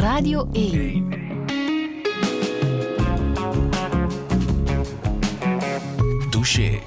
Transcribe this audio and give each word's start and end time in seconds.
Radio 0.00 0.48
1. 0.52 1.08
Douche. 6.30 6.78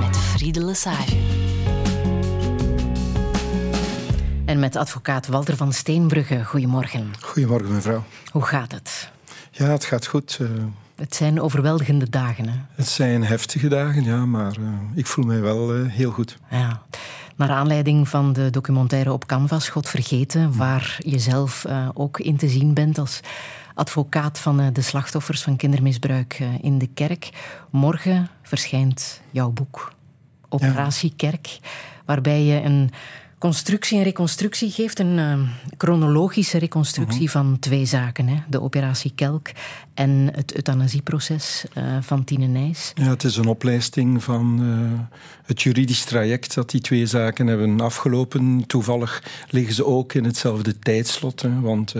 Met 0.00 0.16
Friede 0.16 0.64
Lesage. 0.64 1.16
En 4.44 4.58
met 4.58 4.76
advocaat 4.76 5.26
Walter 5.26 5.56
van 5.56 5.72
Steenbrugge. 5.72 6.44
Goedemorgen. 6.44 7.10
Goedemorgen, 7.20 7.74
mevrouw. 7.74 8.04
Hoe 8.30 8.42
gaat 8.42 8.72
het? 8.72 9.10
Ja, 9.50 9.66
het 9.66 9.84
gaat 9.84 10.06
goed. 10.06 10.38
Uh, 10.40 10.48
het 10.96 11.14
zijn 11.14 11.40
overweldigende 11.40 12.10
dagen. 12.10 12.48
Hè? 12.48 12.54
Het 12.74 12.88
zijn 12.88 13.24
heftige 13.24 13.68
dagen, 13.68 14.04
ja, 14.04 14.26
maar 14.26 14.56
uh, 14.60 14.68
ik 14.94 15.06
voel 15.06 15.24
mij 15.24 15.40
wel 15.40 15.76
uh, 15.76 15.90
heel 15.92 16.10
goed. 16.10 16.38
Ja. 16.50 16.82
Naar 17.36 17.50
aanleiding 17.50 18.08
van 18.08 18.32
de 18.32 18.50
documentaire 18.50 19.12
op 19.12 19.26
Canvas, 19.26 19.68
God 19.68 19.88
Vergeten, 19.88 20.56
waar 20.56 20.96
je 20.98 21.18
zelf 21.18 21.66
ook 21.94 22.20
in 22.20 22.36
te 22.36 22.48
zien 22.48 22.74
bent 22.74 22.98
als 22.98 23.20
advocaat 23.74 24.38
van 24.38 24.72
de 24.72 24.80
slachtoffers 24.80 25.42
van 25.42 25.56
kindermisbruik 25.56 26.42
in 26.60 26.78
de 26.78 26.86
kerk. 26.86 27.30
Morgen 27.70 28.28
verschijnt 28.42 29.20
jouw 29.30 29.50
boek, 29.50 29.92
Operatie 30.48 31.08
ja. 31.16 31.30
Kerk, 31.30 31.58
waarbij 32.04 32.42
je 32.42 32.62
een 32.62 32.90
constructie 33.42 33.98
en 33.98 34.04
reconstructie 34.04 34.70
geeft 34.70 34.98
een 34.98 35.18
uh, 35.18 35.38
chronologische 35.76 36.58
reconstructie 36.58 37.22
uh 37.22 37.32
-huh. 37.32 37.42
van 37.42 37.58
twee 37.58 37.84
zaken. 37.84 38.28
Hè? 38.28 38.36
De 38.48 38.60
operatie 38.60 39.12
Kelk 39.14 39.50
en 39.94 40.30
het 40.34 40.54
euthanasieproces 40.54 41.64
uh, 41.74 41.84
van 42.00 42.24
Tine 42.24 42.46
Nijs. 42.46 42.92
Ja, 42.94 43.08
het 43.08 43.24
is 43.24 43.36
een 43.36 43.46
opleisting 43.46 44.22
van 44.22 44.58
uh, 44.62 45.00
het 45.44 45.62
juridisch 45.62 46.04
traject 46.04 46.54
dat 46.54 46.70
die 46.70 46.80
twee 46.80 47.06
zaken 47.06 47.46
hebben 47.46 47.80
afgelopen. 47.80 48.66
Toevallig 48.66 49.22
liggen 49.48 49.74
ze 49.74 49.86
ook 49.86 50.14
in 50.14 50.24
hetzelfde 50.24 50.78
tijdslot, 50.78 51.42
hè, 51.42 51.60
want 51.60 51.94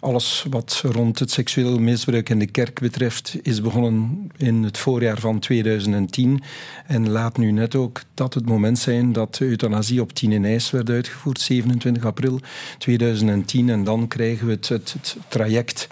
alles 0.00 0.46
wat 0.50 0.82
rond 0.84 1.18
het 1.18 1.30
seksueel 1.30 1.78
misbruik 1.78 2.28
in 2.28 2.38
de 2.38 2.46
kerk 2.46 2.80
betreft 2.80 3.36
is 3.42 3.60
begonnen 3.60 4.30
in 4.36 4.62
het 4.62 4.78
voorjaar 4.78 5.18
van 5.18 5.38
2010 5.38 6.42
en 6.86 7.08
laat 7.10 7.36
nu 7.36 7.50
net 7.50 7.74
ook 7.74 8.00
dat 8.14 8.34
het 8.34 8.46
moment 8.46 8.78
zijn 8.78 9.12
dat 9.12 9.34
de 9.34 9.44
euthanasie 9.44 10.00
op 10.00 10.12
Tine 10.12 10.38
Nijs 10.38 10.70
werd 10.70 10.90
uitgevoerd, 10.90 11.40
27 11.40 12.04
april 12.04 12.40
2010 12.78 13.68
en 13.68 13.84
dan 13.84 14.08
krijgen 14.08 14.46
we 14.46 14.52
het, 14.52 14.68
het 14.68 15.16
traject 15.28 15.88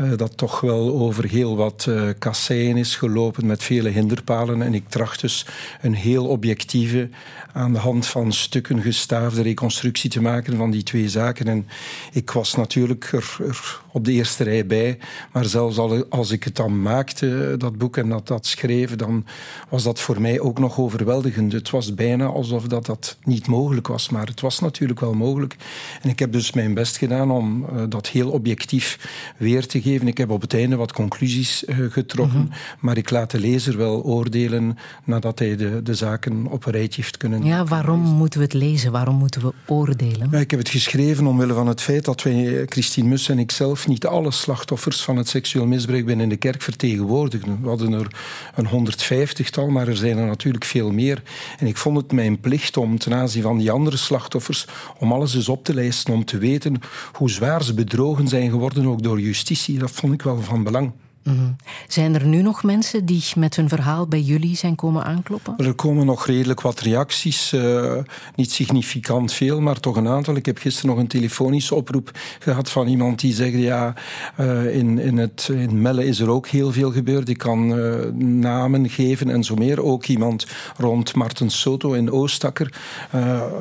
uh, 0.00 0.16
dat 0.16 0.36
toch 0.36 0.60
wel 0.60 0.98
over 0.98 1.28
heel 1.28 1.56
wat 1.56 1.86
uh, 1.88 2.08
kasseien 2.18 2.76
is 2.76 2.96
gelopen 2.96 3.46
met 3.46 3.62
vele 3.62 3.88
hinderpalen. 3.88 4.62
En 4.62 4.74
ik 4.74 4.88
tracht 4.88 5.20
dus 5.20 5.46
een 5.80 5.94
heel 5.94 6.26
objectieve, 6.26 7.08
aan 7.52 7.72
de 7.72 7.78
hand 7.78 8.06
van 8.06 8.32
stukken 8.32 8.82
gestaafde 8.82 9.42
reconstructie 9.42 10.10
te 10.10 10.22
maken 10.22 10.56
van 10.56 10.70
die 10.70 10.82
twee 10.82 11.08
zaken. 11.08 11.48
En 11.48 11.68
ik 12.12 12.30
was 12.30 12.54
natuurlijk 12.54 13.12
er, 13.12 13.36
er 13.38 13.80
op 13.96 14.04
de 14.04 14.12
eerste 14.12 14.44
rij 14.44 14.66
bij, 14.66 14.98
maar 15.32 15.44
zelfs 15.44 15.78
als 16.08 16.30
ik 16.30 16.44
het 16.44 16.56
dan 16.56 16.82
maakte, 16.82 17.54
dat 17.58 17.78
boek, 17.78 17.96
en 17.96 18.08
dat, 18.08 18.26
dat 18.26 18.46
schreef, 18.46 18.96
dan 18.96 19.24
was 19.68 19.82
dat 19.82 20.00
voor 20.00 20.20
mij 20.20 20.40
ook 20.40 20.58
nog 20.58 20.78
overweldigend. 20.78 21.52
Het 21.52 21.70
was 21.70 21.94
bijna 21.94 22.26
alsof 22.26 22.66
dat, 22.66 22.86
dat 22.86 23.16
niet 23.24 23.46
mogelijk 23.46 23.86
was, 23.86 24.08
maar 24.08 24.26
het 24.26 24.40
was 24.40 24.60
natuurlijk 24.60 25.00
wel 25.00 25.14
mogelijk. 25.14 25.56
En 26.02 26.10
ik 26.10 26.18
heb 26.18 26.32
dus 26.32 26.52
mijn 26.52 26.74
best 26.74 26.96
gedaan 26.96 27.30
om 27.30 27.66
uh, 27.72 27.82
dat 27.88 28.08
heel 28.08 28.30
objectief 28.30 28.98
weer 29.36 29.66
te 29.66 29.82
geven. 29.82 30.08
Ik 30.08 30.18
heb 30.18 30.30
op 30.30 30.40
het 30.40 30.54
einde 30.54 30.76
wat 30.76 30.92
conclusies 30.92 31.64
uh, 31.64 31.76
getrokken, 31.92 32.38
mm 32.38 32.48
-hmm. 32.50 32.58
maar 32.80 32.96
ik 32.96 33.10
laat 33.10 33.30
de 33.30 33.40
lezer 33.40 33.76
wel 33.76 34.02
oordelen 34.02 34.78
nadat 35.04 35.38
hij 35.38 35.56
de, 35.56 35.82
de 35.82 35.94
zaken 35.94 36.46
op 36.46 36.66
een 36.66 36.72
rijtje 36.72 37.02
heeft 37.02 37.16
kunnen. 37.16 37.44
Ja, 37.44 37.64
waarom 37.64 38.00
lezen. 38.00 38.16
moeten 38.16 38.38
we 38.38 38.44
het 38.44 38.54
lezen? 38.54 38.92
Waarom 38.92 39.16
moeten 39.16 39.40
we 39.40 39.52
oordelen? 39.66 40.28
Ja, 40.30 40.38
ik 40.38 40.50
heb 40.50 40.60
het 40.60 40.68
geschreven 40.68 41.26
omwille 41.26 41.54
van 41.54 41.66
het 41.66 41.80
feit 41.80 42.04
dat 42.04 42.22
wij, 42.22 42.62
Christine 42.66 43.08
Mus 43.08 43.28
en 43.28 43.38
ikzelf, 43.38 43.85
niet 43.86 44.06
alle 44.06 44.30
slachtoffers 44.30 45.02
van 45.02 45.16
het 45.16 45.28
seksueel 45.28 45.66
misbruik 45.66 46.06
binnen 46.06 46.28
de 46.28 46.36
kerk 46.36 46.62
vertegenwoordigen. 46.62 47.58
We 47.62 47.68
hadden 47.68 47.92
er 47.92 48.06
een 48.54 48.88
150-tal, 48.88 49.68
maar 49.68 49.88
er 49.88 49.96
zijn 49.96 50.18
er 50.18 50.26
natuurlijk 50.26 50.64
veel 50.64 50.90
meer. 50.90 51.22
En 51.58 51.66
ik 51.66 51.76
vond 51.76 51.96
het 51.96 52.12
mijn 52.12 52.40
plicht 52.40 52.76
om 52.76 52.98
ten 52.98 53.14
aanzien 53.14 53.42
van 53.42 53.58
die 53.58 53.70
andere 53.70 53.96
slachtoffers, 53.96 54.66
om 54.98 55.12
alles 55.12 55.34
eens 55.34 55.48
op 55.48 55.64
te 55.64 55.74
lijsten, 55.74 56.14
om 56.14 56.24
te 56.24 56.38
weten 56.38 56.80
hoe 57.12 57.30
zwaar 57.30 57.64
ze 57.64 57.74
bedrogen 57.74 58.28
zijn 58.28 58.50
geworden, 58.50 58.86
ook 58.86 59.02
door 59.02 59.20
justitie. 59.20 59.78
Dat 59.78 59.90
vond 59.90 60.12
ik 60.12 60.22
wel 60.22 60.40
van 60.40 60.64
belang. 60.64 60.92
Mm-hmm. 61.26 61.56
Zijn 61.88 62.14
er 62.14 62.26
nu 62.26 62.42
nog 62.42 62.62
mensen 62.62 63.04
die 63.04 63.24
met 63.36 63.56
hun 63.56 63.68
verhaal 63.68 64.06
bij 64.06 64.20
jullie 64.20 64.56
zijn 64.56 64.74
komen 64.74 65.04
aankloppen? 65.04 65.54
Er 65.56 65.74
komen 65.74 66.06
nog 66.06 66.26
redelijk 66.26 66.60
wat 66.60 66.80
reacties. 66.80 67.52
Uh, 67.52 67.92
niet 68.34 68.52
significant 68.52 69.32
veel, 69.32 69.60
maar 69.60 69.80
toch 69.80 69.96
een 69.96 70.08
aantal. 70.08 70.36
Ik 70.36 70.46
heb 70.46 70.58
gisteren 70.58 70.90
nog 70.90 70.98
een 70.98 71.06
telefonische 71.06 71.74
oproep 71.74 72.10
gehad 72.38 72.70
van 72.70 72.86
iemand 72.86 73.20
die 73.20 73.34
zegt: 73.34 73.54
Ja, 73.54 73.94
uh, 74.40 74.76
in, 74.76 74.98
in, 74.98 75.16
het, 75.16 75.48
in 75.52 75.82
Melle 75.82 76.06
is 76.06 76.20
er 76.20 76.30
ook 76.30 76.46
heel 76.46 76.72
veel 76.72 76.92
gebeurd. 76.92 77.28
Ik 77.28 77.38
kan 77.38 77.78
uh, 77.78 78.12
namen 78.20 78.88
geven 78.88 79.30
en 79.30 79.44
zo 79.44 79.54
meer. 79.54 79.82
Ook 79.82 80.06
iemand 80.06 80.46
rond 80.76 81.14
Marten 81.14 81.50
Soto 81.50 81.92
in 81.92 82.10
Oostakker. 82.10 82.72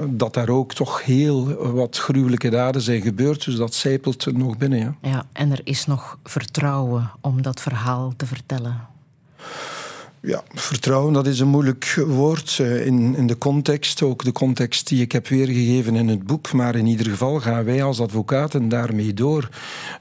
dat 0.09 0.33
daar 0.33 0.49
ook 0.49 0.73
toch 0.73 1.03
heel 1.03 1.53
wat 1.73 1.97
gruwelijke 1.97 2.49
daden 2.49 2.81
zijn 2.81 3.01
gebeurd. 3.01 3.45
Dus 3.45 3.55
dat 3.55 3.73
zijpelt 3.73 4.37
nog 4.37 4.57
binnen. 4.57 4.79
Ja, 4.79 5.09
ja 5.09 5.25
en 5.31 5.51
er 5.51 5.61
is 5.63 5.85
nog 5.85 6.17
vertrouwen 6.23 7.11
om 7.21 7.41
dat 7.55 7.63
verhaal 7.63 8.13
te 8.15 8.25
vertellen? 8.25 8.87
Ja, 10.27 10.43
vertrouwen, 10.53 11.13
dat 11.13 11.27
is 11.27 11.39
een 11.39 11.47
moeilijk 11.47 12.03
woord 12.07 12.59
in, 12.59 13.15
in 13.15 13.27
de 13.27 13.37
context. 13.37 14.01
Ook 14.01 14.23
de 14.23 14.31
context 14.31 14.87
die 14.87 15.01
ik 15.01 15.11
heb 15.11 15.27
weergegeven 15.27 15.95
in 15.95 16.07
het 16.07 16.23
boek. 16.23 16.51
Maar 16.53 16.75
in 16.75 16.85
ieder 16.85 17.05
geval 17.05 17.39
gaan 17.39 17.63
wij 17.63 17.83
als 17.83 17.99
advocaten 17.99 18.69
daarmee 18.69 19.13
door. 19.13 19.49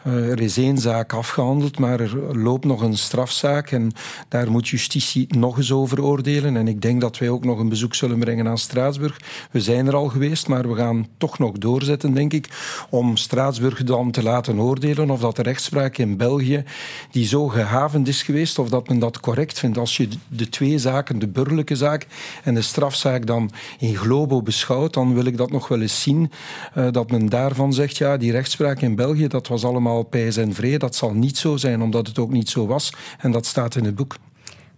Uh, 0.07 0.31
er 0.31 0.41
is 0.41 0.57
één 0.57 0.79
zaak 0.79 1.13
afgehandeld, 1.13 1.79
maar 1.79 2.01
er 2.01 2.39
loopt 2.39 2.65
nog 2.65 2.83
een 2.83 2.99
strafzaak. 2.99 3.71
En 3.71 3.93
daar 4.29 4.51
moet 4.51 4.69
justitie 4.69 5.27
nog 5.37 5.57
eens 5.57 5.73
over 5.73 6.03
oordelen. 6.03 6.57
En 6.57 6.69
ik 6.69 6.83
denk 6.83 7.01
dat 7.01 7.19
wij 7.19 7.29
ook 7.29 7.45
nog 7.45 7.59
een 7.59 7.69
bezoek 7.69 7.95
zullen 7.95 8.19
brengen 8.19 8.49
aan 8.49 8.59
Straatsburg. 8.59 9.21
We 9.51 9.61
zijn 9.61 9.87
er 9.87 9.95
al 9.95 10.09
geweest, 10.09 10.49
maar 10.49 10.69
we 10.69 10.75
gaan 10.75 11.07
toch 11.19 11.39
nog 11.39 11.53
doorzetten, 11.59 12.15
denk 12.15 12.33
ik. 12.33 12.49
Om 12.91 13.17
Straatsburg 13.17 13.85
dan 13.85 14.11
te 14.11 14.23
laten 14.23 14.59
oordelen 14.59 15.11
of 15.11 15.21
dat 15.21 15.37
de 15.37 15.43
rechtspraak 15.43 15.99
in 15.99 16.17
België, 16.17 16.65
die 17.11 17.27
zo 17.27 17.49
gehavend 17.49 18.09
is 18.09 18.23
geweest, 18.23 18.59
of 18.59 18.69
dat 18.69 18.89
men 18.89 18.99
dat 18.99 19.21
correct 19.21 19.59
vindt. 19.59 19.79
Als 19.79 19.97
je 19.97 20.09
de 20.29 20.49
twee 20.49 20.79
zaken, 20.79 21.19
de 21.19 21.29
burgerlijke 21.29 21.77
zaak 21.77 22.07
en 22.45 22.55
de 22.55 22.63
strafzaak, 22.63 23.27
dan 23.27 23.51
in 23.79 23.97
globo 23.97 24.43
beschouwt, 24.43 24.95
dan 24.95 25.15
wil 25.15 25.25
ik 25.25 25.37
dat 25.37 25.51
nog 25.51 25.69
wel 25.69 25.81
eens 25.81 26.03
zien. 26.03 26.31
Uh, 26.77 26.91
dat 26.91 27.11
men 27.11 27.29
daarvan 27.29 27.73
zegt, 27.73 27.97
ja, 27.97 28.17
die 28.17 28.33
rechtspraak 28.33 28.81
in 28.81 28.95
België, 28.95 29.27
dat 29.27 29.49
was 29.49 29.65
allemaal 29.65 30.03
pijs 30.03 30.37
en 30.37 30.55
vrede. 30.55 30.79
Dat 30.79 30.95
zal 30.97 31.13
niet 31.13 31.39
zo 31.39 31.57
zijn, 31.57 31.83
omdat 31.83 32.07
het 32.07 32.19
ook 32.19 32.31
niet 32.31 32.49
zo 32.49 32.67
was. 32.67 32.93
En 33.19 33.31
dat 33.31 33.47
staat 33.47 33.77
in 33.77 33.85
het 33.85 33.95
boek. 33.95 34.17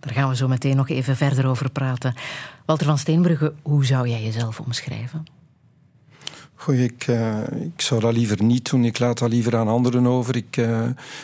Daar 0.00 0.14
gaan 0.14 0.28
we 0.28 0.36
zo 0.36 0.48
meteen 0.48 0.76
nog 0.76 0.88
even 0.88 1.16
verder 1.16 1.46
over 1.46 1.70
praten. 1.70 2.14
Walter 2.64 2.86
van 2.86 2.98
Steenbrugge, 2.98 3.52
hoe 3.62 3.84
zou 3.84 4.08
jij 4.08 4.22
jezelf 4.22 4.60
omschrijven? 4.60 5.35
Goeie, 6.58 6.84
ik, 6.84 7.06
uh, 7.06 7.40
ik 7.74 7.80
zou 7.80 8.00
dat 8.00 8.12
liever 8.12 8.42
niet 8.42 8.70
doen. 8.70 8.84
Ik 8.84 8.98
laat 8.98 9.18
dat 9.18 9.30
liever 9.30 9.56
aan 9.56 9.68
anderen 9.68 10.06
over. 10.06 10.36
Ik 10.36 10.56
uh, 10.56 10.80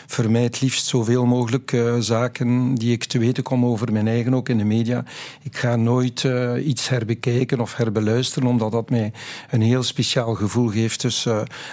vermijd 0.06 0.60
liefst 0.60 0.86
zoveel 0.86 1.26
mogelijk 1.26 1.72
uh, 1.72 1.96
zaken 1.98 2.74
die 2.74 2.92
ik 2.92 3.04
te 3.04 3.18
weten 3.18 3.42
kom 3.42 3.64
over 3.64 3.92
mijn 3.92 4.08
eigen, 4.08 4.34
ook 4.34 4.48
in 4.48 4.58
de 4.58 4.64
media. 4.64 5.04
Ik 5.42 5.56
ga 5.56 5.76
nooit 5.76 6.26
iets 6.64 6.88
herbekijken 6.88 7.60
of 7.60 7.76
herbeluisteren, 7.76 8.48
omdat 8.48 8.72
dat 8.72 8.90
mij 8.90 9.12
een 9.50 9.62
heel 9.62 9.82
speciaal 9.82 10.34
gevoel 10.34 10.68
geeft. 10.68 11.00
Dus 11.00 11.26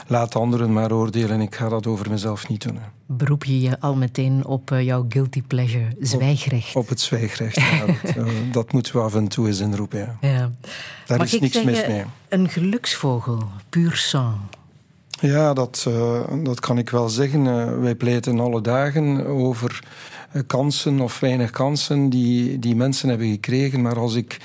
laat 0.07 0.35
anderen 0.35 0.73
maar 0.73 0.91
oordelen. 0.91 1.41
Ik 1.41 1.55
ga 1.55 1.69
dat 1.69 1.87
over 1.87 2.09
mezelf 2.09 2.49
niet 2.49 2.61
doen. 2.61 2.98
Beroep 3.11 3.43
je 3.43 3.61
je 3.61 3.79
al 3.79 3.95
meteen 3.95 4.45
op 4.45 4.69
jouw 4.69 5.05
guilty 5.09 5.41
pleasure, 5.41 5.87
zwijgrecht? 5.99 6.75
Op, 6.75 6.81
op 6.81 6.89
het 6.89 7.01
zwijgrecht, 7.01 7.55
ja. 7.55 7.85
dat, 8.15 8.25
dat, 8.51 8.71
moeten 8.71 8.93
we 8.93 9.01
af 9.01 9.15
en 9.15 9.27
toe 9.27 9.47
eens 9.47 9.59
inroepen. 9.59 9.99
Ja. 9.99 10.17
ja. 10.21 10.51
Daar 11.05 11.17
Mag 11.17 11.33
is 11.33 11.39
niks 11.39 11.53
zeggen, 11.53 11.71
mis 11.71 11.87
mee. 11.87 12.03
Een 12.29 12.49
geluksvogel, 12.49 13.43
puur 13.69 13.95
sang. 13.95 14.35
Ja, 15.19 15.53
dat, 15.53 15.85
uh, 15.87 16.21
dat 16.43 16.59
kan 16.59 16.77
ik 16.77 16.89
wel 16.89 17.09
zeggen. 17.09 17.45
Uh, 17.45 17.79
wij 17.79 17.95
pleiten 17.95 18.39
alle 18.39 18.61
dagen 18.61 19.25
over 19.25 19.83
kansen 20.47 20.99
of 20.99 21.19
weinig 21.19 21.49
kansen 21.49 22.09
die, 22.09 22.59
die 22.59 22.75
mensen 22.75 23.09
hebben 23.09 23.29
gekregen. 23.29 23.81
Maar 23.81 23.99
als 23.99 24.15
ik 24.15 24.37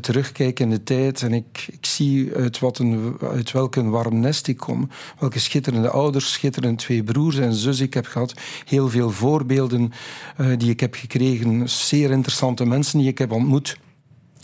terugkijk 0.00 0.60
in 0.60 0.70
de 0.70 0.82
tijd 0.82 1.22
en 1.22 1.32
ik, 1.32 1.68
ik 1.70 1.86
zie 1.86 2.34
uit, 2.34 2.58
wat 2.58 2.78
een, 2.78 3.16
welk 3.52 3.76
een 3.76 3.90
warm 3.90 4.20
nest 4.20 4.46
ik 4.46 4.56
kom, 4.56 4.88
welke 5.18 5.38
schitterende 5.38 5.90
ouders, 5.90 6.32
schitterende 6.32 6.76
twee 6.76 7.02
broers 7.02 7.38
en 7.38 7.54
zus 7.54 7.80
ik 7.80 7.94
heb 7.94 8.06
gehad, 8.06 8.34
heel 8.64 8.88
veel 8.88 9.10
voorbeelden 9.10 9.92
die 10.56 10.70
ik 10.70 10.80
heb 10.80 10.94
gekregen, 10.94 11.68
zeer 11.68 12.10
interessante 12.10 12.64
mensen 12.64 12.98
die 12.98 13.08
ik 13.08 13.18
heb 13.18 13.32
ontmoet. 13.32 13.76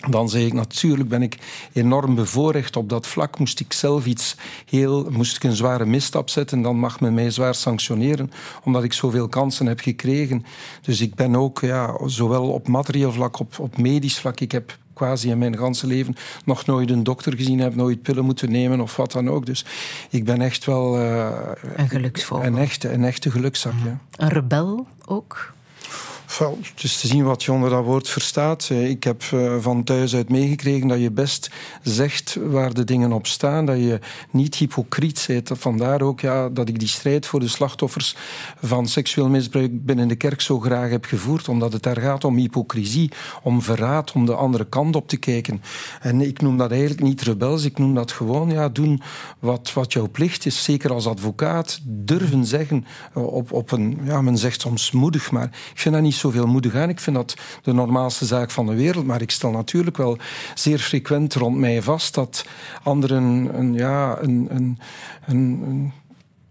Dan 0.08 0.28
zeg 0.28 0.42
ik 0.42 0.52
natuurlijk 0.52 1.08
ben 1.08 1.22
ik 1.22 1.38
enorm 1.72 2.14
bevoorrecht 2.14 2.76
op 2.76 2.88
dat 2.88 3.06
vlak. 3.06 3.38
Moest 3.38 3.60
ik 3.60 3.72
zelf 3.72 4.06
iets 4.06 4.36
heel, 4.66 5.10
moest 5.10 5.36
ik 5.36 5.44
een 5.44 5.56
zware 5.56 5.86
misstap 5.86 6.30
zetten, 6.30 6.62
dan 6.62 6.78
mag 6.78 7.00
men 7.00 7.14
mij 7.14 7.30
zwaar 7.30 7.54
sanctioneren, 7.54 8.30
omdat 8.64 8.84
ik 8.84 8.92
zoveel 8.92 9.28
kansen 9.28 9.66
heb 9.66 9.80
gekregen. 9.80 10.44
Dus 10.80 11.00
ik 11.00 11.14
ben 11.14 11.36
ook, 11.36 11.60
ja, 11.60 11.98
zowel 12.06 12.50
op 12.50 12.68
materieel 12.68 13.12
vlak, 13.12 13.38
op, 13.38 13.58
op 13.58 13.78
medisch 13.78 14.18
vlak, 14.18 14.40
ik 14.40 14.52
heb 14.52 14.78
quasi 14.98 15.30
in 15.30 15.38
mijn 15.38 15.56
ganse 15.56 15.86
leven 15.86 16.16
nog 16.44 16.66
nooit 16.66 16.90
een 16.90 17.02
dokter 17.02 17.36
gezien 17.36 17.58
heb, 17.58 17.74
nooit 17.74 18.02
pillen 18.02 18.24
moeten 18.24 18.50
nemen 18.50 18.80
of 18.80 18.96
wat 18.96 19.12
dan 19.12 19.30
ook. 19.30 19.46
Dus 19.46 19.64
ik 20.10 20.24
ben 20.24 20.40
echt 20.40 20.64
wel... 20.64 21.00
Uh, 21.00 21.28
een 21.76 21.88
geluksvogel. 21.88 22.46
Een 22.46 22.58
echte, 22.58 22.92
een 22.92 23.04
echte 23.04 23.30
gelukzak, 23.30 23.72
ja. 23.84 23.98
Een 24.16 24.28
rebel 24.28 24.86
ook? 25.04 25.52
Het 26.36 26.82
is 26.82 27.00
te 27.00 27.06
zien 27.06 27.24
wat 27.24 27.44
je 27.44 27.52
onder 27.52 27.70
dat 27.70 27.84
woord 27.84 28.08
verstaat. 28.08 28.68
Eh, 28.70 28.88
ik 28.88 29.04
heb 29.04 29.22
eh, 29.32 29.56
van 29.60 29.84
thuis 29.84 30.14
uit 30.14 30.28
meegekregen 30.28 30.88
dat 30.88 31.00
je 31.00 31.10
best 31.10 31.50
zegt 31.82 32.38
waar 32.40 32.74
de 32.74 32.84
dingen 32.84 33.12
op 33.12 33.26
staan, 33.26 33.66
dat 33.66 33.76
je 33.76 33.98
niet 34.30 34.54
hypocriet 34.54 35.24
bent. 35.26 35.50
Vandaar 35.52 36.02
ook 36.02 36.20
ja, 36.20 36.48
dat 36.48 36.68
ik 36.68 36.78
die 36.78 36.88
strijd 36.88 37.26
voor 37.26 37.40
de 37.40 37.48
slachtoffers 37.48 38.16
van 38.62 38.86
seksueel 38.86 39.28
misbruik 39.28 39.84
binnen 39.84 40.08
de 40.08 40.16
kerk 40.16 40.40
zo 40.40 40.60
graag 40.60 40.90
heb 40.90 41.04
gevoerd, 41.04 41.48
omdat 41.48 41.72
het 41.72 41.82
daar 41.82 42.00
gaat 42.00 42.24
om 42.24 42.36
hypocrisie, 42.36 43.12
om 43.42 43.62
verraad, 43.62 44.12
om 44.12 44.26
de 44.26 44.34
andere 44.34 44.64
kant 44.64 44.96
op 44.96 45.08
te 45.08 45.16
kijken. 45.16 45.62
En 46.00 46.20
ik 46.20 46.40
noem 46.40 46.56
dat 46.56 46.70
eigenlijk 46.70 47.02
niet 47.02 47.22
rebels, 47.22 47.64
ik 47.64 47.78
noem 47.78 47.94
dat 47.94 48.12
gewoon 48.12 48.50
ja, 48.50 48.68
doen 48.68 49.02
wat, 49.38 49.72
wat 49.72 49.92
jouw 49.92 50.08
plicht 50.08 50.46
is, 50.46 50.64
zeker 50.64 50.92
als 50.92 51.06
advocaat, 51.06 51.80
durven 51.82 52.46
zeggen 52.46 52.86
eh, 53.14 53.22
op, 53.22 53.52
op 53.52 53.70
een, 53.70 53.98
ja, 54.04 54.22
men 54.22 54.38
zegt 54.38 54.60
soms 54.60 54.90
moedig, 54.90 55.30
maar 55.30 55.44
ik 55.44 55.80
vind 55.80 55.94
dat 55.94 56.02
niet 56.02 56.16
zoveel 56.18 56.46
moedig 56.46 56.74
aan. 56.74 56.88
Ik 56.88 57.00
vind 57.00 57.16
dat 57.16 57.34
de 57.62 57.72
normaalste 57.72 58.24
zaak 58.24 58.50
van 58.50 58.66
de 58.66 58.74
wereld. 58.74 59.06
Maar 59.06 59.20
ik 59.20 59.30
stel 59.30 59.50
natuurlijk 59.50 59.96
wel 59.96 60.18
zeer 60.54 60.78
frequent 60.78 61.34
rond 61.34 61.56
mij 61.56 61.82
vast 61.82 62.14
dat 62.14 62.44
anderen 62.82 63.58
een, 63.58 63.74
ja, 63.74 64.18
een, 64.20 64.46
een, 64.50 64.78
een 65.26 65.92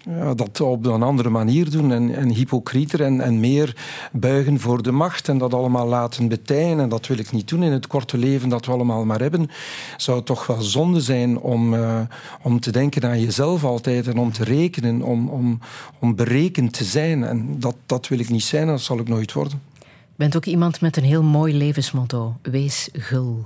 ja, 0.10 0.34
dat 0.34 0.62
op 0.62 0.86
een 0.86 1.04
andere 1.04 1.30
manier 1.30 1.70
doen 1.70 1.92
en, 1.92 2.16
en 2.16 2.30
hypocrieter 2.30 3.02
en, 3.02 3.22
en 3.22 3.40
meer 3.40 3.76
buigen 4.12 4.60
voor 4.60 4.84
de 4.84 4.92
macht 4.92 5.30
en 5.30 5.38
dat 5.38 5.54
allemaal 5.54 5.88
laten 5.88 6.28
betijen. 6.28 6.80
En 6.80 6.90
dat 6.90 7.08
wil 7.08 7.18
ik 7.18 7.32
niet 7.32 7.48
doen 7.48 7.64
in 7.64 7.72
het 7.72 7.88
korte 7.88 8.18
leven 8.18 8.50
dat 8.50 8.66
we 8.66 8.72
allemaal 8.72 9.06
maar 9.06 9.20
hebben. 9.20 9.50
Zou 9.98 10.18
het 10.18 10.26
toch 10.26 10.48
wel 10.48 10.62
zonde 10.62 11.02
zijn 11.02 11.40
om, 11.40 11.74
uh, 11.74 12.00
om 12.42 12.60
te 12.60 12.72
denken 12.72 13.04
aan 13.04 13.20
jezelf 13.20 13.64
altijd 13.64 14.08
en 14.08 14.18
om 14.18 14.32
te 14.32 14.44
rekenen, 14.44 15.02
om, 15.02 15.30
om, 15.30 15.60
om 16.00 16.16
berekend 16.16 16.74
te 16.74 16.84
zijn. 16.84 17.24
En 17.24 17.60
dat, 17.60 17.76
dat 17.86 18.08
wil 18.08 18.20
ik 18.20 18.30
niet 18.30 18.44
zijn 18.44 18.62
en 18.62 18.68
dat 18.68 18.82
zal 18.82 19.00
ik 19.00 19.08
nooit 19.08 19.34
worden. 19.34 19.62
Je 19.84 20.24
bent 20.24 20.36
ook 20.36 20.46
iemand 20.46 20.82
met 20.82 20.98
een 20.98 21.04
heel 21.04 21.24
mooi 21.24 21.58
levensmotto. 21.58 22.36
Wees 22.42 22.90
gul. 22.94 23.46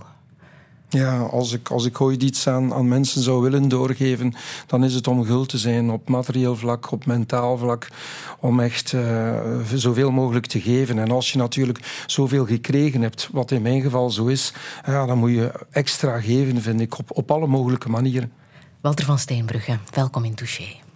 Ja, 0.93 1.19
als 1.19 1.53
ik, 1.53 1.69
als 1.69 1.85
ik 1.85 2.01
ooit 2.01 2.23
iets 2.23 2.47
aan, 2.47 2.73
aan 2.73 2.87
mensen 2.87 3.21
zou 3.21 3.41
willen 3.41 3.67
doorgeven, 3.67 4.33
dan 4.67 4.83
is 4.83 4.93
het 4.93 5.07
om 5.07 5.25
gul 5.25 5.45
te 5.45 5.57
zijn 5.57 5.89
op 5.89 6.09
materieel 6.09 6.55
vlak, 6.55 6.91
op 6.91 7.05
mentaal 7.05 7.57
vlak, 7.57 7.87
om 8.39 8.59
echt 8.59 8.91
uh, 8.91 9.39
zoveel 9.73 10.11
mogelijk 10.11 10.45
te 10.45 10.61
geven. 10.61 10.99
En 10.99 11.11
als 11.11 11.31
je 11.31 11.37
natuurlijk 11.37 12.03
zoveel 12.05 12.45
gekregen 12.45 13.01
hebt, 13.01 13.29
wat 13.31 13.51
in 13.51 13.61
mijn 13.61 13.81
geval 13.81 14.09
zo 14.09 14.25
is, 14.25 14.53
ja, 14.85 15.05
dan 15.05 15.17
moet 15.17 15.31
je 15.31 15.65
extra 15.69 16.19
geven, 16.19 16.61
vind 16.61 16.81
ik, 16.81 16.97
op, 16.97 17.17
op 17.17 17.31
alle 17.31 17.47
mogelijke 17.47 17.89
manieren. 17.89 18.31
Walter 18.81 19.05
van 19.05 19.19
Steenbrugge, 19.19 19.77
welkom 19.93 20.25
in 20.25 20.35
Touché. 20.35 20.90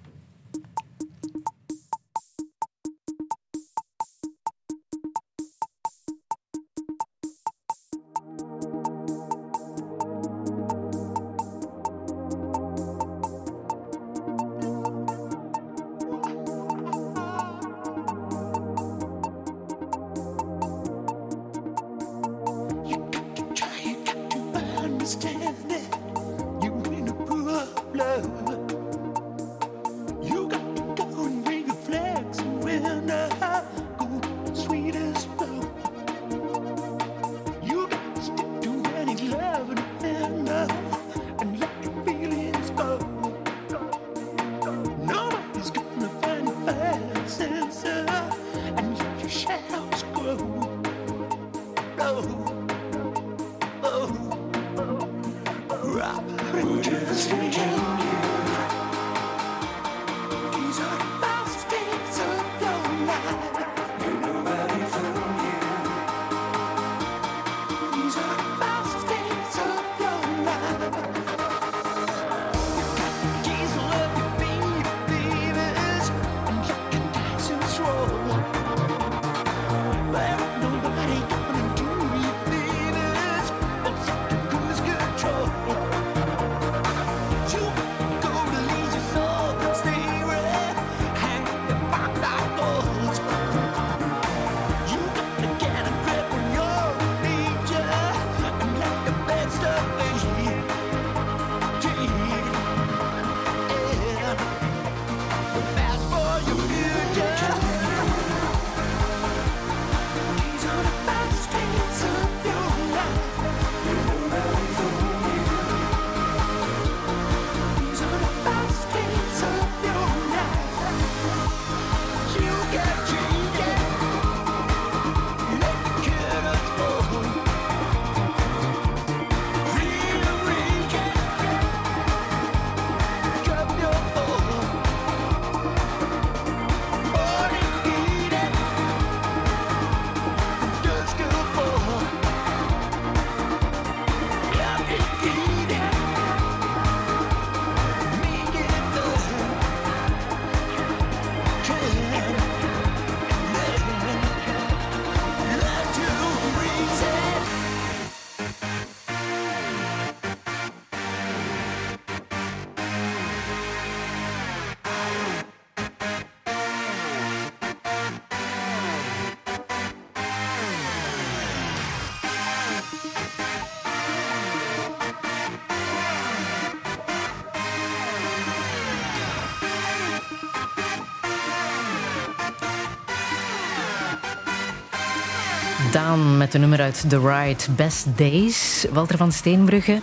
Met 186.16 186.52
de 186.52 186.58
nummer 186.58 186.82
uit 186.82 187.04
The 187.08 187.20
Ride 187.20 187.64
Best 187.76 188.06
Days. 188.16 188.86
Walter 188.92 189.18
van 189.18 189.32
Steenbrugge, 189.32 190.02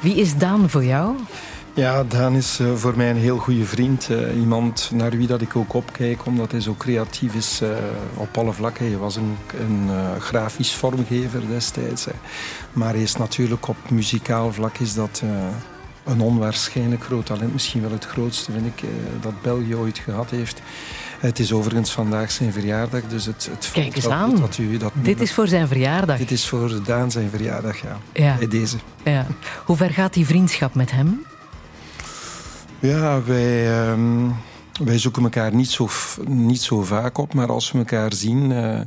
wie 0.00 0.14
is 0.14 0.36
Daan 0.36 0.70
voor 0.70 0.84
jou? 0.84 1.16
Ja, 1.74 2.04
Daan 2.04 2.34
is 2.34 2.60
uh, 2.60 2.74
voor 2.74 2.96
mij 2.96 3.10
een 3.10 3.16
heel 3.16 3.38
goede 3.38 3.64
vriend. 3.64 4.08
Uh, 4.10 4.36
iemand 4.36 4.90
naar 4.94 5.10
wie 5.10 5.26
dat 5.26 5.40
ik 5.40 5.56
ook 5.56 5.72
opkijk, 5.72 6.26
omdat 6.26 6.50
hij 6.50 6.60
zo 6.60 6.74
creatief 6.78 7.34
is 7.34 7.60
uh, 7.62 7.68
op 8.14 8.36
alle 8.38 8.52
vlakken. 8.52 8.86
Hij 8.86 8.96
was 8.96 9.16
een, 9.16 9.36
een 9.60 9.90
grafisch 10.20 10.74
vormgever 10.74 11.48
destijds. 11.48 12.06
Maar 12.72 12.92
hij 12.92 13.02
is 13.02 13.16
natuurlijk 13.16 13.68
op 13.68 13.90
muzikaal 13.90 14.52
vlak 14.52 14.78
is 14.78 14.94
dat 14.94 15.22
een 16.04 16.20
onwaarschijnlijk 16.20 17.04
groot 17.04 17.26
talent. 17.26 17.52
Misschien 17.52 17.80
wel 17.80 17.90
het 17.90 18.04
grootste, 18.04 18.52
vind 18.52 18.66
ik, 18.66 18.88
dat 19.20 19.42
België 19.42 19.76
ooit 19.76 19.98
gehad 19.98 20.30
heeft. 20.30 20.62
Het 21.20 21.38
is 21.38 21.52
overigens 21.52 21.90
vandaag 21.90 22.30
zijn 22.30 22.52
verjaardag, 22.52 23.02
dus 23.08 23.26
het, 23.26 23.48
het 23.50 23.70
Kijk 23.72 23.96
eens 23.96 24.08
aan. 24.08 24.36
Dat 24.36 24.58
u, 24.58 24.76
dat 24.76 24.92
dit 24.94 25.20
is 25.20 25.32
voor 25.32 25.48
zijn 25.48 25.68
verjaardag. 25.68 26.18
Dit 26.18 26.30
is 26.30 26.48
voor 26.48 26.80
Daan 26.84 27.10
zijn 27.10 27.30
verjaardag, 27.30 27.76
ja. 27.82 27.98
ja. 28.12 28.36
Bij 28.36 28.48
deze. 28.48 28.76
Ja. 29.04 29.26
Hoe 29.64 29.76
ver 29.76 29.90
gaat 29.90 30.14
die 30.14 30.26
vriendschap 30.26 30.74
met 30.74 30.90
hem? 30.90 31.26
Ja, 32.78 33.22
wij, 33.22 33.80
ehm, 33.80 34.28
wij 34.84 34.98
zoeken 34.98 35.22
elkaar 35.22 35.54
niet 35.54 35.70
zo, 35.70 35.88
niet 36.26 36.62
zo 36.62 36.82
vaak 36.82 37.18
op, 37.18 37.34
maar 37.34 37.48
als 37.48 37.72
we 37.72 37.78
elkaar 37.78 38.12
zien, 38.12 38.50
uh, 38.50 38.80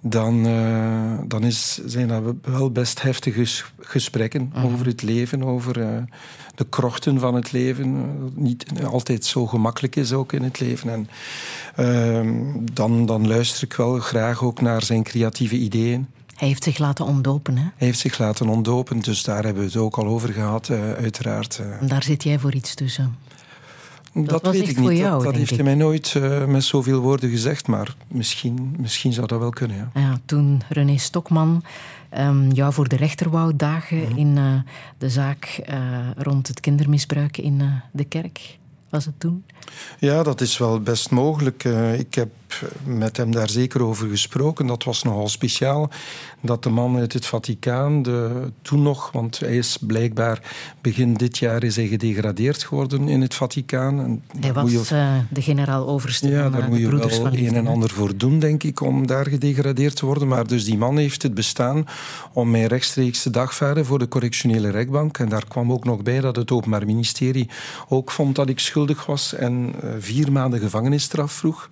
dan, 0.00 0.46
uh, 0.46 1.18
dan 1.26 1.44
is, 1.44 1.80
zijn 1.84 2.08
dat 2.08 2.22
wel 2.42 2.70
best 2.70 3.02
heftige 3.02 3.62
gesprekken 3.80 4.50
mhm. 4.54 4.66
over 4.66 4.86
het 4.86 5.02
leven, 5.02 5.42
over 5.42 5.78
uh, 5.78 5.88
de 6.54 6.66
krochten 6.68 7.20
van 7.20 7.34
het 7.34 7.52
leven. 7.52 8.04
Niet 8.34 8.66
altijd 8.84 9.24
zo 9.24 9.46
gemakkelijk 9.46 9.96
is 9.96 10.12
ook 10.12 10.32
in 10.32 10.42
het 10.42 10.60
leven. 10.60 10.90
En 10.90 11.08
ehm, 11.76 12.34
dan, 12.72 13.06
dan 13.06 13.26
luister 13.26 13.62
ik 13.62 13.72
wel 13.72 13.98
graag 13.98 14.42
ook 14.42 14.60
naar 14.60 14.82
zijn 14.82 15.02
creatieve 15.02 15.56
ideeën. 15.56 16.06
Hij 16.34 16.48
heeft 16.48 16.64
zich 16.64 16.78
laten 16.78 17.04
ontdopen, 17.04 17.56
hè? 17.56 17.62
Hij 17.62 17.86
heeft 17.86 17.98
zich 17.98 18.18
laten 18.18 18.48
ontdopen, 18.48 19.00
dus 19.00 19.22
daar 19.22 19.44
hebben 19.44 19.62
we 19.62 19.68
het 19.68 19.76
ook 19.76 19.98
al 19.98 20.06
over 20.06 20.32
gehad, 20.32 20.68
uh, 20.68 20.92
uiteraard. 20.92 21.62
En 21.80 21.88
daar 21.88 22.02
zit 22.02 22.22
jij 22.22 22.38
voor 22.38 22.54
iets 22.54 22.74
tussen? 22.74 23.16
Dat, 24.12 24.44
dat 24.44 24.54
weet 24.54 24.68
ik 24.68 24.78
niet. 24.78 24.98
Jou, 24.98 25.14
dat, 25.14 25.22
dat 25.22 25.34
heeft 25.34 25.54
hij 25.54 25.64
mij 25.64 25.74
nooit 25.74 26.14
uh, 26.16 26.44
met 26.44 26.64
zoveel 26.64 27.00
woorden 27.00 27.30
gezegd, 27.30 27.66
maar 27.66 27.94
misschien, 28.08 28.74
misschien 28.78 29.12
zou 29.12 29.26
dat 29.26 29.38
wel 29.38 29.50
kunnen. 29.50 29.76
Ja. 29.76 30.00
ja 30.00 30.18
toen 30.24 30.62
René 30.68 30.96
Stokman 30.96 31.62
um, 32.18 32.50
jou 32.50 32.72
voor 32.72 32.88
de 32.88 32.96
rechter 32.96 33.30
wou 33.30 33.56
dagen 33.56 33.98
mm 33.98 34.04
-hmm. 34.04 34.16
in 34.16 34.36
uh, 34.36 34.60
de 34.98 35.10
zaak 35.10 35.60
uh, 35.70 35.76
rond 36.16 36.48
het 36.48 36.60
kindermisbruik 36.60 37.36
in 37.36 37.62
de 37.92 38.04
kerk, 38.04 38.58
was 38.88 39.04
het 39.04 39.20
toen? 39.20 39.44
Ja, 39.98 40.22
dat 40.22 40.40
is 40.40 40.58
wel 40.58 40.80
best 40.80 41.10
mogelijk. 41.10 41.64
ik 41.98 42.14
heb 42.14 42.28
met 42.84 43.16
hem 43.16 43.32
daar 43.32 43.50
zeker 43.50 43.82
over 43.82 44.08
gesproken. 44.08 44.66
Dat 44.66 44.84
was 44.84 45.02
nogal 45.02 45.28
speciaal 45.28 45.90
dat 46.40 46.62
de 46.62 46.70
man 46.70 46.96
uit 46.96 47.12
het 47.12 47.26
Vaticaan, 47.26 48.02
de, 48.02 48.50
toen 48.62 48.82
nog, 48.82 49.10
want 49.12 49.38
hij 49.38 49.56
is 49.56 49.78
blijkbaar 49.80 50.40
begin 50.80 51.14
dit 51.14 51.38
jaar 51.38 51.62
is 51.62 51.76
hij 51.76 51.86
gedegradeerd 51.86 52.62
geworden 52.62 53.08
in 53.08 53.20
het 53.20 53.34
Vaticaan. 53.34 54.00
En 54.00 54.22
hij 54.40 54.52
was 54.52 54.70
je, 54.70 54.94
uh, 54.94 55.14
de 55.30 55.42
generaal-overste 55.42 56.28
ja, 56.28 56.42
van 56.42 56.52
daar 56.52 56.62
uh, 56.62 56.68
moet 56.68 56.78
je 56.78 56.96
wel 56.96 57.26
een 57.32 57.54
en 57.54 57.66
ander 57.66 57.90
voor 57.90 58.16
doen, 58.16 58.38
denk 58.38 58.62
ik, 58.62 58.80
om 58.80 59.06
daar 59.06 59.26
gedegradeerd 59.26 59.96
te 59.96 60.06
worden. 60.06 60.28
Maar 60.28 60.46
dus 60.46 60.64
die 60.64 60.78
man 60.78 60.96
heeft 60.96 61.22
het 61.22 61.34
bestaan 61.34 61.86
om 62.32 62.50
mij 62.50 62.66
rechtstreeks 62.66 63.22
te 63.22 63.30
dagvaarden 63.30 63.84
voor 63.84 63.98
de 63.98 64.08
correctionele 64.08 64.70
rechtbank. 64.70 65.18
En 65.18 65.28
daar 65.28 65.44
kwam 65.48 65.72
ook 65.72 65.84
nog 65.84 66.02
bij 66.02 66.20
dat 66.20 66.36
het 66.36 66.50
Openbaar 66.50 66.86
Ministerie 66.86 67.48
ook 67.88 68.10
vond 68.10 68.36
dat 68.36 68.48
ik 68.48 68.58
schuldig 68.58 69.06
was 69.06 69.34
en 69.34 69.49
uh, 69.56 69.90
vier 69.98 70.32
maanden 70.32 70.60
gevangenisstraf 70.60 71.32
vroeg. 71.32 71.68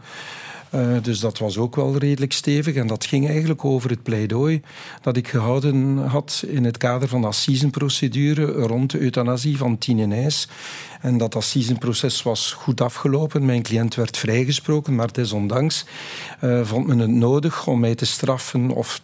Uh, 0.75 0.97
dus 1.03 1.21
dat 1.21 1.39
was 1.39 1.59
ook 1.59 1.77
wel 1.77 1.97
redelijk 1.97 2.33
stevig. 2.33 2.75
En 2.75 2.87
dat 2.87 3.05
ging 3.07 3.29
eigenlijk 3.29 3.65
over 3.65 3.91
het 3.91 4.03
pleidooi 4.03 4.61
dat 5.03 5.17
ik 5.17 5.29
gehouden 5.29 5.99
had 5.99 6.45
in 6.47 6.65
het 6.65 6.77
kader 6.77 7.09
van 7.09 7.21
de 7.21 7.27
assisenprocedure 7.27 8.45
rond 8.45 8.91
de 8.91 8.99
euthanasie 8.99 9.57
van 9.57 9.79
Tine 9.79 10.07
Nijs. 10.07 10.49
En 11.01 11.19
dat 11.19 11.35
assisenproces 11.35 12.23
was 12.23 12.53
goed 12.53 12.81
afgelopen. 12.81 13.45
Mijn 13.45 13.63
cliënt 13.63 13.95
werd 13.95 14.17
vrijgesproken, 14.17 14.95
maar 14.95 15.13
desondanks 15.13 15.85
uh, 16.45 16.61
vond 16.65 16.87
men 16.87 16.99
het 16.99 17.11
nodig 17.11 17.67
om 17.67 17.81
mij 17.81 17.95
te 17.95 18.07
straffen 18.07 18.71
of 18.71 19.01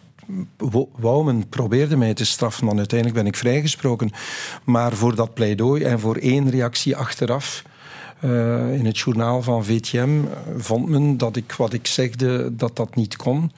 wou 0.95 1.25
men 1.25 1.49
probeerde 1.49 1.97
mij 1.97 2.13
te 2.13 2.25
straffen, 2.25 2.65
dan 2.65 2.77
uiteindelijk 2.77 3.19
ben 3.19 3.27
ik 3.27 3.35
vrijgesproken. 3.35 4.11
Maar 4.63 4.93
voor 4.93 5.15
dat 5.15 5.33
pleidooi 5.33 5.83
en 5.83 5.99
voor 5.99 6.15
één 6.15 6.49
reactie 6.49 6.95
achteraf 6.95 7.63
uh, 8.21 8.73
in 8.73 8.85
het 8.85 8.97
journaal 8.97 9.41
van 9.41 9.65
VTM 9.65 9.99
eh, 9.99 10.53
vond 10.57 10.89
men 10.89 11.17
dat 11.17 11.35
ik 11.35 11.51
wat 11.51 11.73
ik 11.73 11.87
zegde, 11.87 12.55
dat 12.55 12.75
dat 12.75 12.95
niet 12.95 13.15
kon. 13.15 13.51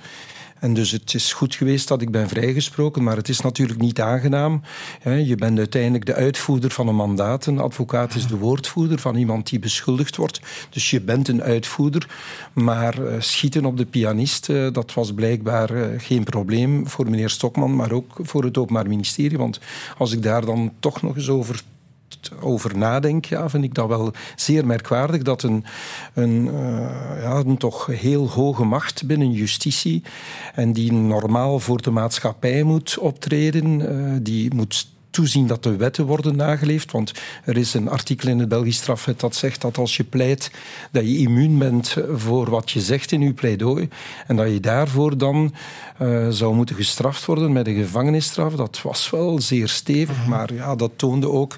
En 0.60 0.74
dus 0.74 0.92
het 0.92 1.14
is 1.14 1.34
goed 1.34 1.56
geweest 1.56 1.88
dat 1.88 2.02
ik 2.02 2.12
ben 2.12 2.28
vrijgesproken, 2.28 3.04
maar 3.04 3.16
het 3.16 3.30
is 3.30 3.42
natuurlijk 3.42 3.80
niet 3.80 4.02
aangenaam. 4.02 4.62
Je 5.04 5.36
bent 5.36 5.58
uiteindelijk 5.58 6.06
de 6.06 6.14
uitvoerder 6.14 6.72
van 6.72 6.88
een 6.88 6.96
mandaat. 6.96 7.46
Een 7.46 7.60
advocaat 7.60 8.16
is 8.16 8.28
de 8.28 8.38
woordvoerder 8.38 9.00
van 9.00 9.16
iemand 9.16 9.50
die 9.50 9.60
beschuldigd 9.60 10.16
wordt. 10.16 10.40
Dus 10.70 10.90
je 10.90 11.02
bent 11.02 11.28
een 11.28 11.44
uitvoerder. 11.44 12.08
Maar 12.54 13.06
eh, 13.06 13.22
schieten 13.22 13.66
op 13.66 13.78
de 13.78 13.86
pianist, 13.86 14.48
dat 14.48 14.94
was 14.94 15.14
blijkbaar 15.14 15.70
geen 15.98 16.24
probleem 16.24 16.88
voor 16.88 17.10
meneer 17.10 17.30
Stokman, 17.30 17.76
maar 17.76 17.92
ook 17.92 18.20
voor 18.22 18.44
het 18.44 18.58
Openbaar 18.58 18.88
Ministerie. 18.88 19.38
Want 19.38 19.60
als 19.98 20.12
ik 20.12 20.24
daar 20.24 20.46
dan 20.46 20.74
toch 20.80 21.02
nog 21.02 21.16
eens 21.16 21.30
over 21.30 21.64
over 22.42 22.78
nadenk, 22.78 23.26
ja, 23.26 23.50
vind 23.50 23.64
ik 23.64 23.74
dat 23.74 23.88
wel 23.88 24.14
zeer 24.36 24.66
merkwaardig 24.66 25.22
dat 25.22 25.44
een, 25.44 25.66
een, 26.14 26.46
uh, 26.46 27.22
ja, 27.22 27.36
een 27.36 27.58
toch 27.58 27.86
heel 27.86 28.30
hoge 28.30 28.64
macht 28.64 29.06
binnen 29.06 29.32
justitie 29.32 30.04
en 30.54 30.74
die 30.74 30.94
normaal 30.94 31.60
voor 31.60 31.82
de 31.82 31.92
maatschappij 31.92 32.64
moet 32.64 32.98
optreden, 32.98 33.80
uh, 33.80 34.18
die 34.22 34.54
moet 34.54 34.88
toezien 35.18 35.48
dat 35.48 35.64
de 35.64 35.76
wetten 35.76 36.06
worden 36.06 36.36
nageleefd. 36.36 36.92
Want 36.92 37.12
er 37.46 37.58
is 37.58 37.74
een 37.74 37.90
artikel 37.90 38.30
in 38.30 38.40
het 38.40 38.50
Belgisch 38.50 38.78
strafwet 38.78 39.20
dat 39.20 39.36
zegt 39.36 39.62
dat 39.62 39.78
als 39.78 39.98
je 39.98 40.04
pleit, 40.04 40.52
dat 40.92 41.04
je 41.04 41.18
immuun 41.18 41.58
bent 41.58 41.96
voor 42.14 42.50
wat 42.50 42.72
je 42.72 42.82
zegt 42.82 43.12
in 43.12 43.22
je 43.22 43.34
pleidooi. 43.34 43.90
En 44.28 44.36
dat 44.36 44.52
je 44.52 44.60
daarvoor 44.60 45.18
dan 45.18 45.54
uh, 46.02 46.28
zou 46.30 46.56
moeten 46.56 46.76
gestraft 46.76 47.26
worden 47.26 47.52
met 47.52 47.68
een 47.68 47.76
gevangenisstraf. 47.76 48.56
Dat 48.56 48.82
was 48.82 49.10
wel 49.10 49.42
zeer 49.42 49.68
stevig, 49.68 50.18
mhm. 50.18 50.30
maar 50.30 50.54
ja, 50.54 50.76
dat 50.76 50.92
toonde 50.96 51.30
ook 51.30 51.58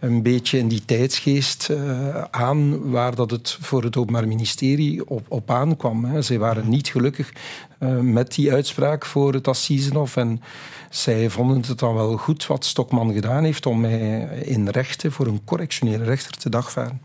een 0.00 0.22
beetje 0.22 0.58
in 0.58 0.68
die 0.68 0.84
tijdsgeest 0.84 1.68
uh, 1.70 2.22
aan 2.30 2.90
waar 2.90 3.14
dat 3.14 3.30
het 3.30 3.56
voor 3.60 3.82
het 3.82 3.96
Openbaar 3.96 4.28
Ministerie 4.28 5.08
op, 5.08 5.26
op 5.28 5.50
aankwam. 5.50 6.04
Hè. 6.04 6.22
Zij 6.22 6.38
waren 6.38 6.68
niet 6.68 6.88
gelukkig 6.88 7.32
uh, 7.80 7.98
met 7.98 8.34
die 8.34 8.52
uitspraak 8.52 9.06
voor 9.06 9.32
het 9.32 9.48
Assisenhof 9.48 10.16
en 10.16 10.42
zij 10.90 11.30
vonden 11.30 11.62
het 11.66 11.78
dan 11.78 11.94
wel 11.94 12.16
goed 12.16 12.46
wat 12.46 12.64
Stokman 12.64 13.12
gedaan 13.12 13.44
heeft 13.44 13.66
om 13.66 13.80
mij 13.80 14.20
in 14.44 14.68
rechten 14.68 15.12
voor 15.12 15.26
een 15.26 15.44
correctionele 15.44 16.04
rechter 16.04 16.36
te 16.36 16.48
dagvaren. 16.48 17.00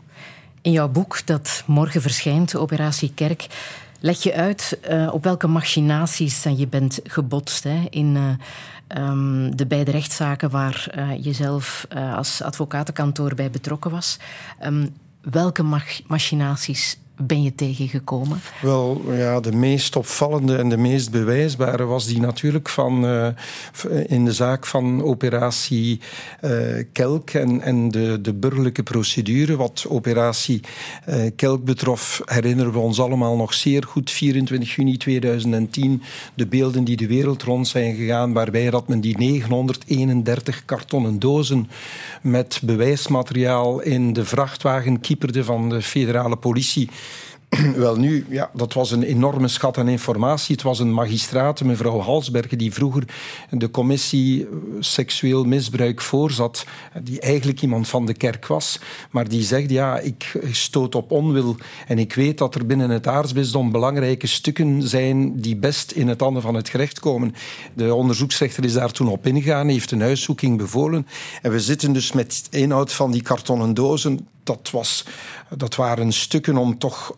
In 0.62 0.72
jouw 0.72 0.88
boek 0.88 1.26
dat 1.26 1.62
morgen 1.66 2.02
verschijnt, 2.02 2.56
Operatie 2.56 3.12
Kerk, 3.14 3.46
leg 4.04 4.22
je 4.22 4.34
uit 4.34 4.78
uh, 4.90 5.12
op 5.12 5.24
welke 5.24 5.46
machinaties 5.46 6.42
je 6.42 6.66
bent 6.66 7.00
gebotst 7.04 7.64
hè, 7.64 7.86
in 7.90 8.16
uh, 8.16 9.02
um, 9.08 9.56
de 9.56 9.66
beide 9.66 9.90
rechtszaken 9.90 10.50
waar 10.50 10.86
uh, 10.96 11.24
je 11.24 11.32
zelf 11.32 11.86
als 12.16 12.42
advocatenkantoor 12.42 13.34
bij 13.34 13.50
betrokken 13.50 13.90
was. 13.90 14.18
Um, 14.64 14.94
welke 15.20 15.62
mach 15.62 16.06
machinaties 16.06 16.98
ben 17.16 17.42
je 17.42 17.54
tegengekomen? 17.54 18.40
Wel, 18.62 19.02
ja, 19.12 19.40
de 19.40 19.52
meest 19.52 19.96
opvallende 19.96 20.56
en 20.56 20.68
de 20.68 20.76
meest 20.76 21.10
bewijsbare 21.10 21.84
was 21.84 22.06
die 22.06 22.20
natuurlijk 22.20 22.68
van 22.68 23.04
uh, 23.04 23.26
in 24.06 24.24
de 24.24 24.32
zaak 24.32 24.66
van 24.66 25.02
operatie 25.02 26.00
uh, 26.44 26.84
Kelk 26.92 27.30
en, 27.30 27.90
de, 27.90 28.20
de 28.20 28.34
burgerlijke 28.34 28.82
procedure. 28.82 29.56
Wat 29.56 29.86
operatie 29.88 30.60
uh, 31.08 31.30
Kelk 31.36 31.64
betrof, 31.64 32.22
herinneren 32.24 32.72
we 32.72 32.78
ons 32.78 33.00
allemaal 33.00 33.36
nog 33.36 33.54
zeer 33.54 33.82
goed. 33.82 34.10
24 34.10 34.74
juni 34.74 34.96
2010, 34.96 36.02
de 36.34 36.46
beelden 36.46 36.84
die 36.84 36.96
de 36.96 37.06
wereld 37.06 37.42
rond 37.42 37.68
zijn 37.68 37.94
gegaan, 37.94 38.32
waarbij 38.32 38.70
dat 38.70 38.88
men 38.88 39.00
die 39.00 39.18
931 39.18 40.64
kartonnen 40.64 41.18
dozen 41.18 41.68
met 42.22 42.60
bewijsmateriaal 42.62 43.80
in 43.80 44.12
de 44.12 44.24
vrachtwagen 44.24 45.00
kieperde 45.00 45.44
van 45.44 45.68
de 45.68 45.82
federale 45.82 46.36
politie 46.36 46.88
Wel 47.76 47.96
nu, 47.96 48.26
ja, 48.28 48.50
dat 48.52 48.72
was 48.72 48.90
een 48.90 49.02
enorme 49.02 49.48
schat 49.48 49.78
aan 49.78 49.88
informatie. 49.88 50.54
Het 50.54 50.64
was 50.64 50.78
een 50.78 50.92
magistraat, 50.92 51.64
mevrouw 51.64 52.00
Halsbergen, 52.00 52.58
die 52.58 52.72
vroeger 52.72 53.04
de 53.50 53.70
commissie 53.70 54.48
seksueel 54.80 55.44
misbruik 55.44 56.00
voorzat, 56.00 56.66
die 57.02 57.20
eigenlijk 57.20 57.62
iemand 57.62 57.88
van 57.88 58.06
de 58.06 58.14
kerk 58.14 58.46
was, 58.46 58.80
maar 59.10 59.28
die 59.28 59.42
zegt, 59.42 59.70
ja, 59.70 59.98
ik 59.98 60.32
stoot 60.50 60.94
op 60.94 61.10
onwil 61.10 61.56
en 61.86 61.98
ik 61.98 62.14
weet 62.14 62.38
dat 62.38 62.54
er 62.54 62.66
binnen 62.66 62.90
het 62.90 63.06
aartsbisdom 63.06 63.70
belangrijke 63.70 64.26
stukken 64.26 64.88
zijn 64.88 65.40
die 65.40 65.56
best 65.56 65.90
in 65.90 66.08
het 66.08 66.20
handen 66.20 66.42
van 66.42 66.54
het 66.54 66.68
gerecht 66.68 67.00
komen. 67.00 67.34
De 67.74 67.94
onderzoeksrechter 67.94 68.64
is 68.64 68.72
daar 68.72 68.92
toen 68.92 69.08
op 69.08 69.26
ingegaan, 69.26 69.68
heeft 69.68 69.90
een 69.90 70.00
huiszoeking 70.00 70.58
bevolen 70.58 71.06
en 71.42 71.50
we 71.50 71.60
zitten 71.60 71.92
dus 71.92 72.12
met 72.12 72.46
inhoud 72.50 72.92
van 72.92 73.10
die 73.10 73.22
kartonnen 73.22 73.74
dozen 73.74 74.26
dat, 74.44 74.70
was, 74.72 75.04
dat 75.56 75.74
waren 75.74 76.12
stukken 76.12 76.56
om 76.56 76.78
toch 76.78 77.14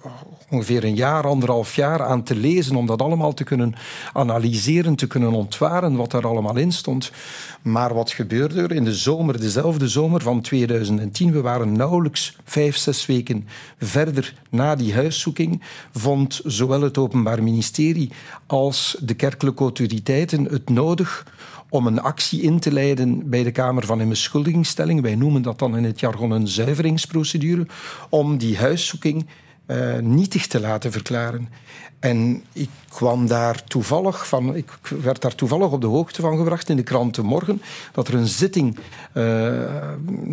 ongeveer 0.51 0.85
een 0.85 0.95
jaar, 0.95 1.27
anderhalf 1.27 1.75
jaar 1.75 2.03
aan 2.03 2.23
te 2.23 2.37
lezen, 2.37 2.77
om 2.77 2.87
dat 2.87 3.03
allemaal 3.03 3.35
te 3.35 3.45
kunnen 3.45 3.75
analyseren, 4.13 4.95
te 4.95 5.07
kunnen 5.07 5.33
ontwaren 5.33 5.97
wat 5.97 6.13
er 6.13 6.27
allemaal 6.27 6.57
in 6.57 6.73
stond. 6.73 7.11
Maar 7.63 7.95
wat 7.95 8.11
gebeurde 8.11 8.63
er 8.63 8.73
in 8.73 8.85
de 8.85 8.95
zomer, 8.95 9.41
dezelfde 9.41 9.89
zomer 9.89 10.23
van 10.23 10.41
2010? 10.41 11.33
We 11.33 11.41
waren 11.41 11.73
nauwelijks 11.73 12.37
vijf, 12.45 12.77
zes 12.77 13.07
weken 13.07 13.49
verder 13.79 14.35
na 14.51 14.77
die 14.77 14.95
huiszoeking. 14.95 15.63
Vond 15.93 16.41
zowel 16.45 16.81
het 16.81 16.99
Openbaar 16.99 17.43
Ministerie 17.43 18.13
als 18.47 18.97
de 19.01 19.15
kerkelijke 19.15 19.63
autoriteiten 19.63 20.45
het 20.45 20.69
nodig 20.69 21.27
om 21.69 21.87
een 21.87 22.01
actie 22.01 22.41
in 22.41 22.59
te 22.59 22.73
leiden 22.73 23.29
bij 23.31 23.43
de 23.43 23.51
Kamer 23.51 23.87
van 23.87 24.01
Inbeschuldigingsstelling. 24.01 25.01
Wij 25.01 25.15
noemen 25.15 25.43
dat 25.43 25.59
dan 25.59 25.77
in 25.77 25.85
het 25.85 26.01
jargon 26.01 26.31
een 26.31 26.49
zuiveringsprocedure. 26.49 27.67
Om 28.09 28.39
die 28.39 28.57
huiszoeking 28.57 29.27
uh, 29.67 29.99
nietig 29.99 30.47
te 30.47 30.61
laten 30.61 30.93
verklaren. 30.93 31.49
En 32.01 32.43
ik 32.53 32.69
kwam 32.97 33.27
daar 33.27 33.65
toevallig 33.65 34.29
van, 34.29 34.57
ik 34.57 34.71
werd 35.03 35.21
daar 35.21 35.35
toevallig 35.35 35.71
op 35.71 35.81
de 35.81 35.87
hoogte 35.87 36.21
van 36.21 36.37
gebracht 36.37 36.69
in 36.69 36.77
de 36.77 36.83
krant 36.83 37.23
Morgen, 37.23 37.63
dat 37.93 38.09
er 38.09 38.15
een 38.15 38.27
zitting 38.27 38.77
uh, 39.15 39.53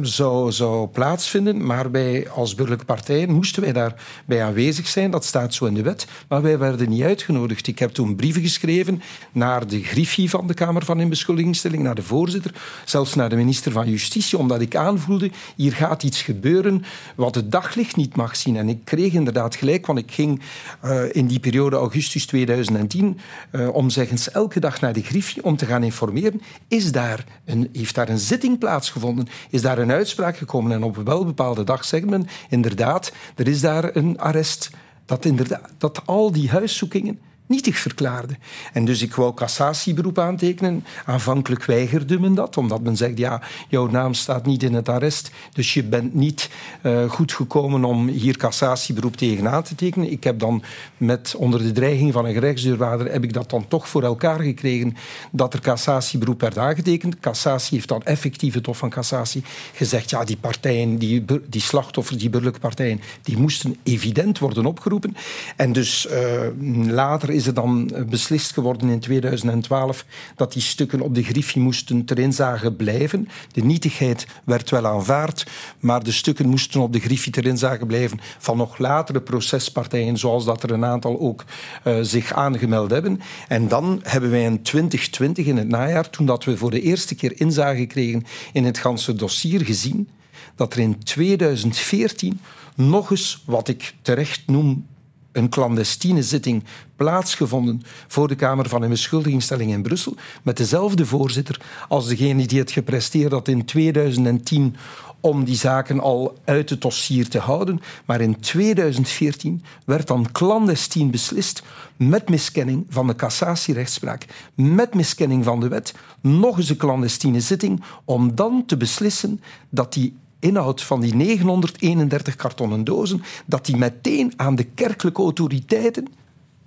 zou, 0.01 0.51
zou 0.51 0.87
plaatsvinden, 0.87 1.65
maar 1.65 1.91
wij 1.91 2.29
als 2.29 2.55
burgerlijke 2.55 2.85
partijen 2.85 3.31
moesten 3.31 3.61
wij 3.61 3.73
daarbij 3.73 4.43
aanwezig 4.43 4.87
zijn. 4.87 5.11
Dat 5.11 5.25
staat 5.25 5.53
zo 5.53 5.65
in 5.65 5.73
de 5.73 5.81
wet, 5.81 6.07
maar 6.27 6.41
wij 6.41 6.57
werden 6.57 6.89
niet 6.89 7.01
uitgenodigd. 7.01 7.67
Ik 7.67 7.79
heb 7.79 7.91
toen 7.91 8.15
brieven 8.15 8.41
geschreven 8.41 9.01
naar 9.31 9.67
de 9.67 9.83
griffie 9.83 10.29
van 10.29 10.47
de 10.47 10.53
Kamer 10.53 10.85
van 10.85 10.99
Inbeschuldigingsstelling, 10.99 11.83
naar 11.83 11.95
de 11.95 12.03
voorzitter, 12.03 12.53
zelfs 12.85 13.15
naar 13.15 13.29
de 13.29 13.35
minister 13.35 13.71
van 13.71 13.89
Justitie, 13.89 14.37
omdat 14.37 14.61
ik 14.61 14.75
aanvoelde, 14.75 15.31
hier 15.55 15.73
gaat 15.73 16.03
iets 16.03 16.21
gebeuren 16.21 16.83
wat 17.15 17.35
het 17.35 17.51
daglicht 17.51 17.95
niet 17.95 18.15
mag 18.15 18.35
zien. 18.35 18.57
En 18.57 18.69
ik 18.69 18.79
kreeg 18.83 19.13
inderdaad 19.13 19.55
gelijk, 19.55 19.85
want 19.85 19.99
ik 19.99 20.11
ging 20.11 20.41
uh, 20.85 21.01
in 21.11 21.27
die 21.27 21.39
periode 21.39 21.75
augustus 21.75 22.25
2010 22.53 23.17
uh, 23.51 23.75
om 23.75 23.89
zeggens 23.89 24.31
elke 24.31 24.59
dag 24.59 24.81
naar 24.81 24.93
de 24.93 25.03
Griffie 25.03 25.43
om 25.43 25.55
te 25.55 25.65
gaan 25.65 25.83
informeren. 25.83 26.41
Is 26.67 26.91
daar 26.91 27.25
een, 27.45 27.69
heeft 27.73 27.95
daar 27.95 28.09
een 28.09 28.19
zitting 28.19 28.59
plaatsgevonden? 28.59 29.27
Is 29.49 29.61
daar 29.61 29.77
een 29.77 29.91
uitspraak 29.91 30.37
gekomen? 30.37 30.71
En 30.71 30.83
op 30.83 30.97
een 30.97 31.03
welbepaalde 31.03 31.63
dag 31.63 31.85
zegt 31.85 32.05
men 32.05 32.27
inderdaad, 32.49 33.13
er 33.35 33.47
is 33.47 33.61
daar 33.61 33.95
een 33.95 34.19
arrest. 34.19 34.69
Dat, 35.05 35.25
inderdaad, 35.25 35.69
dat 35.77 36.01
al 36.05 36.31
die 36.31 36.49
huiszoekingen 36.49 37.19
nietig 37.45 37.77
verklaarde. 37.77 38.37
En 38.73 38.85
dus 38.85 39.01
ik 39.01 39.15
wou 39.15 39.33
cassatieberoep 39.33 40.19
aantekenen. 40.19 40.85
Aanvankelijk 41.05 41.65
weigerde 41.65 42.19
men 42.19 42.33
dat, 42.33 42.57
omdat 42.57 42.81
men 42.81 42.97
zegt, 42.97 43.17
ja, 43.17 43.41
jouw 43.69 43.87
naam 43.87 44.13
staat 44.13 44.45
niet 44.45 44.63
in 44.63 44.73
het 44.73 44.89
arrest, 44.89 45.31
dus 45.53 45.73
je 45.73 45.83
bent 45.83 46.13
niet 46.13 46.49
uh, 46.83 47.09
goed 47.09 47.33
gekomen 47.33 47.83
om 47.83 48.07
hier 48.07 48.37
cassatieberoep 48.37 49.15
tegen 49.15 49.49
aan 49.49 49.63
te 49.63 49.75
tekenen. 49.75 50.11
Ik 50.11 50.23
heb 50.23 50.39
dan 50.39 50.63
met, 50.97 51.35
onder 51.37 51.63
de 51.63 51.71
dreiging 51.71 52.13
van 52.13 52.25
een 52.25 52.33
gerechtsdeurwaarder, 52.33 53.11
heb 53.11 53.23
ik 53.23 53.33
dat 53.33 53.49
dan 53.49 53.67
toch 53.67 53.87
voor 53.87 54.03
elkaar 54.03 54.39
gekregen, 54.39 54.95
dat 55.31 55.53
er 55.53 55.61
cassatieberoep 55.61 56.41
werd 56.41 56.57
aangetekend. 56.57 57.19
Cassatie 57.19 57.77
heeft 57.77 57.87
dan 57.87 58.03
effectief 58.03 58.53
het 58.53 58.65
Hof 58.65 58.77
van 58.77 58.89
Cassatie 58.89 59.43
gezegd, 59.73 60.09
ja, 60.09 60.23
die 60.23 60.37
partijen, 60.37 60.97
die, 60.97 61.25
die 61.49 61.61
slachtoffers, 61.61 62.17
die 62.17 62.29
burgerlijke 62.29 62.67
partijen, 62.67 63.01
die 63.21 63.37
moesten 63.37 63.75
evident 63.83 64.39
worden 64.39 64.65
opgeroepen. 64.65 65.15
En 65.55 65.73
dus 65.73 66.07
uh, 66.11 66.91
later 66.91 67.29
is 67.33 67.47
er 67.47 67.53
dan 67.53 67.91
beslist 68.09 68.53
geworden 68.53 68.89
in 68.89 68.99
2012 68.99 70.05
dat 70.35 70.53
die 70.53 70.61
stukken 70.61 71.01
op 71.01 71.15
de 71.15 71.23
griffie 71.23 71.61
moesten 71.61 72.05
ter 72.05 72.19
inzage 72.19 72.73
blijven. 72.73 73.27
De 73.51 73.63
nietigheid 73.63 74.27
werd 74.43 74.69
wel 74.69 74.87
aanvaard, 74.87 75.47
maar 75.79 76.03
de 76.03 76.11
stukken 76.11 76.49
moesten 76.49 76.81
op 76.81 76.93
de 76.93 76.99
griffie 76.99 77.31
ter 77.31 77.45
inzage 77.45 77.85
blijven 77.85 78.19
van 78.37 78.57
nog 78.57 78.77
latere 78.77 79.21
procespartijen, 79.21 80.17
zoals 80.17 80.45
dat 80.45 80.63
er 80.63 80.71
een 80.71 80.85
aantal 80.85 81.19
ook 81.19 81.45
uh, 81.87 81.97
zich 82.01 82.33
aangemeld 82.33 82.91
hebben. 82.91 83.21
En 83.47 83.67
dan 83.67 83.99
hebben 84.03 84.29
wij 84.29 84.43
in 84.43 84.61
2020, 84.61 85.45
in 85.45 85.57
het 85.57 85.67
najaar, 85.67 86.09
toen 86.09 86.25
dat 86.25 86.43
we 86.43 86.57
voor 86.57 86.71
de 86.71 86.81
eerste 86.81 87.15
keer 87.15 87.39
inzage 87.39 87.85
kregen 87.85 88.23
in 88.53 88.65
het 88.65 88.77
ganse 88.77 89.13
dossier, 89.13 89.65
gezien 89.65 90.09
dat 90.55 90.73
er 90.73 90.79
in 90.79 91.03
2014 91.03 92.39
nog 92.75 93.11
eens, 93.11 93.43
wat 93.45 93.67
ik 93.67 93.93
terecht 94.01 94.43
noem 94.47 94.85
een 95.33 95.49
clandestine 95.49 96.23
zitting 96.23 96.63
plaatsgevonden 96.95 97.81
voor 98.07 98.27
de 98.27 98.35
Kamer 98.35 98.69
van 98.69 98.81
een 98.81 98.89
beschuldigingstelling 98.89 99.71
in 99.71 99.81
Brussel, 99.81 100.15
met 100.43 100.57
dezelfde 100.57 101.05
voorzitter 101.05 101.61
als 101.87 102.07
degene 102.07 102.45
die 102.45 102.59
het 102.59 102.71
gepresteerd 102.71 103.31
had 103.31 103.47
in 103.47 103.65
2010 103.65 104.75
om 105.19 105.43
die 105.43 105.55
zaken 105.55 105.99
al 105.99 106.37
uit 106.45 106.69
het 106.69 106.81
dossier 106.81 107.29
te 107.29 107.39
houden. 107.39 107.81
Maar 108.05 108.21
in 108.21 108.39
2014 108.39 109.63
werd 109.85 110.07
dan 110.07 110.31
clandestien 110.31 111.11
beslist 111.11 111.63
met 111.97 112.29
miskenning 112.29 112.85
van 112.89 113.07
de 113.07 113.15
cassatierechtspraak, 113.15 114.25
met 114.55 114.93
miskenning 114.93 115.43
van 115.43 115.59
de 115.59 115.67
wet, 115.67 115.93
nog 116.21 116.57
eens 116.57 116.69
een 116.69 116.77
clandestine 116.77 117.39
zitting 117.39 117.83
om 118.05 118.35
dan 118.35 118.63
te 118.65 118.77
beslissen 118.77 119.41
dat 119.69 119.93
die 119.93 120.15
inhoud 120.43 120.81
van 120.81 121.01
die 121.01 121.15
931 121.15 122.35
kartonnen 122.35 122.83
dozen, 122.83 123.23
dat 123.45 123.65
die 123.65 123.77
meteen 123.77 124.33
aan 124.35 124.55
de 124.55 124.63
kerkelijke 124.63 125.21
autoriteiten, 125.21 126.07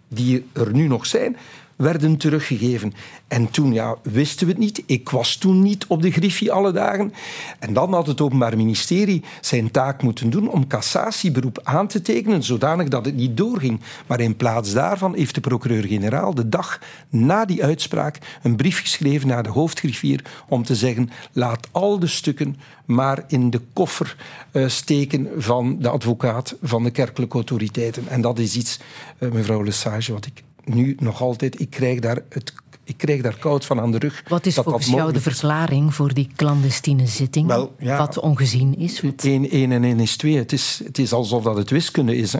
die 0.08 0.46
er 0.52 0.72
nu 0.72 0.86
nog 0.86 1.06
zijn, 1.06 1.36
werden 1.76 2.16
teruggegeven. 2.16 2.94
En 3.28 3.50
toen 3.50 3.72
ja, 3.72 3.96
wisten 4.02 4.46
we 4.46 4.52
het 4.52 4.62
niet. 4.62 4.82
Ik 4.86 5.08
was 5.08 5.36
toen 5.36 5.62
niet 5.62 5.86
op 5.86 6.02
de 6.02 6.10
griffie 6.10 6.52
alle 6.52 6.72
dagen. 6.72 7.12
En 7.58 7.72
dan 7.72 7.94
had 7.94 8.06
het 8.06 8.20
Openbaar 8.20 8.56
Ministerie 8.56 9.24
zijn 9.40 9.70
taak 9.70 10.02
moeten 10.02 10.30
doen 10.30 10.48
om 10.48 10.66
cassatieberoep 10.66 11.60
aan 11.62 11.86
te 11.86 12.02
tekenen, 12.02 12.42
zodanig 12.42 12.88
dat 12.88 13.04
het 13.04 13.16
niet 13.16 13.36
doorging. 13.36 13.80
Maar 14.06 14.20
in 14.20 14.36
plaats 14.36 14.72
daarvan 14.72 15.14
heeft 15.14 15.34
de 15.34 15.40
procureur-generaal 15.40 16.34
de 16.34 16.48
dag 16.48 16.80
na 17.08 17.44
die 17.44 17.64
uitspraak 17.64 18.18
een 18.42 18.56
brief 18.56 18.80
geschreven 18.80 19.28
naar 19.28 19.42
de 19.42 19.48
hoofdgriffier 19.48 20.24
om 20.48 20.64
te 20.64 20.74
zeggen: 20.74 21.10
laat 21.32 21.68
al 21.72 21.98
de 21.98 22.06
stukken 22.06 22.56
maar 22.86 23.24
in 23.28 23.50
de 23.50 23.60
koffer 23.72 24.16
uh, 24.52 24.68
steken 24.68 25.28
van 25.36 25.76
de 25.78 25.88
advocaat 25.88 26.56
van 26.62 26.82
de 26.82 26.90
kerkelijke 26.90 27.34
autoriteiten. 27.34 28.08
En 28.08 28.20
dat 28.20 28.38
is 28.38 28.56
iets, 28.56 28.80
uh, 29.18 29.30
mevrouw 29.32 29.62
Lesage, 29.62 30.12
wat 30.12 30.26
ik 30.26 30.42
nu 30.66 30.96
nog 30.98 31.20
altijd, 31.20 31.60
ik 31.60 31.70
krijg 31.70 32.00
daar 32.00 32.22
het 32.28 32.54
ik 32.86 32.96
krijg 32.96 33.22
daar 33.22 33.38
koud 33.38 33.64
van 33.64 33.80
aan 33.80 33.90
de 33.90 33.98
rug. 33.98 34.24
Wat 34.28 34.46
is 34.46 34.54
dat 34.54 34.64
volgens 34.64 34.86
jou 34.86 35.12
de 35.12 35.20
verklaring 35.20 35.94
voor 35.94 36.14
die 36.14 36.28
clandestine 36.36 37.06
zitting? 37.06 37.46
Wel, 37.46 37.74
ja, 37.78 37.98
wat 37.98 38.18
ongezien 38.18 38.78
is? 38.78 39.02
1 39.50 39.72
en 39.72 39.84
1 39.84 40.00
is 40.00 40.16
2. 40.16 40.36
Het 40.36 40.52
is, 40.52 40.80
het 40.84 40.98
is 40.98 41.12
alsof 41.12 41.42
dat 41.42 41.56
het 41.56 41.70
wiskunde 41.70 42.16
is. 42.16 42.32
Hè. 42.32 42.38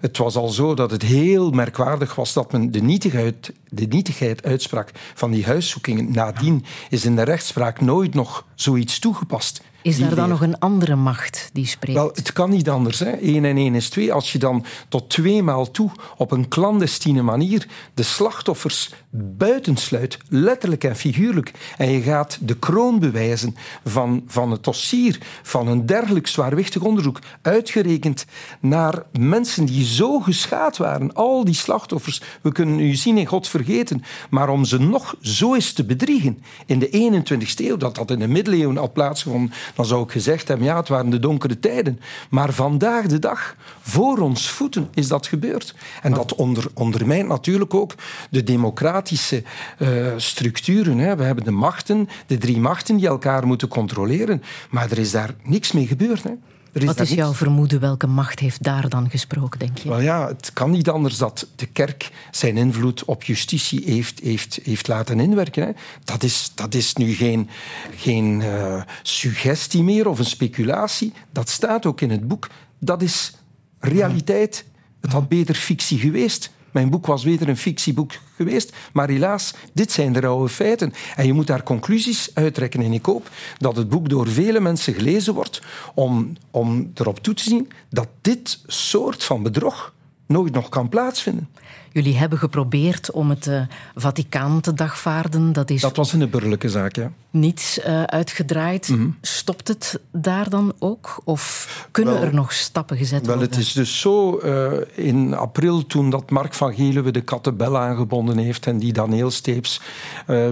Het 0.00 0.16
was 0.16 0.36
al 0.36 0.48
zo 0.48 0.74
dat 0.74 0.90
het 0.90 1.02
heel 1.02 1.50
merkwaardig 1.50 2.14
was 2.14 2.32
dat 2.32 2.52
men 2.52 2.70
de 2.70 2.80
nietigheid, 2.80 3.52
de 3.68 3.86
nietigheid 3.86 4.44
uitsprak 4.44 4.90
van 5.14 5.30
die 5.30 5.44
huiszoekingen. 5.44 6.12
Nadien 6.12 6.64
is 6.88 7.04
in 7.04 7.16
de 7.16 7.22
rechtspraak 7.22 7.80
nooit 7.80 8.14
nog 8.14 8.46
zoiets 8.54 8.98
toegepast. 8.98 9.62
Is 9.82 9.98
daar 9.98 10.14
dan 10.14 10.28
nog 10.28 10.40
een 10.40 10.58
andere 10.58 10.96
macht 10.96 11.50
die 11.52 11.66
spreekt? 11.66 11.98
Wel, 11.98 12.10
het 12.14 12.32
kan 12.32 12.50
niet 12.50 12.68
anders. 12.68 12.98
Hè. 12.98 13.10
1 13.10 13.44
en 13.44 13.56
1 13.56 13.74
is 13.74 13.88
2. 13.88 14.12
Als 14.12 14.32
je 14.32 14.38
dan 14.38 14.64
tot 14.88 15.08
twee 15.08 15.42
maal 15.42 15.70
toe 15.70 15.90
op 16.16 16.30
een 16.30 16.48
clandestine 16.48 17.22
manier 17.22 17.66
de 17.94 18.02
slachtoffers 18.02 18.92
buitensluit, 19.10 20.18
letterlijk 20.28 20.84
en 20.84 20.96
figuurlijk, 20.96 21.52
en 21.76 21.90
je 21.90 22.00
gaat 22.00 22.38
de 22.40 22.56
kroon 22.56 22.98
bewijzen 22.98 23.56
van, 23.84 24.22
van 24.26 24.50
het 24.50 24.64
dossier 24.64 25.18
van 25.42 25.68
een 25.68 25.86
dergelijk 25.86 26.26
zwaarwichtig 26.26 26.82
onderzoek, 26.82 27.18
uitgerekend 27.42 28.26
naar 28.60 29.02
mensen 29.18 29.64
die 29.64 29.84
zo 29.84 30.20
geschaad 30.20 30.76
waren, 30.76 31.14
al 31.14 31.44
die 31.44 31.54
slachtoffers, 31.54 32.22
we 32.42 32.52
kunnen 32.52 32.78
u 32.78 32.94
zien 32.94 33.18
in 33.18 33.26
God 33.26 33.48
vergeten, 33.48 34.02
maar 34.30 34.48
om 34.48 34.64
ze 34.64 34.78
nog 34.78 35.14
zo 35.20 35.54
eens 35.54 35.72
te 35.72 35.84
bedriegen 35.84 36.42
in 36.66 36.78
de 36.78 36.88
21ste 36.88 37.64
eeuw, 37.64 37.76
dat 37.76 37.94
dat 37.94 38.10
in 38.10 38.18
de 38.18 38.28
middeleeuwen 38.28 38.78
al 38.78 38.92
plaatsgevonden 38.92 39.52
dan 39.74 39.84
zou 39.84 40.02
ik 40.02 40.10
gezegd 40.10 40.48
hebben, 40.48 40.66
ja, 40.66 40.76
het 40.76 40.88
waren 40.88 41.10
de 41.10 41.18
donkere 41.18 41.58
tijden. 41.58 42.00
Maar 42.30 42.52
vandaag 42.52 43.06
de 43.06 43.18
dag, 43.18 43.56
voor 43.80 44.18
ons 44.18 44.50
voeten, 44.50 44.88
is 44.94 45.08
dat 45.08 45.26
gebeurd. 45.26 45.74
En 46.02 46.12
dat 46.12 46.34
onder, 46.34 46.66
ondermijnt 46.74 47.28
natuurlijk 47.28 47.74
ook 47.74 47.94
de 48.30 48.42
democratische 48.42 49.42
uh, 49.78 49.88
structuren. 50.16 50.98
Hè. 50.98 51.16
We 51.16 51.22
hebben 51.22 51.44
de 51.44 51.50
machten, 51.50 52.08
de 52.26 52.38
drie 52.38 52.58
machten 52.58 52.96
die 52.96 53.06
elkaar 53.06 53.46
moeten 53.46 53.68
controleren. 53.68 54.42
Maar 54.70 54.90
er 54.90 54.98
is 54.98 55.10
daar 55.10 55.34
niks 55.42 55.72
mee 55.72 55.86
gebeurd. 55.86 56.22
Hè. 56.22 56.32
Is 56.72 56.84
Wat 56.84 57.00
is 57.00 57.10
jouw 57.10 57.32
vermoeden? 57.32 57.80
Welke 57.80 58.06
macht 58.06 58.38
heeft 58.38 58.62
daar 58.62 58.88
dan 58.88 59.10
gesproken, 59.10 59.58
denk 59.58 59.78
je? 59.78 59.88
Wel 59.88 60.00
ja, 60.00 60.26
het 60.26 60.52
kan 60.52 60.70
niet 60.70 60.88
anders 60.88 61.16
dat 61.16 61.46
de 61.56 61.66
kerk 61.66 62.10
zijn 62.30 62.56
invloed 62.56 63.04
op 63.04 63.24
justitie 63.24 63.82
heeft, 63.84 64.20
heeft, 64.20 64.58
heeft 64.62 64.88
laten 64.88 65.20
inwerken. 65.20 65.62
Hè. 65.64 65.72
Dat, 66.04 66.22
is, 66.22 66.52
dat 66.54 66.74
is 66.74 66.94
nu 66.94 67.14
geen, 67.14 67.48
geen 67.96 68.40
uh, 68.40 68.82
suggestie 69.02 69.82
meer 69.82 70.08
of 70.08 70.18
een 70.18 70.24
speculatie. 70.24 71.12
Dat 71.32 71.48
staat 71.48 71.86
ook 71.86 72.00
in 72.00 72.10
het 72.10 72.28
boek. 72.28 72.48
Dat 72.78 73.02
is 73.02 73.34
realiteit. 73.78 74.64
Het 75.00 75.12
had 75.12 75.28
beter 75.28 75.54
fictie 75.54 75.98
geweest. 75.98 76.50
Mijn 76.72 76.90
boek 76.90 77.06
was 77.06 77.24
weer 77.24 77.48
een 77.48 77.56
fictieboek 77.56 78.12
geweest. 78.36 78.76
Maar 78.92 79.08
helaas, 79.08 79.54
dit 79.72 79.92
zijn 79.92 80.12
de 80.12 80.20
rauwe 80.20 80.48
feiten. 80.48 80.92
En 81.16 81.26
je 81.26 81.32
moet 81.32 81.46
daar 81.46 81.62
conclusies 81.62 82.30
uittrekken. 82.34 82.82
En 82.82 82.92
ik 82.92 83.04
hoop 83.04 83.30
dat 83.58 83.76
het 83.76 83.88
boek 83.88 84.08
door 84.08 84.28
vele 84.28 84.60
mensen 84.60 84.94
gelezen 84.94 85.34
wordt 85.34 85.62
om, 85.94 86.32
om 86.50 86.90
erop 86.94 87.18
toe 87.18 87.34
te 87.34 87.42
zien 87.42 87.70
dat 87.88 88.08
dit 88.20 88.60
soort 88.66 89.24
van 89.24 89.42
bedrog 89.42 89.94
nooit 90.26 90.52
nog 90.52 90.68
kan 90.68 90.88
plaatsvinden. 90.88 91.48
Jullie 91.92 92.16
hebben 92.16 92.38
geprobeerd 92.38 93.10
om 93.10 93.30
het 93.30 93.46
uh, 93.46 93.62
Vaticaan 93.94 94.60
te 94.60 94.74
dagvaarden. 94.74 95.52
Dat, 95.52 95.70
is 95.70 95.80
dat 95.80 95.96
was 95.96 96.12
een 96.12 96.30
burgerlijke 96.30 96.68
zaak, 96.68 96.96
ja. 96.96 97.12
Niets 97.30 97.78
uh, 97.78 98.02
uitgedraaid. 98.02 98.88
Mm 98.88 98.96
-hmm. 98.96 99.16
Stopt 99.20 99.68
het 99.68 100.00
daar 100.12 100.50
dan 100.50 100.72
ook? 100.78 101.20
Of 101.24 101.88
kunnen 101.90 102.14
wel, 102.14 102.22
er 102.22 102.34
nog 102.34 102.52
stappen 102.52 102.96
gezet 102.96 103.26
wel, 103.26 103.36
worden? 103.36 103.54
Het 103.54 103.66
is 103.66 103.72
dus 103.72 104.00
zo, 104.00 104.40
uh, 104.44 104.72
in 104.94 105.34
april 105.34 105.86
toen 105.86 106.10
dat 106.10 106.30
Mark 106.30 106.54
van 106.54 106.74
Geluwe 106.74 107.10
de 107.10 107.20
kattenbel 107.20 107.78
aangebonden 107.78 108.38
heeft 108.38 108.66
en 108.66 108.78
die 108.78 108.92
Daniel 108.92 109.30
Steeps 109.30 109.80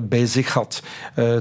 bij 0.03 0.27
zich 0.27 0.53
had, 0.53 0.83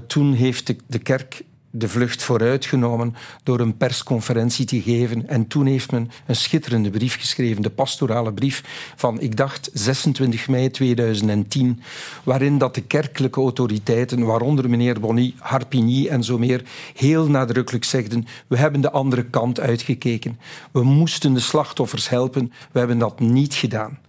toen 0.07 0.33
heeft 0.33 0.67
de, 0.67 0.75
de 0.88 0.99
kerk 0.99 1.43
de 1.77 1.89
vlucht 1.89 2.23
vooruitgenomen 2.23 3.15
door 3.43 3.59
een 3.59 3.77
persconferentie 3.77 4.65
te 4.65 4.81
geven. 4.81 5.27
En 5.27 5.47
toen 5.47 5.65
heeft 5.65 5.91
men 5.91 6.11
een 6.25 6.35
schitterende 6.35 6.89
brief 6.89 7.19
geschreven, 7.19 7.61
de 7.61 7.69
pastorale 7.69 8.33
brief 8.33 8.63
van, 8.95 9.19
ik 9.21 9.35
dacht, 9.37 9.69
26 9.73 10.47
mei 10.47 10.71
2010, 10.71 11.81
waarin 12.23 12.57
dat 12.57 12.75
de 12.75 12.81
kerkelijke 12.81 13.39
autoriteiten, 13.39 14.25
waaronder 14.25 14.69
meneer 14.69 14.99
Bonny, 14.99 15.33
Harpigny 15.39 16.07
en 16.07 16.23
zo 16.23 16.37
meer, 16.37 16.63
heel 16.93 17.29
nadrukkelijk 17.29 17.83
zegden, 17.85 18.27
we 18.47 18.57
hebben 18.57 18.81
de 18.81 18.91
andere 18.91 19.25
kant 19.25 19.59
uitgekeken. 19.59 20.39
We 20.71 20.83
moesten 20.83 21.33
de 21.33 21.39
slachtoffers 21.39 22.09
helpen, 22.09 22.51
we 22.71 22.79
hebben 22.79 22.97
dat 22.97 23.19
niet 23.19 23.53
gedaan. 23.53 23.99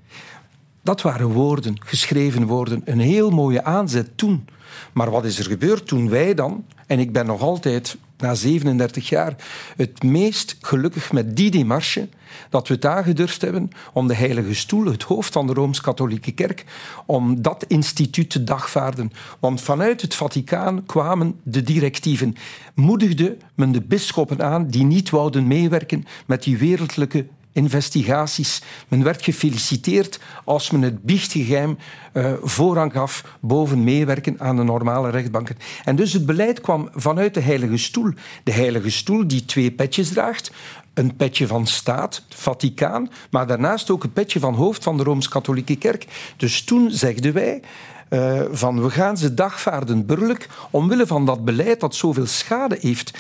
Dat 0.83 1.03
waren 1.03 1.27
woorden, 1.27 1.75
geschreven 1.85 2.47
woorden, 2.47 2.83
een 2.85 3.01
heel 3.01 3.31
mooie 3.31 3.65
aanzet 3.65 4.11
toen. 4.17 4.49
Maar 4.93 5.11
wat 5.11 5.25
is 5.25 5.39
er 5.39 5.45
gebeurd 5.45 5.87
toen 5.87 6.09
wij 6.09 6.35
dan, 6.35 6.65
en 6.87 6.99
ik 6.99 7.13
ben 7.13 7.27
nog 7.27 7.41
altijd 7.41 7.97
na 8.19 8.35
37 8.35 9.09
jaar 9.09 9.35
het 9.77 10.03
meest 10.03 10.57
gelukkig 10.61 11.13
met 11.13 11.37
die 11.37 11.51
demarche 11.51 12.09
dat 12.51 12.69
we 12.69 12.75
het 12.75 12.87
aangedurfd 12.87 13.41
hebben 13.41 13.71
om 13.93 14.07
de 14.07 14.15
Heilige 14.15 14.55
Stoel, 14.55 14.85
het 14.85 15.03
hoofd 15.03 15.33
van 15.33 15.47
de 15.47 15.53
Rooms-Katholieke 15.53 16.33
Kerk, 16.33 16.65
om 17.07 17.43
dat 17.43 17.65
instituut 17.69 18.31
te 18.31 18.45
dagvaarden. 18.45 19.13
Want 19.39 19.61
vanuit 19.61 20.01
het 20.01 20.15
Vaticaan 20.15 20.87
kwamen 20.87 21.41
de 21.43 21.63
directieven. 21.63 22.37
Moedigde 22.75 23.37
men 23.55 23.73
de 23.73 23.83
bisschoppen 23.83 24.43
aan 24.43 24.67
die 24.67 24.85
niet 24.85 25.11
wouden 25.11 25.47
meewerken 25.47 26.05
met 26.27 26.43
die 26.43 26.59
wereldlijke 26.59 27.27
investigaties. 27.59 28.63
Men 28.89 29.03
werd 29.03 29.23
gefeliciteerd 29.25 30.21
als 30.45 30.71
men 30.71 30.83
het 30.83 31.03
biechtgeheim 31.03 31.79
uh, 32.13 32.33
voorrang 32.43 32.93
gaf 32.93 33.25
boven 33.41 33.85
meewerken 33.85 34.41
aan 34.41 34.57
de 34.57 34.63
normale 34.63 35.11
rechtbanken. 35.11 35.57
En 35.85 35.97
dus 35.97 36.13
het 36.13 36.27
beleid 36.27 36.61
kwam 36.61 36.89
vanuit 36.95 37.35
de 37.35 37.41
Heilige 37.41 37.77
Stoel. 37.77 38.13
De 38.43 38.53
Heilige 38.53 38.91
Stoel 38.91 39.27
die 39.27 39.45
twee 39.45 39.71
petjes 39.71 40.09
draagt. 40.09 40.51
Een 40.95 41.17
petje 41.17 41.47
van 41.47 41.67
staat, 41.67 42.23
Vaticaan, 42.29 43.11
maar 43.31 43.47
daarnaast 43.47 43.91
ook 43.91 44.05
een 44.05 44.13
petje 44.13 44.41
van 44.41 44.55
hoofd 44.55 44.83
van 44.85 44.97
de 44.97 45.03
Rooms-Katholieke 45.03 45.77
Kerk. 45.77 46.07
Dus 46.37 46.65
toen 46.65 46.91
zegden 46.91 47.33
wij... 47.33 47.63
Uh, 48.11 48.41
van 48.51 48.83
we 48.83 48.91
gaan 48.91 49.17
ze 49.17 49.35
dagvaarden 49.35 50.07
burgerlijk 50.07 50.49
omwille 50.71 51.07
van 51.07 51.27
dat 51.27 51.45
beleid 51.45 51.81
dat 51.81 51.95
zoveel 51.95 52.27
schade 52.27 52.79
heeft 52.81 53.19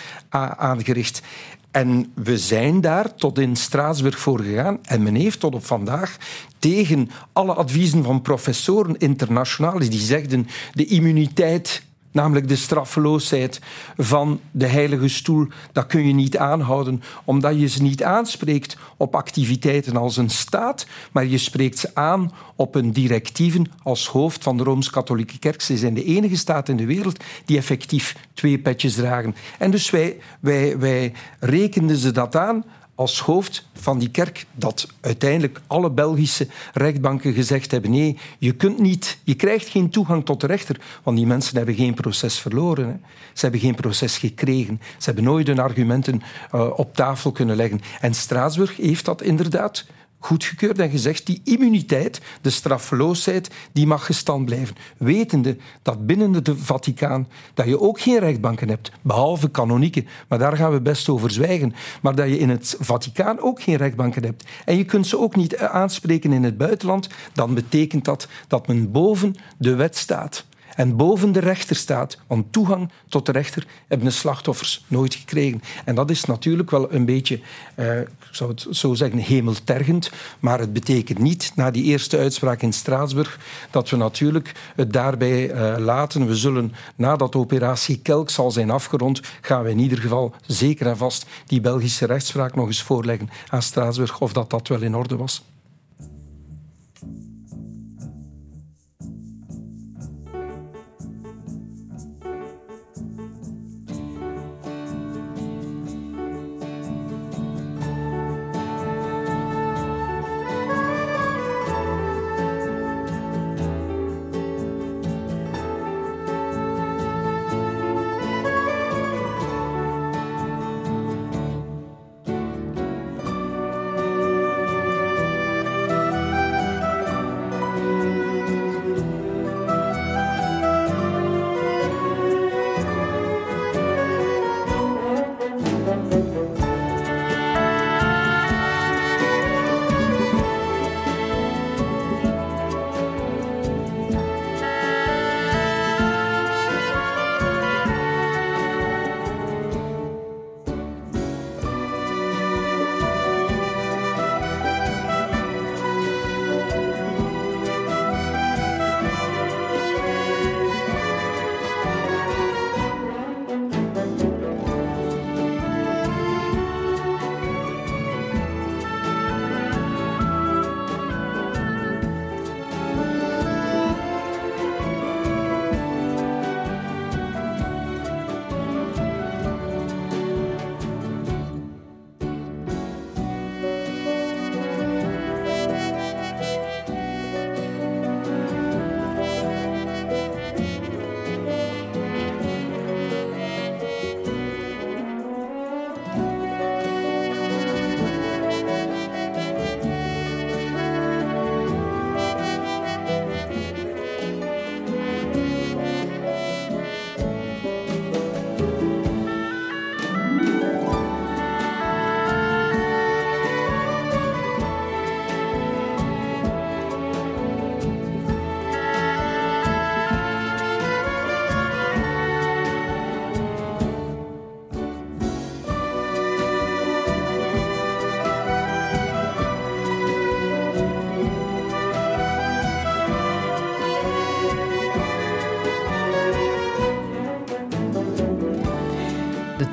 aangericht. 0.56 1.22
En 1.70 2.12
we 2.14 2.38
zijn 2.38 2.80
daar 2.80 3.14
tot 3.14 3.38
in 3.38 3.56
Straatsburg 3.56 4.18
voor 4.18 4.40
gegaan. 4.40 4.78
En 4.82 5.02
men 5.02 5.14
heeft 5.14 5.40
tot 5.40 5.54
op 5.54 5.66
vandaag 5.66 6.16
tegen 6.58 7.10
alle 7.32 7.54
adviezen 7.54 8.04
van 8.04 8.22
professoren 8.22 8.98
internationaal 8.98 9.78
die 9.78 10.00
zegden 10.00 10.46
de 10.72 10.84
immuniteit 10.84 11.82
namelijk 12.12 12.48
de 12.48 12.56
straffeloosheid 12.56 13.60
van 13.96 14.40
de 14.50 14.66
Heilige 14.66 15.08
Stoel, 15.08 15.46
dat 15.72 15.86
kun 15.86 16.06
je 16.06 16.14
niet 16.14 16.38
aanhouden, 16.38 17.02
omdat 17.24 17.60
je 17.60 17.66
ze 17.66 17.82
niet 17.82 18.02
aanspreekt 18.02 18.76
op 18.96 19.14
activiteiten 19.14 19.96
als 19.96 20.16
een 20.16 20.30
staat, 20.30 20.86
maar 21.12 21.26
je 21.26 21.38
spreekt 21.38 21.78
ze 21.78 21.90
aan 21.94 22.32
op 22.56 22.74
een 22.74 22.92
directieven 22.92 23.70
als 23.82 24.08
hoofd 24.08 24.42
van 24.42 24.56
de 24.56 24.62
Rooms-Katholieke 24.62 25.38
Kerk. 25.38 25.60
Ze 25.60 25.76
zijn 25.76 25.94
de 25.94 26.04
enige 26.04 26.36
staat 26.36 26.68
in 26.68 26.76
de 26.76 26.86
wereld 26.86 27.24
die 27.44 27.56
effectief 27.56 28.16
twee 28.34 28.58
petjes 28.58 28.94
dragen. 28.94 29.34
En 29.58 29.70
dus 29.70 29.90
wij, 29.90 30.16
wij, 30.40 30.78
wij 30.78 31.12
rekenden 31.40 31.96
ze 31.96 32.10
dat 32.10 32.36
aan 32.36 32.64
als 32.98 33.20
hoofd 33.20 33.64
van 33.72 33.98
die 33.98 34.10
kerk 34.10 34.46
dat 34.52 34.86
uiteindelijk 35.00 35.60
alle 35.66 35.90
Belgische 35.90 36.46
rechtbanken 36.72 37.32
gezegd 37.32 37.70
hebben 37.70 37.90
nee, 37.90 38.18
je 38.38 38.52
kunt 38.52 38.78
niet, 38.78 39.18
je 39.24 39.34
krijgt 39.34 39.68
geen 39.68 39.90
toegang 39.90 40.24
tot 40.24 40.40
de 40.40 40.46
rechter, 40.46 40.80
want 41.02 41.16
die 41.16 41.26
mensen 41.26 41.56
hebben 41.56 41.74
geen 41.74 41.94
proces 41.94 42.38
verloren. 42.38 43.02
Ze 43.32 43.40
hebben 43.40 43.60
geen 43.60 43.74
proces 43.74 44.18
gekregen. 44.18 44.80
Ze 44.80 45.04
hebben 45.04 45.24
nooit 45.24 45.46
hun 45.46 45.58
argumenten 45.58 46.22
uh, 46.54 46.78
op 46.78 46.94
tafel 46.94 47.32
kunnen 47.32 47.56
leggen. 47.56 47.80
En 48.00 48.14
Straatsburg 48.14 48.76
heeft 48.76 49.04
dat 49.04 49.22
inderdaad 49.22 49.84
goedgekeurd 50.18 50.78
en 50.78 50.90
gezegd 50.90 51.26
die 51.26 51.40
immuniteit, 51.44 52.20
de 52.40 52.50
straffeloosheid, 52.50 53.50
die 53.72 53.86
mag 53.86 54.06
gestand 54.06 54.44
blijven. 54.44 54.76
Wetende 54.96 55.56
dat 55.82 56.06
binnen 56.06 56.32
het 56.32 56.50
Vaticaan 56.56 57.28
dat 57.54 57.66
je 57.66 57.80
ook 57.80 58.00
geen 58.00 58.18
rechtbanken 58.18 58.68
hebt, 58.68 58.92
behalve 59.02 59.50
kanonieken, 59.50 60.06
maar 60.28 60.38
daar 60.38 60.56
gaan 60.56 60.72
we 60.72 60.80
best 60.80 61.08
over 61.08 61.30
zwijgen, 61.30 61.74
maar 62.02 62.14
dat 62.14 62.28
je 62.28 62.38
in 62.38 62.50
het 62.50 62.76
Vaticaan 62.78 63.40
ook 63.40 63.62
geen 63.62 63.76
rechtbanken 63.76 64.24
hebt. 64.24 64.44
En 64.64 64.76
je 64.76 64.84
kunt 64.84 65.06
ze 65.06 65.18
ook 65.18 65.36
niet 65.36 65.56
aanspreken 65.56 66.32
in 66.32 66.44
het 66.44 66.58
buitenland, 66.58 67.08
dan 67.32 67.54
betekent 67.54 68.04
dat 68.04 68.28
dat 68.48 68.66
men 68.66 68.90
boven 68.90 69.34
de 69.58 69.74
wet 69.74 69.96
staat 69.96 70.46
en 70.78 70.96
boven 70.96 71.32
de 71.32 71.40
rechter 71.40 71.76
staat. 71.76 72.18
Want 72.26 72.52
toegang 72.52 72.90
tot 73.08 73.26
de 73.26 73.32
rechter 73.32 73.66
hebben 73.88 74.06
de 74.06 74.12
slachtoffers 74.12 74.84
nooit 74.88 75.14
gekregen. 75.14 75.62
En 75.84 75.94
dat 75.94 76.10
is 76.10 76.24
natuurlijk 76.24 76.70
wel 76.70 76.92
een 76.92 77.04
beetje, 77.04 77.40
ik 77.76 78.17
zou 78.38 78.50
het 78.50 78.66
zo 78.70 78.94
zeggen, 78.94 79.18
hemeltergend. 79.18 80.10
Maar 80.40 80.58
het 80.58 80.72
betekent 80.72 81.18
niet, 81.18 81.52
na 81.54 81.70
die 81.70 81.84
eerste 81.84 82.18
uitspraak 82.18 82.62
in 82.62 82.72
Straatsburg, 82.72 83.38
dat 83.70 83.90
we 83.90 83.96
natuurlijk 83.96 84.52
het 84.76 84.92
daarbij 84.92 85.50
uh, 85.50 85.78
laten. 85.78 86.26
We 86.26 86.36
zullen, 86.36 86.72
nadat 86.96 87.34
operatie 87.34 87.98
Kelk 87.98 88.30
zal 88.30 88.50
zijn 88.50 88.70
afgerond, 88.70 89.20
gaan 89.40 89.62
we 89.62 89.70
in 89.70 89.78
ieder 89.78 89.98
geval 89.98 90.34
zeker 90.46 90.86
en 90.86 90.96
vast 90.96 91.26
die 91.46 91.60
Belgische 91.60 92.06
rechtspraak 92.06 92.54
nog 92.54 92.66
eens 92.66 92.82
voorleggen 92.82 93.30
aan 93.48 93.62
Straatsburg 93.62 94.20
of 94.20 94.32
dat 94.32 94.50
dat 94.50 94.68
wel 94.68 94.82
in 94.82 94.96
orde 94.96 95.16
was. 95.16 95.42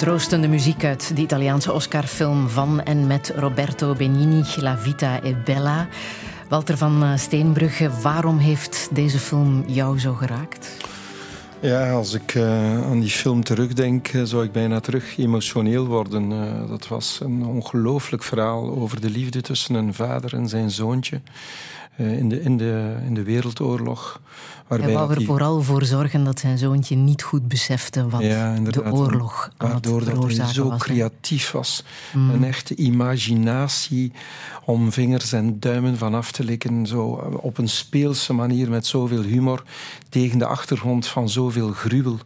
Troostende 0.05 0.47
muziek 0.47 0.83
uit 0.83 1.15
de 1.15 1.21
Italiaanse 1.21 1.73
Oscarfilm 1.73 2.49
van 2.49 2.83
en 2.83 3.07
met 3.07 3.33
Roberto 3.35 3.93
Benigni, 3.93 4.43
La 4.55 4.77
Vita 4.77 5.23
e 5.23 5.35
Bella. 5.35 5.87
Walter 6.49 6.77
van 6.77 7.03
eh, 7.03 7.17
Steenbrugge, 7.17 7.89
waarom 8.01 8.37
heeft 8.37 8.89
deze 8.91 9.19
film 9.19 9.63
jou 9.67 9.99
zo 9.99 10.13
geraakt? 10.13 10.87
Ja, 11.59 11.91
als 11.91 12.13
ik 12.13 12.33
uh, 12.35 12.85
aan 12.85 12.99
die 12.99 13.09
film 13.09 13.43
terugdenk, 13.43 14.13
uh, 14.13 14.23
zou 14.23 14.43
ik 14.43 14.51
bijna 14.51 14.79
terug 14.79 15.17
emotioneel 15.17 15.85
worden. 15.85 16.29
Dat 16.67 16.87
was 16.87 17.19
een 17.23 17.45
ongelooflijk 17.45 18.23
verhaal 18.23 18.75
over 18.75 19.01
de 19.01 19.09
liefde 19.09 19.41
tussen 19.41 19.75
een 19.75 19.93
vader 19.93 20.33
en 20.33 20.49
zijn 20.49 20.71
zoontje 20.71 21.21
in, 21.97 22.29
de, 22.29 22.41
in, 22.41 22.57
de, 22.57 22.95
in 23.05 23.13
de 23.13 23.23
Wereldoorlog. 23.23 24.21
Hij 24.67 24.93
wou 24.93 25.13
er 25.13 25.23
vooral 25.23 25.61
voor 25.61 25.85
zorgen 25.85 26.23
dat 26.23 26.39
zijn 26.39 26.57
zoontje 26.57 26.95
niet 26.95 27.23
goed 27.23 27.47
besefte 27.47 28.09
wat 28.09 28.21
de 28.21 28.83
oorlog 28.91 29.49
aan 29.57 29.69
Waardoor 29.69 30.05
dat 30.05 30.37
hij 30.37 30.53
zo 30.53 30.69
creatief 30.77 31.51
was. 31.51 31.83
Mm. 32.13 32.29
Een 32.29 32.43
echte 32.43 32.75
imaginatie 32.75 34.11
om 34.65 34.91
vingers 34.91 35.33
en 35.33 35.59
duimen 35.59 35.97
van 35.97 36.13
af 36.13 36.31
te 36.31 36.43
likken. 36.43 36.85
Zo 36.85 37.05
op 37.41 37.57
een 37.57 37.69
speelse 37.69 38.33
manier 38.33 38.69
met 38.69 38.87
zoveel 38.87 39.21
humor 39.21 39.63
tegen 40.09 40.37
de 40.37 40.45
achtergrond 40.45 41.07
van 41.07 41.29
zoveel 41.29 41.71
gruwel 41.71 42.17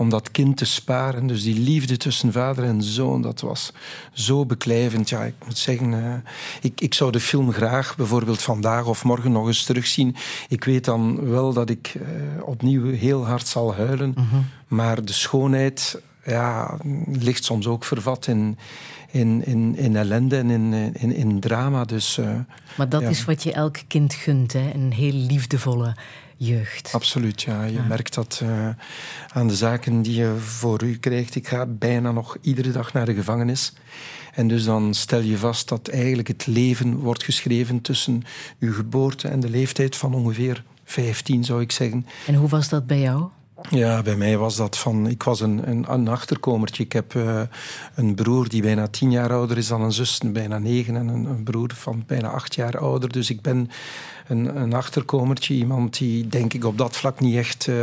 om 0.00 0.08
dat 0.08 0.30
kind 0.30 0.56
te 0.56 0.64
sparen. 0.64 1.26
Dus 1.26 1.42
die 1.42 1.58
liefde 1.58 1.96
tussen 1.96 2.32
vader 2.32 2.64
en 2.64 2.82
zoon, 2.82 3.22
dat 3.22 3.40
was 3.40 3.72
zo 4.12 4.46
beklijvend. 4.46 5.08
Ja, 5.08 5.22
ik 5.22 5.34
moet 5.44 5.58
zeggen, 5.58 5.92
uh, 5.92 6.14
ik, 6.60 6.80
ik 6.80 6.94
zou 6.94 7.12
de 7.12 7.20
film 7.20 7.52
graag 7.52 7.96
bijvoorbeeld 7.96 8.42
vandaag 8.42 8.86
of 8.86 9.04
morgen 9.04 9.32
nog 9.32 9.46
eens 9.46 9.64
terugzien. 9.64 10.16
Ik 10.48 10.64
weet 10.64 10.84
dan 10.84 11.30
wel 11.30 11.52
dat 11.52 11.70
ik 11.70 11.94
uh, 11.96 12.02
opnieuw 12.42 12.92
heel 12.92 13.26
hard 13.26 13.46
zal 13.46 13.74
huilen. 13.74 14.12
Mm 14.16 14.26
-hmm. 14.30 14.46
Maar 14.68 15.04
de 15.04 15.12
schoonheid 15.12 16.00
ja, 16.24 16.76
ligt 17.06 17.44
soms 17.44 17.66
ook 17.66 17.84
vervat 17.84 18.26
in, 18.26 18.58
in, 19.10 19.46
in, 19.46 19.76
in 19.76 19.96
ellende 19.96 20.36
en 20.36 20.50
in, 20.50 20.94
in, 20.94 21.14
in 21.14 21.40
drama. 21.40 21.84
Dus, 21.84 22.18
uh, 22.18 22.30
maar 22.76 22.88
dat 22.88 23.00
ja. 23.00 23.08
is 23.08 23.24
wat 23.24 23.42
je 23.42 23.52
elk 23.52 23.76
kind 23.88 24.14
gunt, 24.14 24.52
hè? 24.52 24.70
een 24.74 24.92
heel 24.92 25.12
liefdevolle 25.12 25.96
jeugd. 26.36 26.90
Absoluut, 26.92 27.42
ja. 27.42 27.64
Je 27.64 27.72
ja. 27.72 27.82
merkt 27.82 28.14
dat 28.14 28.40
uh, 28.42 28.68
aan 29.32 29.48
de 29.48 29.54
zaken 29.54 30.02
die 30.02 30.14
je 30.14 30.36
voor 30.38 30.82
u 30.82 30.98
krijgt. 30.98 31.34
Ik 31.34 31.48
ga 31.48 31.66
bijna 31.66 32.12
nog 32.12 32.36
iedere 32.40 32.72
dag 32.72 32.92
naar 32.92 33.06
de 33.06 33.14
gevangenis. 33.14 33.72
En 34.34 34.48
dus 34.48 34.64
dan 34.64 34.94
stel 34.94 35.20
je 35.20 35.38
vast 35.38 35.68
dat 35.68 35.88
eigenlijk 35.88 36.28
het 36.28 36.46
leven 36.46 36.96
wordt 36.96 37.24
geschreven 37.24 37.80
tussen 37.80 38.22
uw 38.58 38.72
geboorte 38.72 39.28
en 39.28 39.40
de 39.40 39.50
leeftijd 39.50 39.96
van 39.96 40.14
ongeveer 40.14 40.64
15, 40.84 41.44
zou 41.44 41.60
ik 41.60 41.72
zeggen. 41.72 42.06
En 42.26 42.34
hoe 42.34 42.48
was 42.48 42.68
dat 42.68 42.86
bij 42.86 43.00
jou? 43.00 43.28
Ja, 43.68 44.02
bij 44.02 44.16
mij 44.16 44.38
was 44.38 44.56
dat 44.56 44.78
van... 44.78 45.06
Ik 45.08 45.22
was 45.22 45.40
een, 45.40 45.90
een, 45.92 46.08
achterkomertje. 46.08 46.84
Ik 46.84 46.92
heb 46.92 47.14
uh, 47.14 47.40
een 47.94 48.14
broer 48.14 48.48
die 48.48 48.62
bijna 48.62 48.86
tien 48.86 49.10
jaar 49.10 49.32
ouder 49.32 49.58
is 49.58 49.68
dan 49.68 49.82
een 49.82 49.92
zus, 49.92 50.20
bijna 50.24 50.58
negen. 50.58 50.96
En 50.96 51.08
een, 51.08 51.42
broer 51.42 51.70
van 51.74 52.04
bijna 52.06 52.28
acht 52.28 52.54
jaar 52.54 52.78
ouder. 52.78 53.12
Dus 53.12 53.30
ik 53.30 53.40
ben 53.40 53.70
een, 54.28 54.56
een 54.60 54.74
achterkomertje. 54.74 55.54
Iemand 55.54 55.98
die, 55.98 56.28
denk 56.28 56.54
ik, 56.54 56.64
op 56.64 56.78
dat 56.78 56.96
vlak 56.96 57.20
niet 57.20 57.36
echt... 57.36 57.66
Uh, 57.66 57.76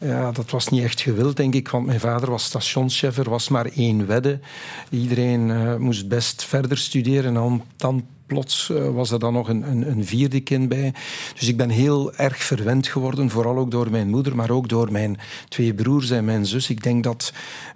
ja, 0.00 0.32
dat 0.32 0.50
was 0.50 0.68
niet 0.68 0.82
echt 0.82 1.00
gewild, 1.00 1.36
denk 1.36 1.54
ik, 1.54 1.68
want 1.68 1.86
mijn 1.86 2.00
vader 2.00 2.30
was 2.30 2.44
stationschef. 2.44 3.18
Er 3.18 3.30
was 3.30 3.48
maar 3.48 3.66
één 3.66 4.06
wedde. 4.06 4.40
Iedereen 4.90 5.48
uh, 5.48 5.76
moest 5.76 6.08
best 6.08 6.44
verder 6.44 6.78
studeren 6.78 7.36
en 7.36 7.62
dan 7.76 8.06
plots 8.28 8.68
uh, 8.68 8.88
was 8.88 9.10
er 9.10 9.18
dan 9.18 9.32
nog 9.32 9.48
een, 9.48 9.62
een, 9.70 9.90
een, 9.90 10.06
vierde 10.06 10.40
kind 10.40 10.68
bij. 10.68 10.92
Dus 11.38 11.48
ik 11.48 11.56
ben 11.56 11.70
heel 11.70 12.14
erg 12.14 12.42
verwend 12.42 12.88
geworden, 12.88 13.30
vooral 13.30 13.56
ook 13.56 13.70
door 13.70 13.90
mijn 13.90 14.08
moeder, 14.08 14.36
maar 14.36 14.50
ook 14.50 14.68
door 14.68 14.92
mijn 14.92 15.18
twee 15.48 15.74
broers 15.74 16.10
en 16.10 16.24
mijn 16.24 16.46
zus. 16.46 16.70
Ik 16.70 16.82
denk 16.82 17.04
dat 17.04 17.32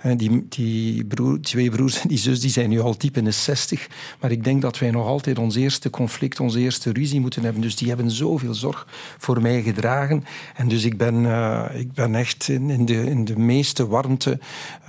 uh, 0.06 0.12
die, 0.16 0.46
die 0.48 1.04
broer, 1.04 1.40
twee 1.40 1.70
broers 1.70 2.00
en 2.00 2.08
die 2.08 2.18
zus 2.18 2.40
die 2.40 2.50
zijn 2.50 2.68
nu 2.68 2.80
al 2.80 2.98
diep 2.98 3.16
in 3.16 3.24
de 3.24 3.30
zestig, 3.30 3.88
maar 4.20 4.30
ik 4.30 4.44
denk 4.44 4.62
dat 4.62 4.78
wij 4.78 4.90
nog 4.90 5.06
altijd 5.06 5.38
ons 5.38 5.56
eerste 5.56 5.90
conflict, 5.90 6.40
onze 6.40 6.58
eerste 6.58 6.92
ruzie 6.92 7.20
moeten 7.20 7.44
hebben. 7.44 7.62
Dus 7.62 7.76
die 7.76 7.88
hebben 7.88 8.10
zoveel 8.10 8.54
zorg 8.54 8.86
voor 9.18 9.42
mij 9.42 9.62
gedragen. 9.62 10.24
En 10.54 10.68
dus 10.68 10.84
ik 10.84 10.96
ben, 10.98 11.14
uh, 11.14 11.64
ik 11.74 11.92
ben 11.92 12.14
echt 12.14 12.48
in, 12.48 12.70
in, 12.70 12.84
de, 12.84 13.10
in 13.10 13.24
de 13.24 13.38
meeste 13.38 13.86
warmte, 13.86 14.38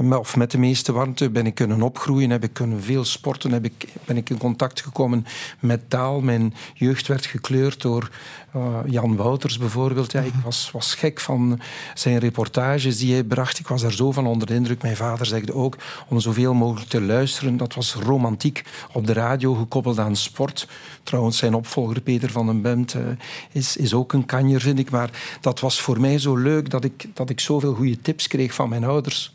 of 0.10 0.36
met 0.36 0.52
de 0.52 0.58
meeste 0.58 0.91
warmte, 0.91 1.30
ben 1.30 1.45
ik 1.45 1.56
kunnen 1.56 1.82
opgroeien, 1.82 2.30
heb 2.30 2.43
ik 2.43 2.54
kunnen 2.54 2.84
veel 2.84 3.04
sporten, 3.04 3.52
heb 3.52 3.65
ik, 3.65 3.88
ben 4.06 4.17
ik 4.17 4.30
in 4.30 4.38
contact 4.38 4.82
gekomen 4.82 5.26
met 5.60 5.89
taal. 5.89 6.22
Mijn 6.22 6.54
jeugd 6.74 7.08
werd 7.08 7.26
gekleurd 7.26 7.82
door 7.82 8.10
uh, 8.56 8.78
Jan 8.86 9.16
Wouters 9.16 9.58
bijvoorbeeld. 9.58 10.12
Ja, 10.12 10.22
ik 10.22 10.34
was, 10.44 10.70
was 10.72 10.96
gek 10.96 11.20
van 11.20 11.60
zijn 11.94 12.18
reportages 12.18 12.98
die 12.98 13.13
hij 13.13 13.24
bracht. 13.24 13.60
Ik 13.60 13.68
was 13.68 13.82
daar 13.82 13.92
zo 13.92 14.12
van 14.12 14.28
onder 14.28 14.48
de 14.48 14.54
indruk. 14.54 14.82
Mijn 14.82 14.96
vader 14.96 15.26
zegde 15.26 15.54
ook 15.54 15.78
om 16.08 16.20
zoveel 16.20 16.54
mogelijk 16.54 16.89
te 16.89 17.02
luisteren. 17.02 17.58
Dat 17.58 17.74
was 17.74 17.94
romantiek 17.94 18.63
op 18.92 19.08
de 19.08 19.13
radio 19.13 19.54
gekoppeld 19.54 20.00
aan 20.00 20.16
sport. 20.16 20.68
Trouwens, 21.04 21.38
zijn 21.38 21.54
opvolger 21.54 22.02
Peter 22.02 22.32
van 22.32 22.46
den 22.46 22.62
Bemt 22.62 22.94
uh, 22.94 23.02
is, 23.52 23.78
is 23.78 23.94
ook 23.94 24.13
een 24.13 24.26
kanjer, 24.26 24.62
vind 24.62 24.80
ik. 24.80 24.89
Maar 24.89 25.10
dat 25.42 25.60
was 25.60 25.82
voor 25.82 26.00
mij 26.00 26.20
zo 26.20 26.36
leuk 26.36 26.70
dat 26.70 26.84
ik, 26.84 27.06
dat 27.13 27.30
ik 27.30 27.39
zoveel 27.39 27.74
goede 27.74 28.02
tips 28.02 28.28
kreeg 28.28 28.54
van 28.54 28.70
mijn 28.70 28.84
ouders. 28.84 29.34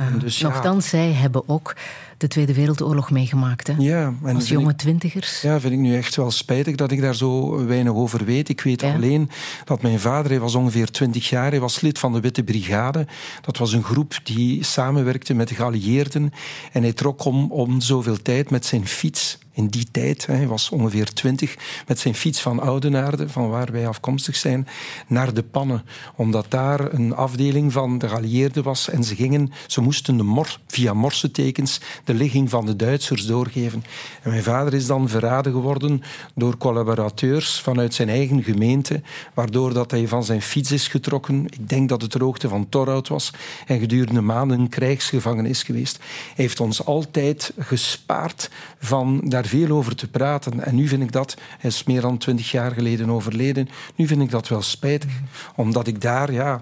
Uh, 0.00 0.06
dus, 0.20 0.38
ja. 0.38 0.48
Nochtans, 0.48 0.88
zij 0.88 1.12
hebben 1.12 1.48
ook 1.48 1.76
de 2.20 2.28
Tweede 2.28 2.54
Wereldoorlog 2.54 3.10
meegemaakt. 3.10 3.66
Hè? 3.66 3.74
Ja, 3.78 4.14
en 4.24 4.34
Als 4.34 4.48
jonge 4.48 4.70
ik, 4.70 4.76
twintigers. 4.76 5.40
Ja, 5.40 5.60
vind 5.60 5.72
ik 5.72 5.78
nu 5.78 5.96
echt 5.96 6.16
wel 6.16 6.30
spijtig 6.30 6.74
dat 6.74 6.90
ik 6.90 7.00
daar 7.00 7.14
zo 7.14 7.64
weinig 7.66 7.92
over 7.92 8.24
weet. 8.24 8.48
Ik 8.48 8.60
weet 8.60 8.80
ja. 8.80 8.94
alleen 8.94 9.30
dat 9.64 9.82
mijn 9.82 10.00
vader, 10.00 10.30
hij 10.30 10.40
was 10.40 10.54
ongeveer 10.54 10.90
twintig 10.90 11.28
jaar, 11.28 11.50
hij 11.50 11.60
was 11.60 11.80
lid 11.80 11.98
van 11.98 12.12
de 12.12 12.20
Witte 12.20 12.42
Brigade. 12.42 13.06
Dat 13.40 13.56
was 13.56 13.72
een 13.72 13.82
groep 13.82 14.18
die 14.22 14.64
samenwerkte 14.64 15.34
met 15.34 15.48
de 15.48 15.54
geallieerden. 15.54 16.32
En 16.72 16.82
hij 16.82 16.92
trok 16.92 17.24
om, 17.24 17.52
om 17.52 17.80
zoveel 17.80 18.22
tijd 18.22 18.50
met 18.50 18.66
zijn 18.66 18.86
fiets 18.86 19.38
in 19.52 19.66
die 19.66 19.86
tijd, 19.90 20.26
hij 20.26 20.46
was 20.46 20.70
ongeveer 20.70 21.12
twintig, 21.12 21.56
met 21.86 21.98
zijn 21.98 22.14
fiets 22.14 22.40
van 22.40 22.60
Oudenaarde, 22.60 23.28
van 23.28 23.48
waar 23.48 23.72
wij 23.72 23.88
afkomstig 23.88 24.36
zijn, 24.36 24.68
naar 25.06 25.34
de 25.34 25.42
Pannen. 25.42 25.84
Omdat 26.16 26.46
daar 26.48 26.92
een 26.92 27.14
afdeling 27.14 27.72
van 27.72 27.98
de 27.98 28.08
geallieerden 28.08 28.62
was 28.62 28.88
en 28.88 29.04
ze 29.04 29.14
gingen, 29.14 29.52
ze 29.66 29.80
moesten 29.80 30.16
de 30.16 30.22
mor, 30.22 30.58
via 30.66 30.92
morsetekens 30.92 31.80
de 32.04 32.14
ligging 32.14 32.50
van 32.50 32.66
de 32.66 32.76
Duitsers 32.76 33.26
doorgeven. 33.26 33.84
En 34.22 34.30
mijn 34.30 34.42
vader 34.42 34.74
is 34.74 34.86
dan 34.86 35.08
verraden 35.08 35.52
geworden 35.52 36.02
door 36.34 36.56
collaborateurs 36.56 37.60
vanuit 37.60 37.94
zijn 37.94 38.08
eigen 38.08 38.42
gemeente, 38.42 39.02
waardoor 39.34 39.72
dat 39.72 39.90
hij 39.90 40.08
van 40.08 40.24
zijn 40.24 40.42
fiets 40.42 40.72
is 40.72 40.88
getrokken. 40.88 41.44
Ik 41.44 41.68
denk 41.68 41.88
dat 41.88 42.02
het 42.02 42.14
hoogte 42.14 42.48
van 42.48 42.68
Torhout 42.68 43.08
was 43.08 43.32
en 43.66 43.78
gedurende 43.78 44.20
maanden 44.20 44.68
krijgsgevangen 44.68 45.46
is 45.46 45.62
geweest. 45.62 45.98
Hij 45.98 46.44
heeft 46.44 46.60
ons 46.60 46.84
altijd 46.84 47.52
gespaard 47.58 48.50
van 48.80 49.20
daar 49.24 49.46
veel 49.46 49.76
over 49.76 49.94
te 49.96 50.08
praten. 50.08 50.64
En 50.64 50.74
nu 50.74 50.88
vind 50.88 51.02
ik 51.02 51.12
dat, 51.12 51.36
hij 51.58 51.70
is 51.70 51.84
meer 51.84 52.00
dan 52.00 52.18
twintig 52.18 52.50
jaar 52.50 52.72
geleden 52.72 53.10
overleden, 53.10 53.68
nu 53.94 54.06
vind 54.06 54.22
ik 54.22 54.30
dat 54.30 54.48
wel 54.48 54.62
spijtig. 54.62 55.10
Omdat 55.54 55.86
ik 55.86 56.00
daar, 56.00 56.32
ja, 56.32 56.60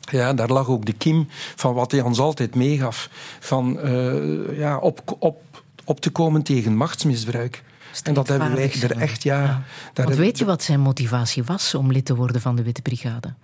ja, 0.00 0.34
daar 0.34 0.48
lag 0.48 0.68
ook 0.68 0.86
de 0.86 0.92
kiem 0.92 1.28
van 1.56 1.74
wat 1.74 1.92
hij 1.92 2.00
ons 2.00 2.18
altijd 2.18 2.54
meegaf. 2.54 3.08
Van 3.40 3.78
uh, 3.84 4.58
ja, 4.58 4.78
op, 4.78 5.16
op, 5.18 5.42
op 5.84 6.00
te 6.00 6.10
komen 6.10 6.42
tegen 6.42 6.76
machtsmisbruik. 6.76 7.62
En 8.02 8.14
dat 8.14 8.28
hebben 8.28 8.54
wij 8.54 8.72
er 8.82 8.96
echt, 8.96 9.22
ja... 9.22 9.42
ja. 9.42 9.62
Daar 9.92 10.06
wat 10.06 10.16
weet 10.16 10.38
je 10.38 10.44
wat 10.44 10.62
zijn 10.62 10.80
motivatie 10.80 11.44
was 11.44 11.74
om 11.74 11.92
lid 11.92 12.04
te 12.04 12.14
worden 12.14 12.40
van 12.40 12.56
de 12.56 12.62
Witte 12.62 12.82
Brigade? 12.82 13.34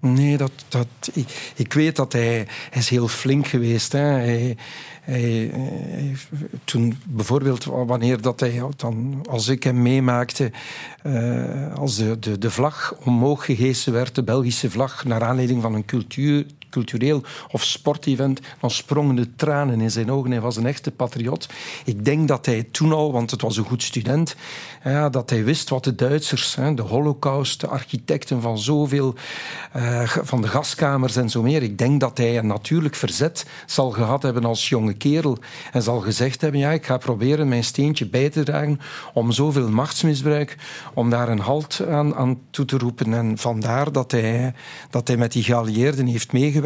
Nee, 0.00 0.36
dat, 0.36 0.52
dat, 0.68 0.86
ik, 1.12 1.52
ik 1.54 1.72
weet 1.72 1.96
dat 1.96 2.12
hij, 2.12 2.46
hij 2.70 2.80
is 2.80 2.88
heel 2.88 3.08
flink 3.08 3.46
geweest. 3.46 3.92
Hè. 3.92 4.54
Hij, 5.04 5.50
hij, 5.52 6.16
toen 6.64 6.98
bijvoorbeeld 7.06 7.64
wanneer 7.64 8.20
dat 8.20 8.40
hij 8.40 8.62
dan, 8.76 9.24
als 9.30 9.48
ik 9.48 9.64
hem 9.64 9.82
meemaakte, 9.82 10.50
uh, 11.06 11.74
als 11.74 11.96
de, 11.96 12.18
de, 12.18 12.38
de 12.38 12.50
vlag 12.50 12.94
omhoog 13.04 13.44
gehesen 13.44 13.92
werd, 13.92 14.14
de 14.14 14.22
Belgische 14.22 14.70
vlag, 14.70 15.04
naar 15.04 15.22
aanleiding 15.22 15.62
van 15.62 15.74
een 15.74 15.84
cultuur, 15.84 16.46
cultureel 16.74 17.22
of 17.50 17.64
sportevent, 17.64 18.40
dan 18.60 18.70
sprongen 18.70 19.16
de 19.16 19.34
tranen 19.36 19.80
in 19.80 19.90
zijn 19.90 20.10
ogen. 20.10 20.30
Hij 20.30 20.40
was 20.40 20.56
een 20.56 20.66
echte 20.66 20.90
patriot. 20.90 21.48
Ik 21.84 22.04
denk 22.04 22.28
dat 22.28 22.46
hij 22.46 22.62
toen 22.70 22.92
al, 22.92 23.12
want 23.12 23.30
het 23.30 23.40
was 23.40 23.56
een 23.56 23.64
goed 23.64 23.82
student, 23.82 24.36
ja, 24.84 25.08
dat 25.08 25.30
hij 25.30 25.44
wist 25.44 25.68
wat 25.68 25.84
de 25.84 25.94
Duitsers, 25.94 26.54
hè, 26.54 26.74
de 26.74 26.82
holocaust, 26.82 27.60
de 27.60 27.66
architecten 27.66 28.40
van 28.40 28.58
zoveel, 28.58 29.14
uh, 29.76 30.02
van 30.06 30.40
de 30.42 30.48
gaskamers 30.48 31.16
en 31.16 31.28
zo 31.28 31.42
meer. 31.42 31.62
Ik 31.62 31.78
denk 31.78 32.00
dat 32.00 32.18
hij 32.18 32.38
een 32.38 32.46
natuurlijk 32.46 32.94
verzet 32.94 33.46
zal 33.66 33.90
gehad 33.90 34.22
hebben 34.22 34.44
als 34.44 34.68
jonge 34.68 34.94
kerel 34.94 35.38
en 35.72 35.82
zal 35.82 36.00
gezegd 36.00 36.40
hebben, 36.40 36.60
ja, 36.60 36.70
ik 36.70 36.86
ga 36.86 36.96
proberen 36.96 37.48
mijn 37.48 37.64
steentje 37.64 38.06
bij 38.08 38.30
te 38.30 38.42
dragen 38.42 38.80
om 39.12 39.32
zoveel 39.32 39.70
machtsmisbruik, 39.70 40.56
om 40.94 41.10
daar 41.10 41.28
een 41.28 41.38
halt 41.38 41.80
aan, 41.88 42.14
aan 42.14 42.38
toe 42.50 42.64
te 42.64 42.78
roepen. 42.78 43.14
En 43.14 43.38
vandaar 43.38 43.92
dat 43.92 44.10
hij, 44.10 44.54
dat 44.90 45.08
hij 45.08 45.16
met 45.16 45.32
die 45.32 45.42
geallieerden 45.42 46.06
heeft 46.06 46.32
meegewerkt 46.32 46.62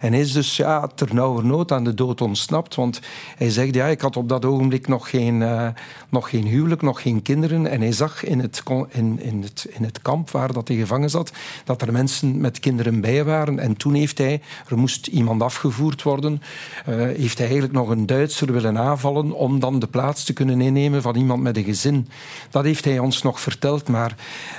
En 0.00 0.14
is 0.14 0.32
dus 0.32 0.56
ja, 0.56 0.86
ternauwernood 0.94 1.72
aan 1.72 1.84
de 1.84 1.94
dood 1.94 2.20
ontsnapt. 2.20 2.74
Want 2.74 3.00
hij 3.36 3.50
zegt, 3.50 3.74
ja, 3.74 3.86
ik 3.86 4.00
had 4.00 4.16
op 4.16 4.28
dat 4.28 4.44
ogenblik 4.44 4.88
nog 4.88 5.10
geen, 5.10 5.40
uh, 5.40 5.68
nog 6.08 6.30
geen 6.30 6.46
huwelijk, 6.46 6.82
nog 6.82 7.02
geen 7.02 7.22
kinderen. 7.22 7.66
En 7.66 7.80
hij 7.80 7.92
zag 7.92 8.24
in 8.24 8.38
het, 8.38 8.62
in, 8.88 9.20
in, 9.20 9.42
het, 9.42 9.66
in 9.70 9.84
het 9.84 10.02
kamp 10.02 10.30
waar 10.30 10.52
dat 10.52 10.68
hij 10.68 10.76
gevangen 10.76 11.10
zat, 11.10 11.32
dat 11.64 11.82
er 11.82 11.92
mensen 11.92 12.40
met 12.40 12.60
kinderen 12.60 13.00
bij 13.00 13.24
waren. 13.24 13.58
En 13.58 13.76
toen 13.76 13.94
heeft 13.94 14.18
hij, 14.18 14.42
er 14.68 14.78
moest 14.78 15.06
iemand 15.06 15.42
afgevoerd 15.42 16.02
worden, 16.02 16.42
uh, 16.88 16.94
heeft 16.96 17.38
hij 17.38 17.46
eigenlijk 17.46 17.72
nog 17.78 17.88
een 17.88 18.06
Duitser 18.06 18.52
willen 18.52 18.78
aanvallen 18.78 19.32
om 19.32 19.60
dan 19.60 19.78
de 19.78 19.86
plaats 19.86 20.24
te 20.24 20.32
kunnen 20.32 20.60
innemen 20.60 21.02
van 21.02 21.16
iemand 21.16 21.42
met 21.42 21.56
een 21.56 21.64
gezin. 21.64 22.08
Dat 22.50 22.64
heeft 22.64 22.84
hij 22.84 22.98
ons 22.98 23.22
nog 23.22 23.40
verteld, 23.40 23.88
maar 23.88 24.14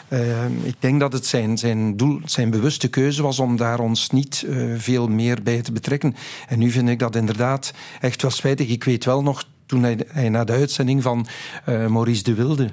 uh, 0.10 0.46
ik 0.64 0.76
denk 0.80 1.00
dat 1.00 1.14
het 1.14 1.26
zijn, 1.26 1.58
zijn, 1.58 1.98
doel, 1.98 2.20
zijn 2.26 2.50
bewuste 2.50 2.88
keuze 2.88 3.22
was 3.22 3.40
om 3.40 3.58
daar 3.58 3.80
ons 3.80 4.10
niet 4.10 4.46
veel 4.78 5.08
meer 5.08 5.44
bij 5.44 5.62
te 5.62 5.72
betrekken. 5.72 6.16
En 6.48 6.60
nu 6.60 6.72
vind 6.72 6.90
ik 6.90 7.00
dat 7.00 7.16
inderdaad 7.16 7.74
echt 8.00 8.22
wel 8.22 8.32
spijtig. 8.32 8.68
Ik 8.68 8.84
weet 8.84 9.06
wel 9.06 9.24
nog 9.24 9.46
toen 9.72 9.84
hij, 9.84 10.00
hij 10.08 10.30
na 10.30 10.44
de 10.44 10.54
uitzending 10.54 11.04
van 11.04 11.28
uh, 11.70 11.88
Maurice 11.88 12.24
de 12.24 12.34
Wilde 12.34 12.72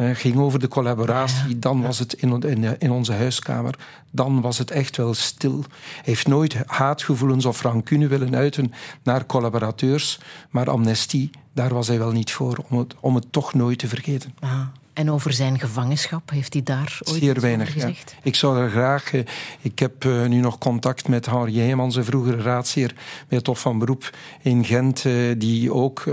uh, 0.00 0.10
ging 0.14 0.36
over 0.36 0.58
de 0.58 0.68
collaboratie, 0.68 1.58
dan 1.58 1.82
was 1.82 1.98
het 1.98 2.12
in, 2.12 2.40
in, 2.40 2.80
in, 2.80 2.90
onze 2.90 3.12
huiskamer, 3.12 3.78
dan 4.10 4.40
was 4.40 4.58
het 4.58 4.70
echt 4.70 4.96
wel 4.96 5.14
stil. 5.14 5.64
Hij 5.68 6.02
heeft 6.02 6.26
nooit 6.26 6.56
haatgevoelens 6.66 7.44
of 7.44 7.62
rancune 7.62 8.06
willen 8.06 8.36
uiten 8.36 8.72
naar 9.02 9.26
collaborateurs, 9.26 10.18
maar 10.50 10.70
amnestie, 10.70 11.30
daar 11.52 11.74
was 11.74 11.88
hij 11.88 11.98
wel 11.98 12.12
niet 12.12 12.32
voor, 12.32 12.64
om 12.68 12.78
het, 12.78 12.94
om 13.00 13.14
het 13.14 13.26
toch 13.30 13.54
nooit 13.54 13.78
te 13.78 13.88
vergeten. 13.88 14.34
Ah. 14.40 14.60
En 14.98 15.10
over 15.10 15.32
zijn 15.32 15.58
gevangenschap, 15.58 16.30
heeft 16.30 16.52
hij 16.52 16.62
daar 16.62 16.98
ooit 17.04 17.20
Zeer 17.20 17.40
weinig, 17.40 17.72
gezegd? 17.72 18.14
Ja. 18.16 18.20
Ik 18.22 18.34
zou 18.34 18.56
daar 18.56 18.70
graag... 18.70 19.12
Uh, 19.12 19.22
ik 19.60 19.78
heb 19.78 20.04
uh, 20.04 20.26
nu 20.26 20.40
nog 20.40 20.58
contact 20.58 21.08
met 21.08 21.26
Henri 21.26 21.58
Heijmans, 21.58 21.96
een 21.96 22.04
vroegere 22.04 22.42
raadsheer 22.42 22.94
bij 23.28 23.38
het 23.38 23.46
Hof 23.46 23.60
van 23.60 23.78
Beroep 23.78 24.16
in 24.42 24.64
Gent, 24.64 25.04
uh, 25.04 25.34
die 25.38 25.72
ook 25.72 26.04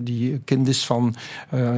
die 0.00 0.38
kind 0.44 0.68
is 0.68 0.86
van 0.86 1.14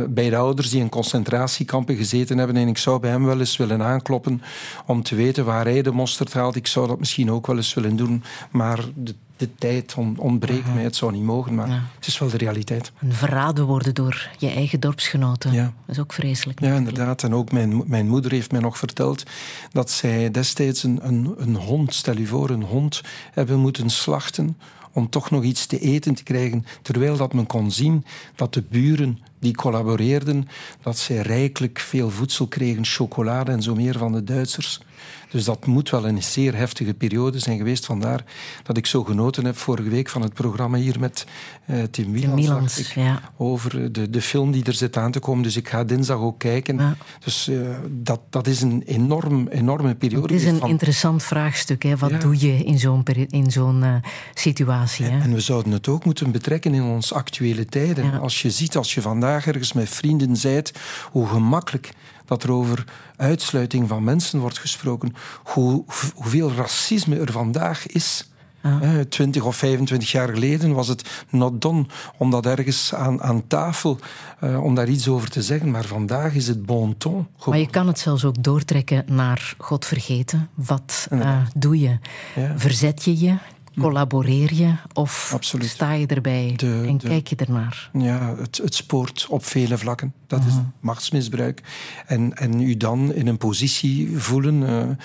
beide 0.08 0.36
ouders 0.36 0.70
die 0.70 0.80
in 0.80 0.88
concentratiekampen 0.88 1.96
gezeten 1.96 2.38
hebben. 2.38 2.56
En 2.56 2.68
ik 2.68 2.78
zou 2.78 3.00
bij 3.00 3.10
hem 3.10 3.24
wel 3.24 3.38
eens 3.38 3.56
willen 3.56 3.82
aankloppen 3.82 4.42
om 4.86 5.02
te 5.02 5.14
weten 5.14 5.44
waar 5.44 5.64
hij 5.64 5.82
de 5.82 5.92
mosterd 5.92 6.32
haalt. 6.32 6.56
Ik 6.56 6.66
zou 6.66 6.86
dat 6.86 6.98
misschien 6.98 7.30
ook 7.30 7.46
wel 7.46 7.56
eens 7.56 7.74
willen 7.74 7.96
doen, 7.96 8.24
maar 8.50 8.84
de 8.94 9.14
de 9.36 9.54
tijd 9.54 9.94
ontbreekt 10.16 10.74
mij. 10.74 10.82
Het 10.82 10.96
zou 10.96 11.12
niet 11.12 11.22
mogen, 11.22 11.54
maar 11.54 11.68
ja. 11.68 11.82
het 11.96 12.06
is 12.06 12.18
wel 12.18 12.28
de 12.28 12.36
realiteit. 12.36 12.92
En 12.98 13.12
verraden 13.12 13.64
worden 13.64 13.94
door 13.94 14.28
je 14.38 14.50
eigen 14.50 14.80
dorpsgenoten, 14.80 15.52
ja. 15.52 15.62
dat 15.86 15.96
is 15.96 16.02
ook 16.02 16.12
vreselijk. 16.12 16.60
Ja, 16.60 16.74
inderdaad. 16.74 17.22
En 17.22 17.34
ook 17.34 17.52
mijn, 17.52 17.82
mijn 17.86 18.08
moeder 18.08 18.30
heeft 18.30 18.52
mij 18.52 18.60
nog 18.60 18.78
verteld 18.78 19.22
dat 19.70 19.90
zij 19.90 20.30
destijds 20.30 20.82
een, 20.82 20.98
een, 21.02 21.34
een 21.36 21.56
hond, 21.56 21.94
stel 21.94 22.18
je 22.18 22.26
voor, 22.26 22.50
een 22.50 22.62
hond 22.62 23.02
hebben 23.32 23.58
moeten 23.58 23.90
slachten 23.90 24.56
om 24.96 25.10
toch 25.10 25.30
nog 25.30 25.42
iets 25.42 25.66
te 25.66 25.78
eten 25.78 26.14
te 26.14 26.22
krijgen, 26.22 26.64
terwijl 26.82 27.16
dat 27.16 27.32
men 27.32 27.46
kon 27.46 27.70
zien 27.70 28.04
dat 28.34 28.54
de 28.54 28.62
buren 28.68 29.18
die 29.38 29.54
collaboreerden, 29.54 30.48
dat 30.82 30.98
zij 30.98 31.16
rijkelijk 31.16 31.78
veel 31.78 32.10
voedsel 32.10 32.46
kregen, 32.46 32.84
chocolade 32.84 33.52
en 33.52 33.62
zo 33.62 33.74
meer 33.74 33.98
van 33.98 34.12
de 34.12 34.24
Duitsers. 34.24 34.80
Dus 35.30 35.44
dat 35.44 35.66
moet 35.66 35.90
wel 35.90 36.08
een 36.08 36.22
zeer 36.22 36.54
heftige 36.54 36.94
periode 36.94 37.38
zijn 37.38 37.56
geweest. 37.56 37.86
Vandaar 37.86 38.24
dat 38.62 38.76
ik 38.76 38.86
zo 38.86 39.04
genoten 39.04 39.44
heb 39.44 39.56
vorige 39.56 39.88
week 39.88 40.08
van 40.08 40.22
het 40.22 40.34
programma 40.34 40.78
hier 40.78 41.00
met 41.00 41.26
uh, 41.70 41.82
Tim 41.82 42.14
ik, 42.14 42.92
ja. 42.94 43.20
over 43.36 43.92
de, 43.92 44.10
de 44.10 44.22
film 44.22 44.52
die 44.52 44.64
er 44.64 44.74
zit 44.74 44.96
aan 44.96 45.10
te 45.10 45.18
komen. 45.18 45.42
Dus 45.42 45.56
ik 45.56 45.68
ga 45.68 45.84
dinsdag 45.84 46.18
ook 46.18 46.38
kijken. 46.38 46.76
Ja. 46.76 46.96
Dus 47.24 47.48
uh, 47.48 47.68
dat, 47.90 48.20
dat 48.30 48.46
is 48.46 48.60
een 48.60 48.82
enorm, 48.86 49.48
enorme 49.48 49.94
periode. 49.94 50.34
Het 50.34 50.42
is 50.42 50.48
een 50.48 50.58
van... 50.58 50.68
interessant 50.68 51.22
vraagstuk. 51.22 51.82
Hè? 51.82 51.96
Wat 51.96 52.10
ja. 52.10 52.18
doe 52.18 52.40
je 52.40 52.64
in 52.64 52.78
zo'n, 52.78 53.04
in 53.28 53.50
zo'n 53.50 53.82
uh, 53.82 53.94
situatie? 54.34 55.04
Hè? 55.04 55.10
En, 55.10 55.20
en, 55.20 55.32
we 55.32 55.40
zouden 55.40 55.72
het 55.72 55.88
ook 55.88 56.04
moeten 56.04 56.30
betrekken 56.30 56.74
in 56.74 56.82
onze 56.82 57.14
actuele 57.14 57.64
tijden. 57.64 58.20
Als 58.20 58.42
je 58.42 58.50
ziet, 58.50 58.76
als 58.76 58.94
je 58.94 59.00
vandaag 59.00 59.46
ergens 59.46 59.72
met 59.72 59.88
vrienden 59.88 60.36
zijt, 60.36 60.72
hoe 61.10 61.26
gemakkelijk 61.26 61.92
dat 62.26 62.42
er 62.42 62.52
over 62.52 62.84
uitsluiting 63.16 63.88
van 63.88 64.04
mensen 64.04 64.40
wordt 64.40 64.58
gesproken, 64.58 65.14
hoe, 65.42 65.84
hoeveel 66.14 66.52
racisme 66.52 67.18
er 67.18 67.32
vandaag 67.32 67.86
is. 67.86 68.30
Ja. 68.62 69.04
20 69.08 69.44
of 69.44 69.56
25 69.56 70.10
jaar 70.10 70.28
geleden 70.28 70.72
was 70.72 70.88
het 70.88 71.24
not 71.30 71.62
done 71.62 71.86
om 72.16 72.30
dat 72.30 72.46
ergens 72.46 72.94
aan, 72.94 73.22
aan 73.22 73.46
tafel, 73.46 73.98
uh, 74.44 74.62
om 74.64 74.74
daar 74.74 74.88
iets 74.88 75.08
over 75.08 75.30
te 75.30 75.42
zeggen. 75.42 75.70
Maar 75.70 75.84
vandaag 75.84 76.34
is 76.34 76.48
het 76.48 76.66
bon 76.66 76.96
ton. 76.96 77.26
Maar 77.46 77.58
je 77.58 77.70
kan 77.70 77.86
het 77.86 77.98
zelfs 77.98 78.24
ook 78.24 78.42
doortrekken 78.42 79.04
naar 79.06 79.54
God 79.58 79.84
vergeten. 79.84 80.48
Wat 80.54 81.08
uh, 81.12 81.40
doe 81.56 81.80
je? 81.80 81.98
Ja. 82.34 82.52
Verzet 82.56 83.04
je 83.04 83.18
je? 83.18 83.36
Collaboreer 83.80 84.54
je 84.54 84.74
of 84.92 85.30
Absoluut. 85.34 85.68
sta 85.68 85.92
je 85.92 86.06
erbij 86.06 86.52
de, 86.56 86.84
en 86.86 86.98
de, 86.98 87.08
kijk 87.08 87.28
je 87.28 87.36
ernaar? 87.36 87.90
Ja, 87.92 88.34
het, 88.36 88.56
het 88.56 88.74
spoort 88.74 89.26
op 89.28 89.44
vele 89.44 89.78
vlakken. 89.78 90.12
Dat 90.26 90.44
is 90.44 90.54
machtsmisbruik. 90.80 91.62
En, 92.06 92.36
en 92.36 92.60
u 92.60 92.76
dan 92.76 93.14
in 93.14 93.26
een 93.26 93.38
positie 93.38 94.18
voelen 94.18 94.62
uh, 94.62 94.78
en, 94.78 94.98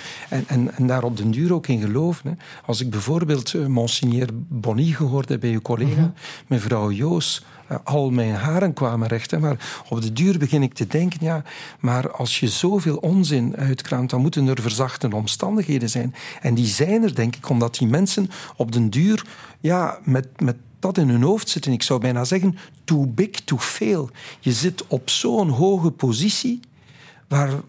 en, 0.48 0.76
en, 0.76 0.88
daar 0.88 1.04
op 1.04 1.18
den 1.18 1.32
duur 1.32 1.54
ook 1.54 1.68
in 1.68 1.82
geloven. 1.82 2.30
Hè. 2.30 2.36
Als 2.66 2.82
ik 2.82 2.90
bijvoorbeeld 2.90 3.54
uh, 3.54 3.66
Monseigneur 3.66 4.30
Bonny 4.34 4.92
gehoord 4.92 5.30
heb 5.30 5.40
bij 5.40 5.52
uw 5.52 5.62
collega, 5.62 6.14
mevrouw 6.48 6.92
Joos, 6.92 7.44
al 7.84 8.10
mijn 8.10 8.34
haren 8.34 8.74
kwamen 8.74 9.08
recht. 9.08 9.40
Maar 9.40 9.84
op 9.90 10.02
de 10.02 10.14
duur 10.14 10.38
begin 10.38 10.64
ik 10.64 10.74
te 10.74 10.88
denken, 10.88 11.20
ja, 11.22 11.44
maar 11.80 12.12
als 12.12 12.40
je 12.40 12.48
zoveel 12.48 12.98
onzin 12.98 13.56
uitkraamt, 13.56 14.10
dan 14.10 14.22
moeten 14.22 14.48
er 14.48 14.62
verzachte 14.62 15.16
omstandigheden 15.16 15.90
zijn. 15.90 16.16
En 16.42 16.54
die 16.54 16.66
zijn 16.66 17.04
er, 17.04 17.16
denk 17.16 17.36
ik, 17.36 17.50
omdat 17.50 17.76
die 17.76 17.88
mensen 17.88 18.30
op 18.56 18.72
den 18.72 18.90
duur 18.90 19.26
ja, 19.60 20.00
met, 20.04 20.42
met 20.42 20.56
dat 20.80 20.98
in 20.98 21.10
hun 21.10 21.22
hoofd 21.22 21.50
zitten. 21.50 21.72
Ik 21.72 21.84
zou 21.84 22.00
bijna 22.00 22.24
zeggen, 22.24 22.58
too 22.84 23.08
big 23.08 23.30
to 23.30 23.58
fail. 23.58 24.10
Je 24.40 24.52
zit 24.52 24.88
op 24.88 25.10
zo'n 25.10 25.50
hoge 25.50 25.92
positie, 25.92 26.60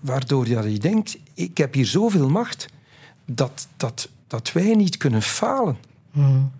waardoor 0.01 0.49
je 0.49 0.79
denkt, 0.79 1.19
ik 1.35 1.59
heb 1.59 1.75
hier 1.75 1.87
zoveel 1.87 2.29
macht, 2.29 2.67
dat, 3.27 3.69
dat, 3.77 4.09
dat 4.27 4.53
wij 4.53 4.75
niet 4.75 4.97
kunnen 4.97 5.23
falen. 5.23 5.77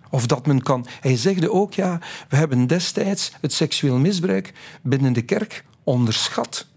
Of 0.09 0.27
dat 0.27 0.45
men 0.45 0.61
kan. 0.61 0.85
Hij 0.99 1.17
zegde 1.17 1.51
ook, 1.51 1.73
ja, 1.73 1.99
we 2.29 2.35
hebben 2.35 2.67
destijds 2.67 3.31
het 3.41 3.53
seksueel 3.53 3.97
misbruik 3.97 4.53
binnen 4.81 5.13
de 5.13 5.21
kerk 5.21 5.63
onderschat. 5.83 6.67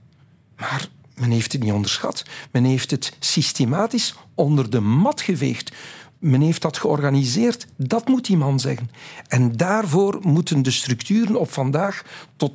Maar 0.56 0.88
men 1.14 1.30
heeft 1.30 1.52
het 1.52 1.62
niet 1.62 1.72
onderschat. 1.72 2.24
Men 2.50 2.64
heeft 2.64 2.90
het 2.90 3.16
systematisch 3.18 4.14
onder 4.34 4.70
de 4.70 4.80
mat 4.80 5.20
geveegd. 5.20 5.72
Men 6.18 6.40
heeft 6.40 6.62
dat 6.62 6.78
georganiseerd. 6.78 7.66
Dat 7.76 8.08
moet 8.08 8.26
die 8.26 8.36
man 8.36 8.60
zeggen. 8.60 8.90
En 9.28 9.56
daarvoor 9.56 10.18
moeten 10.22 10.62
de 10.62 10.70
structuren 10.70 11.40
op 11.40 11.52
vandaag 11.52 12.02
tot 12.36 12.52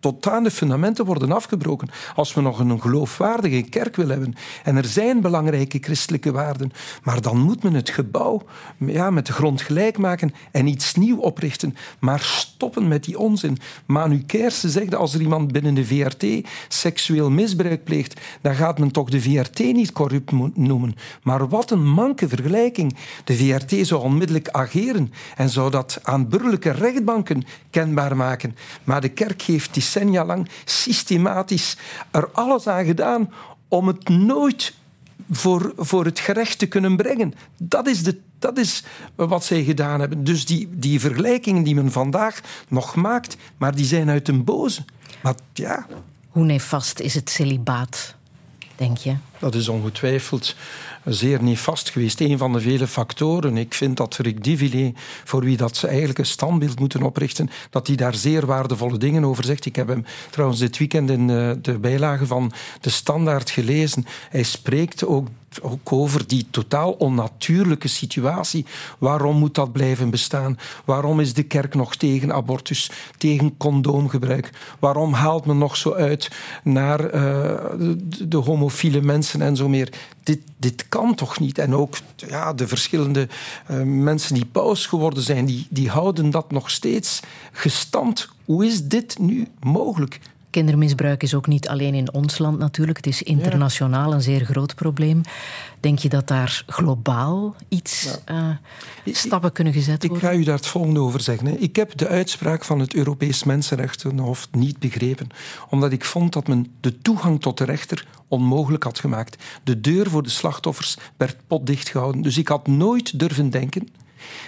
tot 0.00 0.28
aan 0.28 0.42
de 0.42 0.50
fundamenten 0.50 1.04
worden 1.04 1.32
afgebroken. 1.32 1.88
Als 2.14 2.34
we 2.34 2.40
nog 2.40 2.58
een 2.58 2.80
geloofwaardige 2.80 3.62
kerk 3.62 3.96
willen 3.96 4.16
hebben. 4.16 4.34
En 4.64 4.76
er 4.76 4.84
zijn 4.84 5.20
belangrijke 5.20 5.78
christelijke 5.80 6.32
waarden. 6.32 6.72
Maar 7.02 7.20
dan 7.20 7.38
moet 7.38 7.62
men 7.62 7.74
het 7.74 7.90
gebouw 7.90 8.42
ja, 8.78 9.10
met 9.10 9.26
de 9.26 9.32
grond 9.32 9.60
gelijk 9.60 9.98
maken 9.98 10.34
en 10.52 10.66
iets 10.66 10.94
nieuw 10.94 11.18
oprichten. 11.18 11.76
Maar 11.98 12.20
stoppen 12.20 12.88
met 12.88 13.04
die 13.04 13.18
onzin. 13.18 13.58
Manu 13.86 14.22
Kersen 14.26 14.70
zegt, 14.70 14.94
als 14.94 15.14
er 15.14 15.20
iemand 15.20 15.52
binnen 15.52 15.74
de 15.74 15.84
VRT 15.84 16.26
seksueel 16.68 17.30
misbruik 17.30 17.84
pleegt, 17.84 18.20
dan 18.40 18.54
gaat 18.54 18.78
men 18.78 18.90
toch 18.90 19.10
de 19.10 19.20
VRT 19.20 19.58
niet 19.58 19.92
corrupt 19.92 20.32
noemen. 20.54 20.94
Maar 21.22 21.48
wat 21.48 21.70
een 21.70 21.88
manke 21.88 22.28
vergelijking. 22.28 22.96
De 23.24 23.36
VRT 23.36 23.86
zou 23.86 24.02
onmiddellijk 24.02 24.48
ageren 24.48 25.12
en 25.36 25.48
zou 25.48 25.70
dat 25.70 25.98
aan 26.02 26.28
burgerlijke 26.28 26.70
rechtbanken 26.70 27.44
kenbaar 27.70 28.16
maken. 28.16 28.56
Maar 28.84 29.00
de 29.00 29.08
kerk 29.08 29.42
geeft 29.42 29.74
die 29.74 29.82
decennia 29.90 30.24
lang 30.24 30.48
systematisch 30.64 31.76
er 32.10 32.28
alles 32.32 32.66
aan 32.66 32.84
gedaan 32.84 33.32
om 33.68 33.86
het 33.86 34.08
nooit 34.08 34.74
voor, 35.30 35.72
voor 35.76 36.04
het 36.04 36.18
gerecht 36.18 36.58
te 36.58 36.66
kunnen 36.66 36.96
brengen. 36.96 37.34
Dat 37.58 37.86
is, 37.86 38.02
de, 38.02 38.20
dat 38.38 38.58
is 38.58 38.84
wat 39.14 39.44
zij 39.44 39.64
gedaan 39.64 40.00
hebben. 40.00 40.24
Dus 40.24 40.46
die, 40.46 40.68
die 40.72 41.00
vergelijkingen 41.00 41.62
die 41.62 41.74
men 41.74 41.92
vandaag 41.92 42.40
nog 42.68 42.94
maakt, 42.94 43.36
maar 43.56 43.74
die 43.74 43.84
zijn 43.84 44.10
uit 44.10 44.28
een 44.28 44.44
boze. 44.44 44.84
Maar 45.22 45.34
ja. 45.52 45.86
Hoe 46.28 46.44
nefast 46.44 47.00
is 47.00 47.14
het 47.14 47.30
celibaat, 47.30 48.14
denk 48.80 48.96
je? 48.96 49.14
Dat 49.38 49.54
is 49.54 49.68
ongetwijfeld 49.68 50.54
zeer 51.04 51.42
nefast 51.42 51.90
geweest. 51.90 52.20
Een 52.20 52.38
van 52.38 52.52
de 52.52 52.60
vele 52.60 52.86
factoren. 52.86 53.56
Ik 53.56 53.74
vind 53.74 53.96
dat 53.96 54.16
Rick 54.16 54.44
Divillé, 54.44 54.92
voor 55.24 55.44
wie 55.44 55.56
dat 55.56 55.76
ze 55.76 55.86
eigenlijk 55.86 56.18
een 56.18 56.26
standbeeld 56.26 56.78
moeten 56.78 57.02
oprichten, 57.02 57.50
dat 57.70 57.86
hij 57.86 57.96
daar 57.96 58.14
zeer 58.14 58.46
waardevolle 58.46 58.98
dingen 58.98 59.24
over 59.24 59.44
zegt. 59.44 59.66
Ik 59.66 59.76
heb 59.76 59.88
hem 59.88 60.04
trouwens 60.30 60.60
dit 60.60 60.78
weekend 60.78 61.10
in 61.10 61.26
de 61.62 61.78
bijlage 61.80 62.26
van 62.26 62.52
De 62.80 62.90
Standaard 62.90 63.50
gelezen. 63.50 64.06
Hij 64.30 64.42
spreekt 64.42 65.06
ook 65.06 65.28
ook 65.62 65.92
over 65.92 66.26
die 66.26 66.46
totaal 66.50 66.92
onnatuurlijke 66.92 67.88
situatie. 67.88 68.66
Waarom 68.98 69.36
moet 69.36 69.54
dat 69.54 69.72
blijven 69.72 70.10
bestaan? 70.10 70.58
Waarom 70.84 71.20
is 71.20 71.34
de 71.34 71.42
kerk 71.42 71.74
nog 71.74 71.96
tegen 71.96 72.32
abortus, 72.32 72.90
tegen 73.16 73.56
condoomgebruik? 73.56 74.50
Waarom 74.78 75.12
haalt 75.12 75.46
men 75.46 75.58
nog 75.58 75.76
zo 75.76 75.92
uit 75.92 76.30
naar 76.62 77.14
uh, 77.14 77.14
de, 78.28 78.36
homofiele 78.36 79.00
mensen 79.00 79.42
en 79.42 79.56
zo 79.56 79.68
meer. 79.68 79.92
Dit, 80.22 80.40
dit 80.56 80.88
kan 80.88 81.14
toch 81.14 81.40
niet? 81.40 81.58
En 81.58 81.74
ook 81.74 81.96
ja, 82.16 82.52
de 82.52 82.68
verschillende 82.68 83.28
uh, 83.70 83.82
mensen 83.82 84.34
die 84.34 84.46
paus 84.46 84.86
geworden 84.86 85.22
zijn, 85.22 85.44
die, 85.44 85.66
die 85.70 85.88
houden 85.88 86.30
dat 86.30 86.50
nog 86.50 86.70
steeds 86.70 87.20
gestand. 87.52 88.28
Hoe 88.44 88.66
is 88.66 88.84
dit 88.84 89.18
nu 89.18 89.48
mogelijk? 89.60 90.20
Kindermisbruik 90.50 91.22
is 91.22 91.34
ook 91.34 91.46
niet 91.46 91.68
alleen 91.68 91.94
in 91.94 92.12
ons 92.12 92.38
land 92.38 92.58
natuurlijk. 92.58 92.96
Het 92.96 93.06
is 93.06 93.22
internationaal 93.22 94.12
een 94.12 94.22
zeer 94.22 94.44
groot 94.44 94.74
probleem. 94.74 95.20
Denk 95.80 95.98
je 95.98 96.08
dat 96.08 96.28
daar 96.28 96.62
globaal 96.66 97.54
iets 97.68 98.18
ja. 98.26 98.60
uh, 99.04 99.14
stappen 99.14 99.52
kunnen 99.52 99.72
gezet 99.72 100.06
worden? 100.06 100.16
Ik 100.16 100.32
ga 100.32 100.38
u 100.38 100.44
daar 100.44 100.56
het 100.56 100.66
volgende 100.66 101.00
over 101.00 101.20
zeggen. 101.20 101.46
Hè. 101.46 101.52
Ik 101.52 101.76
heb 101.76 101.96
de 101.96 102.08
uitspraak 102.08 102.64
van 102.64 102.78
het 102.78 102.94
Europees 102.94 103.44
Mensenrechtenhof 103.44 104.48
niet 104.50 104.78
begrepen. 104.78 105.26
Omdat 105.68 105.92
ik 105.92 106.04
vond 106.04 106.32
dat 106.32 106.48
men 106.48 106.66
de 106.80 106.98
toegang 106.98 107.40
tot 107.40 107.58
de 107.58 107.64
rechter 107.64 108.06
onmogelijk 108.28 108.82
had 108.82 108.98
gemaakt. 108.98 109.42
De 109.64 109.80
deur 109.80 110.10
voor 110.10 110.22
de 110.22 110.28
slachtoffers 110.28 110.96
werd 111.16 111.36
potdicht 111.46 111.88
gehouden. 111.88 112.22
Dus 112.22 112.38
ik 112.38 112.48
had 112.48 112.66
nooit 112.66 113.18
durven 113.18 113.50
denken 113.50 113.88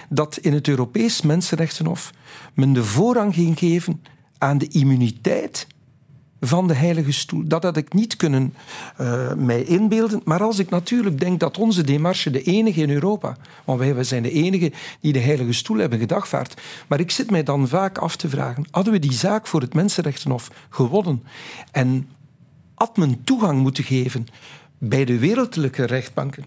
dat 0.09 0.37
in 0.37 0.53
het 0.53 0.67
Europees 0.67 1.21
Mensenrechtenhof 1.21 2.11
men 2.53 2.73
de 2.73 2.83
voorrang 2.83 3.33
ging 3.33 3.59
geven 3.59 4.01
aan 4.37 4.57
de 4.57 4.67
immuniteit 4.67 5.67
van 6.45 6.67
de 6.67 6.73
Heilige 6.73 7.11
Stoel. 7.11 7.43
Dat 7.45 7.63
had 7.63 7.77
ik 7.77 7.93
niet 7.93 8.15
kunnen 8.15 8.53
uh, 9.01 9.33
mij 9.33 9.63
inbeelden. 9.63 10.21
Maar 10.23 10.43
als 10.43 10.59
ik 10.59 10.69
natuurlijk 10.69 11.19
denk 11.19 11.39
dat 11.39 11.57
onze 11.57 11.83
demarche 11.83 12.31
de 12.31 12.41
enige 12.41 12.81
in 12.81 12.89
Europa, 12.89 13.37
want 13.65 13.79
wij, 13.79 13.95
wij 13.95 14.03
zijn 14.03 14.23
de 14.23 14.31
enige 14.31 14.71
die 14.99 15.13
de 15.13 15.19
Heilige 15.19 15.53
Stoel 15.53 15.77
hebben 15.77 15.99
gedagvaard. 15.99 16.61
Maar 16.87 16.99
ik 16.99 17.11
zit 17.11 17.31
mij 17.31 17.43
dan 17.43 17.67
vaak 17.67 17.97
af 17.97 18.15
te 18.15 18.29
vragen: 18.29 18.65
hadden 18.71 18.93
we 18.93 18.99
die 18.99 19.13
zaak 19.13 19.47
voor 19.47 19.61
het 19.61 19.73
Mensenrechtenhof 19.73 20.51
gewonnen 20.69 21.23
en 21.71 22.07
had 22.75 22.97
men 22.97 23.23
toegang 23.23 23.61
moeten 23.61 23.83
geven 23.83 24.27
bij 24.77 25.05
de 25.05 25.19
wereldlijke 25.19 25.85
rechtbanken? 25.85 26.45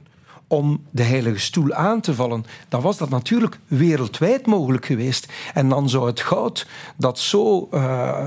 om 0.49 0.85
de 0.91 1.03
Heilige 1.03 1.39
Stoel 1.39 1.73
aan 1.73 2.01
te 2.01 2.15
vallen, 2.15 2.45
dan 2.69 2.81
was 2.81 2.97
dat 2.97 3.09
natuurlijk 3.09 3.59
wereldwijd 3.67 4.47
mogelijk 4.47 4.87
geweest. 4.87 5.33
En 5.55 5.69
dan 5.69 5.89
zou 5.89 6.07
het 6.07 6.21
goud 6.21 6.67
dat 6.97 7.19
zo 7.19 7.69
uh, 7.75 8.27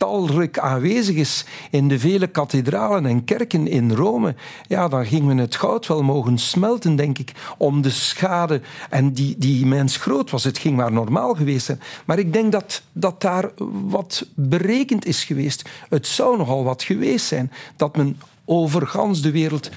talrijk 0.00 0.58
aanwezig 0.58 1.16
is 1.16 1.44
in 1.70 1.88
de 1.88 1.98
vele 1.98 2.26
kathedralen 2.26 3.06
en 3.06 3.24
kerken 3.24 3.66
in 3.66 3.92
Rome, 3.92 4.34
ja, 4.66 4.88
dan 4.88 5.06
ging 5.06 5.24
men 5.24 5.38
het 5.38 5.56
goud 5.56 5.86
wel 5.86 6.02
mogen 6.02 6.38
smelten, 6.38 6.96
denk 6.96 7.18
ik, 7.18 7.32
om 7.58 7.82
de 7.82 7.90
schade. 7.90 8.60
En 8.90 9.12
die, 9.12 9.34
die 9.38 9.60
immens 9.60 9.96
groot 9.96 10.30
was. 10.30 10.44
Het 10.44 10.58
ging 10.58 10.76
maar 10.76 10.92
normaal 10.92 11.34
geweest 11.34 11.66
zijn. 11.66 11.80
Maar 12.04 12.18
ik 12.18 12.32
denk 12.32 12.52
dat, 12.52 12.82
dat 12.92 13.20
daar 13.20 13.50
wat 13.88 14.26
berekend 14.34 15.06
is 15.06 15.24
geweest. 15.24 15.68
Het 15.88 16.06
zou 16.06 16.36
nogal 16.36 16.64
wat 16.64 16.82
geweest 16.82 17.26
zijn 17.26 17.52
dat 17.76 17.96
men 17.96 18.20
over 18.52 18.86
gans 18.86 19.22
de 19.22 19.30
wereld 19.30 19.68
uh, 19.68 19.74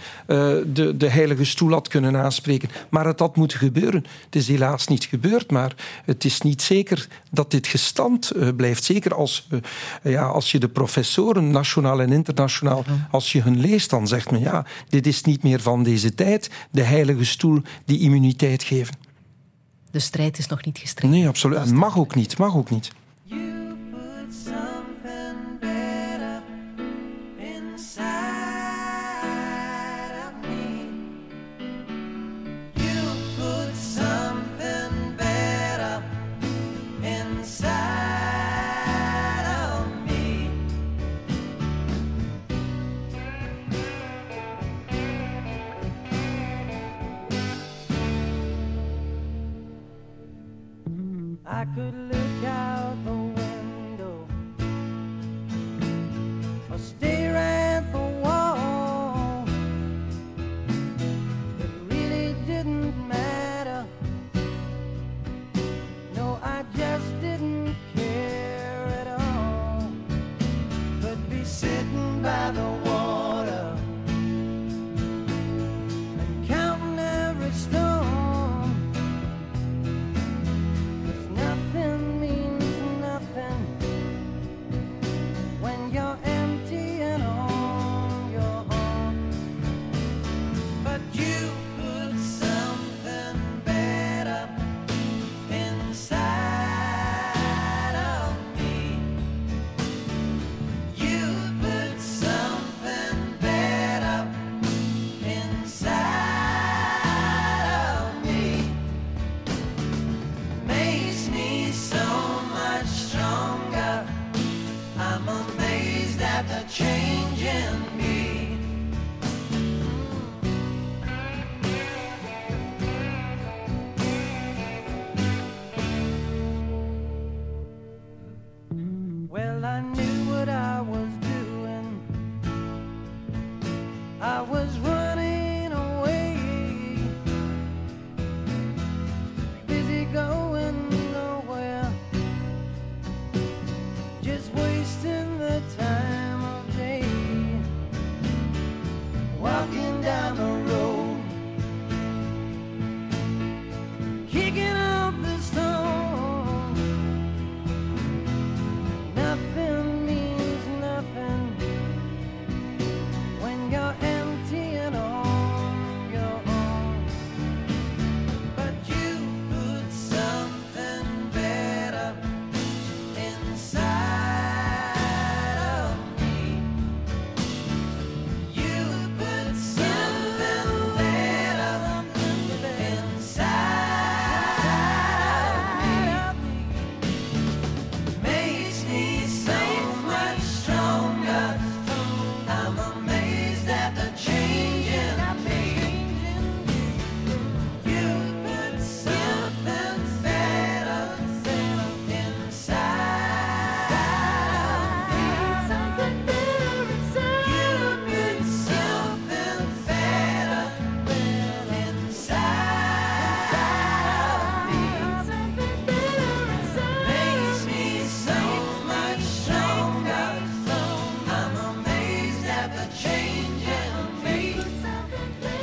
de, 0.74 0.97
de 0.97 1.09
heilige 1.09 1.43
stoel 1.43 1.71
had 1.71 1.88
kunnen 1.88 2.17
aanspreken. 2.17 2.69
Maar 2.89 3.05
het 3.05 3.19
had 3.19 3.36
moeten 3.36 3.57
gebeuren. 3.57 4.05
Het 4.26 4.36
is 4.36 4.47
helaas 4.47 4.88
niet 4.88 5.03
gebeurd, 5.03 5.51
maar 5.51 5.76
het 6.05 6.26
is 6.26 6.41
niet 6.41 6.61
zeker 6.61 7.07
dat 7.32 7.51
dit 7.51 7.67
gestand 7.67 8.32
uh, 8.36 8.49
blijft. 8.55 8.84
Zeker 8.84 9.13
als, 9.13 9.47
uh, 9.51 9.59
ja, 10.03 10.26
als 10.26 10.51
je 10.51 10.59
de 10.59 10.69
professoren, 10.69 11.51
nationaal 11.51 12.01
en 12.01 12.11
internationaal, 12.11 12.84
als 13.11 13.32
je 13.32 13.41
hun 13.41 13.59
leest, 13.59 13.89
dan 13.89 14.07
zegt 14.07 14.32
men 14.32 14.39
ja, 14.39 14.65
dit 14.89 15.07
is 15.07 15.21
niet 15.21 15.43
meer 15.43 15.61
van 15.61 15.84
deze 15.84 16.15
tijd. 16.15 16.49
De 16.71 16.84
heilige 16.84 17.26
stoel 17.26 17.61
die 17.86 17.99
immuniteit 17.99 18.63
geven. 18.63 18.95
De 19.91 19.99
strijd 19.99 20.38
is 20.38 20.47
nog 20.47 20.65
niet 20.65 20.78
gestreden. 20.78 21.17
Nee, 21.17 21.28
absoluut. 21.28 21.71
Mag 21.71 21.97
ook 21.97 22.15
niet. 22.15 22.38
Mag 22.38 22.55
ook 22.55 22.69
niet. 22.69 22.91
I 51.76 52.03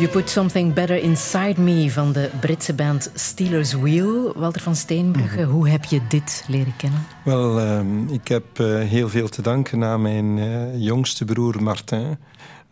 You 0.01 0.13
Put 0.13 0.31
Something 0.31 0.75
Better 0.75 0.97
Inside 0.97 1.61
Me 1.61 1.91
van 1.91 2.13
de 2.13 2.31
Britse 2.41 2.75
band 2.75 3.11
Steelers 3.15 3.73
Wheel. 3.73 4.33
Walter 4.37 4.61
van 4.61 4.77
Steenbrugge, 4.77 5.43
hoe 5.43 5.69
heb 5.69 5.85
je 5.85 6.01
dit 6.09 6.45
leren 6.49 6.77
kennen? 6.77 7.07
Wel, 7.25 7.61
ehm, 7.61 8.09
ik 8.09 8.29
heb 8.29 8.45
eh, 8.59 8.67
heel 8.67 9.09
veel 9.09 9.29
te 9.29 9.43
danken 9.43 9.85
aan 9.85 10.03
mijn 10.03 10.39
eh, 10.39 10.81
jongste 10.83 11.25
broer 11.25 11.63
Martin. 11.63 12.19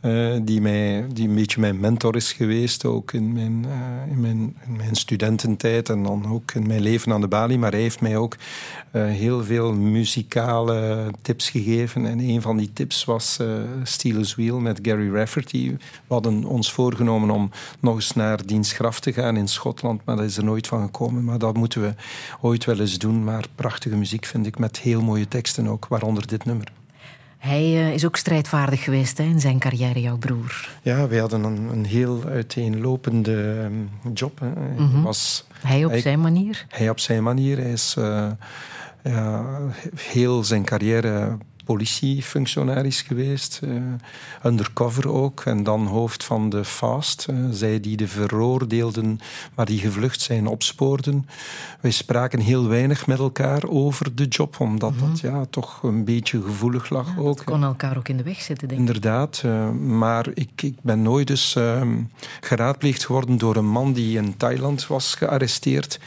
Eh, 0.00 0.36
die, 0.42 0.60
mij, 0.60 1.06
die 1.12 1.28
een 1.28 1.34
beetje 1.34 1.60
mijn 1.60 1.80
mentor 1.80 2.16
is 2.16 2.32
geweest, 2.32 2.84
ook 2.84 3.12
in 3.12 3.32
mijn, 3.32 3.64
eh, 3.64 4.12
in, 4.12 4.20
mijn, 4.20 4.56
in 4.66 4.76
mijn 4.76 4.94
studententijd 4.94 5.88
en 5.88 6.02
dan 6.02 6.26
ook 6.32 6.52
in 6.52 6.66
mijn 6.66 6.80
leven 6.80 7.12
aan 7.12 7.20
de 7.20 7.28
balie. 7.28 7.58
Maar 7.58 7.70
hij 7.70 7.80
heeft 7.80 8.00
mij 8.00 8.16
ook 8.16 8.36
eh, 8.90 9.04
heel 9.04 9.44
veel 9.44 9.72
muzikale 9.72 11.10
tips 11.22 11.50
gegeven. 11.50 12.06
En 12.06 12.18
een 12.18 12.42
van 12.42 12.56
die 12.56 12.72
tips 12.72 13.04
was 13.04 13.38
Steelers 13.82 14.34
Wheel 14.34 14.60
met 14.60 14.78
Gary 14.82 15.14
Rafferty. 15.14 15.70
We 15.70 15.78
hadden 16.14 16.44
ons 16.44 16.72
voorgenomen 16.72 17.30
om 17.30 17.50
nog 17.80 17.94
eens 17.94 18.12
naar 18.12 18.46
diens 18.46 18.72
graf 18.72 19.00
te 19.00 19.12
gaan 19.12 19.36
in 19.36 19.48
Schotland, 19.48 20.04
maar 20.04 20.16
dat 20.16 20.24
is 20.24 20.36
er 20.36 20.44
nooit 20.44 20.66
van 20.66 20.82
gekomen. 20.82 21.24
Maar 21.24 21.38
dat 21.38 21.56
moeten 21.56 21.82
we 21.82 21.94
ooit 22.40 22.64
wel 22.64 22.80
eens 22.80 22.98
doen. 22.98 23.24
Maar 23.24 23.44
prachtige 23.54 23.96
muziek 23.96 24.24
vind 24.24 24.46
ik, 24.46 24.58
met 24.58 24.78
heel 24.78 25.02
mooie 25.02 25.28
teksten 25.28 25.68
ook, 25.68 25.86
waaronder 25.86 26.26
dit 26.26 26.44
nummer. 26.44 26.77
Hij 27.38 27.62
eh, 27.62 27.92
is 27.94 28.04
ook 28.06 28.16
strijdvaardig 28.16 28.84
geweest 28.84 29.18
hè, 29.18 29.24
in 29.24 29.40
zijn 29.40 29.58
carrière, 29.58 30.00
jouw 30.00 30.16
broer. 30.16 30.68
Ja, 30.82 31.08
wij 31.08 31.18
hadden 31.18 31.44
een, 31.44 31.68
een 31.72 31.84
heel 31.84 32.22
uiteenlopende 32.26 33.60
ehm, 33.62 34.12
job. 34.14 34.38
Hè. 34.40 34.46
Hij 34.46 34.74
Mhm. 34.86 35.02
was, 35.02 35.46
Hij 35.60 35.84
op 35.84 35.90
Hij- 35.90 36.00
zijn 36.00 36.20
manier. 36.20 36.64
hij 36.68 36.90
op 36.90 36.98
zijn 36.98 37.22
manier. 37.22 37.56
Hij 37.58 37.72
is 37.72 37.94
eh, 37.98 38.26
ja, 39.04 39.44
heel 39.96 40.44
zijn 40.44 40.64
carrière 40.64 41.36
politiefunctionaris 41.68 43.02
geweest. 43.02 43.60
eh, 43.62 43.70
undercover 44.44 45.08
ook. 45.08 45.42
En 45.44 45.62
dan 45.62 45.86
hoofd 45.86 46.24
van 46.24 46.48
de 46.50 46.64
FAST. 46.64 47.26
eh, 47.26 47.36
zij 47.50 47.80
die 47.80 47.96
de 47.96 48.08
veroordeelden, 48.08 49.20
maar 49.54 49.66
die 49.66 49.78
gevlucht 49.78 50.20
zijn, 50.20 50.46
opspoorden. 50.46 51.26
Wij 51.80 51.90
spraken 51.90 52.40
heel 52.40 52.68
weinig 52.68 53.06
met 53.06 53.18
elkaar 53.18 53.68
over 53.68 54.14
de 54.14 54.24
job. 54.26 54.60
Omdat 54.60 54.98
dat 54.98 55.20
ja, 55.20 55.44
toch 55.50 55.82
een 55.82 56.04
beetje 56.04 56.42
gevoelig 56.42 56.90
lag 56.90 57.18
ook. 57.18 57.44
Kon 57.44 57.62
elkaar 57.62 57.96
ook 57.96 58.08
in 58.08 58.16
de 58.16 58.22
weg 58.22 58.40
zitten, 58.40 58.68
denk 58.68 58.80
ik. 58.80 58.86
Inderdaad, 58.86 59.42
eh, 59.44 59.70
maar 59.70 60.26
ik, 60.34 60.62
ik 60.62 60.74
ben 60.82 61.02
nooit 61.02 61.26
dus 61.26 61.56
ehm, 61.56 61.96
geraadpleegd 62.40 63.04
geworden 63.04 63.38
door 63.38 63.56
een 63.56 63.70
man 63.70 63.92
die 63.92 64.16
in 64.18 64.36
Thailand 64.36 64.86
was 64.86 65.14
gearresteerd. 65.14 66.00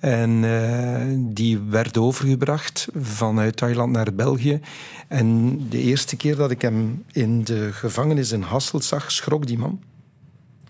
En 0.00 0.44
eh, 0.44 1.16
die 1.18 1.58
werd 1.58 1.98
overgebracht 1.98 2.88
vanuit 2.94 3.56
Thailand 3.56 3.92
naar 3.92 4.14
België. 4.14 4.60
En 5.08 5.58
de 5.68 5.78
eerste 5.78 6.16
keer 6.16 6.36
dat 6.36 6.50
ik 6.50 6.62
hem 6.62 7.04
in 7.12 7.44
de 7.44 7.72
gevangenis 7.72 8.32
in 8.32 8.42
Hasselt 8.42 8.84
zag, 8.84 9.12
schrok 9.12 9.46
die 9.46 9.58
man. 9.58 9.80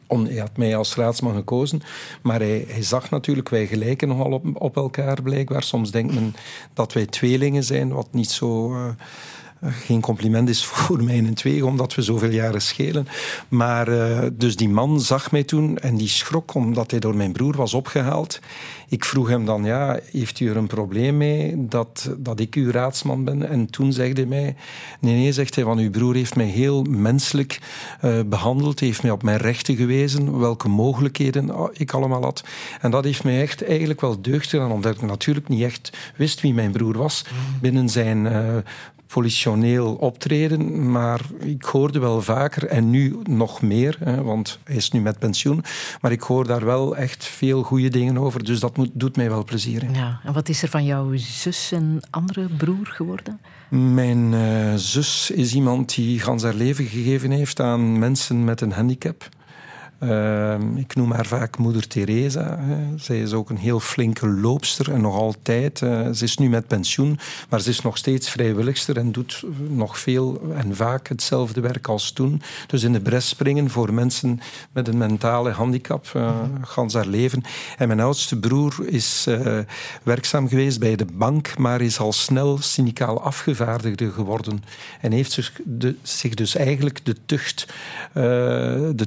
Om, 0.07 0.25
hij 0.27 0.37
had 0.37 0.57
mij 0.57 0.77
als 0.77 0.95
raadsman 0.95 1.35
gekozen, 1.35 1.83
maar 2.23 2.41
hij, 2.41 2.65
hij 2.69 2.83
zag 2.83 3.11
natuurlijk, 3.11 3.49
wij 3.49 3.67
gelijken 3.67 4.09
nogal 4.09 4.43
op, 4.55 4.77
elkaar 4.77 5.23
blijkbaar. 5.23 5.63
Soms 5.63 5.91
denkt 5.91 6.15
men 6.15 6.35
dat 6.73 6.93
wij 6.93 7.07
tweelingen 7.07 7.65
zijn, 7.65 7.93
wat 7.93 8.09
niet 8.13 8.31
zo... 8.31 8.75
eh, 8.75 8.89
geen 9.63 10.01
compliment 10.01 10.49
is 10.49 10.65
voor 10.65 11.05
mij 11.05 11.17
in 11.17 11.35
twee, 11.35 11.67
omdat 11.67 11.95
we 11.95 12.03
zoveel 12.03 12.31
jaren 12.31 12.63
schelen. 12.63 13.09
Maar 13.49 13.89
eh, 13.89 14.29
dus 14.33 14.57
die 14.57 14.69
man 14.69 15.01
zag 15.01 15.31
mij 15.31 15.45
toen 15.45 15.79
en 15.79 15.97
die 15.97 16.09
schrok 16.09 16.55
omdat 16.55 16.91
hij 16.91 17.01
door 17.01 17.17
mijn 17.17 17.33
broer 17.33 17.57
was 17.57 17.75
opgehaald. 17.75 18.41
Ik 18.89 19.05
vroeg 19.05 19.29
hem 19.29 19.45
dan, 19.45 19.65
ja, 19.65 19.99
heeft 20.11 20.41
u 20.41 20.49
er 20.49 20.57
een 20.57 20.67
probleem 20.67 21.17
mee 21.17 21.67
dat, 21.69 22.11
dat 22.19 22.41
ik 22.41 22.55
uw 22.55 22.71
raadsman 22.71 23.25
ben? 23.25 23.49
En 23.49 23.71
toen 23.71 23.93
zegt 23.93 24.17
hij 24.17 24.27
mij, 24.27 24.57
nee, 25.01 25.15
nee, 25.15 25.33
zegt 25.33 25.55
hij, 25.55 25.65
want 25.65 25.81
uw 25.81 25.91
broer 25.91 26.15
heeft 26.15 26.37
mij 26.37 26.47
heel 26.47 26.83
menselijk 26.83 27.61
eh, 28.01 28.21
behandeld, 28.27 28.81
heeft 28.81 29.03
mij 29.03 29.11
op 29.11 29.23
mijn 29.23 29.39
rechten 29.39 29.77
gewezen, 29.77 30.39
welke 30.39 30.69
mogelijkheden 30.69 31.51
ah, 31.51 31.69
ik 31.73 31.93
allemaal 31.93 32.23
had. 32.23 32.45
En 32.81 32.91
dat 32.91 33.05
heeft 33.05 33.25
mij 33.25 33.41
echt 33.41 33.65
eigenlijk 33.65 34.01
wel 34.01 34.21
deugd 34.23 34.49
gedaan, 34.49 34.73
omdat 34.73 34.95
ik 34.95 35.03
natuurlijk 35.03 35.49
niet 35.49 35.63
echt 35.63 35.91
wist 36.17 36.41
wie 36.41 36.55
mijn 36.55 36.73
broer 36.73 36.99
was 36.99 37.25
binnen 37.61 37.89
zijn 37.89 38.27
eh, 38.27 38.57
politioneel 39.07 39.95
optreden, 39.95 40.91
maar 40.91 41.21
ik 41.39 41.63
hoorde 41.65 41.99
wel 41.99 42.23
vaker 42.23 42.67
en 42.67 42.91
nu 42.91 43.17
nog 43.23 43.63
meer, 43.63 43.97
hè, 44.05 44.23
want 44.23 44.59
hij 44.65 44.77
is 44.77 44.91
nu 44.91 45.01
met 45.01 45.19
pensioen, 45.19 45.65
maar 46.01 46.13
ik 46.13 46.21
hoor 46.21 46.47
daar 46.47 46.65
wel 46.65 46.97
echt 46.97 47.25
veel 47.25 47.63
goede 47.63 47.89
dingen 47.89 48.19
over, 48.19 48.45
dus 48.45 48.61
dat 48.61 48.77
moet, 48.77 48.91
doet 48.93 49.17
mij 49.17 49.29
wel 49.29 49.45
plezier. 49.45 49.85
hè. 49.85 49.99
Ja. 49.99 50.21
En 50.25 50.33
wat 50.33 50.49
is 50.49 50.63
er 50.63 50.69
van 50.69 50.85
jouw 50.85 51.17
zus 51.17 51.73
en 51.73 52.01
andere 52.11 52.49
broer 52.57 52.87
geworden? 52.87 53.41
Mijn 53.71 54.35
eh, 54.35 54.75
zus 54.75 55.31
is 55.31 55.55
iemand 55.55 55.95
die 55.95 56.21
gans 56.21 56.43
haar 56.43 56.55
leven 56.55 56.85
gegeven 56.85 57.31
heeft 57.31 57.61
aan 57.61 57.99
mensen 57.99 58.45
met 58.45 58.61
een 58.61 58.73
handicap. 58.73 59.29
Ehm, 59.99 60.77
ik 60.77 60.95
noem 60.95 61.13
haar 61.13 61.27
vaak 61.27 61.59
moeder 61.59 61.89
Teresa. 61.89 62.59
Zij 62.97 63.21
is 63.21 63.33
ook 63.33 63.51
een 63.51 63.57
heel 63.57 63.81
flinke 63.81 64.29
loopster 64.29 64.93
en 64.93 65.01
nog 65.01 65.15
altijd. 65.15 65.83
eh, 65.83 66.11
ze 66.11 66.25
is 66.25 66.37
nu 66.37 66.49
met 66.49 66.67
pensioen, 66.67 67.19
maar 67.49 67.61
ze 67.61 67.71
is 67.71 67.81
nog 67.81 67.97
steeds 67.97 68.31
vrijwilligster 68.31 68.97
en 68.97 69.13
doet 69.13 69.45
nog 69.69 69.99
veel 69.99 70.41
en 70.55 70.77
vaak 70.77 71.09
hetzelfde 71.09 71.61
werk 71.61 71.89
als 71.89 72.11
toen. 72.11 72.43
Dus 72.67 72.83
in 72.83 72.93
de 72.93 73.01
bres 73.01 73.29
springen 73.29 73.71
voor 73.71 73.95
mensen 73.95 74.41
met 74.73 74.89
een 74.89 74.97
mentale 74.99 75.51
handicap, 75.51 76.11
eh 76.15 76.35
gans 76.63 76.95
haar 76.95 77.07
leven. 77.07 77.43
En 77.79 77.87
mijn 77.89 78.01
oudste 78.01 78.39
broer 78.39 78.75
is 78.87 79.25
eh, 79.29 79.59
werkzaam 80.03 80.49
geweest 80.49 80.79
bij 80.79 80.97
de 80.97 81.07
bank, 81.13 81.59
maar 81.59 81.81
is 81.81 81.99
al 81.99 82.13
snel 82.13 82.59
synicaal 82.59 83.23
afgevaardigde 83.23 84.11
geworden. 84.11 84.65
En 85.01 85.13
heeft 85.13 85.33
zich, 85.33 85.53
de, 85.65 85.95
zich 86.03 86.35
dus 86.35 86.57
eigenlijk 86.57 87.05
de 87.05 87.17
tucht, 87.27 87.67
de 88.13 89.07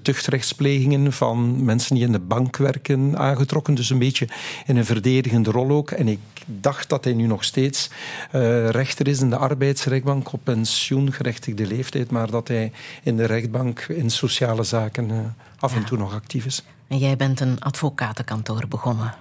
van 1.11 1.63
mensen 1.63 1.95
die 1.95 2.05
in 2.05 2.11
de 2.11 2.19
bank 2.19 2.57
werken 2.57 3.17
aangetrokken. 3.17 3.75
Dus 3.75 3.89
een 3.89 3.99
beetje 3.99 4.27
in 4.65 4.77
een 4.77 4.85
verdedigende 4.85 5.51
rol 5.51 5.69
ook. 5.69 5.91
En 5.91 6.07
ik 6.07 6.19
dacht 6.45 6.89
dat 6.89 7.03
hij 7.03 7.13
nu 7.13 7.25
nog 7.25 7.43
steeds 7.43 7.89
eh, 8.31 8.69
rechter 8.69 9.07
is 9.07 9.21
in 9.21 9.29
de 9.29 9.37
arbeidsrechtbank 9.37 10.33
op 10.33 10.39
pensioengerechtigde 10.43 11.67
leeftijd, 11.67 12.11
maar 12.11 12.31
dat 12.31 12.47
hij 12.47 12.71
in 13.03 13.17
de 13.17 13.25
rechtbank 13.25 13.79
in 13.79 14.09
sociale 14.09 14.63
zaken 14.63 15.11
eh, 15.11 15.17
af 15.59 15.75
en 15.75 15.83
toe 15.83 15.97
nog 15.97 16.13
actief 16.13 16.45
is. 16.45 16.63
En 16.87 16.97
jij 16.97 17.15
bent 17.15 17.39
een 17.39 17.59
advocatenkantoor 17.59 18.67
begonnen. 18.67 19.13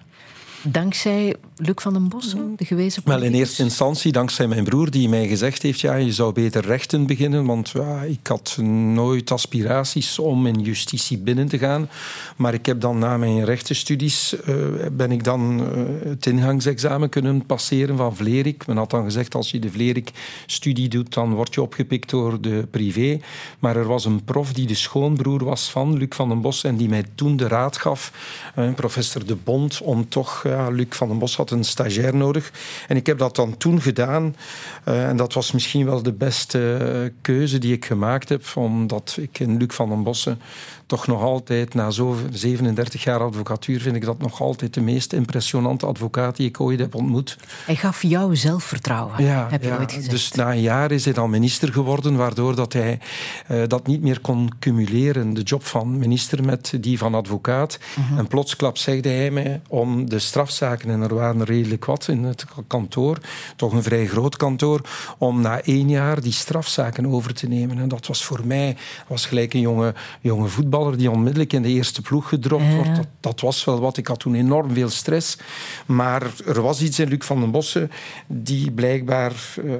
Dankzij 0.62 1.36
Luc 1.61 1.74
van 1.82 1.92
den 1.92 2.09
Bos, 2.09 2.34
de 2.56 2.64
gewezen 2.64 3.02
Wel, 3.04 3.14
in 3.14 3.20
politicus? 3.20 3.48
eerste 3.48 3.62
instantie 3.62 4.12
dankzij 4.12 4.48
mijn 4.48 4.64
broer 4.64 4.90
die 4.90 5.09
mij 5.09 5.28
gezegd 5.28 5.62
heeft, 5.62 5.80
ja, 5.80 5.94
je 5.94 6.12
zou 6.12 6.32
beter 6.32 6.66
rechten 6.66 7.06
beginnen, 7.06 7.44
want 7.44 7.68
ja, 7.68 8.02
ik 8.02 8.26
had 8.26 8.56
nooit 8.92 9.30
aspiraties 9.30 10.18
om 10.18 10.46
in 10.46 10.61
justitie 10.61 11.18
binnen 11.18 11.48
te 11.48 11.59
gaan. 11.59 11.88
Maar 12.36 12.54
ik 12.54 12.66
heb 12.66 12.80
dan 12.80 12.98
na 12.98 13.16
mijn 13.16 13.44
rechtenstudies, 13.44 14.40
eh, 14.40 14.54
ben 14.92 15.12
ik 15.12 15.24
dan 15.24 15.61
eh, 15.61 16.09
het 16.09 16.26
ingangsexamen 16.26 17.09
kunnen 17.09 17.46
passeren 17.46 17.96
van 17.96 18.16
Vlerik. 18.16 18.66
Men 18.66 18.76
had 18.76 18.90
dan 18.90 19.04
gezegd, 19.04 19.34
als 19.34 19.50
je 19.50 19.59
de 19.59 19.70
Vlerik-studie 19.70 20.88
doet, 20.88 21.14
dan 21.14 21.34
word 21.34 21.54
je 21.54 21.62
opgepikt 21.62 22.11
door 22.11 22.40
de 22.40 22.66
privé. 22.70 23.20
Maar 23.59 23.76
er 23.76 23.86
was 23.86 24.04
een 24.04 24.24
prof 24.24 24.52
die 24.52 24.66
de 24.66 24.74
schoonbroer 24.74 25.44
was 25.44 25.70
van 25.70 25.96
Luc 25.96 26.09
van 26.11 26.28
den 26.28 26.40
Bos 26.40 26.64
en 26.64 26.76
die 26.76 26.88
mij 26.88 27.04
toen 27.14 27.36
de 27.36 27.48
raad 27.48 27.76
gaf, 27.76 28.12
eh, 28.54 28.74
professor 28.74 29.26
De 29.26 29.36
Bond, 29.36 29.80
om 29.82 30.09
toch, 30.09 30.42
ja, 30.44 30.68
Luc 30.68 30.86
van 30.90 31.09
den 31.09 31.18
Bos 31.18 31.36
had 31.36 31.47
een 31.51 31.64
stagiair 31.64 32.16
nodig. 32.16 32.53
En 32.88 32.96
ik 32.96 33.07
heb 33.07 33.18
dat 33.18 33.36
dan 33.36 33.57
toen 33.57 33.80
gedaan. 33.80 34.36
Eh, 34.84 35.09
en 35.09 35.16
dat 35.16 35.32
was 35.32 35.53
misschien 35.53 35.84
wel 35.84 36.03
de 36.03 36.12
beste 36.12 36.76
eh, 36.76 37.11
keuze 37.20 37.59
die 37.59 37.72
ik 37.72 37.84
gemaakt 37.84 38.28
heb, 38.28 38.44
omdat 38.55 39.16
ik 39.20 39.38
in 39.38 39.57
Luc 39.57 39.74
van 39.74 39.88
den 39.88 40.03
Bossen 40.03 40.40
toch 40.89 41.07
nog 41.07 41.22
altijd, 41.22 41.74
na 41.74 41.91
zo 41.91 42.16
37 42.32 43.05
jaar 43.05 43.20
advocatuur, 43.20 43.80
vind 43.80 43.97
ik 43.97 44.05
dat 44.05 44.18
nog 44.18 44.41
altijd 44.41 44.74
de 44.74 44.80
meest 44.80 45.12
impressionante 45.12 45.86
advocaat 45.86 46.36
die 46.36 46.49
ik 46.49 46.61
ooit 46.61 46.78
heb 46.78 46.95
ontmoet. 46.95 47.36
Hij 47.66 47.76
gaf 47.76 48.03
jou 48.03 48.36
zelfvertrouwen, 48.36 49.14
heb 49.51 49.62
je 49.62 49.78
ooit 49.78 49.93
gezegd. 49.93 50.11
dus 50.11 50.32
na 50.32 50.51
een 50.51 50.61
jaar 50.61 50.91
is 50.91 51.05
hij 51.05 51.14
dan 51.14 51.30
minister 51.30 51.72
geworden, 51.72 52.16
waardoor 52.16 52.55
dat 52.55 52.72
hij 52.72 52.99
eh, 53.47 53.62
dat 53.66 53.86
niet 53.86 54.03
meer 54.03 54.20
kon 54.20 54.51
cumuleren, 54.59 55.34
de 55.34 55.43
job 55.43 55.64
van 55.64 55.99
minister 55.99 56.45
met 56.45 56.72
die 56.80 56.99
van 56.99 57.14
advocaat. 57.14 57.78
Mhm. 57.97 58.18
En 58.18 58.26
plotsklap 58.26 58.78
zegde 58.78 59.09
hij 59.09 59.30
mij 59.30 59.61
om 59.68 60.09
de 60.09 60.18
strafzaken, 60.18 60.91
en 60.91 61.03
er 61.03 61.14
waren 61.14 61.45
redelijk 61.45 61.84
wat 61.84 62.09
in 62.09 62.24
het 62.24 62.45
kantoor, 62.66 63.18
toch 63.57 63.72
een 63.72 63.82
vrij 63.82 64.07
groot 64.07 64.36
kantoor, 64.36 64.80
om 65.18 65.41
na 65.41 65.61
één 65.61 65.89
jaar 65.89 66.20
die 66.20 66.32
strafzaken 66.32 67.07
over 67.07 67.34
te 67.34 67.49
nemen. 67.49 67.78
En 67.78 67.89
dat 67.89 68.07
was 68.07 68.24
voor 68.24 68.41
mij 68.45 68.76
was 69.07 69.26
gelijk 69.26 69.55
een 69.55 69.61
jonge, 69.61 69.95
jonge 70.20 70.49
voetballer 70.49 70.76
die 70.96 71.10
onmiddellijk 71.10 71.52
in 71.52 71.62
de 71.62 71.68
eerste 71.68 72.02
ploeg 72.02 72.28
gedropt 72.28 72.64
Ja. 72.64 72.74
wordt. 72.74 72.96
Dat, 72.96 73.06
dat 73.20 73.40
was 73.40 73.64
wel 73.64 73.80
wat. 73.80 73.96
Ik 73.96 74.06
had 74.06 74.18
toen 74.18 74.34
enorm 74.34 74.72
veel 74.72 74.88
stress. 74.88 75.38
Maar 75.86 76.22
er 76.46 76.62
was 76.62 76.82
iets 76.82 76.98
in 76.98 77.08
Luc 77.08 77.24
van 77.24 77.40
den 77.40 77.50
Bossen 77.50 77.90
die 78.26 78.70
blijkbaar 78.70 79.32
eh, 79.32 79.72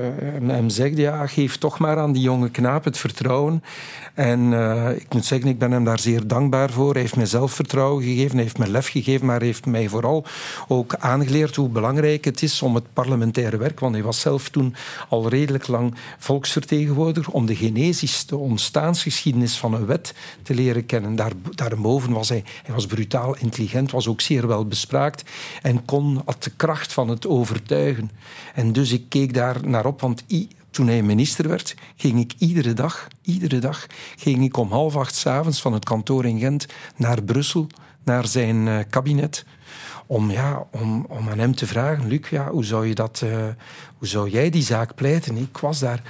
hem 0.47 0.69
zegde, 0.69 1.01
ja, 1.01 1.27
geef 1.27 1.57
toch 1.57 1.79
maar 1.79 1.99
aan 1.99 2.13
die 2.13 2.23
jonge 2.23 2.51
knaap 2.51 2.85
het 2.85 2.99
vertrouwen. 2.99 3.63
En 4.15 4.53
eh, 4.53 4.97
ik 4.97 5.15
moet 5.15 5.25
zeggen, 5.25 5.49
ik 5.49 5.59
ben 5.59 5.71
hem 5.71 5.85
daar 5.85 5.99
zeer 6.01 6.27
dankbaar 6.27 6.71
voor. 6.71 6.93
Hij 6.93 7.01
heeft 7.01 7.17
mij 7.17 7.27
zelfvertrouwen 7.27 8.03
gegeven, 8.03 8.35
hij 8.35 8.43
heeft 8.43 8.59
me 8.59 8.69
lef 8.69 8.89
gegeven, 8.89 9.27
maar 9.27 9.37
hij 9.37 9.47
heeft 9.47 9.67
mij 9.67 9.89
vooral 9.89 10.25
ook 10.69 10.95
aangeleerd 10.95 11.57
hoe 11.57 11.69
belangrijk 11.69 12.25
het 12.25 12.43
is 12.43 12.63
om 12.63 12.75
het 12.75 12.93
parlementaire 12.93 13.57
werk, 13.57 13.81
want 13.81 13.95
hij 13.95 14.03
was 14.03 14.21
zelf 14.21 14.49
toen 14.49 14.75
al 15.09 15.29
redelijk 15.29 15.67
lang 15.67 15.95
volksvertegenwoordiger, 16.19 17.33
om 17.33 17.47
de 17.47 17.57
genesis, 17.57 18.27
de 18.27 18.37
ontstaansgeschiedenis 18.37 19.57
van 19.57 19.75
een 19.75 19.87
wet 19.87 20.15
te 20.43 20.55
leren 20.55 20.87
kennen. 20.89 21.17
Daar, 21.17 21.33
daarboven 21.55 22.13
was 22.13 22.29
hij, 22.29 22.45
hij 22.63 22.75
was 22.75 22.87
brutaal 22.87 23.37
intelligent, 23.37 23.91
was 23.91 24.07
ook 24.09 24.21
zeer 24.21 24.47
wel 24.47 24.67
bespraakt 24.67 25.23
en 25.63 25.85
kon, 25.85 26.23
had 26.25 26.43
de 26.43 26.51
kracht 26.57 26.93
van 26.93 27.09
het 27.09 27.27
overtuigen. 27.27 28.11
En 28.55 28.73
dus 28.73 28.93
ik 28.93 29.09
keek 29.09 29.35
daar 29.35 29.69
naar 29.69 29.87
op, 29.87 30.01
want 30.01 30.25
i- 30.31 30.49
toen 30.71 30.87
hij 30.87 31.03
minister 31.03 31.49
werd, 31.49 31.75
ging 31.97 32.19
ik 32.21 32.33
iedere 32.39 32.73
dag, 32.73 33.07
iedere 33.23 33.59
dag, 33.59 33.87
ging 34.17 34.45
ik 34.45 34.57
om 34.57 34.71
half 34.71 34.97
acht 34.97 35.15
's 35.15 35.27
avonds 35.27 35.61
van 35.61 35.73
het 35.73 35.85
kantoor 35.85 36.25
in 36.25 36.39
Gent 36.39 36.67
naar 36.97 37.23
Brussel, 37.23 37.67
naar 38.05 38.27
zijn 38.27 38.69
eh, 38.69 38.79
kabinet, 38.91 39.45
om, 40.07 40.31
ja, 40.31 40.67
om, 40.71 41.07
om 41.09 41.29
aan 41.29 41.39
hem 41.39 41.55
te 41.55 41.67
vragen, 41.67 42.07
Luc, 42.09 42.29
ja, 42.31 42.51
hoe, 42.51 42.65
zou 42.65 42.87
je 42.87 42.95
dat, 42.95 43.21
eh, 43.25 43.31
hoe 43.99 44.09
zou 44.09 44.31
jij 44.31 44.51
die 44.51 44.63
zaak 44.63 44.95
pleiten? 44.95 45.37
Ik 45.37 45.59
was 45.59 45.79
daar 45.79 46.03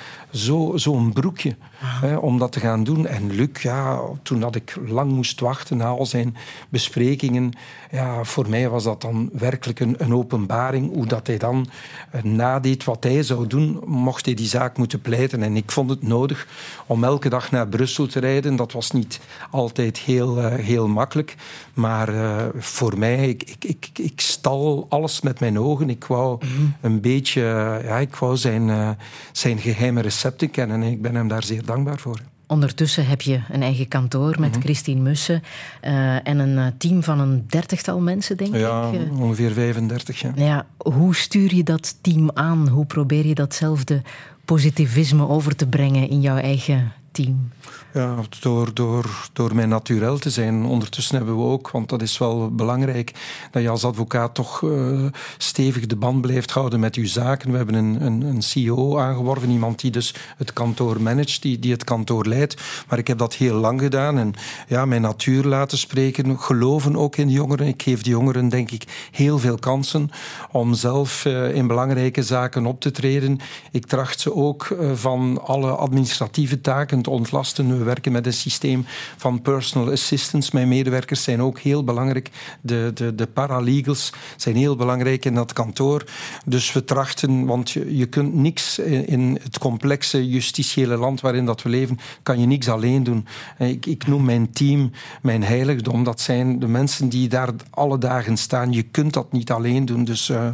zo'n 0.75 1.13
broekje 1.13 1.57
hè, 1.79 2.17
om 2.17 2.39
dat 2.39 2.53
te 2.53 2.61
gaan 2.61 2.85
doen. 2.85 3.07
En 3.07 3.31
Luc, 3.31 3.63
ja, 3.63 4.01
toen 4.23 4.41
dat 4.41 4.55
ik 4.55 4.77
lang 4.87 5.13
moest 5.13 5.41
wachten 5.41 5.77
na 5.77 5.87
al 5.87 6.07
zijn 6.07 6.37
besprekingen, 6.69 7.53
ja, 7.91 8.25
voor 8.25 8.49
mij 8.49 8.69
was 8.69 8.85
dat 8.85 9.01
dan 9.01 9.31
werkelijk 9.33 9.81
een, 9.81 9.95
een 9.99 10.15
openbaring. 10.15 10.93
Hoe 10.95 11.07
dat 11.07 11.27
hij 11.27 11.39
dan 11.39 11.69
eh, 12.11 12.23
nadeed 12.23 12.85
wat 12.85 13.05
hij 13.05 13.23
zou 13.23 13.47
doen, 13.47 13.81
mocht 13.87 14.25
hij 14.25 14.35
die 14.35 14.47
zaak 14.47 14.77
moeten 14.79 15.01
pleiten. 15.01 15.43
En 15.43 15.57
ik 15.57 15.71
vond 15.71 15.91
het 15.91 16.03
nodig 16.03 16.47
om 16.87 17.05
elke 17.05 17.29
dag 17.29 17.51
naar 17.51 17.69
Brussel 17.69 18.07
te 18.07 18.21
rijden. 18.21 18.57
Dat 18.57 18.73
was 18.73 18.91
niet 18.91 19.21
altijd 19.51 19.99
heel, 19.99 20.39
eh, 20.39 20.65
heel 20.65 20.89
makkelijk. 20.89 21.37
Maar 21.75 22.09
eh, 22.09 22.47
voor 22.57 22.99
mij, 22.99 23.29
ik, 23.29 23.43
ik, 23.43 23.65
ik, 23.65 23.91
ik 23.99 24.21
stal 24.21 24.87
alles 24.89 25.21
met 25.21 25.41
mijn 25.41 25.59
ogen. 25.59 25.91
Ik 25.91 26.05
wou 26.05 26.41
een 26.81 27.01
beetje, 27.01 27.43
ja, 27.85 27.97
ik 27.97 28.17
wou 28.17 28.37
zijn, 28.37 28.97
zijn 29.33 29.59
geheime 29.59 30.01
recepten 30.01 30.51
kennen. 30.51 30.83
En 30.83 30.91
ik 30.91 31.03
ben 31.03 31.15
hem 31.15 31.29
daar 31.29 31.43
zeer 31.43 31.65
dankbaar 31.69 31.99
voor. 31.99 32.19
Ondertussen 32.47 33.07
heb 33.07 33.21
je 33.21 33.41
een 33.51 33.63
eigen 33.63 33.89
kantoor 33.89 34.37
met 34.41 34.51
Mhm. 34.51 34.61
Christine 34.61 35.01
Mussen 35.01 35.43
eh, 35.81 36.27
en 36.29 36.39
een 36.39 36.59
eh, 36.59 36.67
team 36.79 37.03
van 37.03 37.21
een 37.21 37.45
dertigtal 37.49 38.01
mensen, 38.01 38.37
denk 38.37 38.55
Ja, 38.57 38.91
ik. 38.93 39.01
Eh, 39.01 39.21
ongeveer 39.21 39.53
35. 39.53 40.21
Ja. 40.21 40.33
ja, 40.37 40.67
hoe 40.77 41.15
stuur 41.17 41.55
je 41.55 41.63
dat 41.63 41.97
team 42.01 42.31
aan? 42.35 42.69
Hoe 42.69 42.87
probeer 42.87 43.27
je 43.27 43.35
datzelfde 43.35 44.03
positivisme 44.45 45.29
over 45.29 45.57
te 45.57 45.67
brengen 45.67 46.09
in 46.09 46.21
jouw 46.21 46.37
eigen 46.37 46.93
team? 47.11 47.51
Ja, 47.95 48.17
door, 48.41 48.75
door, 48.75 49.29
door 49.33 49.55
mijn 49.55 49.69
naturel 49.69 50.19
te 50.19 50.31
zijn. 50.31 50.65
Ondertussen 50.65 51.17
hebben 51.17 51.37
we 51.37 51.43
ook, 51.43 51.71
want 51.71 51.89
dat 51.89 52.03
is 52.03 52.19
wel 52.19 52.55
belangrijk, 52.55 53.13
dat 53.51 53.63
je 53.63 53.69
als 53.69 53.85
advocaat 53.85 54.35
toch 54.35 54.63
eh, 54.63 55.07
stevig 55.39 55.87
de 55.87 55.97
band 55.97 56.21
blijft 56.21 56.51
houden 56.51 56.81
met 56.81 56.95
je 56.95 57.07
zaken. 57.07 57.51
We 57.51 57.57
hebben 57.57 57.75
een, 57.75 58.05
een, 58.07 58.23
een 58.23 58.43
CEO 58.43 58.99
aangeworven, 58.99 59.51
iemand 59.51 59.81
die 59.81 59.91
dus 59.91 60.15
het 60.37 60.53
kantoor 60.53 61.03
managt, 61.03 61.43
die, 61.43 61.59
die 61.59 61.73
het 61.73 61.85
kantoor 61.85 62.27
leidt. 62.27 62.57
Maar 62.89 62.99
ik 62.99 63.07
heb 63.07 63.19
dat 63.19 63.35
heel 63.35 63.55
lang 63.55 63.81
gedaan 63.81 64.19
en 64.19 64.35
ja, 64.69 64.85
mijn 64.85 65.03
natuur 65.03 65.45
laten 65.45 65.79
spreken, 65.79 66.39
geloven 66.39 66.97
ook 66.97 67.17
in 67.17 67.27
de 67.27 67.33
jongeren. 67.33 67.67
Ik 67.67 67.83
geef 67.83 68.03
de 68.03 68.11
jongeren, 68.11 68.49
denk 68.49 68.71
ik, 68.71 69.09
heel 69.11 69.39
veel 69.39 69.59
kansen 69.59 70.11
om 70.51 70.75
zelf 70.75 71.25
eh, 71.25 71.55
in 71.55 71.67
belangrijke 71.67 72.23
zaken 72.23 72.67
op 72.67 72.81
te 72.81 72.91
treden. 72.91 73.39
Ik 73.71 73.87
tracht 73.87 74.21
ze 74.21 74.35
ook 74.35 74.65
eh, 74.65 74.93
van 74.95 75.41
alle 75.45 75.71
administratieve 75.71 76.61
taken 76.61 76.98
te 77.03 77.11
ontlasten. 77.11 77.79
We 77.79 77.85
werken 77.85 78.13
met 78.13 78.27
een 78.27 78.33
systeem 78.33 78.85
van 79.17 79.43
personal 79.43 79.91
assistance. 79.91 80.51
Mijn 80.53 80.69
medewerkers 80.69 81.23
zijn 81.23 81.43
ook 81.43 81.59
heel 81.59 81.85
belangrijk. 81.85 82.31
De, 82.61 82.91
de, 82.95 83.15
de 83.15 83.27
paralegals 83.27 84.13
zijn 84.37 84.57
heel 84.57 84.77
belangrijk 84.77 85.25
in 85.25 85.35
dat 85.35 85.53
kantoor. 85.53 86.05
Dus 86.45 86.73
we 86.73 86.85
trachten, 86.85 87.47
want 87.47 87.71
je, 87.71 87.97
je 87.97 88.07
kunt 88.07 88.35
niks 88.35 88.79
in 88.79 89.39
het 89.43 89.59
complexe 89.59 90.29
justitiële 90.29 90.97
land 90.97 91.21
waarin 91.21 91.45
dat 91.45 91.63
we 91.63 91.69
leven, 91.69 91.99
kan 92.23 92.41
je 92.41 92.47
niks 92.47 92.69
alleen 92.69 93.03
doen. 93.03 93.27
Ik, 93.59 93.87
ik 93.87 94.07
noem 94.07 94.25
mijn 94.25 94.53
team 94.53 94.91
mijn 95.23 95.43
heiligdom. 95.43 96.05
Dat 96.05 96.21
zijn 96.21 96.59
de 96.59 96.69
mensen 96.69 97.09
die 97.09 97.29
daar 97.29 97.51
alle 97.71 97.99
dagen 97.99 98.37
staan. 98.37 98.73
Je 98.73 98.83
kunt 98.83 99.13
dat 99.13 99.33
niet 99.33 99.51
alleen 99.51 99.85
doen. 99.85 100.05
Dus 100.05 100.29
uh, 100.29 100.49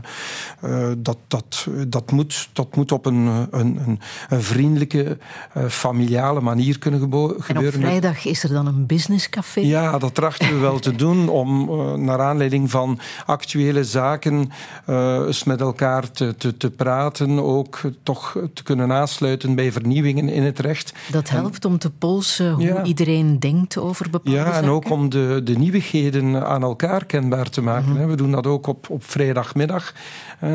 uh, 0.64 0.92
dat, 0.98 1.18
dat, 1.28 1.66
dat, 1.88 2.10
moet, 2.10 2.48
dat 2.52 2.76
moet 2.76 2.92
op 2.92 3.06
een, 3.06 3.26
een, 3.50 3.78
een, 3.86 4.00
een 4.28 4.42
vriendelijke, 4.42 5.18
uh, 5.56 5.64
familiale 5.68 6.33
manier 6.40 6.78
kunnen 6.78 7.00
gebeuren. 7.00 7.36
En 7.46 7.58
op 7.58 7.72
vrijdag 7.72 8.24
is 8.24 8.42
er 8.42 8.48
dan 8.48 8.66
een 8.66 8.86
businesscafé? 8.86 9.60
Ja, 9.60 9.98
dat 9.98 10.14
trachten 10.14 10.48
we 10.48 10.58
wel 10.58 10.78
te 10.78 10.96
doen 11.04 11.28
om 11.28 11.70
naar 12.04 12.20
aanleiding 12.20 12.70
van 12.70 12.98
actuele 13.26 13.84
zaken 13.84 14.50
eens 14.86 15.44
met 15.44 15.60
elkaar 15.60 16.10
te, 16.10 16.34
te, 16.36 16.56
te 16.56 16.70
praten. 16.70 17.42
Ook 17.42 17.80
toch 18.02 18.38
te 18.54 18.62
kunnen 18.62 18.92
aansluiten 18.92 19.54
bij 19.54 19.72
vernieuwingen 19.72 20.28
in 20.28 20.42
het 20.42 20.58
recht. 20.58 20.92
Dat 21.10 21.28
helpt 21.28 21.64
en, 21.64 21.70
om 21.70 21.78
te 21.78 21.90
polsen 21.90 22.52
hoe 22.52 22.64
ja. 22.64 22.84
iedereen 22.84 23.38
denkt 23.38 23.78
over 23.78 24.10
bepaalde 24.10 24.38
ja, 24.38 24.44
zaken? 24.44 24.62
en 24.62 24.68
ook 24.68 24.90
om 24.90 25.08
de, 25.08 25.40
de 25.44 25.58
nieuwigheden 25.58 26.46
aan 26.46 26.62
elkaar 26.62 27.04
kenbaar 27.04 27.50
te 27.50 27.62
maken. 27.62 27.90
Mm 27.90 27.96
-hmm. 27.96 28.08
We 28.08 28.16
doen 28.16 28.30
dat 28.30 28.46
ook 28.46 28.66
op, 28.66 28.90
op 28.90 29.04
vrijdagmiddag. 29.04 29.92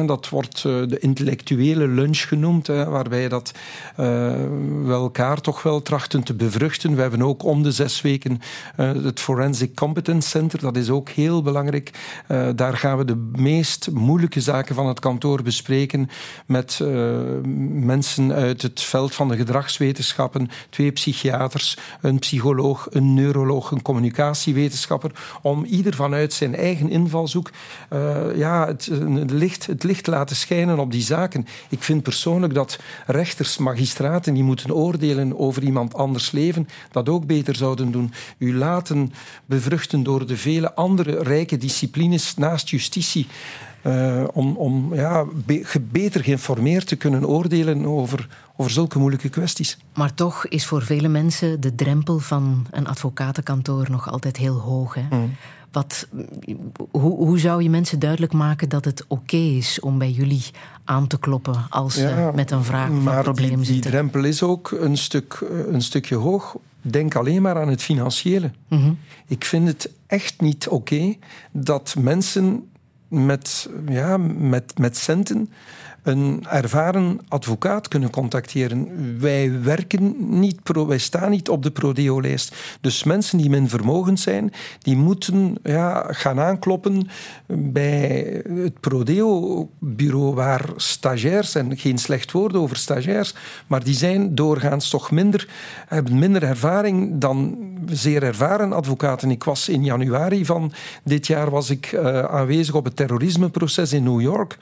Dat 0.05 0.29
wordt 0.29 0.61
de 0.61 0.97
intellectuele 0.99 1.87
lunch 1.87 2.27
genoemd, 2.27 2.67
waarbij 2.67 3.29
dat 3.29 3.51
uh, 3.91 4.05
we 4.83 4.91
elkaar 4.91 5.41
toch 5.41 5.63
wel 5.63 5.68
trachten 5.77 6.23
te 6.23 6.33
bevruchten. 6.33 6.95
We 6.95 7.01
hebben 7.01 7.21
ook 7.21 7.43
om 7.43 7.63
de 7.63 7.71
zes 7.71 8.01
weken 8.01 8.39
uh, 8.77 8.91
het 9.03 9.19
Forensic 9.19 9.75
Competence 9.75 10.29
Center. 10.29 10.59
Dat 10.59 10.77
is 10.77 10.89
ook 10.89 11.09
heel 11.09 11.41
belangrijk. 11.41 11.91
Uh, 12.27 12.47
daar 12.55 12.77
gaan 12.77 12.97
we 12.97 13.05
de 13.05 13.29
meest 13.35 13.91
moeilijke 13.91 14.41
zaken 14.41 14.75
van 14.75 14.87
het 14.87 14.99
kantoor 14.99 15.43
bespreken 15.43 16.09
met 16.45 16.81
mensen 17.69 18.31
uit 18.31 18.61
het 18.61 18.81
veld 18.81 19.15
van 19.15 19.27
de 19.27 19.35
gedragswetenschappen, 19.35 20.49
twee 20.69 20.91
psychiaters, 20.91 21.77
een 22.01 22.19
psycholoog, 22.19 22.87
een 22.89 23.13
neuroloog, 23.13 23.71
een 23.71 23.81
communicatiewetenschapper, 23.81 25.11
om 25.41 25.65
ieder 25.65 25.93
vanuit 25.95 26.33
zijn 26.33 26.55
eigen 26.55 26.89
invalshoek 26.89 27.49
ja, 28.35 28.67
het, 28.67 28.85
het 28.85 29.31
licht 29.31 29.65
het 29.65 29.83
licht 29.83 30.07
laten 30.07 30.35
schijnen 30.35 30.79
op 30.79 30.91
die 30.91 31.01
zaken. 31.01 31.45
Ik 31.69 31.83
vind 31.83 32.03
persoonlijk 32.03 32.53
dat 32.53 32.79
rechters, 33.05 33.57
magistraten 33.57 34.33
die 34.33 34.43
moeten 34.43 34.73
oordelen 34.73 35.39
over 35.39 35.58
iemand 35.63 35.93
anders 35.93 36.31
leven, 36.31 36.67
dat 36.91 37.09
ook 37.09 37.25
beter 37.25 37.55
zouden 37.55 37.91
doen. 37.91 38.11
U 38.37 38.57
laten 38.57 39.13
bevruchten 39.45 40.03
door 40.03 40.25
de 40.25 40.37
vele 40.37 40.73
andere 40.75 41.23
rijke 41.23 41.57
disciplines 41.57 42.35
naast 42.35 42.69
justitie. 42.69 43.27
Uh, 43.83 44.23
om, 44.33 44.55
om 44.55 44.95
ja, 44.95 45.25
be 45.45 45.79
beter 45.91 46.23
geïnformeerd 46.23 46.87
te 46.87 46.95
kunnen 46.95 47.25
oordelen 47.25 47.85
over, 47.85 48.27
over 48.55 48.71
zulke 48.71 48.99
moeilijke 48.99 49.29
kwesties. 49.29 49.77
Maar 49.93 50.13
toch 50.13 50.47
is 50.47 50.65
voor 50.65 50.81
vele 50.81 51.07
mensen 51.07 51.61
de 51.61 51.75
drempel 51.75 52.19
van 52.19 52.67
een 52.71 52.87
advocatenkantoor 52.87 53.87
nog 53.91 54.09
altijd 54.11 54.37
heel 54.37 54.57
hoog. 54.57 54.93
Hè? 54.93 55.17
Mm. 55.17 55.35
Wat, 55.71 56.07
hoe, 56.91 57.15
hoe, 57.15 57.39
zou 57.39 57.63
je 57.63 57.69
mensen 57.69 57.99
duidelijk 57.99 58.33
maken 58.33 58.69
dat 58.69 58.85
het 58.85 59.03
oké 59.03 59.13
okay 59.13 59.55
is 59.55 59.79
om 59.79 59.97
bij 59.97 60.11
jullie 60.11 60.43
aan 60.89 61.07
te 61.07 61.19
kloppen 61.19 61.65
als 61.69 61.93
ze 61.93 62.07
ja, 62.07 62.31
met 62.31 62.51
een 62.51 62.63
vraag 62.63 62.89
of 62.89 63.05
een 63.05 63.21
probleem 63.21 63.47
die, 63.47 63.57
die 63.57 63.65
zitten? 63.65 63.81
Die 63.81 63.91
drempel 63.91 64.23
is 64.23 64.43
ook 64.43 64.71
een, 64.71 64.97
stuk, 64.97 65.45
een 65.67 65.81
stukje 65.81 66.15
hoog. 66.15 66.57
Denk 66.81 67.15
alleen 67.15 67.41
maar 67.41 67.61
aan 67.61 67.67
het 67.69 67.81
financiële. 67.81 68.51
Mm 68.67 68.81
-hmm. 68.81 68.97
Ik 69.27 69.45
vind 69.45 69.67
het 69.67 69.91
echt 70.07 70.41
niet 70.41 70.67
oké 70.67 70.93
okay 70.93 71.19
dat 71.51 71.95
mensen 71.99 72.69
met, 73.07 73.69
ja, 73.87 74.17
met, 74.17 74.77
met 74.77 74.97
centen 74.97 75.49
een 76.03 76.45
ervaren 76.49 77.19
advocaat 77.27 77.87
kunnen 77.87 78.09
contacteren. 78.09 78.87
Wij 79.19 79.61
werken 79.61 80.15
niet, 80.39 80.63
pro, 80.63 80.87
wij 80.87 80.97
staan 80.97 81.29
niet 81.29 81.49
op 81.49 81.63
de 81.63 81.71
Prodeo-lijst. 81.71 82.55
Dus 82.81 83.03
mensen 83.03 83.37
die 83.37 83.49
min 83.49 83.69
vermogend 83.69 84.19
zijn, 84.19 84.51
die 84.79 84.95
moeten 84.95 85.55
ja, 85.63 86.07
gaan 86.09 86.39
aankloppen 86.39 87.07
bij 87.47 88.41
het 88.55 88.79
Prodeo-bureau, 88.79 90.33
waar 90.33 90.69
stagiairs, 90.75 91.55
en 91.55 91.77
geen 91.77 91.97
slecht 91.97 92.31
woord 92.31 92.55
over 92.55 92.77
stagiairs, 92.77 93.33
maar 93.67 93.83
die 93.83 93.95
zijn 93.95 94.35
doorgaans 94.35 94.89
toch 94.89 95.11
minder, 95.11 95.47
hebben 95.87 96.19
minder 96.19 96.43
ervaring 96.43 97.21
dan 97.21 97.57
zeer 97.85 98.23
ervaren 98.23 98.73
advocaten. 98.73 99.31
Ik 99.31 99.43
was 99.43 99.69
in 99.69 99.83
januari 99.83 100.45
van 100.45 100.71
dit 101.03 101.27
jaar 101.27 101.49
was 101.49 101.69
ik 101.69 101.91
uh, 101.91 102.19
aanwezig 102.19 102.75
op 102.75 102.85
het 102.85 102.95
terrorismeproces 102.95 103.93
in 103.93 104.03
New 104.03 104.21
York. 104.21 104.57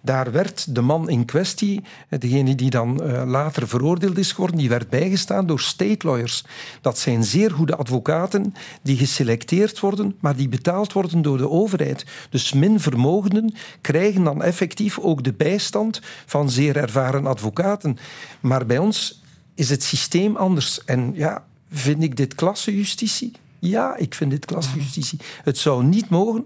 Daar 0.00 0.32
werd 0.32 0.74
de 0.74 0.81
man 0.82 1.08
in 1.08 1.24
kwestie, 1.24 1.82
degene 2.08 2.54
die 2.54 2.70
dan 2.70 3.00
uh, 3.02 3.22
later 3.26 3.68
veroordeeld 3.68 4.18
is 4.18 4.32
geworden, 4.32 4.58
die 4.58 4.68
werd 4.68 4.88
bijgestaan 4.88 5.46
door 5.46 5.60
state 5.60 6.06
lawyers. 6.06 6.44
Dat 6.80 6.98
zijn 6.98 7.24
zeer 7.24 7.50
goede 7.50 7.76
advocaten 7.76 8.54
die 8.82 8.96
geselecteerd 8.96 9.80
worden, 9.80 10.16
maar 10.20 10.36
die 10.36 10.48
betaald 10.48 10.92
worden 10.92 11.22
door 11.22 11.38
de 11.38 11.50
overheid. 11.50 12.06
Dus 12.30 12.52
min 12.52 12.80
vermogenden 12.80 13.54
krijgen 13.80 14.24
dan 14.24 14.42
effectief 14.42 14.98
ook 14.98 15.24
de 15.24 15.32
bijstand 15.32 16.00
van 16.26 16.50
zeer 16.50 16.76
ervaren 16.76 17.26
advocaten. 17.26 17.98
Maar 18.40 18.66
bij 18.66 18.78
ons 18.78 19.22
is 19.54 19.70
het 19.70 19.82
systeem 19.82 20.36
anders. 20.36 20.84
En 20.84 21.12
ja, 21.14 21.44
vind 21.70 22.02
ik 22.02 22.16
dit 22.16 22.34
klassejustitie? 22.34 23.32
Ja, 23.58 23.96
ik 23.96 24.14
vind 24.14 24.30
dit 24.30 24.44
klassejustitie. 24.44 25.18
Het 25.44 25.58
zou 25.58 25.84
niet 25.84 26.08
mogen 26.08 26.44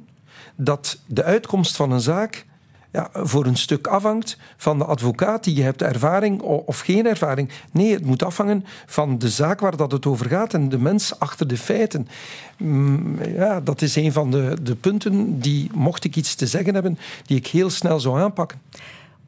dat 0.56 0.98
de 1.06 1.22
uitkomst 1.22 1.76
van 1.76 1.90
een 1.90 2.00
zaak 2.00 2.44
ja, 2.92 3.10
voor 3.12 3.46
een 3.46 3.56
stuk 3.56 3.86
afhangt 3.86 4.36
van 4.56 4.78
de 4.78 4.84
advocaat 4.84 5.44
die 5.44 5.56
je 5.56 5.62
hebt 5.62 5.82
ervaring 5.82 6.40
of 6.42 6.80
geen 6.80 7.06
ervaring. 7.06 7.50
Nee, 7.70 7.92
het 7.92 8.04
moet 8.04 8.22
afhangen 8.22 8.64
van 8.86 9.18
de 9.18 9.28
zaak 9.28 9.60
waar 9.60 9.76
dat 9.76 9.92
het 9.92 10.06
over 10.06 10.26
gaat 10.26 10.54
en 10.54 10.68
de 10.68 10.78
mens 10.78 11.18
achter 11.18 11.48
de 11.48 11.56
feiten. 11.56 12.08
Mm, 12.58 13.22
ja, 13.24 13.60
dat 13.60 13.82
is 13.82 13.96
een 13.96 14.12
van 14.12 14.30
de, 14.30 14.56
de 14.62 14.74
punten 14.74 15.40
die, 15.40 15.70
mocht 15.74 16.04
ik 16.04 16.16
iets 16.16 16.34
te 16.34 16.46
zeggen 16.46 16.74
hebben, 16.74 16.98
die 17.24 17.36
ik 17.36 17.46
heel 17.46 17.70
snel 17.70 18.00
zou 18.00 18.20
aanpakken. 18.20 18.60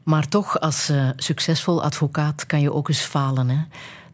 Maar 0.03 0.29
toch, 0.29 0.61
als 0.61 0.91
uh, 0.91 1.09
succesvol 1.17 1.83
advocaat 1.83 2.47
kan 2.47 2.61
je 2.61 2.73
ook 2.73 2.89
eens 2.89 3.01
falen. 3.01 3.49
Hè? 3.49 3.59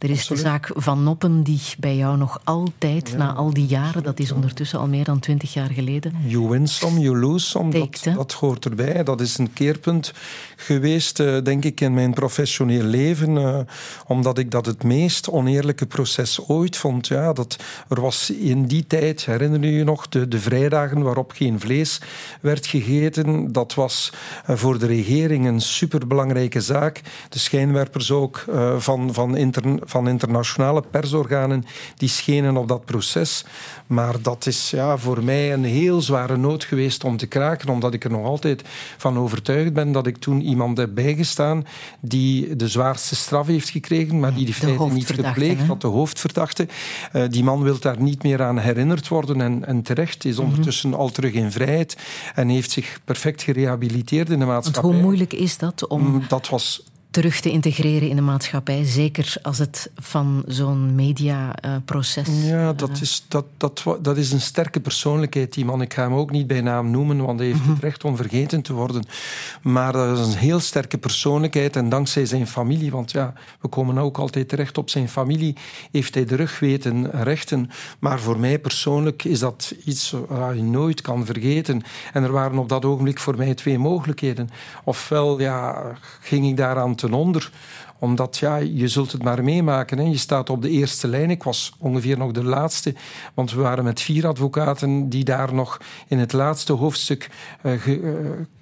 Er 0.04 0.10
is 0.10 0.26
de 0.26 0.36
zaak 0.36 0.70
van 0.74 1.02
Noppen 1.02 1.42
die 1.42 1.60
bij 1.78 1.96
jou 1.96 2.16
nog 2.16 2.40
altijd, 2.44 3.16
na 3.16 3.32
al 3.32 3.52
die 3.52 3.66
jaren, 3.66 4.02
dat 4.02 4.18
is 4.18 4.32
ondertussen 4.32 4.78
al 4.78 4.86
meer 4.86 5.04
dan 5.04 5.18
twintig 5.18 5.52
jaar 5.52 5.70
geleden. 5.70 6.14
You 6.26 6.48
win 6.48 6.68
some, 6.68 7.00
you 7.00 7.18
lose 7.18 7.46
some, 7.46 7.70
dat, 7.70 8.14
dat, 8.16 8.32
hoort 8.32 8.64
erbij. 8.64 9.04
Dat 9.04 9.20
is 9.20 9.38
een 9.38 9.52
keerpunt 9.52 10.12
geweest, 10.56 11.20
uh, 11.20 11.42
denk 11.42 11.64
ik, 11.64 11.80
in 11.80 11.94
mijn 11.94 12.14
professioneel 12.14 12.82
leven. 12.82 13.36
Uh, 13.36 13.58
omdat 14.06 14.38
ik 14.38 14.50
dat 14.50 14.66
het 14.66 14.82
meest 14.82 15.30
oneerlijke 15.30 15.86
proces 15.86 16.48
ooit 16.48 16.76
vond. 16.76 17.06
Ja, 17.06 17.32
dat, 17.32 17.56
er 17.88 18.00
was 18.00 18.30
in 18.30 18.66
die 18.66 18.86
tijd, 18.86 19.24
herinner 19.24 19.60
je 19.60 19.72
je 19.72 19.84
nog, 19.84 20.08
de, 20.08 20.28
de 20.28 20.38
vrijdagen 20.38 21.02
waarop 21.02 21.32
geen 21.32 21.60
vlees 21.60 22.00
werd 22.40 22.66
gegeten. 22.66 23.52
Dat 23.52 23.74
was 23.74 24.12
uh, 24.50 24.56
voor 24.56 24.78
de 24.78 24.86
regering 24.86 25.46
een 25.46 25.60
superbelangrijke 25.60 26.60
zaak. 26.60 27.00
De 27.28 27.38
schijnwerpers 27.38 28.10
ook 28.10 28.44
van, 28.78 29.14
van, 29.14 29.36
intern, 29.36 29.80
van 29.94 30.08
internationale 30.08 30.82
persorganen 30.90 31.64
die 31.96 32.08
schenen 32.08 32.56
op 32.56 32.68
dat 32.68 32.84
proces. 32.84 33.44
Maar 33.86 34.22
dat 34.22 34.46
is 34.46 34.70
ja, 34.70 34.96
voor 34.96 35.24
mij 35.24 35.52
een 35.52 35.64
heel 35.64 36.00
zware 36.00 36.36
nood 36.36 36.64
geweest 36.64 37.04
om 37.04 37.16
te 37.16 37.26
kraken, 37.26 37.68
omdat 37.68 37.94
ik 37.94 38.04
er 38.04 38.10
nog 38.10 38.26
altijd 38.26 38.62
van 38.96 39.18
overtuigd 39.18 39.72
ben 39.72 39.92
dat 39.92 40.06
ik 40.06 40.16
toen 40.16 40.40
iemand 40.40 40.76
heb 40.76 40.94
bijgestaan 40.94 41.66
die 42.00 42.56
de 42.56 42.68
zwaarste 42.68 43.16
straf 43.16 43.46
heeft 43.46 43.68
gekregen, 43.68 44.20
maar 44.20 44.34
die 44.34 44.44
die 44.44 44.54
feiten 44.54 44.92
niet 44.92 45.10
gepleegd 45.10 45.66
had, 45.66 45.80
de 45.80 45.86
hoofdverdachte. 45.86 46.68
Uh, 47.12 47.22
die 47.28 47.44
man 47.44 47.62
wil 47.62 47.78
daar 47.78 48.00
niet 48.00 48.22
meer 48.22 48.42
aan 48.42 48.58
herinnerd 48.58 49.08
worden 49.08 49.40
en, 49.40 49.66
en 49.66 49.82
terecht 49.82 50.24
is 50.24 50.38
ondertussen 50.38 50.88
mm 50.88 50.94
-hmm. 50.94 51.02
al 51.02 51.10
terug 51.10 51.32
in 51.32 51.52
vrijheid 51.52 51.96
en 52.34 52.48
heeft 52.48 52.70
zich 52.70 53.00
perfect 53.04 53.42
gerehabiliteerd 53.42 54.30
in 54.30 54.38
de 54.38 54.44
maatschappij. 54.44 54.82
Want 54.82 54.94
hoe 54.94 55.02
moeilijk 55.02 55.32
is 55.32 55.58
dat 55.58 55.86
om... 55.86 56.02
Mm, 56.02 56.22
dat 56.28 56.48
was 56.48 56.82
terug 57.14 57.40
te 57.40 57.50
integreren 57.50 58.08
in 58.08 58.16
de 58.16 58.22
maatschappij. 58.22 58.84
Zeker 58.84 59.36
als 59.42 59.58
het 59.58 59.90
van 59.96 60.42
zo'n 60.46 60.94
mediaproces... 60.94 62.28
Uh, 62.28 62.48
ja, 62.48 62.72
dat 62.72 63.00
is, 63.00 63.24
dat, 63.28 63.44
dat, 63.56 63.84
dat 64.02 64.16
is 64.16 64.32
een 64.32 64.40
sterke 64.40 64.80
persoonlijkheid, 64.80 65.52
die 65.52 65.64
man. 65.64 65.82
Ik 65.82 65.94
ga 65.94 66.02
hem 66.02 66.14
ook 66.14 66.30
niet 66.30 66.46
bij 66.46 66.60
naam 66.60 66.90
noemen, 66.90 67.24
want 67.24 67.38
hij 67.38 67.48
heeft 67.48 67.60
het 67.60 67.68
mhm. 67.68 67.80
recht 67.80 68.04
om 68.04 68.16
vergeten 68.16 68.62
te 68.62 68.72
worden. 68.72 69.04
Maar 69.62 69.92
dat 69.92 70.18
is 70.18 70.34
een 70.34 70.40
heel 70.40 70.60
sterke 70.60 70.98
persoonlijkheid 70.98 71.76
en 71.76 71.88
dankzij 71.88 72.26
zijn 72.26 72.46
familie, 72.46 72.90
want 72.90 73.10
ja, 73.10 73.32
we 73.60 73.68
komen 73.68 73.98
ook 73.98 74.18
altijd 74.18 74.48
terecht 74.48 74.78
op 74.78 74.90
zijn 74.90 75.08
familie, 75.08 75.56
heeft 75.90 76.14
hij 76.14 76.24
de 76.24 76.36
rug 76.36 76.58
weten 76.58 77.10
rechten. 77.10 77.70
Maar 77.98 78.20
voor 78.20 78.38
mij 78.38 78.58
persoonlijk 78.58 79.24
is 79.24 79.38
dat 79.38 79.74
iets 79.84 80.14
wat 80.28 80.56
je 80.56 80.62
nooit 80.62 81.00
kan 81.00 81.26
vergeten. 81.26 81.82
En 82.12 82.22
er 82.22 82.32
waren 82.32 82.58
op 82.58 82.68
dat 82.68 82.84
ogenblik 82.84 83.18
voor 83.18 83.36
mij 83.36 83.54
twee 83.54 83.78
mogelijkheden. 83.78 84.50
Ofwel 84.84 85.40
ja, 85.40 85.82
ging 86.20 86.46
ik 86.46 86.56
daaraan 86.56 86.94
onder 87.12 87.50
omdat 87.98 88.36
ja, 88.36 88.56
je 88.56 88.88
zult 88.88 89.12
het 89.12 89.22
maar 89.22 89.44
meemaken. 89.44 89.98
Hè. 89.98 90.04
Je 90.04 90.16
staat 90.16 90.50
op 90.50 90.62
de 90.62 90.70
eerste 90.70 91.08
lijn. 91.08 91.30
Ik 91.30 91.42
was 91.42 91.72
ongeveer 91.78 92.18
nog 92.18 92.32
de 92.32 92.44
laatste, 92.44 92.94
want 93.34 93.52
we 93.52 93.60
waren 93.60 93.84
met 93.84 94.00
vier 94.00 94.26
advocaten 94.26 95.08
die 95.08 95.24
daar 95.24 95.54
nog 95.54 95.78
in 96.08 96.18
het 96.18 96.32
laatste 96.32 96.72
hoofdstuk 96.72 97.30
uh, 97.62 97.72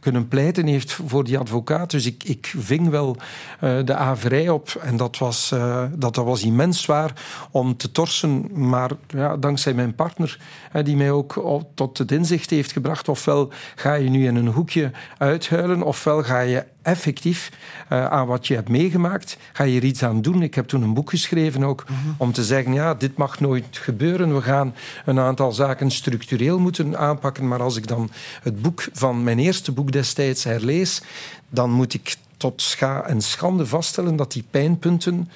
kunnen 0.02 0.28
pleiten 0.28 0.66
heeft 0.66 0.98
voor 1.06 1.24
die 1.24 1.38
advocaat. 1.38 1.90
Dus 1.90 2.06
ik, 2.06 2.24
ik 2.24 2.54
ving 2.56 2.88
wel 2.88 3.16
uh, 3.16 3.84
de 3.84 3.94
averij 3.94 4.48
op 4.48 4.80
en 4.82 4.96
dat 4.96 5.18
was, 5.18 5.48
dat, 5.94 6.14
dat 6.14 6.24
was 6.24 6.42
immens 6.42 6.82
zwaar 6.82 7.12
om 7.50 7.76
te 7.76 7.92
torsen. 7.92 8.48
Maar 8.68 8.90
ja, 9.06 9.36
dankzij 9.36 9.74
mijn 9.74 9.94
partner, 9.94 10.38
die 10.82 10.96
mij 10.96 11.10
ook 11.10 11.42
tot 11.74 11.98
het 11.98 12.12
inzicht 12.12 12.50
heeft 12.50 12.72
gebracht, 12.72 13.08
ofwel 13.08 13.52
ga 13.74 13.94
je 13.94 14.10
nu 14.10 14.26
in 14.26 14.36
een 14.36 14.46
hoekje 14.46 14.90
uithuilen, 15.18 15.82
ofwel 15.82 16.22
ga 16.22 16.40
je 16.40 16.64
effectief 16.82 17.50
uh, 17.92 18.06
aan 18.06 18.26
wat 18.26 18.46
je 18.46 18.54
hebt 18.54 18.68
meegemaakt, 18.68 19.36
ga 19.52 19.64
je 19.64 19.76
er 19.76 19.84
iets 19.84 20.02
aan 20.02 20.22
doen. 20.22 20.42
Ik 20.42 20.54
heb 20.54 20.66
toen 20.66 20.82
een 20.82 20.94
boek 20.94 21.10
geschreven 21.10 21.64
ook 21.64 21.84
mm 21.88 21.96
-hmm. 22.02 22.14
om 22.18 22.32
te 22.32 22.44
zeggen, 22.44 22.72
ja, 22.72 22.94
dit 22.94 23.16
mag 23.16 23.40
nooit 23.40 23.66
gebeuren. 23.70 24.34
We 24.34 24.42
gaan 24.42 24.74
een 25.04 25.18
aantal 25.18 25.52
zaken 25.52 25.90
structureel 25.90 26.58
moeten 26.58 26.98
aanpakken. 26.98 27.48
Maar 27.48 27.62
als 27.62 27.76
ik 27.76 27.86
dan 27.86 28.10
het 28.42 28.62
boek 28.62 28.88
van 28.92 29.24
mijn 29.24 29.38
eerste 29.38 29.72
boek 29.72 29.91
destijds 29.92 30.44
herlees, 30.44 31.02
dan 31.48 31.70
moet 31.70 31.94
ik 31.94 32.16
tot 32.36 32.62
scha 32.62 33.02
en 33.04 33.20
schande 33.20 33.66
vaststellen 33.66 34.16
dat 34.16 34.32
die 34.32 34.44
pijnpunten 34.50 35.28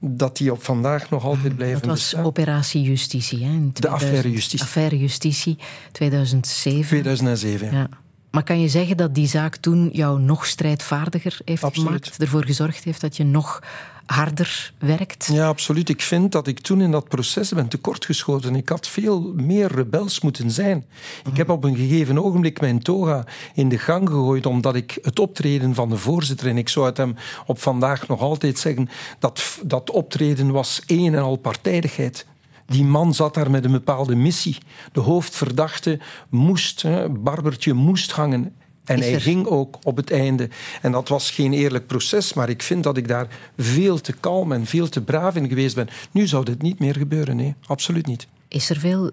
dat 0.00 0.36
die 0.36 0.52
op 0.52 0.64
vandaag 0.64 1.10
nog 1.10 1.24
altijd 1.24 1.56
blijven 1.56 1.80
Dat 1.80 1.88
was 1.90 2.00
bestaan. 2.00 2.24
operatie 2.24 2.82
justitie. 2.82 3.38
Hè, 3.44 3.50
in 3.50 3.72
2000, 3.72 3.82
de 3.82 3.88
affaire 3.88 4.30
justitie. 4.30 4.66
Affaire 4.66 4.98
justitie, 4.98 5.58
2007. 5.92 6.86
2007, 6.86 7.72
ja. 7.72 7.88
Maar 8.36 8.44
kan 8.44 8.60
je 8.60 8.68
zeggen 8.68 8.96
dat 8.96 9.14
die 9.14 9.26
zaak 9.26 9.56
toen 9.56 9.88
jou 9.92 10.20
nog 10.20 10.46
strijdvaardiger 10.46 11.38
heeft 11.44 11.64
absoluut. 11.64 11.88
gemaakt? 11.88 12.18
Ervoor 12.18 12.44
gezorgd 12.44 12.84
heeft 12.84 13.00
dat 13.00 13.16
je 13.16 13.24
nog 13.24 13.62
harder 14.06 14.72
werkt? 14.78 15.28
Ja, 15.32 15.46
absoluut. 15.46 15.88
Ik 15.88 16.02
vind 16.02 16.32
dat 16.32 16.46
ik 16.46 16.60
toen 16.60 16.80
in 16.80 16.90
dat 16.90 17.08
proces 17.08 17.52
ben 17.52 17.68
tekortgeschoten. 17.68 18.54
Ik 18.54 18.68
had 18.68 18.88
veel 18.88 19.32
meer 19.36 19.72
rebels 19.74 20.20
moeten 20.20 20.50
zijn. 20.50 20.84
Ik 21.30 21.36
heb 21.36 21.48
op 21.48 21.64
een 21.64 21.76
gegeven 21.76 22.24
ogenblik 22.24 22.60
mijn 22.60 22.82
toga 22.82 23.24
in 23.54 23.68
de 23.68 23.78
gang 23.78 24.08
gegooid 24.08 24.46
omdat 24.46 24.74
ik 24.74 24.98
het 25.02 25.18
optreden 25.18 25.74
van 25.74 25.88
de 25.88 25.96
voorzitter, 25.96 26.48
en 26.48 26.58
ik 26.58 26.68
zou 26.68 26.86
het 26.86 26.96
hem 26.96 27.16
op 27.46 27.60
vandaag 27.60 28.08
nog 28.08 28.20
altijd 28.20 28.58
zeggen, 28.58 28.88
dat 29.18 29.58
dat 29.62 29.90
optreden 29.90 30.50
was 30.50 30.82
een 30.86 31.14
en 31.14 31.22
al 31.22 31.36
partijdigheid. 31.36 32.26
Die 32.66 32.84
man 32.84 33.14
zat 33.14 33.34
daar 33.34 33.50
met 33.50 33.64
een 33.64 33.72
bepaalde 33.72 34.14
missie. 34.14 34.58
De 34.92 35.00
hoofdverdachte 35.00 35.98
moest, 36.28 36.82
hè, 36.82 37.08
Barbertje 37.08 37.72
moest 37.72 38.12
hangen. 38.12 38.54
En 38.84 39.00
hij 39.00 39.20
ging 39.20 39.46
ook 39.46 39.78
op 39.82 39.96
het 39.96 40.10
einde. 40.10 40.48
En 40.82 40.92
dat 40.92 41.08
was 41.08 41.30
geen 41.30 41.52
eerlijk 41.52 41.86
proces, 41.86 42.32
maar 42.32 42.48
ik 42.48 42.62
vind 42.62 42.82
dat 42.82 42.96
ik 42.96 43.08
daar 43.08 43.28
veel 43.56 44.00
te 44.00 44.12
kalm 44.12 44.52
en 44.52 44.66
veel 44.66 44.88
te 44.88 45.02
braaf 45.02 45.36
in 45.36 45.48
geweest 45.48 45.74
ben. 45.74 45.88
Nu 46.10 46.26
zou 46.26 46.44
dit 46.44 46.62
niet 46.62 46.78
meer 46.78 46.94
gebeuren, 46.96 47.36
nee, 47.36 47.54
absoluut 47.66 48.06
niet. 48.06 48.26
Is 48.48 48.70
er 48.70 48.76
veel 48.76 49.10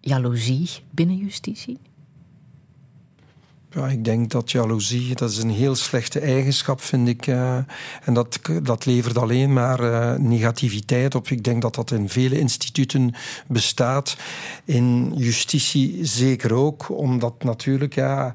jaloezie 0.00 0.68
binnen 0.90 1.16
justitie? 1.16 1.78
Ja, 3.76 3.88
ik 3.88 4.04
denk 4.04 4.30
dat 4.30 4.50
jaloezie, 4.50 5.14
dat 5.14 5.30
is 5.30 5.38
een 5.38 5.50
heel 5.50 5.74
slechte 5.74 6.20
eigenschap, 6.20 6.80
vind 6.80 7.08
ik. 7.08 7.26
Uh, 7.26 7.56
en 8.04 8.14
dat, 8.14 8.40
dat 8.62 8.86
levert 8.86 9.18
alleen 9.18 9.52
maar 9.52 9.80
uh, 9.80 10.14
negativiteit 10.14 11.14
op. 11.14 11.28
Ik 11.28 11.44
denk 11.44 11.62
dat 11.62 11.74
dat 11.74 11.90
in 11.90 12.08
vele 12.08 12.38
instituten 12.38 13.14
bestaat. 13.46 14.16
In 14.64 15.12
justitie 15.16 15.98
zeker 16.02 16.54
ook, 16.54 16.88
omdat 16.88 17.42
natuurlijk, 17.42 17.94
ja... 17.94 18.34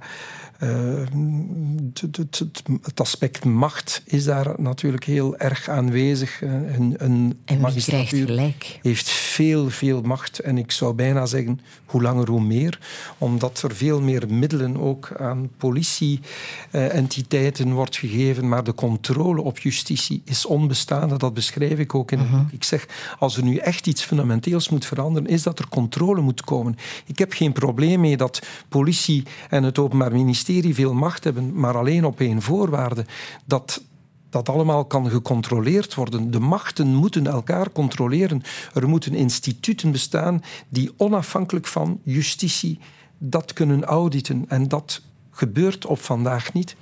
het, 0.62 2.43
het, 2.82 2.99
aspect 2.99 3.45
macht 3.45 4.01
is 4.05 4.24
daar 4.24 4.53
natuurlijk 4.57 5.03
heel 5.03 5.38
erg 5.38 5.70
aanwezig. 5.70 6.41
Een, 6.41 6.95
een 6.97 7.39
en 7.45 7.74
wie 7.74 7.84
krijgt 7.84 8.16
gelijk? 8.16 8.80
Heeft 8.82 9.09
veel, 9.09 9.70
veel 9.70 10.01
macht. 10.01 10.39
En 10.39 10.57
ik 10.57 10.72
zou 10.72 10.93
bijna 10.93 11.26
zeggen, 11.26 11.59
hoe 11.86 12.01
langer 12.01 12.30
hoe 12.30 12.41
meer. 12.41 12.80
Omdat 13.18 13.62
er 13.62 13.76
veel 13.76 14.01
meer 14.01 14.24
middelen 14.30 14.78
ook 14.78 15.12
aan 15.20 15.49
politie-entiteiten 15.57 17.74
wordt 17.74 17.97
gegeven. 17.97 18.47
Maar 18.47 18.64
de 18.64 18.74
controle 18.74 19.41
op 19.41 19.59
justitie 19.59 20.22
is 20.26 20.45
onbestaande. 20.45 21.18
Dat 21.18 21.34
beschrijf 21.34 21.80
ik 21.80 21.95
ook 21.95 22.12
in 22.12 22.20
het 22.20 22.32
boek. 22.32 22.51
Ik 22.51 22.64
zeg, 22.64 22.88
als 23.20 23.38
er 23.38 23.43
nu 23.43 23.55
echt 23.55 23.88
iets 23.88 24.03
fundamenteels 24.03 24.70
moet 24.70 24.86
veranderen, 24.86 25.30
is 25.30 25.43
dat 25.43 25.59
er 25.59 25.68
controle 25.70 26.22
moet 26.22 26.43
komen. 26.43 26.78
Ik 27.05 27.20
heb 27.20 27.34
geen 27.34 27.53
probleem 27.53 27.99
mee 27.99 28.18
dat 28.18 28.41
politie 28.70 29.24
en 29.49 29.64
het 29.64 29.80
Openbaar 29.80 30.12
Ministerie 30.12 30.51
veel 30.60 30.93
macht 30.93 31.24
hebben, 31.24 31.60
maar 31.60 31.78
alleen 31.78 32.06
op 32.06 32.20
één 32.20 32.41
voorwaarde. 32.41 33.06
Dat 33.45 33.82
dat 34.30 34.49
allemaal 34.49 34.86
kan 34.86 35.10
gecontroleerd 35.10 35.95
worden. 35.95 36.32
De 36.32 36.39
machten 36.39 36.88
moeten 36.88 37.28
elkaar 37.28 37.72
controleren. 37.72 38.41
Er 38.74 38.89
moeten 38.89 39.14
instituten 39.14 39.91
bestaan 39.91 40.43
die 40.70 40.91
onafhankelijk 40.97 41.68
van 41.68 41.99
justitie 42.04 42.80
dat 43.18 43.54
kunnen 43.54 43.84
auditen. 43.84 44.45
En 44.47 44.68
dat 44.68 45.02
gebeurt 45.32 45.86
op 45.86 46.02
vandaag 46.02 46.54
niet. 46.54 46.76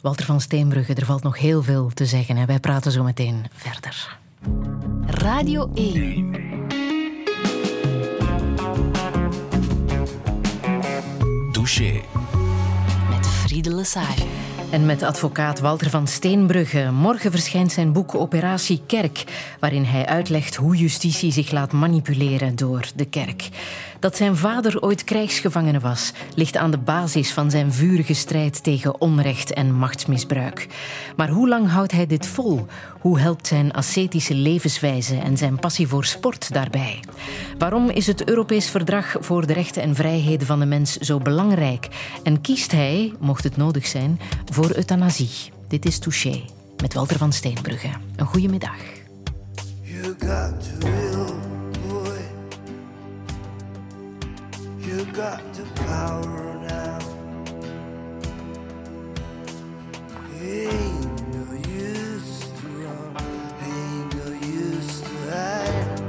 Walter 0.00 0.26
van 0.26 0.40
Steenbrugge, 0.40 0.94
er 0.94 1.04
valt 1.04 1.22
nog 1.22 1.38
heel 1.38 1.62
veel 1.62 1.90
te 1.94 2.06
zeggen. 2.06 2.36
En 2.36 2.46
wij 2.46 2.60
praten 2.60 2.92
zo 2.92 3.02
meteen 3.02 3.44
verder. 3.52 4.18
Radio 5.06 5.70
1. 5.74 6.42
Lesage. 13.62 14.26
En 14.70 14.86
met 14.86 15.02
advocaat 15.02 15.60
Walter 15.60 15.90
van 15.90 16.06
Steenbrugge. 16.06 16.90
Morgen 16.92 17.30
verschijnt 17.30 17.72
zijn 17.72 17.92
boek 17.92 18.14
Operatie 18.14 18.82
Kerk, 18.86 19.24
waarin 19.60 19.84
hij 19.84 20.06
uitlegt 20.06 20.54
hoe 20.54 20.76
justitie 20.76 21.32
zich 21.32 21.50
laat 21.50 21.72
manipuleren 21.72 22.56
door 22.56 22.86
de 22.94 23.04
kerk. 23.04 23.48
Dat 24.04 24.16
zijn 24.16 24.36
vader 24.36 24.82
ooit 24.82 25.04
krijgsgevangene 25.04 25.80
was, 25.80 26.12
ligt 26.34 26.56
aan 26.56 26.70
de 26.70 26.78
basis 26.78 27.32
van 27.32 27.50
zijn 27.50 27.72
vurige 27.72 28.14
strijd 28.14 28.62
tegen 28.62 29.00
onrecht 29.00 29.52
en 29.52 29.74
machtsmisbruik. 29.74 30.66
Maar 31.16 31.28
hoe 31.28 31.48
lang 31.48 31.70
houdt 31.70 31.92
hij 31.92 32.06
dit 32.06 32.26
vol? 32.26 32.66
Hoe 33.00 33.20
helpt 33.20 33.46
zijn 33.46 33.72
ascetische 33.72 34.34
levenswijze 34.34 35.16
en 35.16 35.36
zijn 35.36 35.58
passie 35.58 35.88
voor 35.88 36.04
sport 36.04 36.52
daarbij? 36.52 37.00
Waarom 37.58 37.90
is 37.90 38.06
het 38.06 38.28
Europees 38.28 38.70
Verdrag 38.70 39.16
voor 39.20 39.46
de 39.46 39.52
Rechten 39.52 39.82
en 39.82 39.94
Vrijheden 39.94 40.46
van 40.46 40.58
de 40.58 40.66
Mens 40.66 40.96
zo 40.96 41.18
belangrijk? 41.18 41.88
En 42.22 42.40
kiest 42.40 42.72
hij, 42.72 43.12
mocht 43.20 43.44
het 43.44 43.56
nodig 43.56 43.86
zijn, 43.86 44.20
voor 44.52 44.76
euthanasie? 44.76 45.52
Dit 45.68 45.86
is 45.86 45.98
Touché 45.98 46.44
met 46.82 46.94
Walter 46.94 47.18
van 47.18 47.32
Steenbrugge. 47.32 47.90
Een 48.16 48.26
goede 48.26 48.48
middag. 48.48 48.78
Got 55.14 55.40
the 55.54 55.64
power 55.84 56.54
now. 56.60 56.98
Ain't 60.40 61.28
no 61.32 61.44
use 61.68 62.40
to 62.40 62.66
run, 62.82 63.16
ain't 63.62 64.14
no 64.16 64.28
use 64.44 65.00
to 65.02 65.14
hide. 65.30 66.00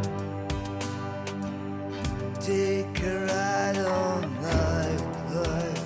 Take 2.41 3.03
a 3.03 3.05
ride 3.27 3.77
on 3.77 4.21
night 4.41 5.01
life. 5.35 5.85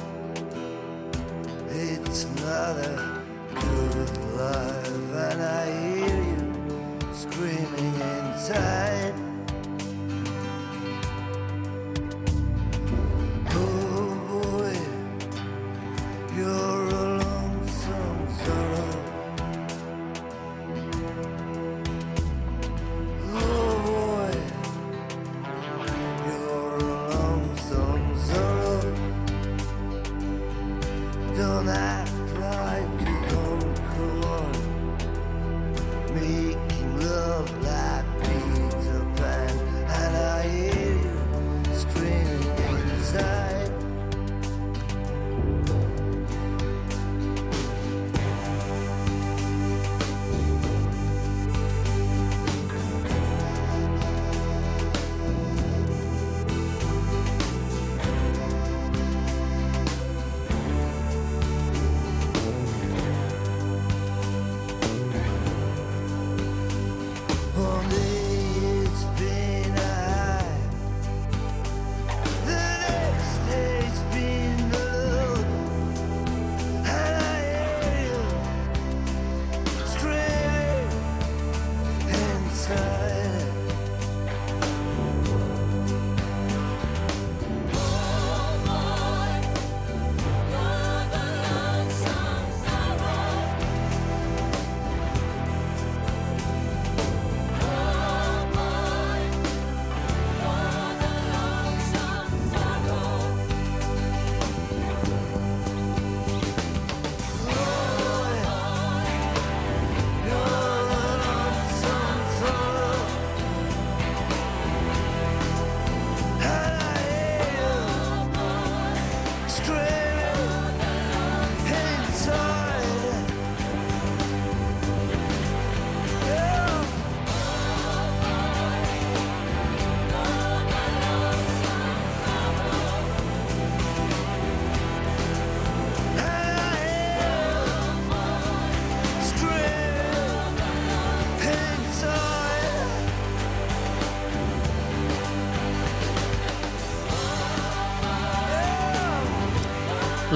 It's 1.72 2.24
not 2.40 2.78
a 2.78 3.22
good 3.54 4.18
life, 4.38 5.14
and 5.28 5.42
I 5.42 5.66
hear 5.98 6.24
you 6.24 6.40
screaming 7.12 7.96
inside. 7.96 9.29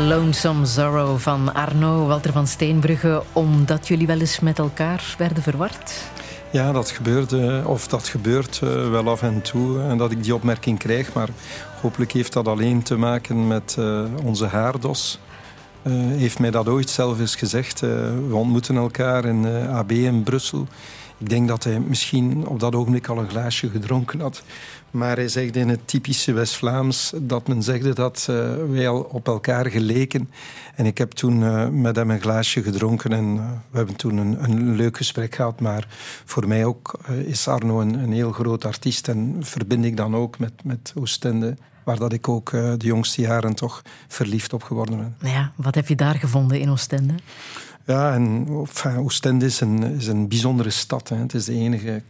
Lonesome 0.08 0.66
Zorro 0.66 1.18
van 1.18 1.54
Arno 1.54 2.06
Walter 2.08 2.32
van 2.32 2.48
Steenbrugge, 2.48 3.24
omdat 3.34 3.88
jullie 3.88 4.08
wel 4.08 4.20
eens 4.20 4.40
met 4.40 4.60
elkaar 4.60 5.16
werden 5.18 5.44
verward? 5.44 6.02
Ja, 6.52 6.72
dat 6.72 6.92
gebeurde, 6.92 7.64
of 7.66 7.88
dat 7.88 8.08
gebeurt 8.08 8.60
eh, 8.64 8.90
wel 8.90 9.10
af 9.10 9.22
en 9.22 9.42
toe. 9.42 9.82
En 9.82 9.98
dat 9.98 10.12
ik 10.12 10.24
die 10.24 10.36
opmerking 10.36 10.80
krijg. 10.80 11.14
Maar 11.14 11.30
hopelijk 11.82 12.12
heeft 12.12 12.34
dat 12.34 12.48
alleen 12.48 12.84
te 12.84 12.98
maken 12.98 13.48
met 13.48 13.76
eh, 13.80 14.04
onze 14.24 14.46
haardos. 14.46 15.20
Eh, 15.84 15.94
heeft 15.94 16.40
mij 16.40 16.52
dat 16.52 16.68
ooit 16.68 16.90
zelf 16.90 17.20
eens 17.20 17.36
gezegd. 17.36 17.82
Eh, 17.84 17.90
we 18.28 18.36
ontmoeten 18.36 18.76
elkaar 18.76 19.26
in 19.26 19.46
eh, 19.46 19.78
AB 19.78 19.92
in 19.92 20.24
Brussel. 20.24 20.68
Ik 21.18 21.30
denk 21.30 21.48
dat 21.48 21.64
hij 21.64 21.80
misschien 21.80 22.48
op 22.48 22.60
dat 22.60 22.76
ogenblik 22.76 23.08
al 23.08 23.18
een 23.18 23.30
glaasje 23.30 23.70
gedronken 23.70 24.20
had. 24.20 24.44
Maar 24.94 25.16
hij 25.16 25.28
zegt 25.28 25.56
in 25.56 25.70
het 25.70 25.88
typische 25.88 26.34
West-Vlaams 26.34 27.14
dat 27.22 27.48
men 27.48 27.64
zegde 27.64 27.94
dat 27.94 28.28
eh, 28.30 28.56
wij 28.70 28.88
al 28.88 29.02
op 29.02 29.28
elkaar 29.28 29.66
geleken. 29.70 30.30
En 30.76 30.86
ik 30.86 30.98
heb 30.98 31.12
toen 31.12 31.44
eh, 31.44 31.68
met 31.68 31.96
hem 31.96 32.12
een 32.12 32.22
glaasje 32.22 32.64
gedronken 32.64 33.12
en 33.12 33.38
eh, 33.38 33.52
we 33.70 33.78
hebben 33.78 33.96
toen 33.96 34.18
een, 34.18 34.44
een 34.44 34.76
leuk 34.76 34.98
gesprek 34.98 35.36
gehad. 35.36 35.60
Maar 35.60 35.88
voor 36.26 36.48
mij 36.48 36.66
ook 36.66 37.00
is 37.26 37.48
Arno 37.48 37.82
een, 37.82 37.94
een 37.94 38.12
heel 38.12 38.32
groot 38.32 38.66
artiest 38.66 39.08
en 39.08 39.38
verbind 39.40 39.86
ik 39.86 39.98
dan 39.98 40.16
ook 40.16 40.40
met, 40.40 40.54
met 40.64 40.94
Oostende, 40.96 41.58
waar 41.84 41.98
dat 41.98 42.14
ik 42.14 42.30
ook 42.30 42.52
de 42.52 42.76
jongste 42.78 43.22
jaren 43.22 43.56
toch 43.56 43.82
verliefd 44.08 44.54
op 44.54 44.64
geworden 44.64 44.98
ben. 44.98 45.16
Nou 45.20 45.34
Ja, 45.34 45.52
wat 45.56 45.76
heb 45.76 45.88
je 45.88 45.96
daar 45.96 46.16
gevonden 46.16 46.60
in 46.60 46.70
Oostende? 46.70 47.14
Ja, 47.86 48.14
en 48.14 48.48
enfin, 48.48 48.98
Oostende 48.98 49.46
is 49.46 49.62
een, 49.62 49.84
is 49.84 50.08
een 50.08 50.28
bijzondere 50.28 50.70
stad. 50.70 51.10
Hè. 51.10 51.16
Het 51.16 51.34
is 51.34 51.46
de 51.46 51.54
enige 51.54 52.02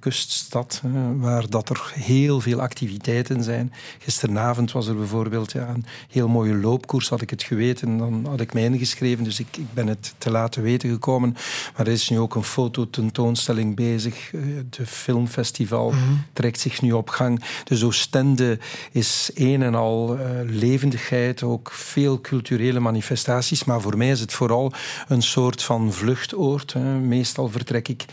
kuststad 0.00 0.80
hè, 0.86 1.16
waar 1.16 1.48
dat 1.48 1.68
er 1.68 1.92
heel 1.94 2.40
veel 2.40 2.60
activiteiten 2.60 3.42
zijn. 3.42 3.72
Gisteravond 3.98 4.72
was 4.72 4.86
er 4.86 4.96
bijvoorbeeld 4.96 5.52
ja, 5.52 5.68
een 5.68 5.84
heel 6.10 6.28
mooie 6.28 6.54
loopkoers. 6.54 7.08
Had 7.08 7.20
ik 7.20 7.30
het 7.30 7.42
geweten, 7.42 7.98
dan 7.98 8.26
had 8.28 8.40
ik 8.40 8.52
mij 8.52 8.64
ingeschreven. 8.64 9.24
Dus 9.24 9.40
ik, 9.40 9.56
ik 9.56 9.74
ben 9.74 9.86
het 9.86 10.14
te 10.18 10.30
laten 10.30 10.62
weten 10.62 10.90
gekomen. 10.90 11.36
Maar 11.76 11.86
er 11.86 11.92
is 11.92 12.08
nu 12.08 12.18
ook 12.18 12.34
een 12.34 12.44
fototentoonstelling 12.44 13.76
bezig. 13.76 14.34
Eh, 14.34 14.40
De 14.70 14.86
filmfestival 14.86 15.94
trekt 16.32 16.60
zich 16.60 16.82
nu 16.82 16.92
op 16.92 17.08
gang. 17.08 17.44
Dus 17.64 17.82
Oostende 17.82 18.58
is 18.92 19.30
een 19.34 19.62
en 19.62 19.74
al 19.74 20.18
eh, 20.18 20.30
levendigheid. 20.46 21.42
Ook 21.42 21.70
veel 21.72 22.20
culturele 22.20 22.80
manifestaties. 22.80 23.64
Maar 23.64 23.80
voor 23.80 23.96
mij 23.96 24.10
is 24.10 24.20
het 24.20 24.32
vooral 24.32 24.72
een 25.08 25.22
soort 25.22 25.62
van 25.62 25.92
vluchtoord. 25.92 26.72
Hè. 26.72 26.98
Meestal 26.98 27.48
vertrek 27.48 27.88
ik 27.88 28.04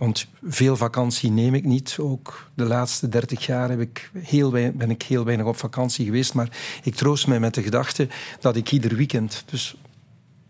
want 0.00 0.26
veel 0.42 0.76
vakantie 0.76 1.30
neem 1.30 1.54
ik 1.54 1.64
niet. 1.64 1.96
Ook 2.00 2.50
de 2.54 2.64
laatste 2.64 3.08
dertig 3.08 3.46
jaar 3.46 3.68
heb 3.68 3.80
ik 3.80 4.10
heel 4.18 4.50
ben 4.50 4.90
ik 4.90 5.02
heel 5.02 5.24
weinig 5.24 5.46
op 5.46 5.56
vakantie 5.56 6.04
geweest. 6.04 6.34
Maar 6.34 6.58
ik 6.82 6.94
troost 6.94 7.26
mij 7.26 7.40
met 7.40 7.54
de 7.54 7.62
gedachte 7.62 8.08
dat 8.40 8.56
ik 8.56 8.72
ieder 8.72 8.96
weekend... 8.96 9.44
Dus 9.46 9.76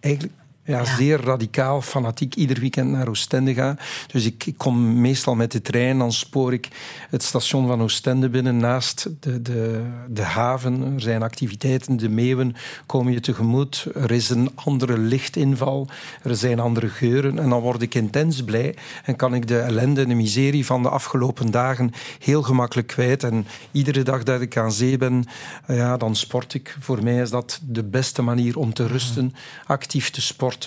eigenlijk 0.01 0.35
ja, 0.71 0.85
zeer 0.85 1.21
radicaal, 1.21 1.83
fanatiek 1.83 2.35
ieder 2.35 2.61
weekend 2.61 2.91
naar 2.91 3.09
Oostende 3.09 3.55
ga. 3.55 3.77
Dus 4.07 4.25
ik, 4.25 4.47
ik, 4.47 4.59
kom 4.59 5.01
meestal 5.01 5.35
met 5.35 5.53
de 5.53 5.63
trein, 5.63 5.99
dan 5.99 6.13
spoor 6.13 6.53
ik 6.53 6.69
het 7.11 7.23
station 7.23 7.67
van 7.67 7.83
Oostende 7.83 8.29
binnen 8.29 8.57
naast 8.57 9.09
de, 9.21 9.43
de, 9.43 9.83
de 10.09 10.23
haven. 10.23 10.83
Er 10.95 11.01
zijn 11.01 11.23
activiteiten, 11.23 11.97
de 11.97 12.09
meeuwen 12.09 12.57
komen 12.87 13.13
je 13.13 13.21
tegemoet. 13.21 13.87
Er 13.95 14.11
is 14.11 14.31
een 14.31 14.51
andere 14.55 14.99
lichtinval, 14.99 15.89
er 16.23 16.37
zijn 16.37 16.61
andere 16.61 16.89
geuren. 16.89 17.39
En 17.39 17.49
dan 17.49 17.61
word 17.61 17.83
ik 17.83 17.95
intens 17.95 18.45
blij 18.45 18.77
en 19.05 19.17
kan 19.17 19.35
ik 19.35 19.49
de 19.49 19.59
ellende 19.59 20.03
en 20.03 20.09
de 20.09 20.15
miserie 20.15 20.67
van 20.67 20.83
de 20.83 20.89
afgelopen 20.89 21.51
dagen 21.51 21.93
heel 22.19 22.43
gemakkelijk 22.43 22.89
kwijt. 22.89 23.25
En 23.25 23.47
iedere 23.73 24.03
dag 24.03 24.23
dat 24.23 24.41
ik 24.41 24.57
aan 24.57 24.73
zee 24.73 24.97
ben, 24.97 25.25
ja, 25.67 25.97
dan 25.97 26.17
sport 26.17 26.55
ik. 26.55 26.77
Voor 26.81 27.03
mij 27.03 27.21
is 27.21 27.31
dat 27.31 27.61
de 27.63 27.85
beste 27.85 28.23
manier 28.23 28.59
om 28.59 28.73
te 28.73 28.87
rusten, 28.87 29.35
actief 29.67 30.11
te 30.11 30.21
sporten. 30.21 30.59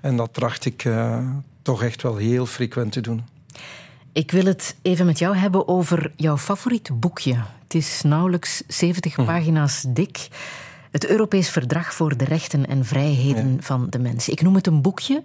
En 0.00 0.16
dat 0.16 0.34
tracht 0.34 0.64
ik 0.64 0.84
uh, 0.84 1.28
toch 1.62 1.82
echt 1.82 2.02
wel 2.02 2.16
heel 2.16 2.46
frequent 2.46 2.92
te 2.92 3.00
doen. 3.00 3.24
Ik 4.12 4.30
wil 4.30 4.44
het 4.44 4.76
even 4.82 5.06
met 5.06 5.18
jou 5.18 5.36
hebben 5.36 5.68
over 5.68 6.12
jouw 6.16 6.38
favoriete 6.38 6.92
boekje. 6.92 7.34
Het 7.62 7.74
is 7.74 8.02
nauwelijks 8.02 8.62
70 8.66 9.14
hm. 9.14 9.24
pagina's 9.24 9.84
dik. 9.88 10.28
Het 10.90 11.06
Europees 11.06 11.50
Verdrag 11.50 11.94
voor 11.94 12.16
de 12.16 12.24
Rechten 12.24 12.66
en 12.66 12.84
Vrijheden 12.84 13.52
ja. 13.52 13.60
van 13.60 13.86
de 13.90 13.98
Mens. 13.98 14.28
Ik 14.28 14.42
noem 14.42 14.54
het 14.54 14.66
een 14.66 14.82
boekje, 14.82 15.22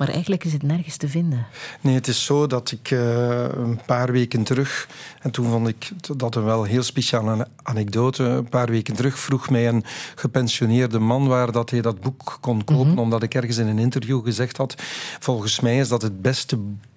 maar 0.00 0.08
eigenlijk 0.08 0.44
is 0.44 0.52
het 0.52 0.62
nergens 0.62 0.96
te 0.96 1.08
vinden. 1.08 1.46
Nee, 1.80 1.94
het 1.94 2.08
is 2.08 2.24
zo 2.24 2.46
dat 2.46 2.70
ik 2.70 2.90
uh, 2.90 3.44
een 3.48 3.80
paar 3.86 4.12
weken 4.12 4.42
terug, 4.42 4.88
en 5.20 5.30
toen 5.30 5.50
vond 5.50 5.68
ik 5.68 5.90
dat 6.16 6.34
een 6.34 6.44
wel 6.44 6.62
heel 6.62 6.82
speciale 6.82 7.46
anekdote, 7.62 8.22
een 8.22 8.48
paar 8.48 8.70
weken 8.70 8.94
terug 8.94 9.18
vroeg 9.18 9.50
mij 9.50 9.68
een 9.68 9.84
gepensioneerde 10.14 10.98
man 10.98 11.26
waar 11.26 11.52
dat 11.52 11.70
hij 11.70 11.80
dat 11.80 12.00
boek 12.00 12.38
kon 12.40 12.64
kopen, 12.64 12.84
mm 12.84 12.90
-hmm. 12.90 12.98
omdat 12.98 13.22
ik 13.22 13.34
ergens 13.34 13.56
in 13.56 13.66
een 13.66 13.78
interview 13.78 14.24
gezegd 14.24 14.56
had, 14.56 14.74
volgens 15.18 15.60
mij 15.60 15.78
is 15.78 15.88
dat 15.88 16.02
het 16.02 16.22
beste 16.22 16.56
boek 16.56 16.89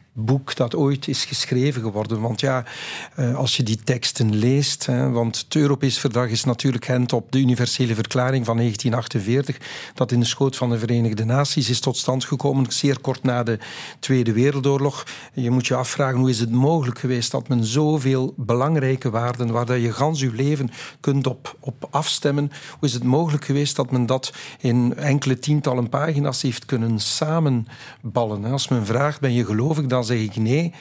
dat 0.56 0.76
ooit 0.76 1.08
is 1.08 1.26
geschreven 1.26 1.82
geworden. 1.82 2.22
Want 2.22 2.40
ja, 2.40 2.64
eh, 3.16 3.36
als 3.36 3.58
je 3.58 3.64
die 3.64 3.80
teksten 3.84 4.36
leest, 4.36 4.86
hè, 4.86 5.10
want 5.10 5.38
het 5.38 5.56
Europees 5.56 6.00
Verdrag 6.00 6.30
is 6.30 6.44
natuurlijk 6.44 6.86
hent 6.86 7.14
op 7.14 7.32
de 7.32 7.40
Universele 7.40 7.96
Verklaring 7.96 8.46
van 8.46 8.58
1948, 8.58 9.58
dat 9.94 10.12
in 10.12 10.20
de 10.20 10.26
schoot 10.26 10.56
van 10.56 10.70
de 10.70 10.80
Verenigde 10.80 11.26
Naties 11.26 11.70
is 11.70 11.80
tot 11.80 11.98
stand 11.98 12.26
gekomen, 12.26 12.72
zeer 12.72 13.00
kort 13.00 13.24
na 13.24 13.44
de 13.44 13.60
Tweede 14.00 14.34
Wereldoorlog. 14.34 15.04
Je 15.34 15.50
moet 15.50 15.68
je 15.68 15.76
afvragen, 15.76 16.20
hoe 16.20 16.30
is 16.30 16.40
het 16.40 16.52
mogelijk 16.52 17.00
geweest 17.00 17.32
dat 17.32 17.48
men 17.48 17.64
zoveel 17.64 18.34
belangrijke 18.38 19.10
waarden, 19.10 19.52
waar 19.52 19.66
dat 19.66 19.82
je 19.82 19.94
gans 19.94 20.20
je 20.20 20.34
leven 20.34 20.72
kunt 21.00 21.28
op, 21.28 21.56
op 21.60 21.88
afstemmen, 21.90 22.52
hoe 22.80 22.88
is 22.88 22.94
het 22.94 23.04
mogelijk 23.04 23.46
geweest 23.46 23.76
dat 23.76 23.92
men 23.92 24.06
dat 24.06 24.34
in 24.60 24.96
enkele 24.96 25.40
tientallen 25.40 25.90
pagina's 25.90 26.42
heeft 26.42 26.66
kunnen 26.66 27.00
samenballen? 27.00 28.46
Als 28.46 28.68
men 28.68 28.86
vraagt, 28.86 29.20
ben 29.20 29.34
je 29.34 29.46
gelovig, 29.46 29.86
dan 29.86 30.03
dan 30.08 30.18
zeg 30.18 30.26
ik 30.26 30.36
nee. 30.36 30.74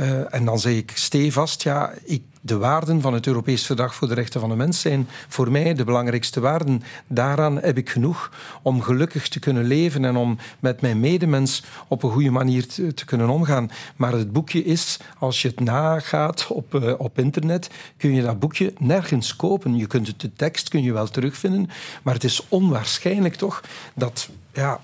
Uh, 0.00 0.34
en 0.34 0.44
dan 0.44 0.58
zeg 0.58 0.72
ik 0.72 0.92
stevast, 0.94 1.62
ja, 1.62 1.92
ik, 2.04 2.22
de 2.40 2.56
waarden 2.56 3.00
van 3.00 3.14
het 3.14 3.26
Europees 3.26 3.66
Verdrag 3.66 3.94
voor 3.94 4.08
de 4.08 4.14
Rechten 4.14 4.40
van 4.40 4.48
de 4.48 4.56
Mens 4.56 4.80
zijn 4.80 5.08
voor 5.28 5.50
mij 5.50 5.74
de 5.74 5.84
belangrijkste 5.84 6.40
waarden. 6.40 6.82
Daaraan 7.06 7.60
heb 7.60 7.78
ik 7.78 7.90
genoeg 7.90 8.32
om 8.62 8.82
gelukkig 8.82 9.28
te 9.28 9.38
kunnen 9.38 9.64
leven 9.64 10.04
en 10.04 10.16
om 10.16 10.38
met 10.60 10.80
mijn 10.80 11.00
medemens 11.00 11.62
op 11.88 12.02
een 12.02 12.10
goede 12.10 12.30
manier 12.30 12.66
te, 12.66 13.04
kunnen 13.04 13.28
omgaan. 13.28 13.70
Maar 13.96 14.12
het 14.12 14.32
boekje 14.32 14.64
is, 14.64 14.98
als 15.18 15.42
je 15.42 15.48
het 15.48 15.60
nagaat 15.60 16.46
op, 16.48 16.74
uh, 16.74 16.94
op 16.98 17.18
internet, 17.18 17.70
kun 17.96 18.14
je 18.14 18.22
dat 18.22 18.38
boekje 18.38 18.72
nergens 18.78 19.36
kopen. 19.36 19.76
Je 19.76 19.86
kunt 19.86 20.20
de 20.20 20.32
tekst 20.32 20.68
kun 20.68 20.82
je 20.82 20.92
wel 20.92 21.08
terugvinden, 21.08 21.70
maar 22.02 22.14
het 22.14 22.24
is 22.24 22.44
onwaarschijnlijk 22.48 23.34
toch 23.34 23.60
dat 23.94 24.28
ja, 24.52 24.80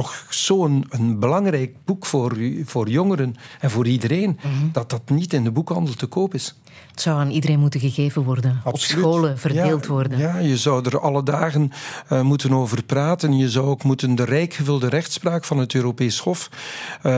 toch 0.00 0.26
zo'n 0.30 0.84
een 0.88 1.18
belangrijk 1.18 1.76
boek 1.84 2.06
voor, 2.06 2.36
voor 2.64 2.88
jongeren 2.88 3.36
en 3.60 3.70
voor 3.70 3.86
iedereen, 3.86 4.38
mm 4.42 4.52
-hmm. 4.52 4.72
dat 4.72 4.90
dat 4.90 5.10
niet 5.10 5.32
in 5.32 5.44
de 5.44 5.50
boekhandel 5.50 5.94
te 5.94 6.06
koop 6.06 6.34
is. 6.34 6.54
Het 7.00 7.08
zou 7.08 7.20
aan 7.20 7.30
iedereen 7.30 7.60
moeten 7.60 7.80
gegeven 7.80 8.22
worden, 8.22 8.60
Absoluut. 8.64 9.04
op 9.04 9.12
scholen 9.12 9.38
verdeeld 9.38 9.84
ja, 9.84 9.90
worden. 9.90 10.18
Ja, 10.18 10.38
je 10.38 10.56
zou 10.56 10.84
er 10.84 11.00
alle 11.00 11.22
dagen 11.22 11.72
uh, 12.12 12.20
moeten 12.20 12.52
over 12.52 12.82
praten. 12.82 13.36
Je 13.36 13.50
zou 13.50 13.66
ook 13.66 13.82
moeten 13.82 14.14
de 14.14 14.24
rijkgevulde 14.24 14.88
rechtspraak 14.88 15.44
van 15.44 15.58
het 15.58 15.74
Europees 15.74 16.18
Hof, 16.18 16.48
uh, 17.02 17.12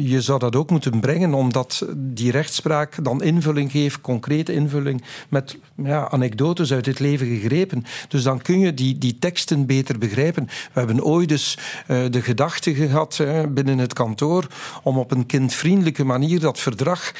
je 0.00 0.20
zou 0.20 0.38
dat 0.38 0.56
ook 0.56 0.70
moeten 0.70 1.00
brengen, 1.00 1.34
omdat 1.34 1.86
die 1.96 2.30
rechtspraak 2.30 3.04
dan 3.04 3.22
invulling 3.22 3.70
geeft, 3.70 4.00
concrete 4.00 4.52
invulling, 4.52 5.04
met 5.28 5.58
ja, 5.76 6.10
anekdotes 6.10 6.72
uit 6.72 6.86
het 6.86 6.98
leven 6.98 7.26
gegrepen. 7.26 7.84
Dus 8.08 8.22
dan 8.22 8.42
kun 8.42 8.58
je 8.58 8.74
die, 8.74 8.98
die 8.98 9.18
teksten 9.18 9.66
beter 9.66 9.98
begrijpen. 9.98 10.44
We 10.44 10.78
hebben 10.78 11.04
ooit 11.04 11.28
dus 11.28 11.58
uh, 11.86 11.98
de 12.10 12.22
gedachte 12.22 12.74
gehad 12.74 13.22
binnen 13.48 13.78
het 13.78 13.92
kantoor 13.92 14.46
om 14.82 14.98
op 14.98 15.10
een 15.10 15.26
kindvriendelijke 15.26 16.04
manier 16.04 16.40
dat 16.40 16.58
verdrag 16.58 17.12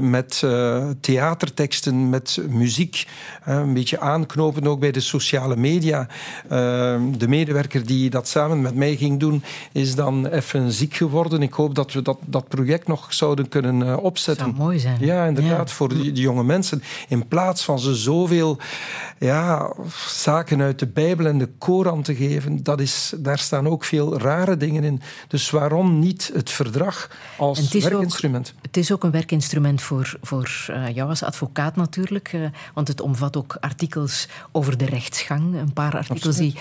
met 0.00 0.42
theaterteksten, 1.14 2.08
met 2.08 2.38
muziek. 2.48 3.06
Een 3.44 3.74
beetje 3.74 4.00
aanknopen 4.00 4.66
ook 4.66 4.80
bij 4.80 4.92
de 4.92 5.00
sociale 5.00 5.56
media. 5.56 6.06
De 7.18 7.28
medewerker 7.28 7.86
die 7.86 8.10
dat 8.10 8.28
samen 8.28 8.62
met 8.62 8.74
mij 8.74 8.96
ging 8.96 9.20
doen, 9.20 9.42
is 9.72 9.94
dan 9.94 10.26
even 10.26 10.72
ziek 10.72 10.94
geworden. 10.94 11.42
Ik 11.42 11.52
hoop 11.52 11.74
dat 11.74 11.92
we 11.92 12.02
dat, 12.02 12.18
dat 12.24 12.48
project 12.48 12.86
nog 12.86 13.14
zouden 13.14 13.48
kunnen 13.48 13.98
opzetten. 13.98 14.46
Dat 14.46 14.54
zou 14.54 14.66
mooi 14.66 14.78
zijn. 14.78 14.96
Ja, 15.00 15.26
inderdaad, 15.26 15.68
ja. 15.68 15.74
voor 15.74 15.88
die, 15.88 16.12
die, 16.12 16.22
jonge 16.22 16.44
mensen. 16.44 16.82
In 17.08 17.28
plaats 17.28 17.64
van 17.64 17.78
ze 17.78 17.94
zoveel 17.94 18.58
ja, 19.18 19.72
zaken 20.06 20.60
uit 20.60 20.78
de 20.78 20.86
Bijbel 20.86 21.26
en 21.26 21.38
de 21.38 21.48
Koran 21.58 22.02
te 22.02 22.14
geven, 22.14 22.62
dat 22.62 22.80
is, 22.80 23.12
daar 23.16 23.38
staan 23.38 23.68
ook 23.68 23.84
veel 23.84 24.18
rare 24.18 24.56
dingen 24.56 24.84
in. 24.84 25.00
Dus 25.28 25.50
waarom 25.50 25.98
niet 25.98 26.30
het 26.34 26.50
verdrag 26.50 27.10
als 27.36 27.58
het 27.58 27.82
werkinstrument? 27.82 28.52
Ook, 28.56 28.62
het 28.62 28.76
is 28.76 28.92
ook 28.92 29.04
een 29.04 29.10
werkinstrument 29.10 29.82
voor, 29.82 30.16
voor 30.22 30.66
uh, 30.70 30.94
jou 30.94 31.03
als 31.08 31.22
advocaat 31.22 31.76
natuurlijk, 31.76 32.32
uh, 32.32 32.48
want 32.74 32.88
het 32.88 33.00
omvat 33.00 33.36
ook 33.36 33.56
artikels 33.60 34.28
over 34.52 34.76
de 34.76 34.84
rechtsgang. 34.84 35.54
Een 35.54 35.72
paar 35.72 35.96
artikels 35.96 36.36
die 36.36 36.56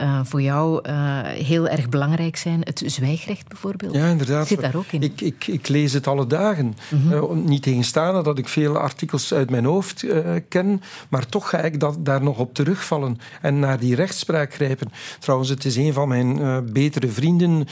uh, 0.00 0.20
voor 0.24 0.42
jou 0.42 0.88
uh, 0.88 1.20
heel 1.22 1.68
erg 1.68 1.88
belangrijk 1.88 2.36
zijn. 2.36 2.60
Het 2.60 2.82
zwijgrecht 2.86 3.48
bijvoorbeeld. 3.48 3.94
Ja, 3.94 4.06
inderdaad. 4.06 4.46
Zit 4.46 4.60
daar 4.60 4.76
ook 4.76 4.92
in? 4.92 5.02
Ik, 5.02 5.20
ik, 5.20 5.46
ik 5.46 5.68
lees 5.68 5.92
het 5.92 6.06
alle 6.06 6.26
dagen. 6.26 6.76
Mm 6.90 7.00
-hmm. 7.00 7.12
uh, 7.12 7.30
niet 7.30 7.62
tegenstaande 7.62 8.22
dat 8.22 8.38
ik 8.38 8.48
veel 8.48 8.78
artikels 8.78 9.34
uit 9.34 9.50
mijn 9.50 9.64
hoofd 9.64 10.04
ken, 10.48 10.82
maar 11.08 11.26
toch 11.26 11.48
ga 11.48 11.58
ik 11.58 11.80
dat, 11.80 12.04
daar 12.04 12.22
nog 12.22 12.38
op 12.38 12.54
terugvallen 12.54 13.18
en 13.40 13.58
naar 13.58 13.78
die 13.78 13.94
rechtspraak 13.94 14.54
grijpen. 14.54 14.92
Trouwens, 15.18 15.50
het 15.50 15.64
is 15.64 15.76
een 15.76 15.92
van 15.92 16.08
mijn 16.08 16.64
betere 16.72 17.08
vrienden, 17.08 17.66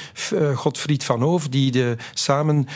Godfried 0.55 1.05
van 1.05 1.23
Hoof, 1.23 1.49
die 1.49 1.71
de, 1.71 1.97
samen 2.15 2.67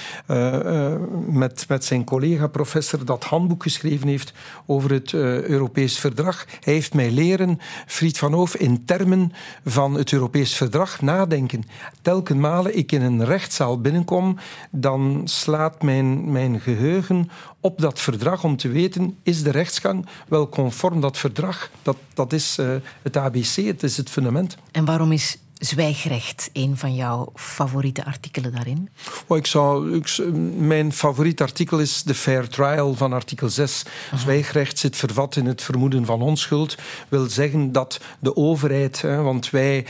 met, 1.26 1.64
met 1.68 1.84
zijn 1.84 2.05
collega-professor 2.05 3.05
dat 3.05 3.24
handboek 3.24 3.62
geschreven 3.62 4.09
heeft 4.09 4.32
over 4.66 4.92
het 4.92 5.12
Europees 5.12 5.99
Verdrag. 5.99 6.46
Hij 6.61 6.72
heeft 6.72 6.94
mij 6.94 7.11
leren, 7.11 7.59
Fried 7.86 8.18
van 8.18 8.32
Hoof, 8.32 8.57
in 8.57 8.84
termen 8.84 9.32
van 9.64 9.95
het 9.95 10.12
Europees 10.12 10.55
Verdrag 10.55 11.01
nadenken. 11.01 11.64
Telkens 12.03 12.39
malen 12.39 12.76
ik 12.76 12.93
in 12.93 13.03
een 13.03 13.24
rechtszaal 13.24 13.80
binnenkom, 13.80 14.39
dan 14.70 15.22
slaat 15.24 15.82
mijn, 15.82 16.32
mijn 16.32 16.61
geheugen 16.61 17.30
op 17.61 17.80
dat 17.80 18.01
verdrag 18.01 18.45
om 18.45 18.57
te 18.57 18.68
weten, 18.68 19.16
is 19.22 19.43
de 19.43 19.51
rechtsgang 19.51 20.07
wel 20.28 20.49
conform 20.49 21.01
dat 21.01 21.18
verdrag? 21.18 21.70
Dat, 21.82 21.97
dat 22.14 22.32
is 22.32 22.57
uh, 22.59 22.74
het 23.03 23.16
ABC, 23.16 23.55
het 23.57 23.82
is 23.82 23.97
het 23.97 24.11
fundament. 24.11 24.57
En 24.70 24.84
waarom 24.84 25.12
is 25.12 25.39
Zwijgrecht 25.59 26.50
een 26.52 26.76
van 26.76 26.94
jouw 26.94 27.32
favoriete 27.34 28.04
artikelen 28.04 28.52
daarin? 28.52 28.88
Oh, 29.26 29.36
ik 29.36 29.46
zou, 29.46 29.94
ik, 29.96 30.18
mijn 30.56 30.92
favoriet 30.92 31.40
artikel 31.40 31.78
is 31.78 32.02
de 32.02 32.14
Fair 32.14 32.48
Trial 32.48 32.94
van 32.94 33.12
artikel 33.12 33.48
6. 33.48 33.84
Aha. 34.06 34.16
Zwijgrecht 34.16 34.78
zit 34.78 34.96
vervat 34.96 35.36
in 35.36 35.46
het 35.46 35.62
vermoeden 35.62 36.04
van 36.06 36.22
onschuld. 36.22 36.76
Wil 37.09 37.28
zeggen 37.28 37.72
dat 37.72 38.00
de 38.18 38.36
overheid, 38.36 39.00
hè, 39.00 39.22
want 39.22 39.50
wij 39.50 39.86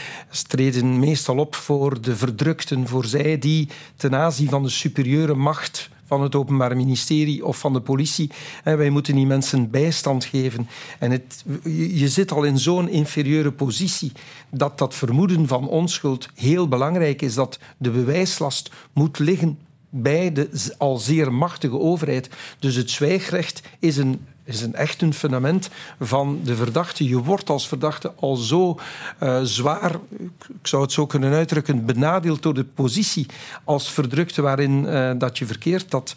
treden 0.46 0.98
meestal 0.98 1.36
op 1.36 1.54
voor 1.54 2.00
de 2.00 2.16
verdrukten, 2.16 2.88
voor 2.88 3.04
zij 3.04 3.38
die 3.38 3.68
ten 3.96 4.14
aanzien 4.14 4.48
van 4.48 4.62
de 4.62 4.68
superieure 4.68 5.34
macht 5.34 5.88
van 6.08 6.22
het 6.22 6.34
Openbaar 6.34 6.76
Ministerie 6.76 7.44
of 7.44 7.58
van 7.58 7.72
de 7.72 7.80
politie. 7.80 8.30
Wij 8.64 8.90
moeten 8.90 9.14
die 9.14 9.26
mensen 9.26 9.70
bijstand 9.70 10.24
geven. 10.24 10.68
En 10.98 11.10
het, 11.10 11.44
je 11.94 12.08
zit 12.08 12.32
al 12.32 12.44
in 12.44 12.58
zo'n 12.58 12.88
inferieure 12.88 13.52
positie 13.52 14.12
dat 14.50 14.78
dat 14.78 14.94
vermoeden 14.94 15.48
van 15.48 15.68
onschuld 15.68 16.28
heel 16.34 16.68
belangrijk 16.68 17.22
is. 17.22 17.34
Dat 17.34 17.58
de 17.76 17.90
bewijslast 17.90 18.70
moet 18.92 19.18
liggen 19.18 19.58
bij 19.90 20.32
de 20.32 20.74
al 20.78 20.98
zeer 20.98 21.32
machtige 21.32 21.78
overheid. 21.78 22.30
Dus 22.58 22.74
het 22.74 22.90
zwijgrecht 22.90 23.62
is 23.78 23.96
een 23.96 24.26
is 24.48 24.62
een 24.62 24.74
echt 24.74 25.02
een 25.02 25.14
fundament 25.14 25.68
van 26.00 26.40
de 26.44 26.56
verdachte. 26.56 27.08
Je 27.08 27.22
wordt 27.22 27.50
als 27.50 27.68
verdachte 27.68 28.12
al 28.16 28.36
zo 28.36 28.78
uh, 29.22 29.40
zwaar, 29.42 29.94
ik 30.60 30.66
zou 30.66 30.82
het 30.82 30.92
zo 30.92 31.06
kunnen 31.06 31.32
uitdrukken, 31.32 31.84
benadeeld 31.84 32.42
door 32.42 32.54
de 32.54 32.64
positie 32.64 33.26
als 33.64 33.90
verdrukte 33.90 34.42
waarin 34.42 34.84
uh, 34.84 35.10
dat 35.18 35.38
je 35.38 35.46
verkeert, 35.46 35.90
dat 35.90 36.14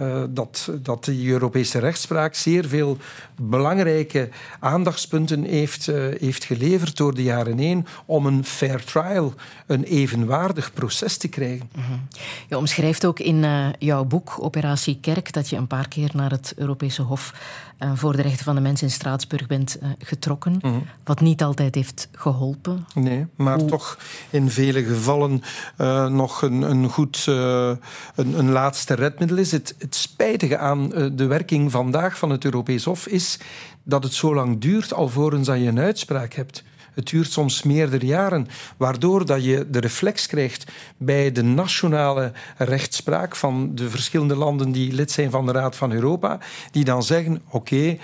uh, 0.00 0.22
dat, 0.28 0.70
dat 0.82 1.04
de 1.04 1.26
Europese 1.26 1.78
rechtspraak 1.78 2.34
zeer 2.34 2.64
veel 2.64 2.98
belangrijke 3.40 4.28
aandachtspunten 4.60 5.42
heeft, 5.42 5.86
heeft 6.18 6.44
geleverd 6.44 6.96
door 6.96 7.14
de 7.14 7.22
jaren 7.22 7.58
heen 7.58 7.86
om 8.04 8.26
een 8.26 8.44
fair 8.44 8.84
trial, 8.84 9.34
een 9.66 9.84
evenwaardig 9.84 10.72
proces 10.72 11.16
te 11.16 11.28
krijgen. 11.28 11.70
-hmm. 11.74 12.08
Je 12.48 12.58
omschrijft 12.58 13.06
ook 13.06 13.18
in 13.18 13.44
jouw 13.78 14.04
boek 14.04 14.36
Operatie 14.38 14.98
Kerk 15.00 15.32
dat 15.32 15.48
je 15.48 15.56
een 15.56 15.66
paar 15.66 15.88
keer 15.88 16.10
naar 16.12 16.30
het 16.30 16.52
Europese 16.56 17.02
Hof 17.02 17.32
voor 17.94 18.16
de 18.16 18.22
rechten 18.22 18.44
van 18.44 18.54
de 18.54 18.60
mens 18.60 18.82
in 18.82 18.90
Straatsburg 18.90 19.46
bent 19.46 19.78
getrokken, 19.98 20.52
mm 20.52 20.60
-hmm. 20.60 20.86
wat 21.04 21.20
niet 21.20 21.42
altijd 21.42 21.74
heeft 21.74 22.08
geholpen. 22.12 22.86
Nee, 22.94 23.26
maar 23.36 23.58
Hoe... 23.58 23.68
toch 23.68 23.98
in 24.30 24.50
vele 24.50 24.84
gevallen 24.84 25.42
nog 26.16 26.42
een, 26.42 26.62
een 26.62 26.88
goed 26.88 27.24
een, 27.26 28.38
een 28.38 28.50
laatste 28.50 28.94
redmiddel 28.94 29.36
is. 29.36 29.52
Het, 29.52 29.74
het 29.78 29.94
spijtige 29.94 30.58
aan 30.58 30.88
de 31.12 31.26
werking 31.26 31.70
vandaag 31.70 32.18
van 32.18 32.30
het 32.30 32.44
Europees 32.44 32.84
Hof 32.84 33.06
is 33.06 33.38
dat 33.82 34.04
het 34.04 34.12
zo 34.12 34.34
lang 34.34 34.60
duurt 34.60 34.92
alvorens 34.92 35.46
dat 35.46 35.58
je 35.58 35.66
een 35.66 35.78
uitspraak 35.78 36.32
hebt. 36.32 36.64
Het 36.94 37.06
duurt 37.06 37.32
soms 37.32 37.62
meerdere 37.62 38.06
jaren, 38.06 38.46
waardoor 38.76 39.26
dat 39.26 39.44
je 39.44 39.66
de 39.70 39.80
reflex 39.80 40.26
krijgt 40.26 40.72
bij 40.96 41.32
de 41.32 41.42
nationale 41.42 42.32
rechtspraak 42.56 43.36
van 43.36 43.74
de 43.74 43.90
verschillende 43.90 44.36
landen 44.36 44.72
die 44.72 44.92
lid 44.92 45.10
zijn 45.10 45.30
van 45.30 45.46
de 45.46 45.52
Raad 45.52 45.76
van 45.76 45.92
Europa, 45.92 46.38
die 46.70 46.84
dan 46.84 47.02
zeggen, 47.02 47.42
oké, 47.50 47.76
uh, 47.76 47.96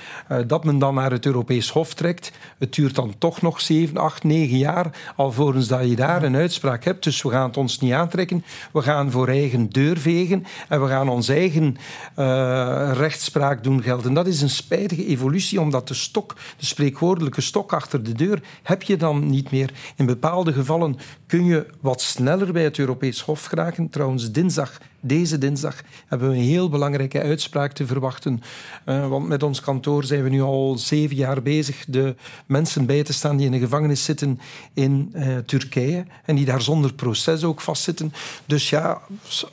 dat 0.46 0.64
men 0.64 0.78
dan 0.78 0.94
naar 0.94 1.10
het 1.10 1.26
Europees 1.26 1.70
Hof 1.70 1.94
trekt, 1.94 2.32
het 2.58 2.74
duurt 2.74 2.94
dan 2.94 3.14
toch 3.18 3.42
nog 3.42 3.60
7, 3.60 3.96
8, 3.96 4.24
9 4.24 4.56
jaar 4.56 5.12
alvorens 5.16 5.68
dat 5.68 5.88
je 5.88 5.96
daar 5.96 6.22
een 6.22 6.36
uitspraak 6.36 6.84
hebt, 6.84 7.04
dus 7.04 7.22
we 7.22 7.30
gaan 7.30 7.46
het 7.46 7.56
ons 7.56 7.80
niet 7.80 7.92
aantrekken, 7.92 8.44
we 8.72 8.82
gaan 8.82 9.10
voor 9.10 9.28
eigen 9.28 9.68
deur 9.68 9.98
vegen 9.98 10.44
en 10.68 10.82
we 10.82 10.88
gaan 10.88 11.08
onze 11.08 11.32
eigen 11.32 11.76
uh, 12.18 12.90
rechtspraak 12.94 13.64
doen 13.64 13.82
gelden. 13.82 14.14
Dat 14.14 14.26
is 14.26 14.42
een 14.42 14.50
spijtige 14.50 15.06
evolutie, 15.06 15.60
omdat 15.60 15.88
de 15.88 15.94
stok, 15.94 16.34
de 16.56 16.66
spreekwoordelijke 16.66 17.40
stok 17.40 17.72
achter 17.72 18.02
de 18.02 18.12
deur, 18.12 18.42
je 18.82 18.96
dan 18.96 19.30
niet 19.30 19.50
meer. 19.50 19.72
In 19.96 20.06
bepaalde 20.06 20.52
gevallen 20.52 20.96
kun 21.26 21.44
je 21.44 21.66
wat 21.80 22.00
sneller 22.00 22.52
bij 22.52 22.64
het 22.64 22.78
Europees 22.78 23.20
Hof 23.20 23.44
geraken. 23.44 23.90
Trouwens, 23.90 24.32
dinsdag, 24.32 24.78
deze 25.00 25.38
dinsdag, 25.38 25.82
hebben 26.06 26.30
we 26.30 26.36
een 26.36 26.42
heel 26.42 26.68
belangrijke 26.68 27.22
uitspraak 27.22 27.72
te 27.72 27.86
verwachten. 27.86 28.42
Uh, 28.86 29.08
want 29.08 29.28
met 29.28 29.42
ons 29.42 29.60
kantoor 29.60 30.04
zijn 30.04 30.22
we 30.22 30.28
nu 30.28 30.40
al 30.40 30.78
zeven 30.78 31.16
jaar 31.16 31.42
bezig 31.42 31.84
de 31.88 32.14
mensen 32.46 32.86
bij 32.86 33.02
te 33.02 33.12
staan 33.12 33.36
die 33.36 33.46
in 33.46 33.52
de 33.52 33.58
gevangenis 33.58 34.04
zitten 34.04 34.40
in 34.74 35.12
uh, 35.14 35.38
Turkije 35.38 36.04
en 36.24 36.36
die 36.36 36.44
daar 36.44 36.62
zonder 36.62 36.94
proces 36.94 37.44
ook 37.44 37.60
vastzitten. 37.60 38.12
Dus 38.46 38.70
ja, 38.70 39.00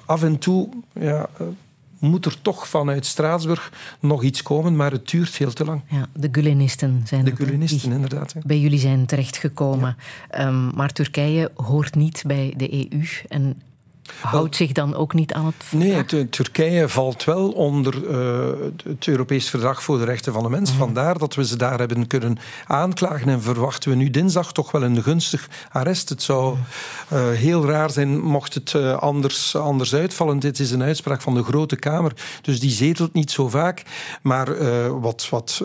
af 0.06 0.24
en 0.24 0.38
toe... 0.38 0.70
Ja, 0.94 1.30
uh, 1.42 1.48
moet 2.00 2.26
er 2.26 2.42
toch 2.42 2.68
vanuit 2.68 3.06
Straatsburg 3.06 3.72
nog 4.00 4.24
iets 4.24 4.44
komen, 4.44 4.76
maar 4.76 4.92
het 4.92 5.10
duurt 5.10 5.30
veel 5.30 5.54
te 5.54 5.66
lang. 5.66 5.82
Ja, 5.90 6.06
de 6.14 6.30
Gulenisten 6.32 7.02
zijn 7.06 7.26
De 7.26 7.36
Gulenisten, 7.36 7.92
inderdaad. 7.92 8.32
Ja. 8.34 8.42
Bij 8.46 8.60
jullie 8.60 8.80
zijn 8.80 9.06
terechtgekomen. 9.06 9.96
Ja. 10.32 10.48
Um, 10.48 10.72
maar 10.76 10.94
Turkije 10.94 11.52
hoort 11.56 11.96
niet 11.96 12.24
bij 12.28 12.54
de 12.58 12.92
EU 12.92 13.04
en 13.28 13.62
houdt 14.22 14.56
zich 14.56 14.72
dan 14.72 14.96
ook 14.96 15.14
niet 15.14 15.34
aan 15.34 15.46
het 15.46 15.56
verdrag? 15.58 16.12
Nee, 16.12 16.30
Turkije 16.30 16.90
valt 16.90 17.24
wel 17.24 17.52
onder 17.52 17.96
uh, 18.10 18.70
het 18.84 19.08
Europees 19.08 19.50
Verdrag 19.50 19.84
voor 19.84 19.98
de 19.98 20.06
Rechten 20.06 20.34
van 20.34 20.44
de 20.44 20.50
Mens. 20.50 20.72
Mm. 20.72 20.78
Vandaar 20.78 21.18
dat 21.18 21.36
we 21.36 21.46
ze 21.46 21.58
daar 21.58 21.80
hebben 21.80 22.08
kunnen 22.08 22.38
aanklagen 22.68 23.30
en 23.30 23.42
verwachten 23.42 23.90
we 23.90 23.96
nu 23.96 24.10
dinsdag 24.10 24.52
toch 24.52 24.72
wel 24.72 24.84
een 24.84 25.04
gunstig 25.04 25.50
arrest. 25.72 26.10
Het 26.10 26.24
zou 26.24 26.56
uh, 27.14 27.30
heel 27.30 27.66
raar 27.66 27.92
zijn 27.92 28.20
mocht 28.20 28.54
het 28.54 28.74
uh, 28.74 28.98
anders, 28.98 29.56
anders 29.56 29.96
uitvallen. 29.96 30.40
Dit 30.40 30.60
is 30.60 30.72
een 30.72 30.84
uitspraak 30.84 31.22
van 31.22 31.34
de 31.34 31.44
Grote 31.44 31.76
Kamer, 31.76 32.14
dus 32.42 32.60
die 32.60 32.72
zetelt 32.72 33.14
niet 33.14 33.32
zo 33.32 33.50
vaak. 33.50 33.84
Maar 34.22 34.48
wat... 35.02 35.28
wat 35.30 35.64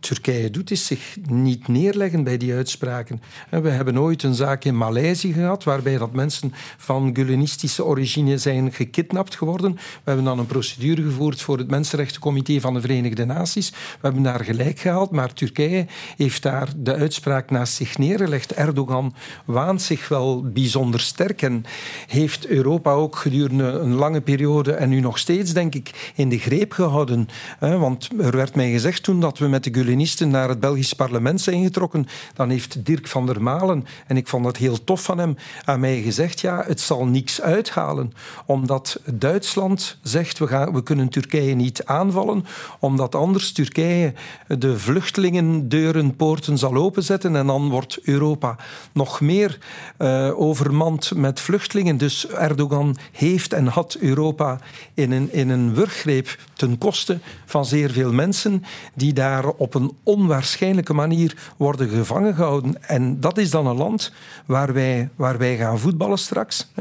Turkije 0.00 0.50
doet, 0.50 0.70
is 0.70 0.86
zich 0.86 1.16
niet 1.28 1.68
neerleggen 1.68 2.24
bij 2.24 2.36
die 2.36 2.54
uitspraken. 2.54 3.20
We 3.50 3.68
hebben 3.68 3.98
ooit 3.98 4.22
een 4.22 4.34
zaak 4.34 4.64
in 4.64 4.76
Maleisië 4.76 5.32
gehad, 5.32 5.64
waarbij 5.64 5.98
dat 5.98 6.12
mensen 6.12 6.52
van 6.76 7.14
Gulenistische 7.14 7.84
origine 7.84 8.38
zijn 8.38 8.72
gekidnapt 8.72 9.36
geworden. 9.36 9.72
We 9.74 9.80
hebben 10.04 10.24
dan 10.24 10.38
een 10.38 10.46
procedure 10.46 11.02
gevoerd 11.02 11.40
voor 11.40 11.58
het 11.58 11.70
Mensenrechtencomité 11.70 12.60
van 12.60 12.74
de 12.74 12.80
Verenigde 12.80 13.24
Naties. 13.24 13.70
We 13.70 13.76
hebben 14.00 14.22
daar 14.22 14.44
gelijk 14.44 14.78
gehaald, 14.78 15.10
maar 15.10 15.32
Turkije 15.32 15.86
heeft 16.16 16.42
daar 16.42 16.68
de 16.76 16.94
uitspraak 16.94 17.50
naast 17.50 17.74
zich 17.74 17.98
neergelegd. 17.98 18.52
Erdogan 18.52 19.14
waant 19.44 19.82
zich 19.82 20.08
wel 20.08 20.42
bijzonder 20.42 21.00
sterk 21.00 21.42
en 21.42 21.64
heeft 22.06 22.46
Europa 22.46 22.92
ook 22.92 23.16
gedurende 23.16 23.64
een 23.64 23.94
lange 23.94 24.20
periode 24.20 24.72
en 24.72 24.88
nu 24.88 25.00
nog 25.00 25.18
steeds, 25.18 25.52
denk 25.52 25.74
ik, 25.74 26.12
in 26.14 26.28
de 26.28 26.38
greep 26.38 26.72
gehouden. 26.72 27.28
Want 27.58 28.08
er 28.18 28.36
werd 28.36 28.54
mij 28.54 28.70
gezegd 28.70 29.02
toen 29.02 29.20
dat 29.20 29.38
we 29.38 29.48
met 29.48 29.66
de 29.72 29.80
Gulenisten 29.80 30.30
naar 30.30 30.48
het 30.48 30.60
Belgisch 30.60 30.92
parlement 30.92 31.40
zijn 31.40 31.62
getrokken, 31.62 32.06
dan 32.34 32.50
heeft 32.50 32.84
Dirk 32.86 33.08
van 33.08 33.26
der 33.26 33.42
Malen, 33.42 33.86
en 34.06 34.16
ik 34.16 34.28
vond 34.28 34.44
dat 34.44 34.56
heel 34.56 34.84
tof 34.84 35.02
van 35.02 35.18
hem, 35.18 35.36
aan 35.64 35.80
mij 35.80 36.02
gezegd, 36.02 36.40
ja, 36.40 36.64
het 36.66 36.80
zal 36.80 37.06
niks 37.06 37.40
uithalen, 37.40 38.12
omdat 38.46 39.00
Duitsland 39.12 39.98
zegt, 40.02 40.38
we, 40.38 40.46
gaan, 40.46 40.72
we 40.72 40.82
kunnen 40.82 41.08
Turkije 41.08 41.54
niet 41.54 41.84
aanvallen, 41.84 42.44
omdat 42.78 43.14
anders 43.14 43.52
Turkije 43.52 44.12
de 44.46 44.78
vluchtelingendeuren, 44.78 46.16
poorten 46.16 46.58
zal 46.58 46.74
openzetten 46.74 47.36
en 47.36 47.46
dan 47.46 47.68
wordt 47.68 47.98
Europa 48.02 48.56
nog 48.92 49.20
meer 49.20 49.58
uh, 49.98 50.40
overmand 50.40 51.14
met 51.14 51.40
vluchtelingen. 51.40 51.96
Dus 51.96 52.28
Erdogan 52.28 52.96
heeft 53.12 53.52
en 53.52 53.66
had 53.66 53.96
Europa 54.00 54.58
in 54.94 55.12
een, 55.12 55.32
in 55.32 55.48
een 55.48 55.74
wurggreep 55.74 56.38
ten 56.54 56.78
koste 56.78 57.18
van 57.44 57.64
zeer 57.64 57.90
veel 57.90 58.12
mensen 58.12 58.64
die 58.94 59.12
daar 59.12 59.54
op 59.58 59.74
een 59.74 59.92
onwaarschijnlijke 60.02 60.94
manier 60.94 61.52
worden 61.56 61.88
gevangen 61.88 62.34
gehouden. 62.34 62.82
En 62.88 63.20
dat 63.20 63.38
is 63.38 63.50
dan 63.50 63.66
een 63.66 63.76
land 63.76 64.12
waar 64.46 64.72
wij, 64.72 65.08
waar 65.16 65.38
wij 65.38 65.56
gaan 65.56 65.78
voetballen 65.78 66.18
straks. 66.18 66.72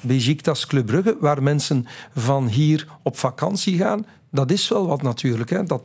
Besiktas 0.00 0.66
Club 0.66 0.86
Brugge, 0.86 1.16
waar 1.20 1.42
mensen 1.42 1.86
van 2.14 2.46
hier 2.46 2.86
op 3.02 3.18
vakantie 3.18 3.76
gaan. 3.78 4.06
Dat 4.30 4.50
is 4.50 4.68
wel 4.68 4.86
wat 4.86 5.02
natuurlijk. 5.02 5.50
Hè? 5.50 5.64
Dat, 5.64 5.82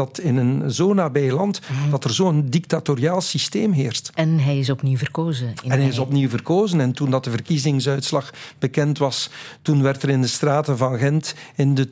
dat 0.00 0.18
in 0.18 0.36
een 0.36 0.70
zo 0.72 0.94
nabij 0.94 1.32
land 1.32 1.60
mm. 1.60 1.90
dat 1.90 2.04
er 2.04 2.10
zo'n 2.10 2.46
dictatoriaal 2.48 3.20
systeem 3.20 3.72
heerst. 3.72 4.10
En 4.14 4.38
hij 4.38 4.58
is 4.58 4.70
opnieuw 4.70 4.96
verkozen. 4.96 5.54
en 5.64 5.78
hij 5.78 5.88
is 5.88 5.98
opnieuw 5.98 6.28
verkozen. 6.28 6.80
En 6.80 6.92
toen 6.92 7.10
dat 7.10 7.24
de 7.24 7.30
verkiezingsuitslag 7.30 8.30
bekend 8.58 8.98
was, 8.98 9.30
toen 9.62 9.82
werd 9.82 10.02
er 10.02 10.08
in 10.08 10.20
de 10.20 10.26
straten 10.26 10.76
van 10.76 10.98
Gent, 10.98 11.34
in 11.54 11.74
de 11.74 11.88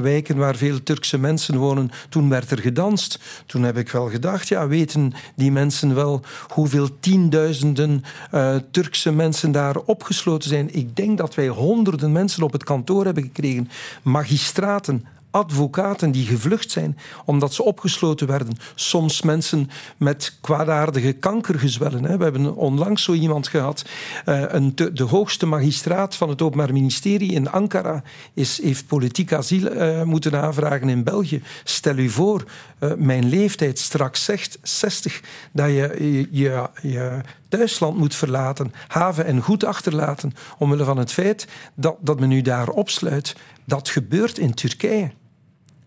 wijken 0.00 0.36
waar 0.36 0.56
veel 0.56 0.82
Turkse 0.82 1.18
mensen 1.18 1.56
wonen, 1.56 1.90
toen 2.08 2.28
werd 2.28 2.50
er 2.50 2.58
gedanst. 2.58 3.18
Toen 3.46 3.62
heb 3.62 3.76
ik 3.76 3.90
wel 3.90 4.08
gedacht, 4.08 4.48
ja, 4.48 4.68
weten 4.68 5.12
die 5.34 5.52
mensen 5.52 5.94
wel 5.94 6.20
hoeveel 6.48 6.98
tienduizenden 7.00 8.04
uh, 8.34 8.56
Turkse 8.70 9.12
mensen 9.12 9.52
daar 9.52 9.76
opgesloten 9.76 10.48
zijn? 10.48 10.74
Ik 10.74 10.96
denk 10.96 11.18
dat 11.18 11.34
wij 11.34 11.48
honderden 11.48 12.12
mensen 12.12 12.42
op 12.42 12.52
het 12.52 12.64
kantoor 12.64 13.04
hebben 13.04 13.22
gekregen. 13.22 13.68
Magistraten, 14.02 15.04
advocaten 15.36 16.10
die 16.10 16.26
gevlucht 16.26 16.70
zijn 16.70 16.98
omdat 17.36 17.54
ze 17.54 17.64
opgesloten 17.64 18.26
werden. 18.26 18.56
Soms 18.74 19.22
mensen 19.22 19.70
met 19.96 20.38
kwaadaardige 20.40 21.12
kankergezwellen. 21.12 22.18
We 22.18 22.24
hebben 22.24 22.54
onlangs 22.54 23.02
zo 23.02 23.12
iemand 23.12 23.48
gehad. 23.48 23.84
Een, 24.24 24.72
de 24.74 25.02
hoogste 25.02 25.46
magistraat 25.46 26.16
van 26.16 26.28
het 26.28 26.42
Openbaar 26.42 26.72
Ministerie 26.72 27.32
in 27.32 27.50
Ankara 27.50 28.02
is, 28.34 28.62
heeft 28.62 28.86
politiek 28.86 29.32
asiel 29.32 29.72
uh, 29.72 30.02
moeten 30.02 30.42
aanvragen 30.42 30.88
in 30.88 31.04
België. 31.04 31.42
Stel 31.64 31.96
u 31.96 32.08
voor, 32.08 32.44
uh, 32.80 32.92
mijn 32.94 33.28
leeftijd 33.28 33.78
straks 33.78 34.24
zegt 34.24 34.58
60, 34.62 35.20
dat 35.52 35.66
je 35.66 35.96
je, 35.98 36.28
je, 36.30 36.68
je 36.82 37.20
thuisland 37.48 37.96
moet 37.96 38.14
verlaten, 38.14 38.72
haven 38.88 39.24
en 39.24 39.42
goed 39.42 39.64
achterlaten, 39.64 40.32
omwille 40.58 40.84
van 40.84 40.98
het 40.98 41.12
feit 41.12 41.48
dat, 41.74 41.96
dat 42.00 42.20
men 42.20 42.30
u 42.30 42.42
daar 42.42 42.68
opsluit. 42.68 43.36
Dat 43.64 43.88
gebeurt 43.88 44.38
in 44.38 44.54
Turkije. 44.54 45.10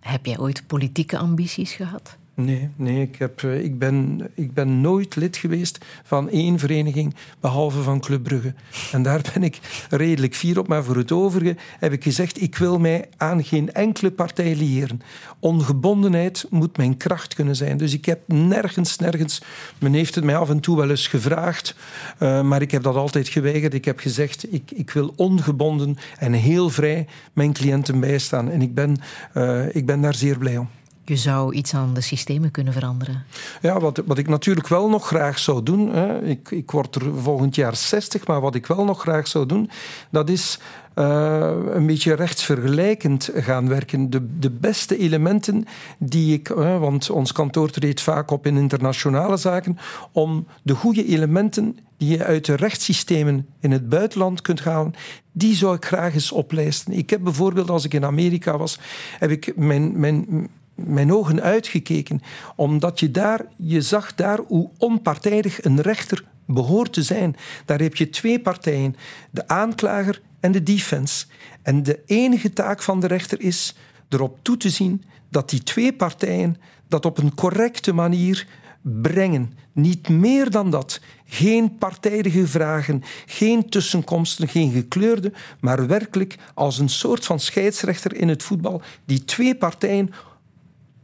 Heb 0.10 0.26
jij 0.26 0.40
ooit 0.40 0.68
politieke 0.68 1.18
ambities 1.18 1.74
gehad? 1.74 2.18
Nee, 2.40 2.70
nee 2.76 3.02
ik, 3.02 3.16
heb, 3.16 3.42
ik, 3.42 3.80
ben, 3.80 4.22
ik 4.34 4.54
ben 4.54 4.82
nooit 4.82 5.16
lid 5.16 5.38
geweest 5.38 5.86
van 6.04 6.30
één 6.30 6.60
vereniging, 6.60 7.16
behalve 7.40 7.82
van 7.82 8.00
Club 8.00 8.24
Brugge. 8.24 8.54
En 8.92 9.02
daar 9.02 9.22
ben 9.34 9.44
ik 9.44 9.60
redelijk 9.90 10.36
fier 10.36 10.60
op. 10.60 10.68
Maar 10.68 10.84
voor 10.84 10.96
het 10.96 11.12
overige 11.12 11.56
heb 11.80 11.92
ik 11.92 12.04
gezegd, 12.04 12.42
ik 12.42 12.58
wil 12.58 12.80
mij 12.80 13.06
aan 13.18 13.44
geen 13.44 13.74
enkele 13.74 14.12
partij 14.12 14.56
leren. 14.56 15.02
Ongebondenheid 15.40 16.46
moet 16.50 16.78
mijn 16.78 16.98
kracht 16.98 17.34
kunnen 17.34 17.56
zijn. 17.56 17.78
Dus 17.78 17.94
ik 17.94 18.06
heb 18.06 18.20
nergens, 18.26 18.98
nergens... 18.98 19.42
Men 19.78 19.94
heeft 19.94 20.16
het 20.16 20.24
mij 20.24 20.38
af 20.38 20.50
en 20.50 20.60
toe 20.60 20.78
wel 20.78 20.90
eens 20.90 21.08
gevraagd, 21.08 21.76
uh, 22.20 22.42
maar 22.42 22.62
ik 22.62 22.72
heb 22.72 22.84
dat 22.84 22.96
altijd 22.96 23.28
geweigerd. 23.28 23.74
Ik 23.74 23.86
heb 23.86 24.00
gezegd, 24.00 24.54
ik, 24.54 24.72
ik 24.72 24.92
wil 24.92 25.14
ongebonden 25.16 25.98
en 26.18 26.34
heel 26.34 26.70
vrij 26.70 27.08
mijn 27.34 27.54
cliënten 27.54 28.00
bijstaan. 28.00 28.50
En 28.50 28.62
ik 28.62 28.74
ben, 28.74 28.98
uh, 29.34 29.76
ik 29.76 29.86
ben 29.86 30.02
daar 30.02 30.16
zeer 30.16 30.38
blij 30.38 30.58
om. 30.58 30.70
Je 31.10 31.18
zou 31.18 31.54
iets 31.54 31.74
aan 31.74 31.94
de 31.94 32.02
systemen 32.02 32.52
kunnen 32.52 32.74
veranderen. 32.74 33.24
Ja, 33.62 33.80
wat, 33.80 34.02
wat 34.06 34.18
ik 34.18 34.28
natuurlijk 34.28 34.68
wel 34.68 34.90
nog 34.90 35.08
graag 35.08 35.40
zou 35.40 35.64
doen, 35.64 35.94
hè, 35.94 36.22
ik, 36.22 36.52
ik 36.52 36.72
word 36.72 36.96
er 36.96 37.22
volgend 37.22 37.56
jaar 37.56 37.76
60, 37.76 38.28
maar 38.28 38.42
wat 38.42 38.56
ik 38.56 38.66
wel 38.66 38.86
nog 38.86 39.02
graag 39.02 39.28
zou 39.28 39.46
doen, 39.46 39.70
dat 40.10 40.30
is 40.30 40.60
uh, 40.96 41.52
een 41.74 41.86
beetje 41.86 42.14
rechtsvergelijkend 42.14 43.30
gaan 43.34 43.68
werken. 43.68 44.10
De, 44.10 44.40
de 44.40 44.50
beste 44.50 44.98
elementen 44.98 45.66
die 45.98 46.34
ik, 46.34 46.48
want 46.48 47.10
ons 47.10 47.32
kantoor 47.32 47.70
treedt 47.70 48.02
vaak 48.02 48.32
op 48.32 48.46
in 48.46 48.58
internationale 48.58 49.38
zaken, 49.38 49.78
om 50.12 50.48
de 50.64 50.76
goede 50.76 51.06
elementen 51.06 51.78
die 51.98 52.10
je 52.18 52.24
uit 52.24 52.46
de 52.46 52.56
rechtssystemen 52.56 53.48
in 53.60 53.72
het 53.72 53.90
buitenland 53.90 54.42
kunt 54.42 54.64
halen, 54.64 54.94
die 55.32 55.56
zou 55.56 55.76
ik 55.76 55.86
graag 55.86 56.14
eens 56.14 56.32
oplijsten. 56.32 56.94
Ik 56.94 57.10
heb 57.10 57.24
bijvoorbeeld, 57.24 57.70
als 57.70 57.86
ik 57.86 57.94
in 57.94 58.06
Amerika 58.06 58.58
was, 58.58 58.80
heb 59.20 59.30
ik 59.30 59.56
mijn, 59.56 60.00
mijn, 60.00 60.50
mijn 60.86 61.14
ogen 61.14 61.42
uitgekeken, 61.42 62.22
omdat 62.56 63.00
je 63.00 63.12
daar, 63.12 63.46
je 63.58 63.82
zag 63.82 64.16
daar 64.16 64.40
hoe 64.48 64.70
onpartijdig 64.78 65.64
een 65.64 65.82
rechter 65.82 66.24
behoort 66.46 66.94
te 66.94 67.04
zijn. 67.04 67.36
Daar 67.66 67.80
heb 67.80 67.96
je 67.96 68.10
twee 68.10 68.40
partijen, 68.40 68.96
de 69.32 69.48
aanklager 69.48 70.22
en 70.40 70.52
de 70.52 70.64
defense. 70.64 71.26
En 71.62 71.84
de 71.84 72.00
enige 72.06 72.54
taak 72.54 72.82
van 72.82 73.00
de 73.00 73.08
rechter 73.08 73.42
is 73.42 73.76
erop 74.10 74.38
toe 74.42 74.58
te 74.58 74.70
zien 74.70 75.04
dat 75.30 75.50
die 75.50 75.64
twee 75.64 75.94
partijen 75.94 76.58
dat 76.88 77.06
op 77.06 77.18
een 77.18 77.36
correcte 77.36 77.94
manier 77.94 78.48
brengen. 78.82 79.54
Niet 79.72 80.10
meer 80.10 80.52
dan 80.52 80.72
dat. 80.72 81.02
Geen 81.26 81.78
partijdige 81.78 82.48
vragen, 82.48 83.04
geen 83.26 83.70
tussenkomsten, 83.70 84.48
geen 84.48 84.72
gekleurde, 84.72 85.32
maar 85.60 85.88
werkelijk 85.88 86.36
als 86.54 86.80
een 86.80 86.90
soort 86.90 87.26
van 87.26 87.40
scheidsrechter 87.40 88.16
in 88.16 88.28
het 88.28 88.44
voetbal 88.44 88.82
die 89.06 89.26
twee 89.26 89.56
partijen 89.56 90.14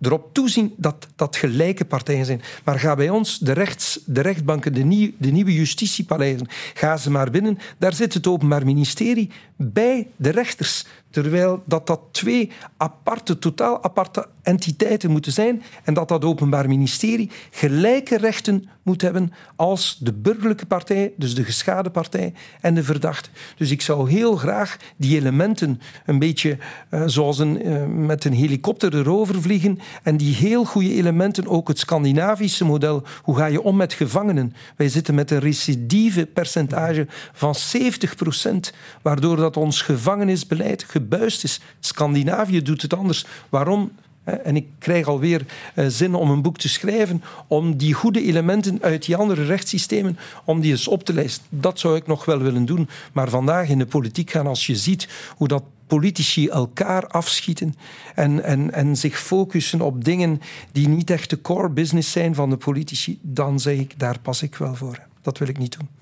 erop 0.02 0.34
toezien 0.34 0.74
dat 0.78 1.08
dat 1.16 1.36
gelijke 1.36 1.86
partijen 1.86 2.26
zijn. 2.26 2.42
Maar 2.64 2.80
ga 2.80 2.96
bij 2.96 3.10
ons, 3.10 3.40
de, 3.40 3.52
rechts, 3.52 4.00
de 4.06 4.22
rechtbanken, 4.22 4.74
de, 4.74 4.84
nieuw, 4.84 5.12
de 5.18 5.32
nieuwe 5.32 5.54
justitiepaleizen, 5.54 6.48
ga 6.74 6.98
ze 6.98 7.12
maar 7.12 7.32
binnen. 7.32 7.58
Daar 7.78 7.94
zit 7.94 8.14
het 8.14 8.28
Openbaar 8.28 8.66
Ministerie 8.66 9.32
bij 9.56 10.08
de 10.16 10.30
rechters. 10.30 10.86
Terwijl 11.10 11.64
dat, 11.66 11.88
dat 11.88 12.02
twee 12.12 12.52
aparte, 12.78 13.40
totaal 13.40 13.84
aparte 13.84 14.28
entiteiten 14.42 15.12
moeten 15.12 15.32
zijn 15.32 15.64
en 15.84 15.94
dat 15.94 16.08
dat 16.08 16.26
Openbaar 16.26 16.68
Ministerie 16.68 17.32
gelijke 17.52 18.18
rechten 18.18 18.70
moet 18.84 19.02
hebben 19.02 19.32
als 19.56 19.98
de 20.00 20.14
burgerlijke 20.14 20.66
partij, 20.66 21.14
dus 21.18 21.36
de 21.36 21.44
geschade 21.44 21.90
partij 21.90 22.34
en 22.62 22.76
de 22.76 22.84
verdachte. 22.84 23.30
Dus 23.58 23.72
ik 23.72 23.82
zou 23.82 24.10
heel 24.10 24.36
graag 24.36 24.78
die 24.98 25.18
elementen 25.18 25.82
een 26.06 26.20
beetje 26.20 26.58
uh, 26.92 27.04
zoals 27.06 27.40
een, 27.40 27.68
uh, 27.68 27.86
met 27.86 28.26
een 28.26 28.34
helikopter 28.34 28.96
erover 28.96 29.42
vliegen 29.42 29.80
en 30.04 30.18
die 30.18 30.36
heel 30.36 30.66
goede 30.66 30.94
elementen, 30.94 31.48
ook 31.48 31.68
het 31.68 31.80
Scandinavische 31.80 32.66
model, 32.66 33.04
hoe 33.24 33.38
ga 33.38 33.46
je 33.46 33.62
om 33.62 33.76
met 33.76 33.94
gevangenen? 33.94 34.54
Wij 34.76 34.90
zitten 34.90 35.16
met 35.16 35.32
een 35.32 35.40
recidieve 35.40 36.26
percentage 36.26 37.08
van 37.34 37.56
70 37.56 38.16
procent, 38.16 38.74
waardoor 39.02 39.40
dat 39.46 39.58
ons 39.58 39.82
gevangenisbeleid 39.82 40.84
gebuist 40.84 41.44
is. 41.44 41.60
Scandinavië 41.80 42.62
doet 42.62 42.82
het 42.82 42.94
anders. 42.94 43.26
Waarom? 43.50 43.92
En 44.24 44.56
ik 44.56 44.68
krijg 44.80 45.08
alweer 45.08 45.46
eh, 45.76 45.86
zin 45.88 46.16
om 46.16 46.30
een 46.30 46.42
boek 46.42 46.58
te 46.58 46.70
schrijven 46.70 47.24
om 47.48 47.78
die 47.78 47.94
goede 47.94 48.24
elementen 48.24 48.78
uit 48.82 49.06
die 49.06 49.16
andere 49.16 49.46
rechtssystemen, 49.46 50.18
om 50.46 50.62
die 50.62 50.72
eens 50.72 50.88
op 50.88 51.04
te 51.04 51.14
lijsten. 51.14 51.46
Dat 51.50 51.80
zou 51.80 51.96
ik 51.96 52.08
nog 52.08 52.26
wel 52.26 52.40
willen 52.40 52.66
doen. 52.66 52.90
Maar 53.14 53.30
vandaag 53.30 53.70
in 53.70 53.78
de 53.78 53.86
politiek 53.86 54.32
gaan, 54.32 54.48
als 54.48 54.66
je 54.66 54.76
ziet 54.76 55.08
hoe 55.38 55.48
dat 55.48 55.64
politici 55.88 56.48
elkaar 56.48 57.08
afschieten 57.08 57.76
en, 58.16 58.44
en, 58.44 58.74
en 58.74 58.96
zich 58.96 59.20
focussen 59.20 59.82
op 59.82 60.04
dingen 60.04 60.42
die 60.72 60.88
niet 60.88 61.10
echt 61.10 61.30
de 61.30 61.42
core 61.42 61.70
business 61.70 62.12
zijn 62.12 62.36
van 62.36 62.50
de 62.50 62.58
politici, 62.58 63.20
dan 63.22 63.60
zeg 63.60 63.78
ik, 63.78 64.00
daar 64.00 64.20
pas 64.20 64.42
ik 64.42 64.56
wel 64.56 64.76
voor. 64.76 65.00
Dat 65.22 65.38
wil 65.38 65.48
ik 65.48 65.58
niet 65.58 65.78
doen. 65.78 65.95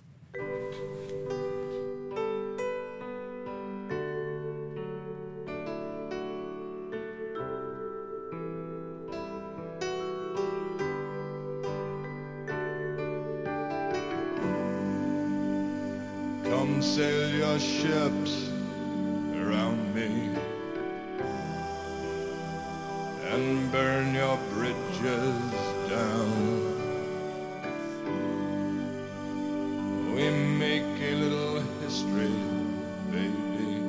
Sail 16.83 17.29
your 17.29 17.59
ships 17.59 18.49
around 19.41 19.95
me 19.95 20.29
and 23.31 23.71
burn 23.71 24.13
your 24.13 24.37
bridges 24.51 25.53
down. 25.89 26.59
We 30.13 30.29
make 30.29 30.83
a 31.01 31.15
little 31.15 31.61
history, 31.81 32.35
baby, 33.11 33.81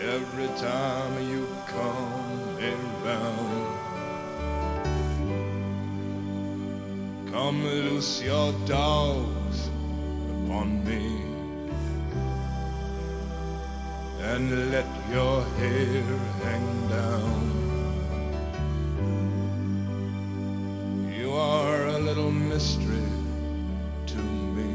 every 0.00 0.48
time 0.58 1.28
you 1.28 1.48
come 1.66 2.56
around. 3.02 3.66
Come 7.32 7.64
loose 7.64 8.22
your 8.22 8.52
dogs 8.66 9.69
upon 10.50 10.84
me 10.84 11.22
and 14.30 14.70
let 14.72 14.86
your 15.12 15.44
hair 15.58 16.02
hang 16.44 16.88
down. 16.88 17.42
You 21.18 21.32
are 21.32 21.86
a 21.86 21.98
little 21.98 22.32
mystery 22.32 23.12
to 24.06 24.22
me. 24.56 24.72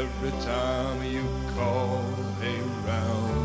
Every 0.00 0.34
time 0.42 1.02
you 1.04 1.24
call 1.56 2.04
around, 2.42 3.43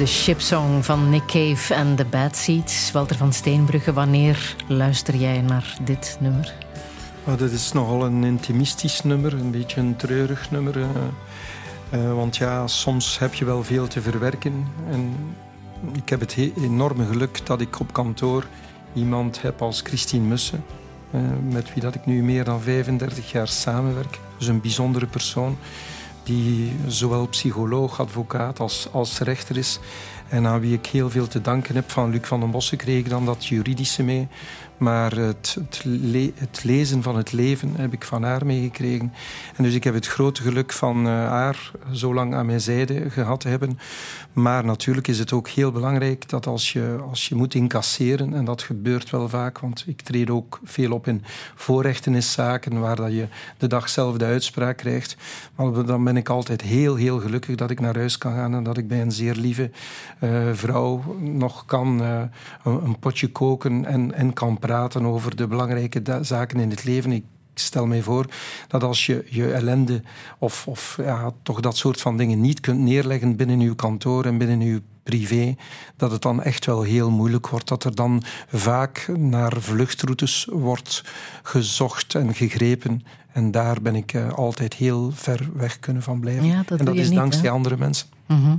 De 0.00 0.06
shipsong 0.06 0.84
van 0.84 1.10
Nick 1.10 1.26
Cave 1.26 1.74
en 1.74 1.96
The 1.96 2.04
Bad 2.04 2.36
Seeds. 2.36 2.90
Walter 2.92 3.16
van 3.16 3.32
Steenbrugge, 3.32 3.92
wanneer 3.92 4.56
luister 4.68 5.16
jij 5.16 5.40
naar 5.40 5.76
dit 5.82 6.16
nummer? 6.20 6.54
Oh, 7.24 7.38
dat 7.38 7.50
is 7.50 7.72
nogal 7.72 8.04
een 8.04 8.24
intimistisch 8.24 9.02
nummer, 9.02 9.32
een 9.32 9.50
beetje 9.50 9.80
een 9.80 9.96
treurig 9.96 10.50
nummer. 10.50 10.76
eh. 10.80 10.88
Eh, 11.90 12.14
want 12.14 12.36
ja, 12.36 12.66
soms 12.66 13.18
heb 13.18 13.34
je 13.34 13.44
wel 13.44 13.64
veel 13.64 13.86
te 13.86 14.00
verwerken. 14.00 14.66
En 14.90 15.14
ik 15.92 16.08
heb 16.08 16.20
het 16.20 16.34
he- 16.34 16.52
enorme 16.56 17.06
geluk 17.06 17.46
dat 17.46 17.60
ik 17.60 17.80
op 17.80 17.92
kantoor 17.92 18.46
iemand 18.94 19.42
heb 19.42 19.62
als 19.62 19.80
Christine 19.80 20.26
Mussen. 20.26 20.64
eh, 21.10 21.20
met 21.48 21.74
wie 21.74 21.82
dat 21.82 21.94
ik 21.94 22.06
nu 22.06 22.22
meer 22.22 22.44
dan 22.44 22.60
35 22.60 23.30
jaar 23.32 23.48
samenwerk. 23.48 24.18
Dus 24.38 24.46
een 24.46 24.60
bijzondere 24.60 25.06
persoon 25.06 25.58
die 26.30 26.72
zowel 26.86 27.26
psycholoog, 27.26 28.00
advocaat 28.00 28.60
als, 28.60 28.88
als 28.92 29.18
rechter 29.20 29.56
is. 29.56 29.78
En 30.30 30.46
aan 30.46 30.60
wie 30.60 30.74
ik 30.74 30.86
heel 30.86 31.10
veel 31.10 31.28
te 31.28 31.40
danken 31.40 31.74
heb. 31.74 31.90
Van 31.90 32.10
Luc 32.10 32.26
van 32.26 32.40
den 32.40 32.50
Bossen 32.50 32.78
kreeg 32.78 32.98
ik 32.98 33.08
dan 33.08 33.24
dat 33.24 33.46
juridische 33.46 34.02
mee. 34.02 34.28
Maar 34.76 35.12
het, 35.16 35.56
het, 35.58 35.82
le- 35.84 36.32
het 36.34 36.64
lezen 36.64 37.02
van 37.02 37.16
het 37.16 37.32
leven 37.32 37.72
heb 37.76 37.92
ik 37.92 38.04
van 38.04 38.22
haar 38.22 38.46
meegekregen. 38.46 39.12
En 39.56 39.64
dus 39.64 39.74
ik 39.74 39.84
heb 39.84 39.94
het 39.94 40.06
grote 40.06 40.42
geluk 40.42 40.72
van 40.72 41.06
eh, 41.06 41.12
haar 41.12 41.70
zo 41.92 42.14
lang 42.14 42.34
aan 42.34 42.46
mijn 42.46 42.60
zijde 42.60 43.10
gehad 43.10 43.40
te 43.40 43.48
hebben. 43.48 43.78
Maar 44.32 44.64
natuurlijk 44.64 45.08
is 45.08 45.18
het 45.18 45.32
ook 45.32 45.48
heel 45.48 45.72
belangrijk 45.72 46.28
dat 46.28 46.46
als 46.46 46.72
je, 46.72 46.96
als 47.10 47.28
je 47.28 47.34
moet 47.34 47.54
incasseren, 47.54 48.34
en 48.34 48.44
dat 48.44 48.62
gebeurt 48.62 49.10
wel 49.10 49.28
vaak, 49.28 49.58
want 49.58 49.84
ik 49.86 50.00
treed 50.00 50.30
ook 50.30 50.60
veel 50.64 50.92
op 50.92 51.06
in 51.06 51.22
voorrechteniszaken 51.54 52.80
waar 52.80 52.96
dat 52.96 53.12
je 53.12 53.26
de 53.58 53.66
dag 53.66 53.88
zelf 53.88 54.16
de 54.16 54.24
uitspraak 54.24 54.76
krijgt. 54.76 55.16
Maar 55.54 55.84
dan 55.84 56.04
ben 56.04 56.16
ik 56.16 56.28
altijd 56.28 56.60
heel, 56.60 56.94
heel 56.94 57.18
gelukkig 57.18 57.54
dat 57.56 57.70
ik 57.70 57.80
naar 57.80 57.96
huis 57.96 58.18
kan 58.18 58.34
gaan 58.34 58.54
en 58.54 58.62
dat 58.62 58.76
ik 58.76 58.88
bij 58.88 59.00
een 59.00 59.12
zeer 59.12 59.34
lieve 59.34 59.70
vrouw 60.52 61.16
nog 61.18 61.64
kan 61.64 62.02
eh, 62.02 62.22
een, 62.64 62.84
een 62.84 62.98
potje 62.98 63.28
koken 63.28 63.84
en, 63.84 64.14
en 64.14 64.32
kan 64.32 64.58
praten 64.58 65.04
over 65.04 65.36
de 65.36 65.46
belangrijke 65.46 66.18
zaken 66.20 66.60
in 66.60 66.70
het 66.70 66.84
leven. 66.84 67.12
Ik 67.12 67.24
stel 67.54 67.86
mij 67.86 68.02
voor 68.02 68.26
dat 68.68 68.82
als 68.82 69.06
je 69.06 69.26
je 69.28 69.52
ellende 69.52 70.02
of, 70.38 70.66
of 70.66 70.98
ja, 71.02 71.30
toch 71.42 71.60
dat 71.60 71.76
soort 71.76 72.00
van 72.00 72.16
dingen 72.16 72.40
niet 72.40 72.60
kunt 72.60 72.80
neerleggen 72.80 73.36
binnen 73.36 73.60
uw 73.60 73.74
kantoor 73.74 74.24
en 74.24 74.38
binnen 74.38 74.60
uw 74.60 74.80
privé, 75.02 75.56
dat 75.96 76.10
het 76.10 76.22
dan 76.22 76.42
echt 76.42 76.66
wel 76.66 76.82
heel 76.82 77.10
moeilijk 77.10 77.48
wordt. 77.48 77.68
Dat 77.68 77.84
er 77.84 77.94
dan 77.94 78.22
vaak 78.48 79.08
naar 79.16 79.52
vluchtroutes 79.58 80.48
wordt 80.50 81.04
gezocht 81.42 82.14
en 82.14 82.34
gegrepen. 82.34 83.04
En 83.32 83.50
daar 83.50 83.82
ben 83.82 83.94
ik 83.94 84.12
eh, 84.12 84.32
altijd 84.32 84.74
heel 84.74 85.10
ver 85.14 85.48
weg 85.54 85.78
kunnen 85.78 86.02
van 86.02 86.20
blijven. 86.20 86.46
Ja, 86.46 86.62
dat 86.66 86.78
en 86.78 86.84
dat 86.84 86.94
is 86.94 87.08
niet, 87.08 87.18
dankzij 87.18 87.42
hè? 87.42 87.50
andere 87.50 87.76
mensen. 87.76 88.06
Mhm. 88.30 88.56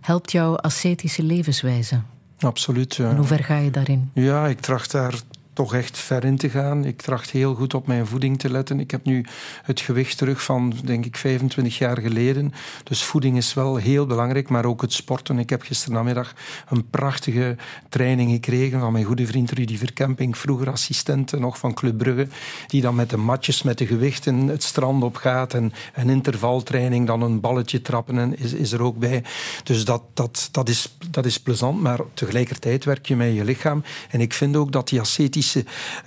Helpt 0.00 0.32
jouw 0.32 0.56
ascetische 0.56 1.22
levenswijze? 1.22 2.00
Absoluut. 2.38 2.94
ja. 2.94 3.10
En 3.10 3.16
hoe 3.16 3.26
ver 3.26 3.44
ga 3.44 3.56
je 3.56 3.70
daarin? 3.70 4.10
Ja, 4.14 4.46
ik 4.46 4.60
tracht 4.60 4.90
daar 4.90 5.14
toch 5.52 5.74
echt 5.74 5.98
ver 5.98 6.24
in 6.24 6.36
te 6.36 6.50
gaan. 6.50 6.84
Ik 6.84 7.02
tracht 7.02 7.30
heel 7.30 7.54
goed 7.54 7.74
op 7.74 7.86
mijn 7.86 8.06
voeding 8.06 8.38
te 8.38 8.50
letten. 8.50 8.80
Ik 8.80 8.90
heb 8.90 9.04
nu 9.04 9.24
het 9.62 9.80
gewicht 9.80 10.18
terug 10.18 10.42
van, 10.42 10.72
denk 10.84 11.04
ik, 11.04 11.16
25 11.16 11.78
jaar 11.78 11.98
geleden. 12.00 12.52
Dus 12.84 13.02
voeding 13.02 13.36
is 13.36 13.54
wel 13.54 13.76
heel 13.76 14.06
belangrijk, 14.06 14.48
maar 14.48 14.64
ook 14.64 14.80
het 14.80 14.92
sporten. 14.92 15.38
Ik 15.38 15.50
heb 15.50 15.62
gisterenmiddag 15.62 16.34
een 16.68 16.88
prachtige 16.90 17.56
training 17.88 18.30
gekregen 18.30 18.80
van 18.80 18.92
mijn 18.92 19.04
goede 19.04 19.26
vriend 19.26 19.50
Rudy 19.50 19.78
Verkemping, 19.78 20.38
vroeger 20.38 20.70
assistent 20.70 21.32
nog 21.38 21.58
van 21.58 21.74
Club 21.74 21.98
Brugge, 21.98 22.28
die 22.66 22.80
dan 22.80 22.94
met 22.94 23.10
de 23.10 23.16
matjes, 23.16 23.62
met 23.62 23.78
de 23.78 23.86
gewichten 23.86 24.36
het 24.46 24.62
strand 24.62 25.02
op 25.02 25.16
gaat 25.16 25.54
en 25.54 25.72
een 25.94 26.10
intervaltraining, 26.10 27.06
dan 27.06 27.22
een 27.22 27.40
balletje 27.40 27.82
trappen 27.82 28.18
en 28.18 28.38
is, 28.38 28.52
is 28.52 28.72
er 28.72 28.82
ook 28.82 28.98
bij. 28.98 29.24
Dus 29.64 29.84
dat, 29.84 30.02
dat, 30.14 30.48
dat, 30.52 30.68
is, 30.68 30.96
dat 31.10 31.26
is 31.26 31.40
plezant, 31.40 31.80
maar 31.80 32.00
tegelijkertijd 32.14 32.84
werk 32.84 33.06
je 33.06 33.16
met 33.16 33.34
je 33.34 33.44
lichaam. 33.44 33.84
En 34.10 34.20
ik 34.20 34.32
vind 34.32 34.56
ook 34.56 34.72
dat 34.72 34.88
die 34.88 35.00
ascetische 35.00 35.41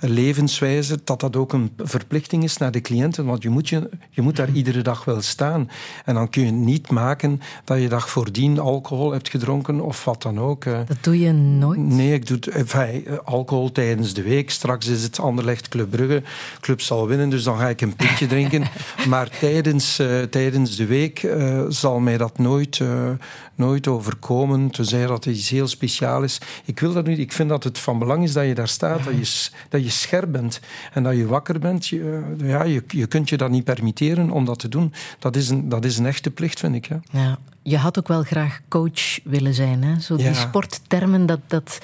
levenswijze, 0.00 0.98
dat 1.04 1.20
dat 1.20 1.36
ook 1.36 1.52
een 1.52 1.70
verplichting 1.76 2.44
is 2.44 2.56
naar 2.56 2.70
de 2.70 2.80
cliënten, 2.80 3.24
want 3.24 3.42
je 3.42 3.48
moet, 3.48 3.68
je, 3.68 3.88
je 4.10 4.22
moet 4.22 4.36
daar 4.36 4.50
iedere 4.52 4.82
dag 4.82 5.04
wel 5.04 5.20
staan. 5.22 5.70
En 6.04 6.14
dan 6.14 6.30
kun 6.30 6.44
je 6.44 6.50
niet 6.50 6.90
maken 6.90 7.40
dat 7.64 7.80
je 7.80 7.88
dag 7.88 8.10
voordien 8.10 8.58
alcohol 8.58 9.12
hebt 9.12 9.28
gedronken 9.28 9.80
of 9.80 10.04
wat 10.04 10.22
dan 10.22 10.40
ook. 10.40 10.64
eh. 10.64 10.78
Dat 10.86 10.96
doe 11.00 11.20
je 11.20 11.32
nooit? 11.32 11.78
Nee, 11.78 12.12
ik 12.12 12.26
doe 12.26 12.38
enfin, 12.52 13.06
eh, 13.06 13.14
alcohol 13.24 13.72
tijdens 13.72 14.14
de 14.14 14.22
week. 14.22 14.50
Straks 14.50 14.86
is 14.86 15.02
het 15.02 15.20
Anderlecht 15.20 15.68
Club 15.68 15.90
Brugge. 15.90 16.22
Club 16.60 16.80
zal 16.80 17.06
winnen, 17.06 17.28
dus 17.30 17.42
dan 17.42 17.58
ga 17.58 17.68
ik 17.68 17.80
een 17.80 17.96
pintje 17.96 18.26
drinken. 18.26 18.64
Maar 19.08 19.28
tijdens, 19.38 19.98
eh, 19.98 20.22
tijdens 20.22 20.76
de 20.76 20.86
week 20.86 21.22
eh, 21.22 21.62
zal 21.68 21.98
mij 21.98 22.16
dat 22.16 22.38
nooit, 22.38 22.80
eh, 22.80 23.10
nooit 23.56 23.86
overkomen. 23.88 24.70
Tenzij 24.70 25.06
dat 25.06 25.24
het 25.24 25.36
iets 25.36 25.48
heel 25.48 25.68
speciaal 25.68 26.22
is. 26.22 26.38
Ik, 26.64 26.80
wil 26.80 26.92
dat 26.92 27.06
niet, 27.06 27.18
ik 27.18 27.32
vind 27.32 27.48
dat 27.48 27.64
het 27.64 27.78
van 27.78 27.98
belang 27.98 28.22
is 28.24 28.32
dat 28.32 28.46
je 28.46 28.54
daar 28.54 28.68
staat, 28.68 29.04
dat 29.04 29.14
je, 29.14 29.48
dat 29.68 29.82
je 29.82 29.90
scherp 29.90 30.32
bent 30.32 30.60
en 30.92 31.02
dat 31.02 31.16
je 31.16 31.26
wakker 31.26 31.58
bent. 31.58 31.86
Je, 31.86 32.22
eh, 32.40 32.48
ja, 32.48 32.62
je, 32.64 32.84
je 32.88 33.06
kunt 33.06 33.28
je 33.28 33.36
dat 33.36 33.50
niet 33.50 33.64
permitteren 33.64 34.30
om 34.30 34.44
dat 34.44 34.58
te 34.58 34.68
doen. 34.68 34.92
Dat 35.18 35.36
is 35.36 35.48
een, 35.48 35.68
dat 35.68 35.84
is 35.84 35.98
een 35.98 36.06
echte 36.06 36.30
plicht, 36.30 36.58
vind 36.60 36.74
ik. 36.74 36.88
Ja. 36.88 37.00
Ja. 37.10 37.38
Je 37.62 37.76
had 37.76 37.98
ook 37.98 38.08
wel 38.08 38.22
graag 38.22 38.60
coach 38.68 39.18
willen 39.24 39.54
zijn. 39.54 39.82
Hè? 39.84 40.00
Zo 40.00 40.16
die 40.16 40.24
Ja. 40.26 40.32
sporttermen, 40.32 41.26
dat, 41.26 41.40
dat 41.46 41.78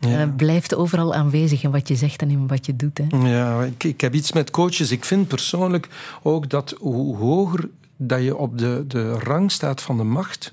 eh, 0.00 0.22
blijft 0.36 0.74
overal 0.74 1.14
aanwezig 1.14 1.62
in 1.62 1.70
wat 1.70 1.88
je 1.88 1.96
zegt 1.96 2.22
en 2.22 2.30
in 2.30 2.46
wat 2.46 2.66
je 2.66 2.76
doet. 2.76 2.98
Hè? 2.98 3.28
Ja, 3.28 3.62
ik, 3.62 3.84
ik 3.84 4.00
heb 4.00 4.14
iets 4.14 4.32
met 4.32 4.50
coaches. 4.50 4.90
Ik 4.90 5.04
vind 5.04 5.28
persoonlijk 5.28 5.88
ook 6.22 6.50
dat 6.50 6.74
hoe 6.78 7.16
hoger 7.16 7.68
dat 7.96 8.22
je 8.22 8.36
op 8.36 8.58
de, 8.58 8.84
de 8.88 9.12
rang 9.12 9.52
staat 9.52 9.82
van 9.82 9.96
de 9.96 10.04
macht, 10.04 10.52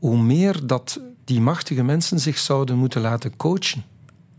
hoe 0.00 0.22
meer 0.22 0.66
dat 0.66 1.00
die 1.24 1.40
machtige 1.40 1.82
mensen 1.82 2.20
zich 2.20 2.38
zouden 2.38 2.76
moeten 2.76 3.00
laten 3.00 3.36
coachen. 3.36 3.84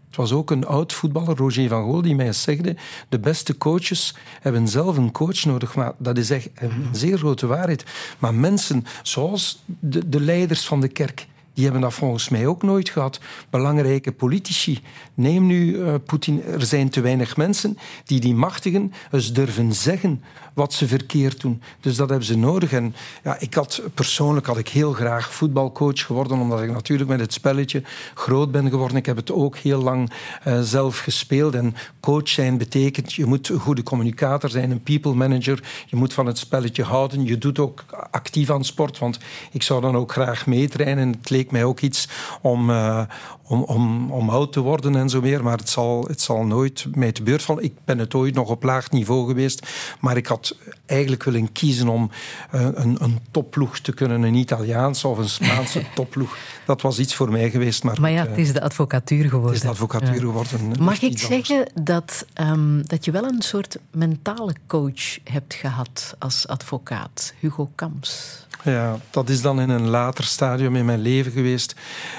Het 0.07 0.19
was 0.19 0.31
ook 0.31 0.51
een 0.51 0.65
oud 0.65 0.93
voetballer, 0.93 1.37
Roger 1.37 1.69
van 1.69 1.83
Gool, 1.83 2.01
die 2.01 2.15
mij 2.15 2.25
eens 2.25 2.41
zegde: 2.41 2.75
de 3.09 3.19
beste 3.19 3.57
coaches 3.57 4.15
hebben 4.41 4.67
zelf 4.67 4.97
een 4.97 5.11
coach 5.11 5.45
nodig. 5.45 5.75
Maar 5.75 5.93
dat 5.97 6.17
is 6.17 6.29
echt 6.29 6.49
een 6.55 6.87
zeer 6.91 7.17
grote 7.17 7.47
waarheid. 7.47 7.85
Maar 8.19 8.33
mensen 8.33 8.85
zoals 9.03 9.63
de, 9.65 10.09
de 10.09 10.19
leiders 10.19 10.65
van 10.65 10.81
de 10.81 10.87
kerk, 10.87 11.27
die 11.53 11.63
hebben 11.63 11.81
dat 11.81 11.93
volgens 11.93 12.29
mij 12.29 12.47
ook 12.47 12.63
nooit 12.63 12.89
gehad. 12.89 13.19
Belangrijke 13.49 14.11
politici. 14.11 14.81
Neem 15.13 15.45
nu 15.45 15.81
eh, 15.81 15.93
Poetin. 16.05 16.43
Er 16.43 16.65
zijn 16.65 16.89
te 16.89 17.01
weinig 17.01 17.37
mensen 17.37 17.77
die 18.05 18.19
die 18.19 18.35
machtigen 18.35 18.93
eens 19.11 19.33
durven 19.33 19.73
zeggen 19.73 20.23
wat 20.53 20.73
ze 20.73 20.87
verkeerd 20.87 21.41
doen. 21.41 21.61
Dus 21.79 21.95
dat 21.95 22.09
hebben 22.09 22.27
ze 22.27 22.37
nodig. 22.37 22.71
En 22.71 22.95
ja, 23.23 23.39
ik 23.39 23.53
had, 23.53 23.81
persoonlijk 23.93 24.45
had 24.45 24.57
ik 24.57 24.67
heel 24.67 24.93
graag 24.93 25.33
voetbalcoach 25.33 26.05
geworden, 26.05 26.39
omdat 26.39 26.61
ik 26.61 26.71
natuurlijk 26.71 27.09
met 27.09 27.19
het 27.19 27.33
spelletje 27.33 27.83
groot 28.13 28.51
ben 28.51 28.69
geworden. 28.69 28.97
Ik 28.97 29.05
heb 29.05 29.15
het 29.15 29.31
ook 29.31 29.57
heel 29.57 29.81
lang 29.81 30.11
eh, 30.43 30.61
zelf 30.61 30.99
gespeeld. 30.99 31.55
En 31.55 31.75
coach 31.99 32.29
zijn 32.29 32.57
betekent, 32.57 33.13
je 33.13 33.25
moet 33.25 33.49
een 33.49 33.59
goede 33.59 33.83
communicator 33.83 34.49
zijn, 34.49 34.71
een 34.71 34.83
people 34.83 35.13
manager. 35.13 35.63
Je 35.87 35.95
moet 35.95 36.13
van 36.13 36.25
het 36.25 36.37
spelletje 36.37 36.83
houden. 36.83 37.25
Je 37.25 37.37
doet 37.37 37.59
ook 37.59 37.85
actief 38.11 38.49
aan 38.49 38.65
sport, 38.65 38.99
want 38.99 39.19
ik 39.51 39.63
zou 39.63 39.81
dan 39.81 39.95
ook 39.95 40.11
graag 40.11 40.45
meetrainen. 40.45 41.09
Het 41.11 41.29
leek 41.29 41.51
mij 41.51 41.63
ook 41.63 41.79
iets 41.79 42.07
om, 42.41 42.69
eh, 42.69 43.01
om, 43.43 43.63
om, 43.63 44.11
om 44.11 44.29
oud 44.29 44.53
te 44.53 44.59
worden 44.59 44.95
en 44.95 45.09
zo 45.09 45.21
meer. 45.21 45.43
Maar 45.43 45.57
het 45.57 45.69
zal, 45.69 46.05
het 46.07 46.21
zal 46.21 46.43
nooit 46.43 46.85
mij 46.95 47.11
te 47.11 47.23
beurt 47.23 47.41
vallen. 47.41 47.63
Ik 47.63 47.73
ben 47.85 47.99
het 47.99 48.13
ooit 48.13 48.35
nog 48.35 48.49
op 48.49 48.63
laag 48.63 48.91
niveau 48.91 49.27
geweest. 49.27 49.67
Maar 49.99 50.17
ik 50.17 50.27
had 50.27 50.40
eigenlijk 50.85 51.23
willen 51.23 51.51
kiezen 51.51 51.87
om 51.87 52.09
eh, 52.51 52.67
een, 52.73 52.95
een 53.03 53.19
topploeg 53.31 53.79
te 53.79 53.91
kunnen. 53.93 54.21
Een 54.23 54.33
Italiaanse 54.35 55.07
of 55.07 55.17
een 55.17 55.29
Spaanse 55.29 55.83
topploeg. 55.95 56.37
Dat 56.65 56.81
was 56.81 56.99
iets 56.99 57.15
voor 57.15 57.31
mij 57.31 57.49
geweest. 57.49 57.83
Maar, 57.83 58.01
Maar 58.01 58.11
ja, 58.11 58.21
het 58.21 58.31
eh, 58.31 58.37
is 58.37 58.53
de 58.53 58.61
advocatuur 58.61 59.23
geworden. 59.23 59.45
het 59.47 59.55
is 59.55 59.61
de 59.61 59.67
advocatuur 59.69 60.13
Ja. 60.13 60.19
geworden. 60.19 60.49
Mag 60.79 60.93
Echt 60.93 61.01
ik 61.03 61.17
zeggen 61.19 61.69
dat, 61.83 62.25
ehm, 62.33 62.81
dat 62.81 63.05
je 63.05 63.11
wel 63.11 63.23
een 63.23 63.41
soort 63.41 63.77
mentale 63.91 64.53
coach 64.67 65.17
hebt 65.23 65.53
gehad 65.53 66.15
als 66.19 66.47
advocaat, 66.47 67.33
Hugo 67.39 67.71
Kamps? 67.75 68.45
Ja, 68.63 68.97
dat 69.09 69.29
is 69.29 69.41
dan 69.41 69.61
in 69.61 69.69
een 69.69 69.87
later 69.89 70.23
stadium 70.23 70.75
in 70.75 70.85
mijn 70.85 70.99
leven 70.99 71.31
geweest. 71.31 71.75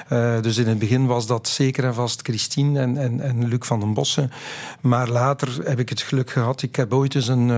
Eh, 0.09 0.40
dus 0.40 0.57
in 0.57 0.66
het 0.69 0.78
begin 0.78 1.07
was 1.07 1.27
dat 1.27 1.49
zeker 1.49 1.85
en 1.85 1.94
vast 1.94 2.20
Christine 2.23 2.81
en, 2.81 2.97
en, 2.97 3.20
en 3.20 3.49
Luc 3.49 3.59
van 3.66 3.81
den 3.81 3.94
Bossen. 3.94 4.31
Maar 4.81 5.09
later 5.09 5.59
heb 5.65 5.78
ik 5.78 5.89
het 5.89 6.01
geluk 6.01 6.31
gehad. 6.31 6.62
Ik 6.62 6.77
heb 6.77 6.93
ooit 6.93 7.15
eens 7.15 7.28
een... 7.28 7.51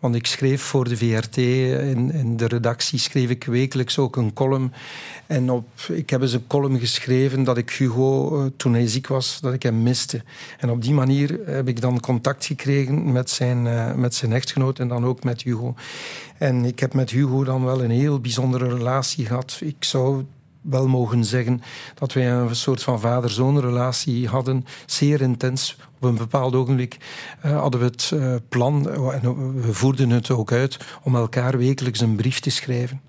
want 0.00 0.14
ik 0.14 0.26
schreef 0.26 0.62
voor 0.62 0.88
de 0.88 0.96
VRT, 0.96 1.36
in, 1.36 2.12
in 2.12 2.36
de 2.36 2.46
redactie 2.46 2.98
schreef 2.98 3.30
ik 3.30 3.44
wekelijks 3.44 3.98
ook 3.98 4.16
een 4.16 4.32
column. 4.32 4.72
En 5.26 5.50
op, 5.50 5.68
ik 5.92 6.10
heb 6.10 6.20
eens 6.20 6.32
een 6.32 6.46
column 6.46 6.78
geschreven 6.78 7.44
dat 7.44 7.56
ik 7.56 7.70
Hugo, 7.70 8.40
eh, 8.40 8.50
toen 8.56 8.72
hij 8.72 8.88
ziek 8.88 9.06
was, 9.06 9.40
dat 9.40 9.52
ik 9.52 9.62
hem 9.62 9.82
miste. 9.82 10.22
En 10.58 10.70
op 10.70 10.82
die 10.82 10.92
manier 10.92 11.38
heb 11.46 11.68
ik 11.68 11.80
dan 11.80 12.00
contact 12.00 12.46
gekregen 12.46 13.12
met 13.12 13.30
zijn, 13.30 13.66
eh, 13.66 13.94
met 13.94 14.14
zijn 14.14 14.32
echtgenoot 14.32 14.78
en 14.78 14.88
dan 14.88 15.04
ook 15.04 15.24
met 15.24 15.42
Hugo. 15.42 15.74
En 16.38 16.64
ik 16.64 16.80
heb 16.80 16.94
met 16.94 17.10
Hugo 17.10 17.44
dan 17.44 17.64
wel 17.64 17.82
een 17.82 17.90
heel 17.90 18.20
bijzondere 18.20 18.68
relatie 18.68 19.26
gehad. 19.26 19.58
Ik 19.62 19.84
zou 19.84 20.24
wel 20.64 20.88
mogen 20.88 21.24
zeggen 21.24 21.62
dat 21.94 22.12
wij 22.12 22.30
een 22.30 22.56
soort 22.56 22.82
van 22.82 23.00
vader-zoon 23.00 23.60
relatie 23.60 24.28
hadden, 24.28 24.64
zeer 24.86 25.20
intens. 25.20 25.76
Op 25.96 26.02
een 26.08 26.16
bepaald 26.16 26.54
ogenblik 26.54 26.96
eh, 27.40 27.60
hadden 27.60 27.80
we 27.80 27.86
het 27.86 28.10
eh, 28.14 28.34
plan, 28.48 28.90
eh, 28.90 29.14
en 29.24 29.54
we 29.62 29.72
voerden 29.74 30.10
het 30.10 30.30
ook 30.30 30.52
uit, 30.52 30.78
om 31.02 31.14
elkaar 31.16 31.58
wekelijks 31.58 32.00
een 32.00 32.16
brief 32.16 32.40
te 32.40 32.50
schrijven. 32.50 33.00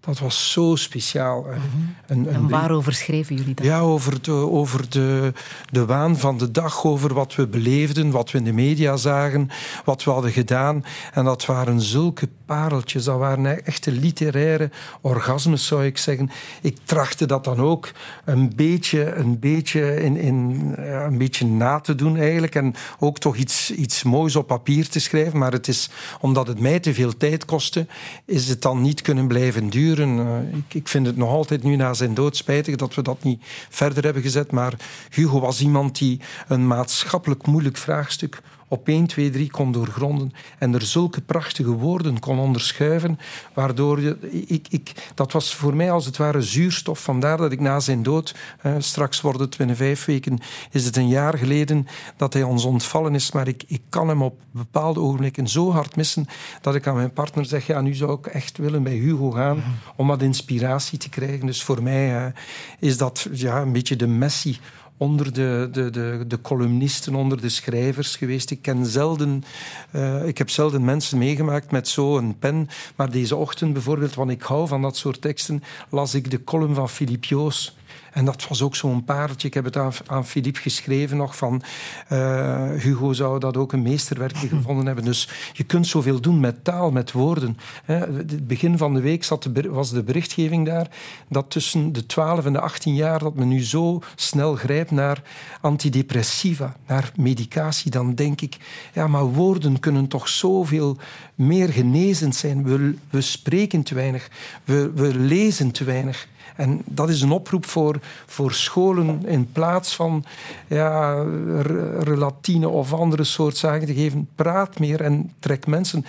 Dat 0.00 0.18
was 0.18 0.52
zo 0.52 0.76
speciaal. 0.76 1.46
Een- 1.46 1.60
een 2.06 2.28
En 2.28 2.48
waarover 2.48 2.92
schreven 2.94 3.36
jullie 3.36 3.54
dat? 3.54 3.64
ja, 3.66 3.80
over, 3.80 4.22
de, 4.22 4.32
over 4.32 4.90
de, 4.90 5.32
de 5.70 5.86
waan 5.86 6.16
van 6.16 6.38
de 6.38 6.50
dag, 6.50 6.84
over 6.84 7.14
wat 7.14 7.34
we 7.34 7.46
beleefden, 7.46 8.10
wat 8.10 8.30
we 8.30 8.38
in 8.38 8.44
de 8.44 8.52
media 8.52 8.96
zagen, 8.96 9.48
wat 9.84 10.04
we 10.04 10.10
hadden 10.10 10.32
gedaan. 10.32 10.84
En 11.12 11.24
dat 11.24 11.46
waren 11.46 11.80
zulke 11.80 12.28
pareltjes, 12.52 13.04
dat 13.04 13.18
waren 13.18 13.64
echte 13.64 13.92
literaire 13.92 14.70
orgasmes, 15.00 15.66
zou 15.66 15.84
ik 15.84 15.98
zeggen. 15.98 16.30
Ik 16.62 16.76
trachtte 16.84 17.26
dat 17.26 17.44
dan 17.44 17.60
ook 17.60 17.90
een 18.24 18.52
beetje, 18.56 19.14
een 19.14 19.38
beetje, 19.38 20.02
in, 20.02 20.16
in, 20.16 20.68
ja, 20.76 21.04
een 21.04 21.18
beetje 21.18 21.46
na 21.46 21.80
te 21.80 21.94
doen 21.94 22.16
eigenlijk. 22.16 22.54
En 22.54 22.74
ook 22.98 23.18
toch 23.18 23.36
iets, 23.36 23.70
iets 23.70 24.02
moois 24.02 24.36
op 24.36 24.46
papier 24.46 24.88
te 24.88 25.00
schrijven. 25.00 25.38
Maar 25.38 25.52
het 25.52 25.68
is, 25.68 25.90
omdat 26.20 26.46
het 26.46 26.60
mij 26.60 26.80
te 26.80 26.94
veel 26.94 27.16
tijd 27.16 27.44
kostte, 27.44 27.86
is 28.24 28.48
het 28.48 28.62
dan 28.62 28.80
niet 28.80 29.02
kunnen 29.02 29.26
blijven 29.26 29.70
duren. 29.70 30.18
Eh, 30.18 30.58
ik, 30.58 30.74
ik 30.74 30.88
vind 30.88 31.06
het 31.06 31.16
nog 31.16 31.30
altijd 31.30 31.62
nu 31.62 31.76
na 31.76 31.94
zijn 31.94 32.14
dood 32.14 32.36
spijtig 32.36 32.76
dat 32.76 32.94
we 32.94 33.02
dat 33.02 33.22
niet 33.22 33.42
verder 33.68 34.04
hebben 34.04 34.22
gezet. 34.22 34.50
Maar 34.50 34.74
Hugo 35.10 35.40
was 35.40 35.60
iemand 35.60 35.98
die 35.98 36.20
een 36.48 36.66
maatschappelijk 36.66 37.46
moeilijk 37.46 37.76
vraagstuk 37.76 38.40
op 38.72 38.88
1, 38.88 39.06
2, 39.06 39.30
3 39.30 39.50
kon 39.50 39.72
doorgronden 39.72 40.32
en 40.58 40.74
er 40.74 40.82
zulke 40.82 41.20
prachtige 41.20 41.70
woorden 41.70 42.18
kon 42.18 42.38
onderschuiven, 42.38 43.18
waardoor 43.54 44.00
je, 44.00 44.44
ik, 44.46 44.66
ik, 44.68 45.10
dat 45.14 45.32
was 45.32 45.54
voor 45.54 45.76
mij 45.76 45.90
als 45.90 46.06
het 46.06 46.16
ware 46.16 46.42
zuurstof. 46.42 47.02
Vandaar 47.02 47.36
dat 47.36 47.52
ik 47.52 47.60
na 47.60 47.80
zijn 47.80 48.02
dood, 48.02 48.34
straks 48.78 49.20
wordt 49.20 49.38
het 49.38 49.56
vijf 49.72 50.04
weken, 50.04 50.38
is 50.70 50.84
het 50.84 50.96
een 50.96 51.08
jaar 51.08 51.38
geleden 51.38 51.86
dat 52.16 52.32
hij 52.32 52.42
ons 52.42 52.64
ontvallen 52.64 53.14
is, 53.14 53.32
maar 53.32 53.48
ik, 53.48 53.64
ik 53.66 53.82
kan 53.88 54.08
hem 54.08 54.22
op 54.22 54.40
bepaalde 54.50 55.00
ogenblikken 55.00 55.48
zo 55.48 55.70
hard 55.70 55.96
missen 55.96 56.26
dat 56.60 56.74
ik 56.74 56.86
aan 56.86 56.96
mijn 56.96 57.12
partner 57.12 57.44
zeg, 57.44 57.66
ja, 57.66 57.80
nu 57.80 57.94
zou 57.94 58.18
ik 58.18 58.26
echt 58.26 58.58
willen 58.58 58.82
bij 58.82 58.96
Hugo 58.96 59.30
gaan 59.30 59.62
om 59.96 60.06
wat 60.06 60.22
inspiratie 60.22 60.98
te 60.98 61.08
krijgen. 61.08 61.46
Dus 61.46 61.62
voor 61.62 61.82
mij 61.82 62.32
is 62.78 62.96
dat 62.96 63.28
ja, 63.32 63.60
een 63.60 63.72
beetje 63.72 63.96
de 63.96 64.06
messie 64.06 64.58
onder 65.02 65.32
de, 65.32 65.68
de, 65.72 65.90
de, 65.90 66.24
de 66.26 66.40
columnisten, 66.40 67.14
onder 67.14 67.40
de 67.40 67.48
schrijvers 67.48 68.16
geweest. 68.16 68.50
Ik, 68.50 68.62
ken 68.62 68.86
zelden, 68.86 69.44
eh, 69.90 70.26
ik 70.26 70.38
heb 70.38 70.50
zelden 70.50 70.84
mensen 70.84 71.18
meegemaakt 71.18 71.70
met 71.70 71.88
zo'n 71.88 72.38
pen. 72.38 72.68
Maar 72.96 73.10
deze 73.10 73.36
ochtend 73.36 73.72
bijvoorbeeld, 73.72 74.14
want 74.14 74.30
ik 74.30 74.42
hou 74.42 74.68
van 74.68 74.82
dat 74.82 74.96
soort 74.96 75.20
teksten, 75.20 75.62
las 75.90 76.14
ik 76.14 76.30
de 76.30 76.44
column 76.44 76.74
van 76.74 76.88
Philippe 76.88 77.26
Joos. 77.26 77.76
En 78.12 78.24
dat 78.24 78.48
was 78.48 78.62
ook 78.62 78.76
zo'n 78.76 79.04
pareltje. 79.04 79.48
Ik 79.48 79.54
heb 79.54 79.64
het 79.64 79.76
aan, 79.76 79.92
aan 80.06 80.26
Philippe 80.26 80.60
geschreven 80.60 81.16
nog 81.16 81.36
van 81.36 81.62
eh, 82.08 82.70
Hugo 82.70 83.12
zou 83.12 83.38
dat 83.38 83.56
ook 83.56 83.72
een 83.72 83.82
meesterwerkje 83.82 84.48
gevonden 84.56 84.86
hebben. 84.86 85.04
Dus 85.04 85.28
je 85.52 85.64
kunt 85.64 85.86
zoveel 85.86 86.20
doen 86.20 86.40
met 86.40 86.64
taal, 86.64 86.90
met 86.90 87.12
woorden. 87.12 87.56
Hè. 87.84 87.94
Het 87.94 88.46
begin 88.46 88.78
van 88.78 88.94
de 88.94 89.00
week 89.00 89.24
zat 89.24 89.42
de, 89.42 89.70
was 89.70 89.90
de 89.90 90.02
berichtgeving 90.02 90.66
daar 90.66 90.88
dat 91.28 91.50
tussen 91.50 91.92
de 91.92 92.06
12 92.06 92.44
en 92.44 92.52
de 92.52 92.60
18 92.60 92.94
jaar 92.94 93.18
dat 93.18 93.34
men 93.34 93.48
nu 93.48 93.64
zo 93.64 94.00
snel 94.14 94.54
grijpt 94.54 94.90
naar 94.90 95.22
antidepressiva, 95.60 96.76
naar 96.86 97.12
medicatie. 97.16 97.90
Dan 97.90 98.14
denk 98.14 98.40
ik, 98.40 98.56
ja, 98.92 99.06
maar 99.06 99.24
woorden 99.24 99.80
kunnen 99.80 100.08
toch 100.08 100.28
zoveel 100.28 100.96
meer 101.34 101.68
genezend 101.68 102.34
zijn. 102.34 102.64
We, 102.64 102.94
we 103.10 103.20
spreken 103.20 103.82
te 103.82 103.94
weinig, 103.94 104.30
we, 104.64 104.92
we 104.94 105.18
lezen 105.18 105.70
te 105.70 105.84
weinig. 105.84 106.28
En 106.56 106.82
dat 106.84 107.08
is 107.08 107.22
een 107.22 107.30
oproep 107.30 107.66
voor, 107.66 108.00
voor 108.26 108.52
scholen 108.52 109.26
in 109.26 109.52
plaats 109.52 109.96
van 109.96 110.24
ja, 110.68 111.22
re- 111.60 111.98
relatine 111.98 112.68
of 112.68 112.92
andere 112.92 113.24
soort 113.24 113.56
zaken 113.56 113.86
te 113.86 113.94
geven. 113.94 114.28
Praat 114.34 114.78
meer 114.78 115.00
en 115.00 115.32
trek 115.38 115.66
mensen 115.66 116.04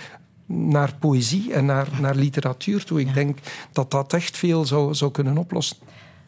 naar 0.46 0.94
poëzie 0.98 1.52
en 1.52 1.64
naar, 1.64 1.88
naar 2.00 2.14
literatuur 2.14 2.84
toe. 2.84 3.00
Ik 3.00 3.14
denk 3.14 3.38
dat 3.72 3.90
dat 3.90 4.12
echt 4.12 4.36
veel 4.36 4.64
zou, 4.64 4.94
zou 4.94 5.10
kunnen 5.10 5.38
oplossen. 5.38 5.76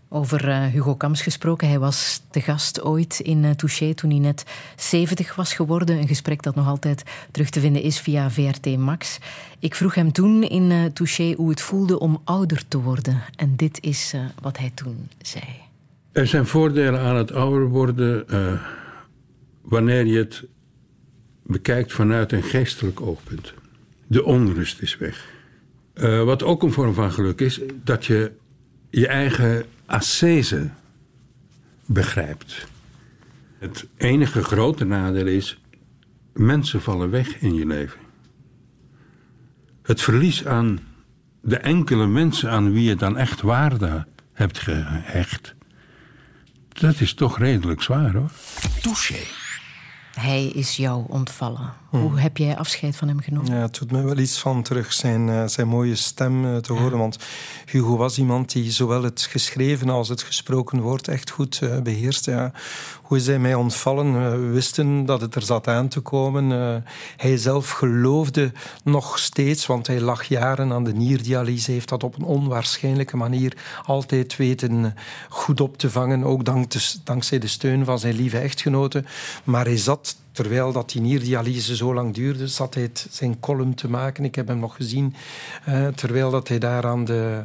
Over 0.09 0.49
eh, 0.49 0.65
Hugo 0.65 0.95
Kams 0.95 1.23
gesproken. 1.23 1.69
Hij 1.69 1.79
was 1.79 2.23
te 2.31 2.41
gast 2.41 2.83
ooit 2.83 3.21
in 3.21 3.45
eh, 3.45 3.51
Touché 3.51 3.95
toen 3.95 4.11
hij 4.11 4.19
net 4.19 4.45
70 4.77 5.35
was 5.35 5.55
geworden. 5.55 5.99
Een 5.99 6.09
gesprek 6.09 6.43
dat 6.43 6.55
nog 6.55 6.67
altijd 6.67 7.03
terug 7.31 7.51
te 7.51 7.61
vinden 7.61 7.83
is 7.83 8.01
via 8.01 8.31
VRT 8.31 8.77
Max. 8.77 9.19
Ik 9.59 9.75
vroeg 9.75 9.95
hem 9.95 10.13
toen 10.13 10.43
in 10.43 10.71
eh, 10.71 10.85
Touché 10.85 11.35
hoe 11.37 11.51
het 11.51 11.61
voelde 11.61 11.99
om 11.99 12.21
ouder 12.25 12.69
te 12.69 12.79
worden. 12.79 13.23
En 13.37 13.57
dit 13.57 13.79
is 13.83 14.15
wat 14.41 14.59
hij 14.59 14.71
toen 14.75 15.09
zei. 15.23 15.45
Er 16.13 16.27
zijn 16.27 16.47
voordelen 16.47 17.01
aan 17.01 17.17
het 17.17 17.33
ouder 17.33 17.69
worden 17.69 18.27
wanneer 19.63 20.07
je 20.07 20.19
het 20.19 20.45
bekijkt 21.43 21.93
vanuit 21.93 22.33
een 22.33 22.43
geestelijk 22.43 23.01
oogpunt. 23.01 23.55
De 24.07 24.25
onrust 24.25 24.81
is 24.81 24.97
weg. 24.97 25.29
Wat 26.25 26.43
ook 26.43 26.63
een 26.63 26.73
vorm 26.73 26.95
van 26.95 27.13
geluk 27.13 27.41
is, 27.41 27.61
dat 27.85 28.05
je 28.05 28.33
je 28.91 29.07
eigen 29.07 29.65
ascese 29.87 30.71
begrijpt. 31.87 32.67
Het 33.59 33.87
enige 33.97 34.45
grote 34.45 34.85
nadeel 34.85 35.27
is, 35.27 35.61
mensen 36.33 36.83
vallen 36.83 37.11
weg 37.11 37.41
in 37.41 37.55
je 37.55 37.67
leven. 37.67 38.01
Het 39.83 40.03
verlies 40.03 40.47
aan 40.47 40.79
de 41.41 41.57
enkele 41.57 42.07
mensen 42.07 42.51
aan 42.51 42.73
wie 42.73 42.85
je 42.85 42.97
dan 42.97 43.17
echt 43.17 43.41
waarde 43.41 44.07
hebt 44.33 44.59
gehecht, 44.59 45.55
dat 46.69 47.01
is 47.01 47.15
toch 47.15 47.39
redelijk 47.39 47.83
zwaar 47.83 48.13
hoor. 48.13 48.31
Touché. 48.83 49.21
Hij 50.15 50.47
is 50.47 50.77
jou 50.77 51.05
ontvallen. 51.09 51.73
Hoe 52.01 52.19
heb 52.21 52.37
jij 52.37 52.57
afscheid 52.57 52.97
van 52.97 53.09
hem 53.09 53.21
genomen? 53.21 53.55
Ja, 53.55 53.61
het 53.61 53.79
doet 53.79 53.93
me 53.93 54.03
wel 54.03 54.19
iets 54.19 54.39
van 54.39 54.63
terug 54.63 54.93
zijn, 54.93 55.29
eh, 55.29 55.47
zijn 55.47 55.69
mooie 55.69 55.95
stem 55.95 56.45
eh, 56.45 56.57
te 56.57 56.73
horen. 56.73 56.99
Want 56.99 57.19
Hugo 57.67 57.97
was 57.97 58.19
iemand 58.19 58.53
die 58.53 58.71
zowel 58.71 59.03
het 59.03 59.21
geschreven 59.31 59.89
als 59.91 60.09
het 60.09 60.23
gesproken 60.23 60.81
woord 60.81 61.09
echt 61.09 61.31
goed 61.31 61.59
eh, 61.63 61.81
beheerst. 61.81 62.25
Ja. 62.25 62.53
Hoe 63.03 63.17
is 63.17 63.27
hij 63.27 63.39
mij 63.39 63.55
ontvallen? 63.55 64.31
We 64.31 64.47
wisten 64.53 65.05
dat 65.05 65.21
het 65.21 65.35
er 65.35 65.43
zat 65.43 65.69
aan 65.69 65.89
te 65.89 66.01
komen. 66.01 66.45
Hij 67.17 67.37
zelf 67.37 67.71
geloofde 67.71 68.53
nog 68.85 69.19
steeds, 69.19 69.67
want 69.67 69.87
hij 69.87 70.01
lag 70.01 70.23
jaren 70.25 70.73
aan 70.73 70.85
de 70.85 70.93
nierdialyse. 70.95 71.71
heeft 71.71 71.89
dat 71.89 72.05
op 72.05 72.17
een 72.19 72.25
onwaarschijnlijke 72.25 73.17
manier 73.17 73.57
altijd 73.85 74.37
weten 74.37 74.95
goed 75.29 75.61
op 75.61 75.79
te 75.79 75.91
vangen. 75.91 76.25
Ook 76.25 76.45
dank 76.45 76.71
de- 76.71 76.95
dankzij 77.05 77.39
de 77.39 77.47
steun 77.47 77.85
van 77.85 77.99
zijn 77.99 78.15
lieve 78.15 78.39
echtgenote. 78.39 79.05
Maar 79.45 79.65
hij 79.65 79.77
zat 79.79 80.17
terwijl 80.37 80.73
dat 80.73 80.91
die 80.91 81.01
nierdialyse 81.01 81.77
zo 81.77 81.95
lang 81.95 82.15
duurde, 82.15 82.49
zat 82.49 82.75
hij 82.75 82.91
zijn 83.11 83.41
column 83.41 83.75
te 83.75 83.89
maken. 83.89 84.25
Ik 84.25 84.35
heb 84.35 84.49
hem 84.49 84.59
nog 84.59 84.77
gezien, 84.77 85.15
eh, 85.65 85.87
terwijl 85.87 86.31
dat 86.31 86.49
hij 86.49 86.59
daar 86.59 86.87
aan 86.87 87.05
de, 87.05 87.43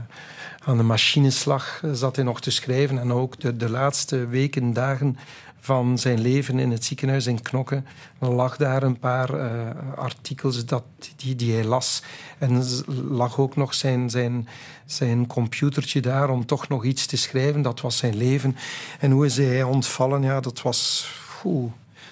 aan 0.66 0.78
de 0.78 0.84
machineslag 0.84 1.80
eh, 1.84 1.92
zat 1.94 2.16
hij 2.16 2.26
nog 2.26 2.42
te 2.42 2.52
schrijven. 2.52 3.00
En 3.00 3.14
ook 3.14 3.40
de, 3.40 3.58
de 3.58 3.70
laatste 3.70 4.28
weken, 4.28 4.74
dagen 4.74 5.18
van 5.60 5.98
zijn 5.98 6.22
leven 6.22 6.60
in 6.60 6.72
het 6.72 6.86
ziekenhuis 6.86 7.28
in 7.28 7.42
Knokke 7.42 7.84
lag 8.20 8.58
daar 8.58 8.84
een 8.84 9.00
paar 9.00 9.34
eh, 9.34 9.70
artikels 9.96 10.66
dat, 10.66 10.84
die, 11.16 11.36
die 11.36 11.54
hij 11.54 11.64
las. 11.64 12.04
En 12.38 12.64
lag 13.10 13.40
ook 13.40 13.56
nog 13.56 13.74
zijn, 13.74 14.10
zijn, 14.10 14.48
zijn 14.86 15.28
computertje 15.28 16.02
daar 16.02 16.30
om 16.30 16.46
toch 16.46 16.68
nog 16.68 16.84
iets 16.84 17.06
te 17.06 17.18
schrijven. 17.18 17.62
Dat 17.62 17.82
was 17.82 17.98
zijn 17.98 18.16
leven. 18.16 18.56
En 19.00 19.12
hoe 19.12 19.26
is 19.26 19.38
hij 19.38 19.64
ontvallen? 19.64 20.22
Ja, 20.22 20.40
dat 20.40 20.62
was... 20.62 21.12
oeh, 21.44 21.72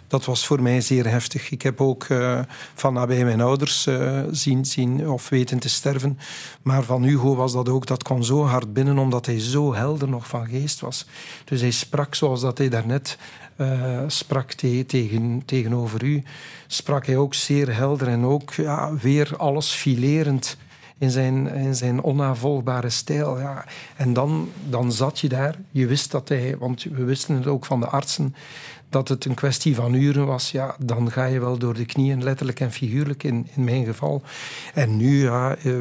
dat 0.09 0.25
was 0.25 0.45
voor 0.45 0.61
mij 0.61 0.81
zeer 0.81 1.07
heftig. 1.07 1.51
Ik 1.51 1.61
heb 1.61 1.81
ook 1.81 2.03
eh, 2.03 2.39
van 2.73 2.93
nabij 2.93 3.23
mijn 3.23 3.41
ouders 3.41 3.87
eh, 3.87 4.21
zien, 4.31 4.65
zien 4.65 5.09
of 5.09 5.29
weten 5.29 5.59
te 5.59 5.69
sterven. 5.69 6.19
Maar 6.61 6.83
van 6.83 7.03
Hugo 7.03 7.35
was 7.35 7.53
dat 7.53 7.69
ook. 7.69 7.85
Dat 7.85 8.03
kwam 8.03 8.23
zo 8.23 8.43
hard 8.43 8.73
binnen 8.73 8.97
omdat 8.97 9.25
hij 9.25 9.39
zo 9.39 9.73
helder 9.73 10.09
nog 10.09 10.27
van 10.27 10.47
geest 10.47 10.79
was. 10.79 11.05
Dus 11.45 11.61
hij 11.61 11.71
sprak 11.71 12.15
zoals 12.15 12.41
dat 12.41 12.57
hij 12.57 12.69
daarnet 12.69 13.17
eh 13.55 14.03
sprak 14.07 14.51
te- 14.51 14.83
tegen, 14.87 15.41
tegenover 15.45 16.03
u. 16.03 16.23
Sprak 16.67 17.05
hij 17.05 17.17
ook 17.17 17.33
zeer 17.33 17.75
helder 17.75 18.07
en 18.07 18.25
ook 18.25 18.53
ja, 18.53 18.93
weer 19.01 19.33
alles 19.37 19.71
filerend 19.71 20.57
in 20.99 21.11
zijn, 21.11 21.47
in 21.53 21.75
zijn 21.75 22.01
onnavolgbare 22.01 22.89
stijl. 22.89 23.39
Ja. 23.39 23.65
En 23.95 24.13
dan, 24.13 24.49
dan 24.69 24.91
zat 24.91 25.19
je 25.19 25.29
daar. 25.29 25.55
Je 25.71 25.85
wist 25.85 26.11
dat 26.11 26.29
hij, 26.29 26.55
want 26.57 26.83
we 26.83 27.03
wisten 27.03 27.35
het 27.35 27.47
ook 27.47 27.65
van 27.65 27.79
de 27.79 27.87
artsen, 27.87 28.35
dat 28.89 29.07
het 29.07 29.25
een 29.25 29.33
kwestie 29.33 29.75
van 29.75 29.93
uren 29.93 30.25
was. 30.25 30.51
Ja, 30.51 30.75
dan 30.79 31.11
ga 31.11 31.25
je 31.25 31.39
wel 31.39 31.57
door 31.57 31.73
de 31.73 31.85
knieën, 31.85 32.23
letterlijk 32.23 32.59
en 32.59 32.71
figuurlijk 32.71 33.23
in, 33.23 33.47
in 33.55 33.63
mijn 33.63 33.85
geval. 33.85 34.21
En 34.73 34.97
nu 34.97 35.23
ja, 35.23 35.55
eh, 35.55 35.73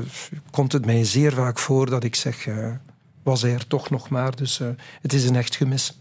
komt 0.50 0.72
het 0.72 0.86
mij 0.86 1.04
zeer 1.04 1.32
vaak 1.32 1.58
voor 1.58 1.90
dat 1.90 2.04
ik 2.04 2.14
zeg, 2.14 2.46
eh, 2.46 2.70
was 3.22 3.42
hij 3.42 3.52
er 3.52 3.66
toch 3.66 3.90
nog 3.90 4.08
maar. 4.08 4.36
Dus 4.36 4.60
eh, 4.60 4.68
het 5.02 5.12
is 5.12 5.24
een 5.24 5.36
echt 5.36 5.56
gemis. 5.56 5.98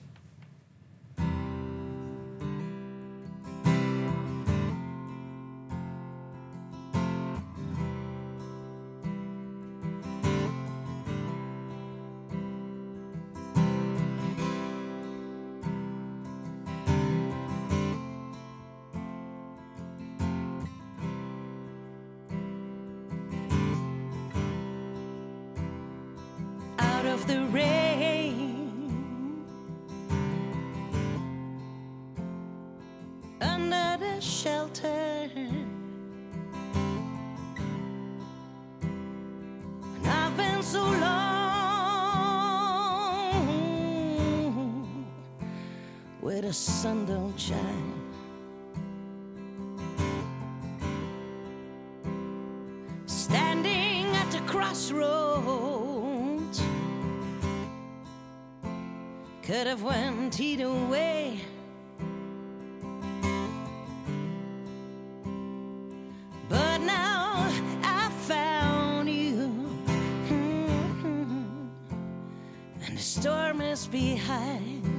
Where 46.27 46.41
the 46.41 46.51
sun 46.51 47.05
don't 47.05 47.39
shine. 47.39 47.93
Standing 53.05 54.07
at 54.07 54.29
the 54.31 54.41
crossroads. 54.41 56.61
Could 59.41 59.67
have 59.67 59.83
went 59.83 60.41
either 60.41 60.69
way. 60.69 61.39
But 66.49 66.81
now 66.81 67.49
I 67.83 68.09
found 68.27 69.09
you. 69.09 69.69
And 72.85 72.97
the 72.97 73.01
storm 73.01 73.61
is 73.61 73.87
behind 73.87 74.96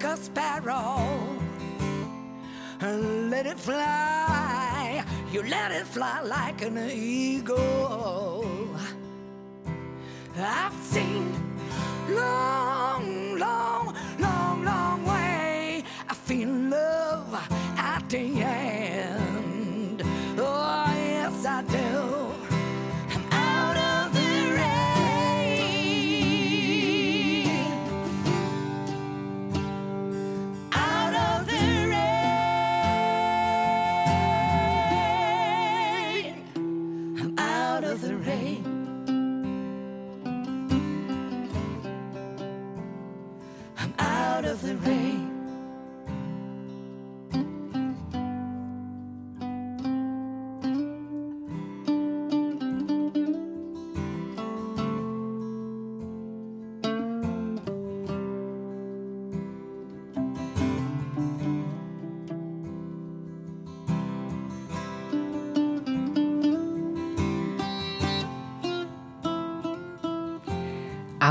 took 0.00 0.12
a 0.12 0.16
sparrow 0.16 1.38
and 2.80 3.30
let 3.30 3.46
it 3.46 3.58
fly. 3.58 5.04
You 5.32 5.42
let 5.42 5.72
it 5.72 5.86
fly 5.86 6.20
like 6.22 6.62
an 6.62 6.78
eagle. 6.90 8.44
I've 10.38 10.74
seen 10.82 11.32
long, 12.08 12.69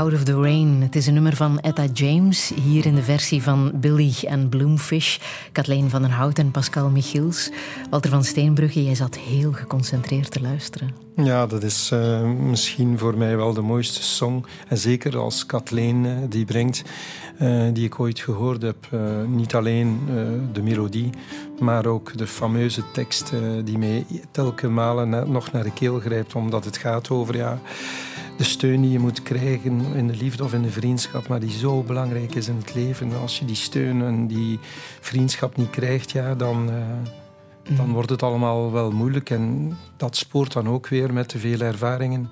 Out 0.00 0.12
of 0.12 0.24
the 0.24 0.40
Rain. 0.40 0.82
Het 0.82 0.96
is 0.96 1.06
een 1.06 1.14
nummer 1.14 1.36
van 1.36 1.60
Etta 1.60 1.84
James, 1.92 2.52
hier 2.62 2.86
in 2.86 2.94
de 2.94 3.02
versie 3.02 3.42
van 3.42 3.72
Billy 3.74 4.14
en 4.26 4.48
Bloomfish, 4.48 5.18
Kathleen 5.52 5.90
van 5.90 6.02
den 6.02 6.10
Hout 6.10 6.38
en 6.38 6.50
Pascal 6.50 6.90
Michiels. 6.90 7.50
Walter 7.90 8.10
van 8.10 8.24
Steenbrugge, 8.24 8.84
jij 8.84 8.94
zat 8.94 9.18
heel 9.18 9.52
geconcentreerd 9.52 10.30
te 10.30 10.40
luisteren. 10.40 11.09
Ja, 11.16 11.46
dat 11.46 11.62
is 11.62 11.90
eh, 11.90 12.22
misschien 12.22 12.98
voor 12.98 13.16
mij 13.16 13.36
wel 13.36 13.52
de 13.54 13.60
mooiste 13.60 14.02
song. 14.02 14.44
En 14.68 14.78
zeker 14.78 15.18
als 15.18 15.46
Kathleen 15.46 16.06
eh, 16.06 16.12
die 16.28 16.44
brengt, 16.44 16.82
eh, 17.38 17.62
die 17.72 17.84
ik 17.84 18.00
ooit 18.00 18.20
gehoord 18.20 18.62
heb. 18.62 18.76
Niet 19.26 19.54
alleen 19.54 20.00
de 20.52 20.62
melodie, 20.62 21.10
maar 21.60 21.86
ook 21.86 22.16
de 22.16 22.26
fameuze 22.26 22.82
tekst 22.92 23.32
die 23.64 23.78
mij 23.78 24.06
telke 24.30 24.68
malen 24.68 25.32
nog 25.32 25.52
naar 25.52 25.62
de 25.62 25.72
keel 25.72 26.00
grijpt. 26.00 26.34
Omdat 26.34 26.64
het 26.64 26.76
gaat 26.76 27.10
over 27.10 27.36
ja, 27.36 27.58
de 28.36 28.44
steun 28.44 28.80
die 28.80 28.90
je 28.90 28.98
moet 28.98 29.22
krijgen 29.22 29.82
in 29.94 30.06
de 30.06 30.16
liefde 30.16 30.44
of 30.44 30.52
in 30.52 30.62
de 30.62 30.70
vriendschap, 30.70 31.28
maar 31.28 31.40
die 31.40 31.58
zo 31.58 31.82
belangrijk 31.82 32.34
is 32.34 32.48
in 32.48 32.56
het 32.56 32.74
leven. 32.74 33.20
Als 33.20 33.38
je 33.38 33.44
die 33.44 33.56
steun 33.56 34.02
en 34.02 34.26
die 34.26 34.58
vriendschap 35.00 35.56
niet 35.56 35.70
krijgt, 35.70 36.10
ja, 36.10 36.34
dan... 36.34 36.70
dan 37.68 37.92
wordt 37.92 38.10
het 38.10 38.22
allemaal 38.22 38.72
wel 38.72 38.90
moeilijk. 38.90 39.30
En 39.30 39.76
dat 39.96 40.16
spoort 40.16 40.52
dan 40.52 40.68
ook 40.68 40.88
weer 40.88 41.12
met 41.12 41.30
de 41.30 41.38
vele 41.38 41.64
ervaringen 41.64 42.30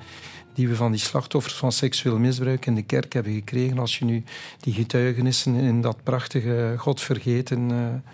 die 0.55 0.69
we 0.69 0.77
van 0.77 0.91
die 0.91 1.01
slachtoffers 1.01 1.55
van 1.55 1.73
seksueel 1.73 2.19
misbruik 2.19 2.67
in 2.67 2.75
de 2.75 2.83
kerk 2.83 3.13
hebben 3.13 3.33
gekregen. 3.33 3.79
Als 3.79 3.99
je 3.99 4.05
nu 4.05 4.25
die 4.61 4.75
getuigenissen 4.75 5.55
in 5.55 5.81
dat 5.81 6.03
prachtige 6.03 6.75
God 6.77 7.01
vergeten, 7.01 7.71
eh, 7.71 8.11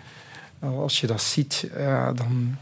als 0.59 0.99
je 1.01 1.07
dat 1.07 1.21
ziet, 1.21 1.69
ja, 1.77 2.13
dan 2.13 2.55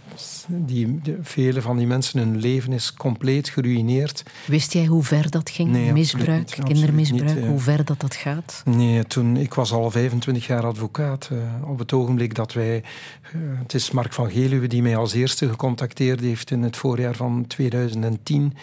die, 0.47 0.99
de, 1.03 1.17
vele 1.21 1.61
van 1.61 1.77
die 1.77 1.87
mensen, 1.87 2.19
hun 2.19 2.37
leven 2.37 2.73
is 2.73 2.93
compleet 2.93 3.49
geruïneerd. 3.49 4.23
Wist 4.47 4.73
jij 4.73 4.85
hoe 4.85 5.03
ver 5.03 5.29
dat 5.29 5.49
ging? 5.49 5.69
Nee, 5.69 5.91
Misbruik, 5.93 6.57
niet, 6.57 6.65
kindermisbruik, 6.65 7.35
niet, 7.35 7.45
hoe 7.45 7.59
ver 7.59 7.85
dat 7.85 7.99
dat 7.99 8.15
gaat? 8.15 8.61
Nee, 8.65 9.03
toen, 9.03 9.37
ik 9.37 9.53
was 9.53 9.71
al 9.71 9.91
25 9.91 10.47
jaar 10.47 10.65
advocaat. 10.65 11.29
eh, 11.31 11.69
op 11.69 11.79
het 11.79 11.93
ogenblik 11.93 12.35
dat 12.35 12.53
wij... 12.53 12.75
eh, 13.21 13.31
het 13.59 13.73
is 13.73 13.91
Mark 13.91 14.13
van 14.13 14.31
Geluwe 14.31 14.67
die 14.67 14.81
mij 14.81 14.97
als 14.97 15.13
eerste 15.13 15.49
gecontacteerd 15.49 16.19
heeft 16.19 16.51
in 16.51 16.61
het 16.63 16.77
voorjaar 16.77 17.15
van 17.15 17.45
2010. 17.47 18.53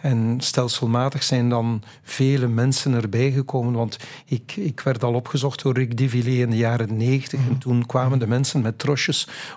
En 0.00 0.34
stelselmatig 0.40 1.22
zijn 1.22 1.48
dan 1.48 1.82
vele 2.02 2.48
mensen 2.48 2.92
erbij 2.94 3.30
gekomen. 3.30 3.72
Want 3.72 3.96
ik, 4.26 4.56
ik 4.56 4.80
werd 4.80 5.04
al 5.04 5.14
opgezocht 5.14 5.62
door 5.62 5.74
Rick 5.74 5.96
Divillé 5.96 6.30
in 6.42 6.50
de 6.50 6.56
jaren 6.56 6.96
90. 6.96 7.40
En 7.48 7.58
toen 7.58 7.86
kwamen 7.86 8.18
de 8.18 8.26
mensen 8.26 8.60
met 8.60 8.78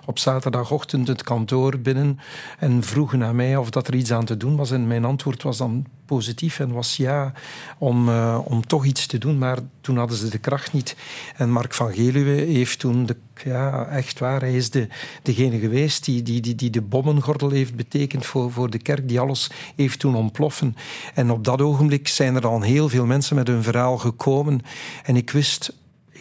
op 0.06 0.18
zaterdagochtend 0.18 1.08
het 1.08 1.22
kantoor 1.22 1.78
binnen 1.78 2.18
en 2.58 2.82
vroegen 2.82 3.24
aan 3.24 3.36
mij 3.36 3.56
of 3.56 3.70
dat 3.70 3.88
er 3.88 3.94
iets 3.94 4.12
aan 4.12 4.24
te 4.24 4.36
doen 4.36 4.56
was. 4.56 4.70
En 4.70 4.86
mijn 4.86 5.04
antwoord 5.04 5.42
was 5.42 5.56
dan 5.56 5.86
positief 6.06 6.60
en 6.60 6.72
was 6.72 6.96
ja, 6.96 7.32
om, 7.78 8.08
eh, 8.08 8.38
om 8.44 8.66
toch 8.66 8.84
iets 8.84 9.06
te 9.06 9.18
doen. 9.18 9.38
Maar 9.38 9.58
toen 9.80 9.96
hadden 9.96 10.16
ze 10.16 10.28
de 10.28 10.38
kracht 10.38 10.72
niet. 10.72 10.96
En 11.36 11.50
Mark 11.50 11.74
van 11.74 11.92
Geluwe 11.92 12.30
heeft 12.30 12.78
toen, 12.78 13.06
de, 13.06 13.16
ja, 13.44 13.86
echt 13.86 14.18
waar, 14.18 14.40
hij 14.40 14.54
is 14.54 14.70
de, 14.70 14.88
degene 15.22 15.58
geweest 15.58 16.04
die, 16.04 16.22
die, 16.22 16.40
die, 16.40 16.54
die 16.54 16.70
de 16.70 16.80
bommengordel 16.80 17.50
heeft 17.50 17.74
betekend 17.74 18.26
voor, 18.26 18.52
voor 18.52 18.70
de 18.70 18.78
kerk, 18.78 19.08
die 19.08 19.20
alles 19.20 19.50
heeft 19.76 19.98
toen 19.98 20.14
ontploffen. 20.14 20.76
En 21.14 21.30
op 21.30 21.44
dat 21.44 21.60
ogenblik 21.60 22.08
zijn 22.08 22.34
er 22.36 22.46
al 22.46 22.60
heel 22.60 22.88
veel 22.88 23.06
mensen 23.06 23.36
met 23.36 23.46
hun 23.46 23.62
verhaal 23.62 23.98
gekomen. 23.98 24.60
En 25.04 25.16
ik 25.16 25.30
wist 25.30 25.72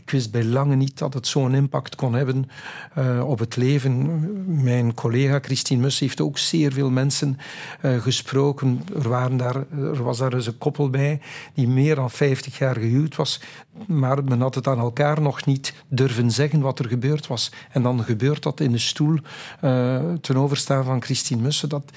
ik 0.10 0.15
wist 0.15 0.31
bij 0.31 0.44
lange 0.44 0.76
niet 0.76 0.98
dat 0.98 1.14
het 1.14 1.27
zo'n 1.27 1.53
impact 1.53 1.95
kon 1.95 2.14
hebben 2.14 2.49
uh, 2.98 3.30
op 3.30 3.40
het 3.40 3.56
leven. 3.56 4.64
Mijn 4.64 4.94
collega 4.94 5.40
Christine 5.41 5.81
Mus 5.81 5.99
heeft 5.99 6.22
ook 6.22 6.38
zeer 6.38 6.72
veel 6.72 6.90
mensen 6.90 7.38
uh, 7.81 8.02
gesproken. 8.02 8.81
Er, 8.95 9.10
waren 9.10 9.38
daar, 9.38 9.56
er 9.72 10.03
was 10.03 10.18
daar 10.18 10.34
eens 10.34 10.48
een 10.48 10.57
koppel 10.57 10.90
bij 10.90 11.22
die 11.53 11.68
meer 11.68 11.95
dan 11.95 12.11
50 12.11 12.57
jaar 12.57 12.76
gehuwd 12.76 13.15
was. 13.15 13.41
Maar 13.88 14.23
men 14.23 14.41
had 14.41 14.56
het 14.56 14.68
aan 14.68 14.80
elkaar 14.80 15.22
nog 15.22 15.45
niet 15.45 15.73
durven 15.88 16.31
zeggen 16.31 16.61
wat 16.61 16.80
er 16.80 16.88
gebeurd 16.88 17.27
was. 17.27 17.52
En 17.72 17.84
dan 17.84 18.03
gebeurt 18.03 18.44
dat 18.44 18.60
in 18.60 18.72
de 18.72 18.77
stoel 18.77 19.18
uh, 19.64 20.02
ten 20.22 20.38
overstaan 20.38 20.84
van 20.84 21.02
Christine 21.02 21.41
Mussen. 21.41 21.69
Dat, 21.69 21.91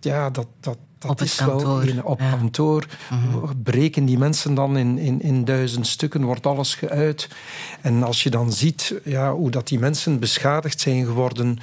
ja, 0.00 0.30
dat, 0.30 0.48
dat, 0.60 0.78
dat 0.98 1.10
op 1.10 1.18
het 1.18 1.28
is 1.28 1.36
kantoor. 1.36 1.60
wel 1.60 1.80
in, 1.80 2.04
op 2.04 2.20
ja. 2.20 2.30
kantoor. 2.30 2.86
Mhm. 3.10 3.62
Breken 3.62 4.04
die 4.04 4.18
mensen 4.18 4.54
dan 4.54 4.76
in, 4.76 4.98
in, 4.98 5.22
in 5.22 5.44
duizend 5.44 5.86
stukken, 5.86 6.24
wordt 6.24 6.46
alles 6.46 6.74
geuit. 6.74 7.28
En 7.80 8.02
als 8.02 8.22
je 8.22 8.30
dan 8.30 8.52
ziet 8.52 8.94
ja, 9.04 9.32
hoe 9.32 9.50
dat 9.50 9.68
die 9.68 9.78
mensen 9.78 10.18
beschadigd 10.18 10.80
zijn 10.80 11.04
geworden 11.04 11.58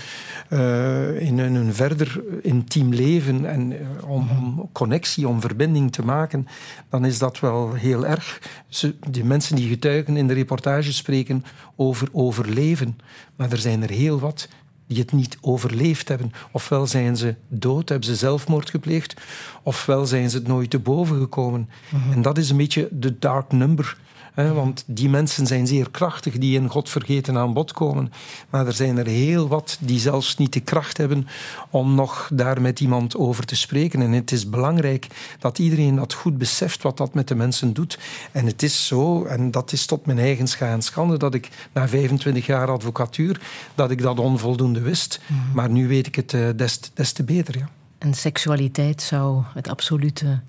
uh, 0.49 1.21
in 1.21 1.39
hun 1.39 1.73
verder 1.73 2.23
intiem 2.41 2.93
leven 2.93 3.45
en 3.45 3.71
uh, 3.71 3.79
om, 4.07 4.29
om, 4.29 4.69
connectie, 4.71 5.27
om 5.27 5.41
verbinding 5.41 5.91
te 5.91 6.05
maken, 6.05 6.47
dan 6.89 7.05
is 7.05 7.19
dat 7.19 7.39
wel 7.39 7.73
heel 7.73 8.05
erg. 8.05 8.41
Ze, 8.67 8.95
die 9.09 9.23
mensen 9.23 9.55
die 9.55 9.69
getuigen 9.69 10.17
in 10.17 10.27
de 10.27 10.33
reportage 10.33 10.93
spreken 10.93 11.45
over 11.75 12.07
overleven. 12.11 12.97
Maar 13.35 13.51
er 13.51 13.57
zijn 13.57 13.83
er 13.83 13.89
heel 13.89 14.19
wat 14.19 14.47
die 14.87 14.99
het 14.99 15.11
niet 15.11 15.37
overleefd 15.41 16.07
hebben. 16.07 16.31
Ofwel 16.51 16.87
zijn 16.87 17.17
ze 17.17 17.35
dood, 17.47 17.89
hebben 17.89 18.07
ze 18.07 18.15
zelfmoord 18.15 18.69
gepleegd, 18.69 19.21
ofwel 19.63 20.05
zijn 20.05 20.29
ze 20.29 20.37
het 20.37 20.47
nooit 20.47 20.69
te 20.69 20.79
boven 20.79 21.19
gekomen. 21.19 21.69
Mm 21.89 22.01
-hmm. 22.01 22.11
En 22.11 22.21
dat 22.21 22.37
is 22.37 22.49
een 22.49 22.57
beetje 22.57 22.87
de 22.91 23.19
dark 23.19 23.51
number. 23.51 23.97
Hè, 24.33 24.53
want 24.53 24.83
die 24.87 25.09
mensen 25.09 25.47
zijn 25.47 25.67
zeer 25.67 25.89
krachtig 25.91 26.37
die 26.37 26.59
in 26.59 26.69
God 26.69 26.89
vergeten 26.89 27.37
aan 27.37 27.53
bod 27.53 27.71
komen. 27.71 28.11
Maar 28.49 28.67
er 28.67 28.73
zijn 28.73 28.97
er 28.97 29.07
heel 29.07 29.47
wat 29.47 29.77
die 29.79 29.99
zelfs 29.99 30.37
niet 30.37 30.53
de 30.53 30.59
kracht 30.59 30.97
hebben 30.97 31.27
om 31.69 31.95
nog 31.95 32.29
daar 32.33 32.61
met 32.61 32.79
iemand 32.79 33.15
over 33.15 33.45
te 33.45 33.55
spreken. 33.55 34.01
En 34.01 34.11
het 34.11 34.31
is 34.31 34.49
belangrijk 34.49 35.07
dat 35.39 35.59
iedereen 35.59 35.95
dat 35.95 36.13
goed 36.13 36.37
beseft 36.37 36.83
wat 36.83 36.97
dat 36.97 37.13
met 37.13 37.27
de 37.27 37.35
mensen 37.35 37.73
doet. 37.73 37.99
En 38.31 38.45
het 38.45 38.63
is 38.63 38.87
zo, 38.87 39.25
en 39.25 39.51
dat 39.51 39.71
is 39.71 39.85
tot 39.85 40.05
mijn 40.05 40.19
eigen 40.19 40.47
scha 40.47 40.71
en 40.71 40.81
schande, 40.81 41.17
dat 41.17 41.33
ik 41.33 41.49
na 41.73 41.87
25 41.87 42.45
jaar 42.45 42.71
advocatuur, 42.71 43.41
dat 43.75 43.91
ik 43.91 44.01
dat 44.01 44.19
onvoldoende 44.19 44.81
wist. 44.81 45.19
Mm 45.27 45.37
-hmm. 45.37 45.55
Maar 45.55 45.69
nu 45.69 45.87
weet 45.87 46.07
ik 46.07 46.15
het 46.15 46.57
des, 46.57 46.79
des 46.93 47.11
te 47.11 47.23
beter. 47.23 47.57
Ja. 47.57 47.69
En 48.03 48.13
seksualiteit 48.13 49.01
zou 49.01 49.43
het 49.53 49.69
absolute 49.69 50.41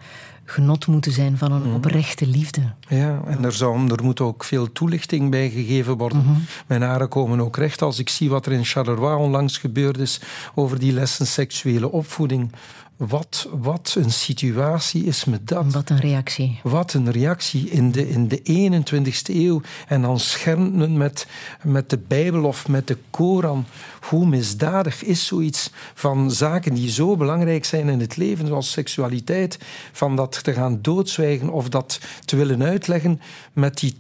genot 0.44 0.86
moeten 0.86 1.12
zijn 1.12 1.38
van 1.38 1.52
een 1.52 1.74
oprechte 1.74 2.26
liefde. 2.26 2.60
Ja, 2.88 3.20
en 3.26 3.44
er, 3.44 3.52
zou, 3.52 3.90
er 3.90 4.04
moet 4.04 4.20
ook 4.20 4.44
veel 4.44 4.72
toelichting 4.72 5.30
bij 5.30 5.50
gegeven 5.50 5.96
worden. 5.96 6.18
Mm 6.18 6.24
-hmm. 6.24 6.44
Mijn 6.66 6.82
haren 6.82 7.08
komen 7.08 7.40
ook 7.40 7.56
recht 7.56 7.82
als 7.82 7.98
ik 7.98 8.08
zie 8.08 8.30
wat 8.30 8.46
er 8.46 8.52
in 8.52 8.64
Charleroi 8.64 9.16
onlangs 9.16 9.58
gebeurd 9.58 9.98
is 9.98 10.20
over 10.54 10.78
die 10.78 10.92
lessen 10.92 11.26
seksuele 11.26 11.90
opvoeding. 11.92 12.50
Wat, 12.96 13.48
wat 13.52 13.94
een 13.98 14.10
situatie 14.10 15.04
is 15.04 15.24
met 15.24 15.48
dat. 15.48 15.72
Wat 15.72 15.90
een 15.90 16.00
reactie. 16.00 16.60
Wat 16.62 16.92
een 16.92 17.10
reactie 17.10 17.70
in 17.70 17.92
de, 17.92 18.08
in 18.08 18.28
de 18.28 18.40
21ste 18.82 19.34
eeuw. 19.34 19.60
En 19.88 20.02
dan 20.02 20.20
schermen 20.20 20.96
met, 20.96 21.26
met 21.62 21.90
de 21.90 21.98
Bijbel 21.98 22.44
of 22.44 22.68
met 22.68 22.86
de 22.86 22.98
Koran. 23.10 23.66
Hoe 24.08 24.26
misdadig 24.26 25.04
is 25.04 25.26
zoiets 25.26 25.70
van 25.94 26.30
zaken 26.30 26.74
die 26.74 26.90
zo 26.90 27.16
belangrijk 27.16 27.64
zijn 27.64 27.88
in 27.88 28.00
het 28.00 28.16
leven, 28.16 28.46
zoals 28.46 28.70
seksualiteit, 28.70 29.58
van 29.92 30.16
dat 30.16 30.44
te 30.44 30.52
gaan 30.52 30.78
doodzwijgen 30.82 31.48
of 31.48 31.68
dat 31.68 32.00
te 32.24 32.36
willen 32.36 32.62
uitleggen 32.62 33.20
met, 33.52 33.78
die, 33.78 33.96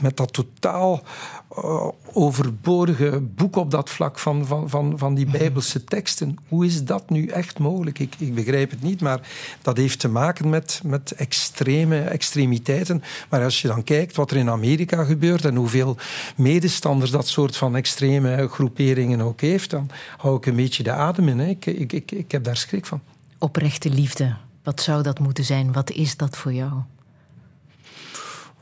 met 0.00 0.16
dat 0.16 0.32
totaal 0.32 1.02
uh, 1.56 1.88
overbodige 2.12 3.20
boek 3.20 3.56
op 3.56 3.70
dat 3.70 3.90
vlak 3.90 4.18
van, 4.18 4.46
van, 4.46 4.70
van, 4.70 4.98
van 4.98 5.14
die 5.14 5.26
Bijbelse 5.26 5.84
teksten. 5.84 6.36
Hoe 6.48 6.66
is 6.66 6.84
dat 6.84 7.10
nu 7.10 7.26
echt 7.26 7.58
mogelijk? 7.58 7.98
Ik, 7.98 8.14
ik 8.18 8.34
begrijp 8.34 8.70
het 8.70 8.82
niet, 8.82 9.00
maar 9.00 9.20
dat 9.62 9.76
heeft 9.76 9.98
te 9.98 10.08
maken 10.08 10.48
met, 10.48 10.80
met 10.84 11.12
extreme 11.12 12.00
extremiteiten. 12.00 13.02
Maar 13.30 13.42
als 13.44 13.62
je 13.62 13.68
dan 13.68 13.84
kijkt 13.84 14.16
wat 14.16 14.30
er 14.30 14.36
in 14.36 14.50
Amerika 14.50 15.04
gebeurt 15.04 15.44
en 15.44 15.56
hoeveel 15.56 15.96
medestanders 16.36 17.10
dat 17.10 17.28
soort 17.28 17.56
van 17.56 17.76
extreme 17.76 18.48
groeperingen 18.48 19.20
ook 19.20 19.37
heeft, 19.40 19.70
dan 19.70 19.90
hou 20.16 20.36
ik 20.36 20.46
een 20.46 20.56
beetje 20.56 20.82
de 20.82 20.92
adem 20.92 21.28
in. 21.28 21.38
Hè. 21.38 21.46
Ik, 21.46 21.66
ik, 21.66 21.92
ik, 21.92 22.10
ik 22.10 22.32
heb 22.32 22.44
daar 22.44 22.56
schrik 22.56 22.86
van. 22.86 23.00
Oprechte 23.38 23.90
liefde, 23.90 24.36
wat 24.62 24.80
zou 24.80 25.02
dat 25.02 25.18
moeten 25.18 25.44
zijn? 25.44 25.72
Wat 25.72 25.90
is 25.90 26.16
dat 26.16 26.36
voor 26.36 26.52
jou? 26.52 26.72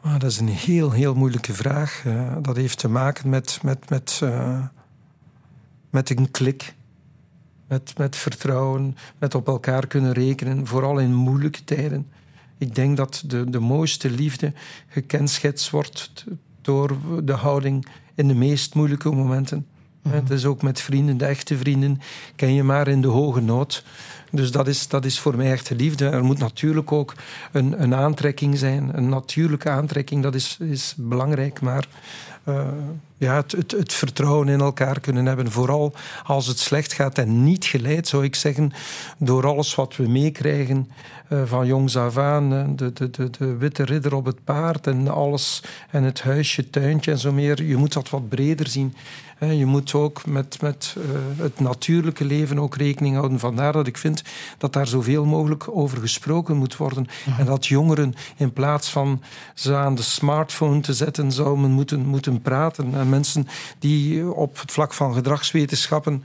Ah, 0.01 0.19
dat 0.19 0.31
is 0.31 0.39
een 0.39 0.49
heel, 0.49 0.91
heel 0.91 1.15
moeilijke 1.15 1.55
vraag. 1.55 2.03
Uh, 2.07 2.37
dat 2.43 2.57
heeft 2.57 2.79
te 2.79 2.89
maken 2.89 3.29
met, 3.29 3.59
met, 3.63 3.91
met, 3.91 4.21
uh, 4.23 4.65
met 5.91 6.11
een 6.11 6.31
klik. 6.31 6.75
Met, 7.69 7.99
met 7.99 8.17
vertrouwen, 8.17 8.97
met 9.19 9.35
op 9.35 9.47
elkaar 9.47 9.87
kunnen 9.87 10.13
rekenen, 10.13 10.67
vooral 10.67 10.99
in 10.99 11.15
moeilijke 11.15 11.65
tijden. 11.65 12.11
Ik 12.59 12.75
denk 12.75 12.97
dat 12.97 13.23
de, 13.27 13.51
de 13.51 13.59
mooiste 13.59 14.11
liefde 14.11 14.53
gekenschetst 14.89 15.71
wordt 15.71 16.25
door 16.61 16.97
de 17.23 17.33
houding 17.33 17.87
in 18.15 18.29
de 18.29 18.35
meest 18.35 18.75
moeilijke 18.75 19.11
momenten. 19.11 19.67
Het 20.09 20.31
is 20.31 20.45
ook 20.45 20.63
met 20.63 20.81
vrienden, 20.81 21.17
de 21.17 21.25
echte 21.25 21.57
vrienden, 21.57 22.01
ken 22.37 22.55
je 22.55 22.63
maar 22.63 22.89
in 22.89 23.01
de 23.01 23.09
hoge 23.09 23.41
nood. 23.41 23.85
Dus 24.31 24.51
dat 24.51 24.67
is, 24.69 24.89
dat 24.89 25.05
is 25.05 25.19
voor 25.19 25.37
mij 25.37 25.51
echte 25.51 25.75
liefde. 25.75 26.09
Er 26.09 26.25
moet 26.25 26.39
natuurlijk 26.39 26.93
ook 26.93 27.15
een, 27.53 27.83
een 27.83 27.95
aantrekking 27.95 28.59
zijn, 28.59 28.91
een 28.97 29.09
natuurlijke 29.09 29.71
aantrekking, 29.71 30.23
dat 30.23 30.35
is, 30.35 30.57
is 30.61 30.95
belangrijk. 30.97 31.61
Maar 31.61 31.87
uh, 32.49 32.67
ja, 33.17 33.35
het, 33.35 33.53
het, 33.53 33.71
het, 33.71 33.93
vertrouwen 33.93 34.49
in 34.49 34.61
elkaar 34.61 35.01
kunnen 35.01 35.27
hebben, 35.27 35.51
vooral 35.51 35.93
als 36.25 36.47
het 36.47 36.59
slecht 36.59 36.93
gaat 36.93 37.19
en 37.19 37.45
niet 37.45 37.65
geleid, 37.65 38.09
zou 38.09 38.25
ik 38.25 38.35
zeggen, 38.35 38.73
door 39.19 39.47
alles 39.47 39.75
wat 39.75 39.97
we 39.97 40.09
meekrijgen 40.09 40.91
uh, 41.29 41.43
van 41.45 41.67
jongs 41.67 41.97
af 41.97 42.17
aan, 42.17 42.77
de, 42.77 42.93
de, 42.93 43.11
de, 43.11 43.31
de, 43.31 43.57
witte 43.57 43.85
ridder 43.85 44.15
op 44.15 44.25
het 44.25 44.45
paard 44.45 44.87
en 44.87 45.09
alles, 45.09 45.63
en 45.91 46.03
het 46.03 46.23
huisje, 46.23 46.71
tuintje 46.71 47.11
en 47.11 47.19
zo 47.19 47.33
meer. 47.33 47.63
Je 47.63 47.77
moet 47.77 47.93
dat 47.93 48.11
wat 48.11 48.29
breder 48.29 48.67
zien. 48.67 48.95
Je 49.39 49.67
moet 49.67 49.95
ook 49.95 50.27
met, 50.27 50.61
met 50.61 50.97
uh, 50.99 51.05
het 51.37 51.61
natuurlijke 51.61 52.25
leven 52.25 52.59
ook 52.59 52.77
rekening 52.77 53.17
houden. 53.17 53.39
Vandaar 53.39 53.73
dat 53.73 53.87
ik 53.87 53.97
vind 53.97 54.23
dat 54.59 54.73
daar 54.73 54.87
zoveel 54.87 55.25
mogelijk 55.25 55.65
over 55.69 55.99
gesproken 55.99 56.57
moet 56.57 56.77
worden. 56.77 57.07
Mm-hmm. 57.27 57.41
En 57.41 57.47
dat 57.47 57.67
jongeren 57.67 58.15
in 58.37 58.53
plaats 58.53 58.91
van 58.91 59.23
ze 59.55 59.75
aan 59.75 59.95
de 59.95 60.03
smartphone 60.03 60.81
te 60.81 60.95
zetten, 60.95 61.33
zouden 61.33 61.71
moeten, 61.71 62.07
moeten 62.07 62.43
praten. 62.43 62.95
En 62.95 63.09
mensen 63.09 63.47
die 63.79 64.33
op 64.33 64.61
het 64.61 64.73
vlak 64.73 64.95
van 64.95 65.15
gedragswetenschappen 65.15 66.25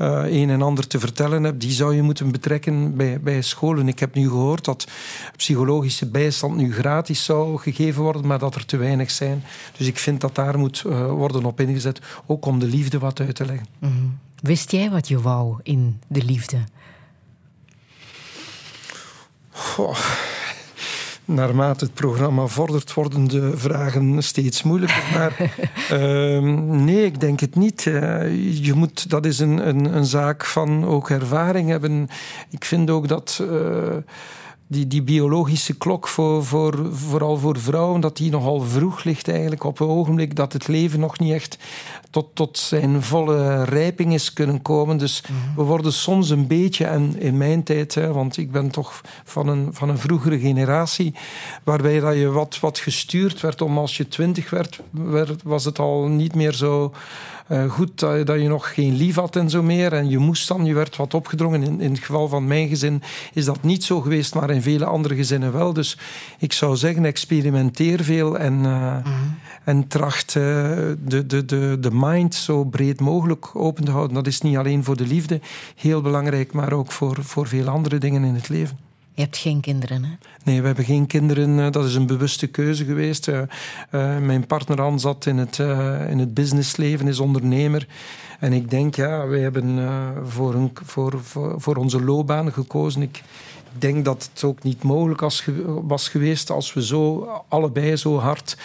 uh, 0.00 0.40
een 0.40 0.50
en 0.50 0.62
ander 0.62 0.86
te 0.86 0.98
vertellen 0.98 1.42
hebben, 1.42 1.60
die 1.60 1.70
zou 1.70 1.94
je 1.94 2.02
moeten 2.02 2.30
betrekken 2.30 2.96
bij, 2.96 3.20
bij 3.20 3.42
scholen. 3.42 3.88
Ik 3.88 3.98
heb 3.98 4.14
nu 4.14 4.28
gehoord 4.28 4.64
dat 4.64 4.86
psychologische 5.36 6.06
bijstand 6.06 6.56
nu 6.56 6.72
gratis 6.72 7.24
zou 7.24 7.58
gegeven 7.58 8.02
worden, 8.02 8.26
maar 8.26 8.38
dat 8.38 8.54
er 8.54 8.66
te 8.66 8.76
weinig 8.76 9.10
zijn. 9.10 9.44
Dus 9.76 9.86
ik 9.86 9.98
vind 9.98 10.20
dat 10.20 10.34
daar 10.34 10.58
moet 10.58 10.82
uh, 10.86 11.06
worden 11.10 11.44
op 11.44 11.60
ingezet. 11.60 12.00
Ook 12.26 12.46
om 12.46 12.58
de 12.58 12.66
liefde 12.66 12.98
wat 12.98 13.20
uit 13.20 13.34
te 13.34 13.46
leggen. 13.46 13.66
Mm-hmm. 13.78 14.18
Wist 14.42 14.70
jij 14.70 14.90
wat 14.90 15.08
je 15.08 15.20
wou 15.20 15.58
in 15.62 16.00
de 16.08 16.24
liefde? 16.24 16.58
Goh. 19.50 19.98
Naarmate 21.34 21.84
het 21.84 21.94
programma 21.94 22.46
vordert, 22.46 22.94
worden 22.94 23.28
de 23.28 23.52
vragen 23.56 24.22
steeds 24.22 24.62
moeilijker. 24.62 25.02
Maar 25.12 25.52
uh, 25.92 26.40
nee, 26.86 27.04
ik 27.04 27.20
denk 27.20 27.40
het 27.40 27.54
niet. 27.54 27.84
Uh, 27.84 28.64
je 28.64 28.74
moet, 28.74 29.10
dat 29.10 29.26
is 29.26 29.38
een, 29.38 29.68
een, 29.68 29.96
een, 29.96 30.04
zaak 30.04 30.44
van 30.44 30.86
ook 30.86 31.10
ervaring 31.10 31.68
hebben. 31.68 32.08
Ik 32.50 32.64
vind 32.64 32.90
ook 32.90 33.08
dat. 33.08 33.40
Uh, 33.42 33.96
die, 34.70 34.86
die 34.86 35.02
biologische 35.02 35.76
klok, 35.76 36.08
voor, 36.08 36.44
voor, 36.44 36.88
vooral 36.92 37.36
voor 37.36 37.58
vrouwen, 37.58 38.00
dat 38.00 38.16
die 38.16 38.30
nogal 38.30 38.60
vroeg 38.60 39.04
ligt 39.04 39.28
eigenlijk 39.28 39.64
op 39.64 39.80
een 39.80 39.86
ogenblik 39.86 40.36
dat 40.36 40.52
het 40.52 40.68
leven 40.68 41.00
nog 41.00 41.18
niet 41.18 41.32
echt 41.32 41.58
tot, 42.10 42.26
tot 42.34 42.58
zijn 42.58 43.02
volle 43.02 43.64
rijping 43.64 44.14
is 44.14 44.32
kunnen 44.32 44.62
komen. 44.62 44.96
Dus 44.96 45.22
mm-hmm. 45.22 45.54
we 45.56 45.62
worden 45.62 45.92
soms 45.92 46.30
een 46.30 46.46
beetje, 46.46 46.84
en 46.84 47.20
in 47.20 47.36
mijn 47.36 47.62
tijd, 47.62 47.94
hè, 47.94 48.12
want 48.12 48.36
ik 48.36 48.50
ben 48.50 48.70
toch 48.70 49.00
van 49.24 49.48
een, 49.48 49.68
van 49.72 49.88
een 49.88 49.98
vroegere 49.98 50.38
generatie, 50.38 51.14
waarbij 51.64 52.00
dat 52.00 52.14
je 52.14 52.30
wat, 52.30 52.60
wat 52.60 52.78
gestuurd 52.78 53.40
werd 53.40 53.62
om 53.62 53.78
als 53.78 53.96
je 53.96 54.08
twintig 54.08 54.50
werd, 54.50 54.80
werd, 54.90 55.42
was 55.42 55.64
het 55.64 55.78
al 55.78 56.06
niet 56.06 56.34
meer 56.34 56.52
zo 56.52 56.92
uh, 57.52 57.70
goed 57.70 57.98
dat, 57.98 58.26
dat, 58.26 58.40
je 58.40 58.48
nog 58.48 58.74
geen 58.74 58.96
lief 58.96 59.14
had 59.14 59.36
en 59.36 59.50
zo 59.50 59.62
meer. 59.62 59.92
En 59.92 60.08
je 60.08 60.18
moest 60.18 60.48
dan, 60.48 60.64
je 60.64 60.74
werd 60.74 60.96
wat 60.96 61.14
opgedrongen. 61.14 61.62
In, 61.62 61.80
in 61.80 61.90
het 61.90 62.00
geval 62.00 62.28
van 62.28 62.46
mijn 62.46 62.68
gezin 62.68 63.02
is 63.32 63.44
dat 63.44 63.62
niet 63.62 63.84
zo 63.84 64.00
geweest, 64.00 64.34
maar 64.34 64.50
in 64.50 64.62
vele 64.62 64.84
andere 64.84 65.14
gezinnen 65.14 65.52
wel. 65.52 65.72
Dus 65.72 65.98
ik 66.38 66.52
zou 66.52 66.76
zeggen, 66.76 67.04
experimenteer 67.04 68.04
veel 68.04 68.38
en, 68.38 68.54
uh, 68.54 68.62
mm-hmm. 68.62 69.38
en 69.64 69.88
tracht 69.88 70.34
uh, 70.34 70.42
de, 71.04 71.26
de, 71.26 71.44
de, 71.44 71.76
de 71.80 71.90
mind 71.92 72.34
zo 72.34 72.64
breed 72.64 73.00
mogelijk 73.00 73.56
open 73.56 73.84
te 73.84 73.90
houden. 73.90 74.14
Dat 74.14 74.26
is 74.26 74.40
niet 74.40 74.56
alleen 74.56 74.84
voor 74.84 74.96
de 74.96 75.06
liefde 75.06 75.40
heel 75.76 76.00
belangrijk, 76.00 76.52
maar 76.52 76.72
ook 76.72 76.92
voor, 76.92 77.16
voor 77.20 77.46
veel 77.46 77.68
andere 77.68 77.98
dingen 77.98 78.24
in 78.24 78.34
het 78.34 78.48
leven. 78.48 78.89
Je 79.14 79.22
hebt 79.22 79.36
geen 79.36 79.60
kinderen, 79.60 80.04
hè? 80.04 80.10
Nee, 80.44 80.60
we 80.60 80.66
hebben 80.66 80.84
geen 80.84 81.06
kinderen. 81.06 81.58
Eh, 81.60 81.70
Dat 81.70 81.84
is 81.84 81.94
een 81.94 82.06
bewuste 82.06 82.46
keuze 82.46 82.84
geweest. 82.84 83.28
Eh, 83.28 83.38
eh, 83.90 84.18
mijn 84.18 84.46
partner 84.46 84.80
Anne 84.82 84.98
zat 84.98 85.26
in 85.26 85.38
het, 85.38 85.58
in 86.08 86.18
het 86.18 86.34
businessleven, 86.34 87.08
is 87.08 87.18
ondernemer. 87.18 87.86
En 88.38 88.52
ik 88.52 88.70
denk, 88.70 88.94
ja, 88.94 89.26
wij 89.26 89.40
hebben 89.40 89.78
voor, 90.26 90.54
een, 90.54 90.70
voor, 90.84 91.18
voor, 91.22 91.60
voor 91.60 91.76
onze 91.76 92.02
loopbaan 92.02 92.52
gekozen. 92.52 93.02
Ik 93.02 93.22
denk 93.78 94.04
dat 94.04 94.30
het 94.32 94.44
ook 94.44 94.62
niet 94.62 94.82
mogelijk 94.82 95.20
was, 95.20 95.40
ge- 95.40 95.82
was 95.86 96.08
geweest 96.08 96.50
als 96.50 96.72
we 96.74 96.84
zo 96.86 97.28
allebei 97.48 97.96
zo 97.96 98.18
hard 98.18 98.56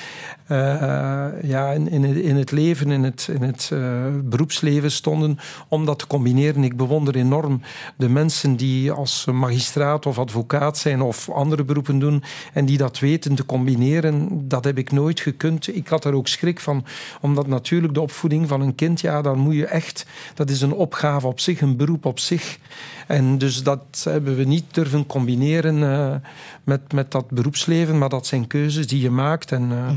eh, 0.48 1.28
ja, 1.42 1.72
in, 1.72 1.90
in, 1.90 2.04
in 2.24 2.36
het 2.36 2.52
leven, 2.52 2.92
in 2.92 3.04
het, 3.04 3.30
in 3.34 3.42
het 3.42 3.70
eh, 3.74 4.06
beroepsleven 4.24 4.92
stonden, 4.92 5.40
om 5.68 5.86
dat 5.86 6.00
te 6.00 6.08
combineren. 6.08 6.64
Ik 6.64 6.78
bewonder 6.78 7.16
enorm 7.16 7.62
de 7.96 8.10
mensen 8.10 8.56
die 8.56 8.92
als 8.92 9.26
magistraat 9.32 10.06
of 10.06 10.20
advocaat 10.20 10.78
zijn 10.78 11.02
of 11.02 11.30
andere 11.30 11.64
beroepen 11.64 12.00
doen 12.00 12.24
en 12.54 12.66
die 12.66 12.78
dat 12.78 13.00
weten 13.00 13.36
te 13.36 13.46
combineren. 13.46 14.30
Dat 14.48 14.64
heb 14.64 14.78
ik 14.78 14.92
nooit 14.92 15.20
gekund. 15.20 15.76
Ik 15.76 15.88
had 15.88 16.04
daar 16.04 16.14
ook 16.14 16.28
schrik 16.28 16.60
van, 16.60 16.86
omdat 17.22 17.48
natuurlijk 17.48 17.94
de 17.94 18.02
opvoeding 18.02 18.48
van 18.48 18.62
een 18.62 18.76
kind, 18.76 19.02
ja, 19.02 19.22
dan 19.22 19.38
moet 19.38 19.56
je 19.56 19.66
echt, 19.66 20.06
dat 20.34 20.50
is 20.50 20.62
een 20.62 20.74
opgave 20.74 21.28
op 21.28 21.40
zich, 21.40 21.62
een 21.62 21.78
beroep 21.78 22.06
op 22.06 22.20
zich. 22.20 22.60
En 23.08 23.38
dus 23.38 23.64
dat 23.64 24.06
hebben 24.10 24.36
we 24.36 24.44
niet 24.44 24.74
durven 24.74 25.06
combineren 25.06 25.84
eh, 25.84 26.16
met, 26.64 26.94
met 26.94 27.12
dat 27.12 27.30
beroepsleven, 27.30 27.98
maar 27.98 28.10
dat 28.10 28.28
zijn 28.28 28.48
keuzes 28.48 28.88
die 28.88 29.02
je 29.02 29.10
maakt. 29.10 29.52
En 29.52 29.72
eh, 29.72 29.90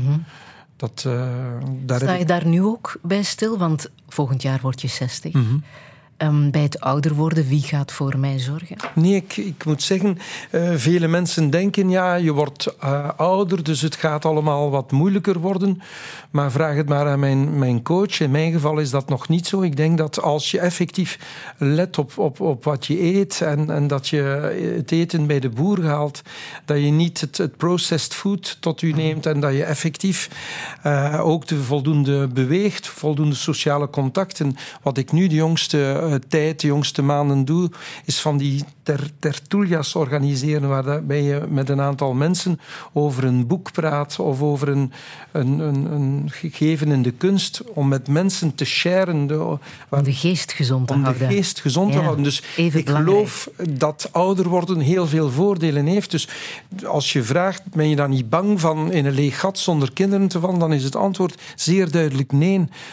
dat, 0.79 1.03
eh, 1.07 1.27
daar 1.85 1.99
Sta 1.99 2.13
je 2.13 2.19
ik 2.19 2.27
daar 2.27 2.47
nu 2.47 2.63
ook 2.63 2.99
bij 3.01 3.23
stil? 3.23 3.57
Want 3.57 3.89
volgend 4.07 4.41
jaar 4.41 4.59
word 4.61 4.81
je 4.81 4.87
60. 4.87 5.33
Mhm. 5.33 5.57
Ehm, 6.17 6.49
bij 6.49 6.61
het 6.61 6.79
ouder 6.79 7.13
worden, 7.13 7.47
wie 7.47 7.61
gaat 7.61 7.91
voor 7.91 8.17
mij 8.17 8.39
zorgen? 8.39 8.75
Nee, 8.95 9.15
ik, 9.15 9.37
ik 9.37 9.65
moet 9.65 9.83
zeggen, 9.83 10.17
eh, 10.51 10.71
vele 10.75 11.07
mensen 11.07 11.49
denken, 11.49 11.89
ja, 11.89 12.15
je 12.15 12.33
wordt 12.33 12.75
eh, 12.79 13.09
ouder, 13.17 13.63
dus 13.63 13.81
het 13.81 13.95
gaat 13.95 14.25
allemaal 14.25 14.69
wat 14.69 14.91
moeilijker 14.91 15.39
worden. 15.39 15.81
Maar 16.31 16.51
vraag 16.51 16.75
het 16.75 16.89
maar 16.89 17.07
aan 17.07 17.19
mijn, 17.19 17.57
mijn 17.57 17.83
coach. 17.83 18.19
In 18.19 18.31
mijn 18.31 18.51
geval 18.51 18.77
is 18.77 18.89
dat 18.89 19.09
nog 19.09 19.27
niet 19.27 19.47
zo. 19.47 19.61
Ik 19.61 19.75
denk 19.75 19.97
dat 19.97 20.21
als 20.21 20.51
je 20.51 20.59
effectief 20.59 21.19
let 21.57 21.97
op, 21.97 22.17
op, 22.17 22.39
op 22.39 22.63
wat 22.63 22.85
je 22.85 23.03
eet 23.03 23.41
en, 23.41 23.69
en 23.69 23.87
dat 23.87 24.07
je 24.07 24.21
het 24.75 24.91
eten 24.91 25.27
bij 25.27 25.39
de 25.39 25.49
boer 25.49 25.85
haalt, 25.85 26.21
dat 26.65 26.77
je 26.77 26.89
niet 26.91 27.21
het, 27.21 27.37
het 27.37 27.57
processed 27.57 28.13
food 28.13 28.57
tot 28.59 28.81
u 28.81 28.91
neemt 28.91 29.25
en 29.25 29.39
dat 29.39 29.53
je 29.53 29.63
effectief 29.63 30.29
eh, 30.81 31.21
ook 31.25 31.47
de 31.47 31.63
voldoende 31.63 32.27
beweegt, 32.27 32.87
voldoende 32.87 33.35
sociale 33.35 33.89
contacten. 33.89 34.55
Wat 34.81 34.97
ik 34.97 35.11
nu 35.11 35.27
de 35.27 35.35
jongste 35.35 35.91
eh, 35.91 36.13
tijd, 36.27 36.61
de 36.61 36.67
jongste 36.67 37.01
maanden 37.01 37.45
doe, 37.45 37.71
is 38.05 38.19
van 38.21 38.37
die 38.37 38.63
ter, 38.83 39.09
tertulias 39.19 39.95
organiseren, 39.95 40.69
waarbij 40.69 41.21
je 41.21 41.45
met 41.49 41.69
een 41.69 41.81
aantal 41.81 42.13
mensen 42.13 42.59
over 42.93 43.23
een 43.23 43.47
boek 43.47 43.71
praat 43.71 44.19
of 44.19 44.41
over 44.41 44.69
een, 44.69 44.91
een, 45.31 45.59
een, 45.59 45.91
een 45.91 46.18
gegeven 46.25 46.91
in 46.91 47.01
de 47.01 47.11
kunst, 47.11 47.61
om 47.73 47.87
met 47.87 48.07
mensen 48.07 48.55
te 48.55 48.65
sharen. 48.65 49.27
De, 49.27 49.57
Om 49.89 50.03
de 50.03 50.13
geest 50.13 50.51
gezond 50.53 50.87
te 50.87 50.93
om 50.93 50.99
de 50.99 51.05
houden. 51.05 51.27
geest 51.27 51.59
gezond 51.61 51.91
te 51.91 51.97
houden. 51.99 52.23
Dus 52.23 52.43
ik 52.55 52.71
belangrijk. 52.85 52.95
geloof 53.09 53.49
dat 53.69 54.09
ouder 54.11 54.47
worden 54.47 54.79
heel 54.79 55.07
veel 55.07 55.29
voordelen 55.31 55.85
heeft. 55.85 56.11
Dus 56.11 56.27
als 56.85 57.13
je 57.13 57.23
vraagt, 57.23 57.61
ben 57.73 57.89
je 57.89 57.95
dan 57.95 58.09
niet 58.09 58.29
bang 58.29 58.59
van 58.59 58.91
in 58.91 59.05
een 59.05 59.13
leeg 59.13 59.39
gat 59.39 59.57
zonder 59.59 59.93
kinderen 59.93 60.27
te 60.27 60.39
vallen, 60.39 60.59
dan 60.59 60.73
is 60.73 60.83
het 60.83 60.95
antwoord 60.95 61.41
zeer 61.55 61.91
duidelijk 61.91 62.31
nee. 62.31 62.47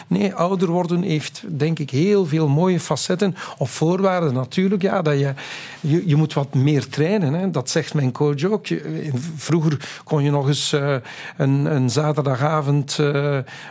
Nee, 0.07 0.33
ouder 0.33 0.69
worden 0.69 1.01
heeft 1.01 1.43
denk 1.47 1.79
ik 1.79 1.89
heel 1.89 2.25
veel 2.25 2.47
mooie 2.47 2.79
facetten. 2.79 3.35
Op 3.57 3.69
voorwaarde 3.69 4.31
natuurlijk, 4.31 4.81
ja, 4.81 5.01
dat 5.01 5.19
je, 5.19 5.33
je, 5.79 6.03
je 6.07 6.15
moet 6.15 6.33
wat 6.33 6.53
meer 6.53 6.87
trainen. 6.87 7.33
Hè. 7.33 7.51
Dat 7.51 7.69
zegt 7.69 7.93
mijn 7.93 8.11
coach 8.11 8.43
ook. 8.43 8.65
Je- 8.67 9.11
vroeger 9.35 9.99
kon 10.03 10.23
je 10.23 10.31
nog 10.31 10.47
eens 10.47 10.73
eh, 10.73 10.95
een, 11.37 11.65
een 11.75 11.89
zaterdagavond 11.89 12.99
eh, 12.99 13.16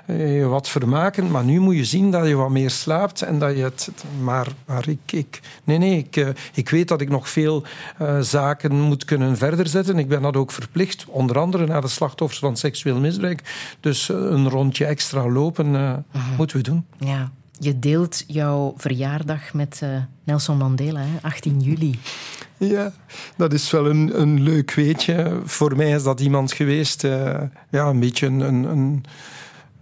eh, 0.07 0.37
je 0.37 0.45
wat 0.45 0.69
vermaken, 0.69 1.31
maar 1.31 1.45
nu 1.45 1.61
moet 1.61 1.77
je 1.77 1.85
zien 1.85 2.11
dat 2.11 2.27
je 2.27 2.35
wat 2.35 2.51
meer 2.51 2.71
slaapt 2.71 3.23
en 3.23 3.39
dat 3.39 3.57
je 3.57 3.63
het... 3.63 3.91
Maar, 4.23 4.47
maar 4.67 4.89
ik, 4.89 5.13
ik, 5.13 5.41
nee, 5.65 5.79
nee, 5.79 5.99
ik, 5.99 6.17
eh, 6.17 6.29
ik 6.55 6.69
weet 6.69 6.89
dat 6.89 7.01
ik 7.01 7.09
nog 7.09 7.29
veel 7.29 7.63
eh, 7.99 8.21
zaken 8.21 8.81
moet 8.81 9.05
kunnen 9.05 9.37
verder 9.37 9.67
zetten. 9.67 9.99
Ik 9.99 10.09
ben 10.09 10.23
dat 10.23 10.37
ook 10.37 10.51
verplicht, 10.51 11.05
onder 11.09 11.39
andere 11.39 11.67
naar 11.67 11.81
de 11.81 11.89
slachtoffers 11.89 12.41
van 12.41 12.57
seksueel 12.57 13.01
misbruik. 13.01 13.43
Dus 13.81 14.11
eh, 14.11 14.17
een 14.17 14.49
rondje 14.49 14.85
extra 14.85 15.29
lopen 15.29 15.77
eh, 15.77 15.93
moeten 16.37 16.57
we 16.57 16.63
doen. 16.63 16.85
Ja. 16.99 17.31
Je 17.59 17.79
deelt 17.79 18.25
jouw 18.27 18.75
verjaardag 18.77 19.55
met 19.55 19.79
eh, 19.83 19.89
Nelson 20.25 20.57
Mandela, 20.57 21.01
hè? 21.01 21.19
18 21.23 21.61
juli. 21.61 21.99
Ja, 22.57 22.93
dat 23.37 23.53
is 23.53 23.71
wel 23.71 23.87
een, 23.87 24.21
een 24.21 24.43
leuk 24.43 24.75
weetje. 24.75 25.41
Voor 25.45 25.77
mij 25.77 25.91
is 25.91 26.03
dat 26.03 26.21
iemand 26.21 26.53
geweest, 26.53 27.05
eh, 27.05 27.41
ja, 27.71 27.87
een 27.87 28.01
beetje 28.01 28.27
een, 28.27 28.41
een, 28.41 28.65
een, 28.65 29.05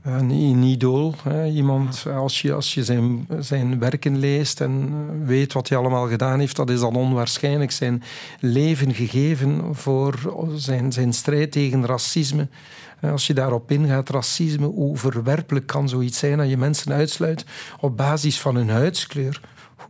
een, 0.05 0.31
een 0.31 0.63
idool. 0.63 1.15
Hè. 1.23 1.47
Iemand, 1.47 2.07
als 2.15 2.43
je, 2.43 2.53
als 2.53 2.75
je 2.75 2.85
zijn, 2.85 3.29
zijn 3.39 3.79
werken 3.79 4.19
leest 4.19 4.61
en 4.61 5.27
weet 5.27 5.53
wat 5.53 5.69
hij 5.69 5.79
allemaal 5.79 6.09
gedaan 6.09 6.39
heeft, 6.39 6.57
dat 6.57 6.71
is 6.71 6.81
dan 6.81 6.97
onwaarschijnlijk. 6.97 7.71
Zijn 7.71 8.03
leven 8.41 8.95
gegeven 8.95 9.75
voor 9.75 10.35
zijn, 10.55 10.93
zijn 10.93 11.13
strijd 11.13 11.53
tegen 11.53 11.87
racisme. 11.87 12.49
Eh, 13.01 13.13
Als 13.13 13.27
je 13.27 13.35
daarop 13.35 13.71
ingaat, 13.71 14.09
racisme, 14.09 14.67
hoe 14.67 14.97
verwerpelijk 14.97 15.67
kan 15.67 15.89
zoiets 15.89 16.19
zijn 16.19 16.39
dat 16.39 16.49
je 16.49 16.57
mensen 16.57 16.93
uitsluit 16.93 17.45
op 17.81 17.97
basis 17.97 18.41
van 18.41 18.55
hun 18.55 18.71
huidskleur? 18.71 19.41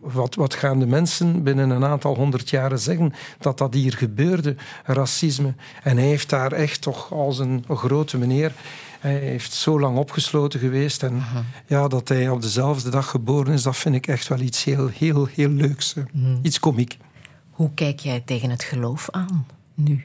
Wat, 0.01 0.35
wat 0.35 0.55
gaan 0.55 0.79
de 0.79 0.87
mensen 0.87 1.43
binnen 1.43 1.71
een 1.71 1.85
aantal 1.85 2.15
honderd 2.15 2.51
jaren 2.51 2.79
zeggen 2.79 3.13
dat 3.39 3.59
dat 3.59 3.75
hier 3.75 3.93
gebeurde, 3.93 4.57
racisme? 4.85 5.55
En 5.83 5.97
hij 5.97 6.07
heeft 6.07 6.31
daar 6.31 6.53
echt 6.53 6.83
toch 6.83 7.13
als 7.13 7.39
een 7.39 7.65
grote 7.69 8.19
meneer, 8.19 8.53
hij 9.13 9.19
heeft 9.19 9.53
zo 9.53 9.81
lang 9.81 9.97
opgesloten 9.97 10.61
geweest. 10.61 11.03
En 11.03 11.23
ja, 11.67 11.89
dat 11.89 12.09
hij 12.09 12.29
op 12.29 12.43
dezelfde 12.43 12.91
dag 12.91 13.09
geboren 13.11 13.53
is, 13.53 13.63
dat 13.63 13.77
vind 13.77 13.95
ik 13.95 14.07
echt 14.07 14.29
wel 14.29 14.41
iets 14.41 14.65
heel, 14.65 14.87
heel, 14.89 15.27
heel 15.27 15.49
leuks. 15.49 15.95
eh. 15.97 16.05
Iets 16.43 16.61
komiek. 16.61 16.97
Hoe 17.51 17.71
kijk 17.75 17.99
jij 18.01 18.21
tegen 18.21 18.51
het 18.51 18.63
geloof 18.63 19.11
aan 19.11 19.47
nu? 19.75 20.05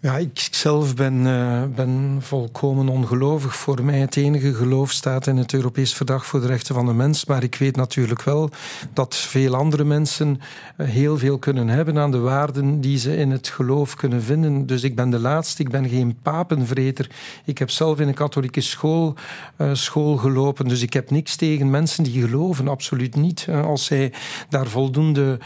Ja, 0.00 0.16
ik 0.16 0.48
zelf 0.50 0.94
ben, 0.94 1.26
eh, 1.26 1.62
ben 1.74 2.16
volkomen 2.20 2.88
ongelovig. 2.88 3.56
Voor 3.56 3.84
mij 3.84 3.98
het 3.98 4.16
enige 4.16 4.54
geloof 4.54 4.90
staat 4.90 5.26
in 5.26 5.36
het 5.36 5.54
Europees 5.54 5.94
Verdrag 5.94 6.26
voor 6.26 6.40
de 6.40 6.46
Rechten 6.46 6.74
van 6.74 6.86
de 6.86 6.92
Mens. 6.92 7.24
Maar 7.24 7.42
ik 7.42 7.54
weet 7.54 7.76
natuurlijk 7.76 8.22
wel 8.22 8.50
dat 8.92 9.16
veel 9.16 9.54
andere 9.54 9.84
mensen 9.84 10.40
eh, 10.76 10.88
heel 10.88 11.18
veel 11.18 11.38
kunnen 11.38 11.68
hebben 11.68 11.98
aan 11.98 12.10
de 12.10 12.18
waarden 12.18 12.80
die 12.80 12.98
ze 12.98 13.16
in 13.16 13.30
het 13.30 13.48
geloof 13.48 13.94
kunnen 13.94 14.22
vinden. 14.22 14.66
Dus 14.66 14.82
ik 14.82 14.94
ben 14.94 15.10
de 15.10 15.18
laatste, 15.18 15.62
ik 15.62 15.70
ben 15.70 15.88
geen 15.88 16.18
papenvreter. 16.22 17.10
Ik 17.44 17.58
heb 17.58 17.70
zelf 17.70 18.00
in 18.00 18.08
een 18.08 18.14
katholieke 18.14 18.60
school, 18.60 19.14
eh, 19.56 19.70
school 19.72 20.16
gelopen. 20.16 20.68
Dus 20.68 20.82
ik 20.82 20.92
heb 20.92 21.10
niks 21.10 21.36
tegen 21.36 21.70
mensen 21.70 22.04
die 22.04 22.22
geloven, 22.22 22.68
absoluut 22.68 23.16
niet. 23.16 23.48
Als 23.64 23.84
zij 23.84 24.12
daar 24.48 24.66
voldoende 24.66 25.38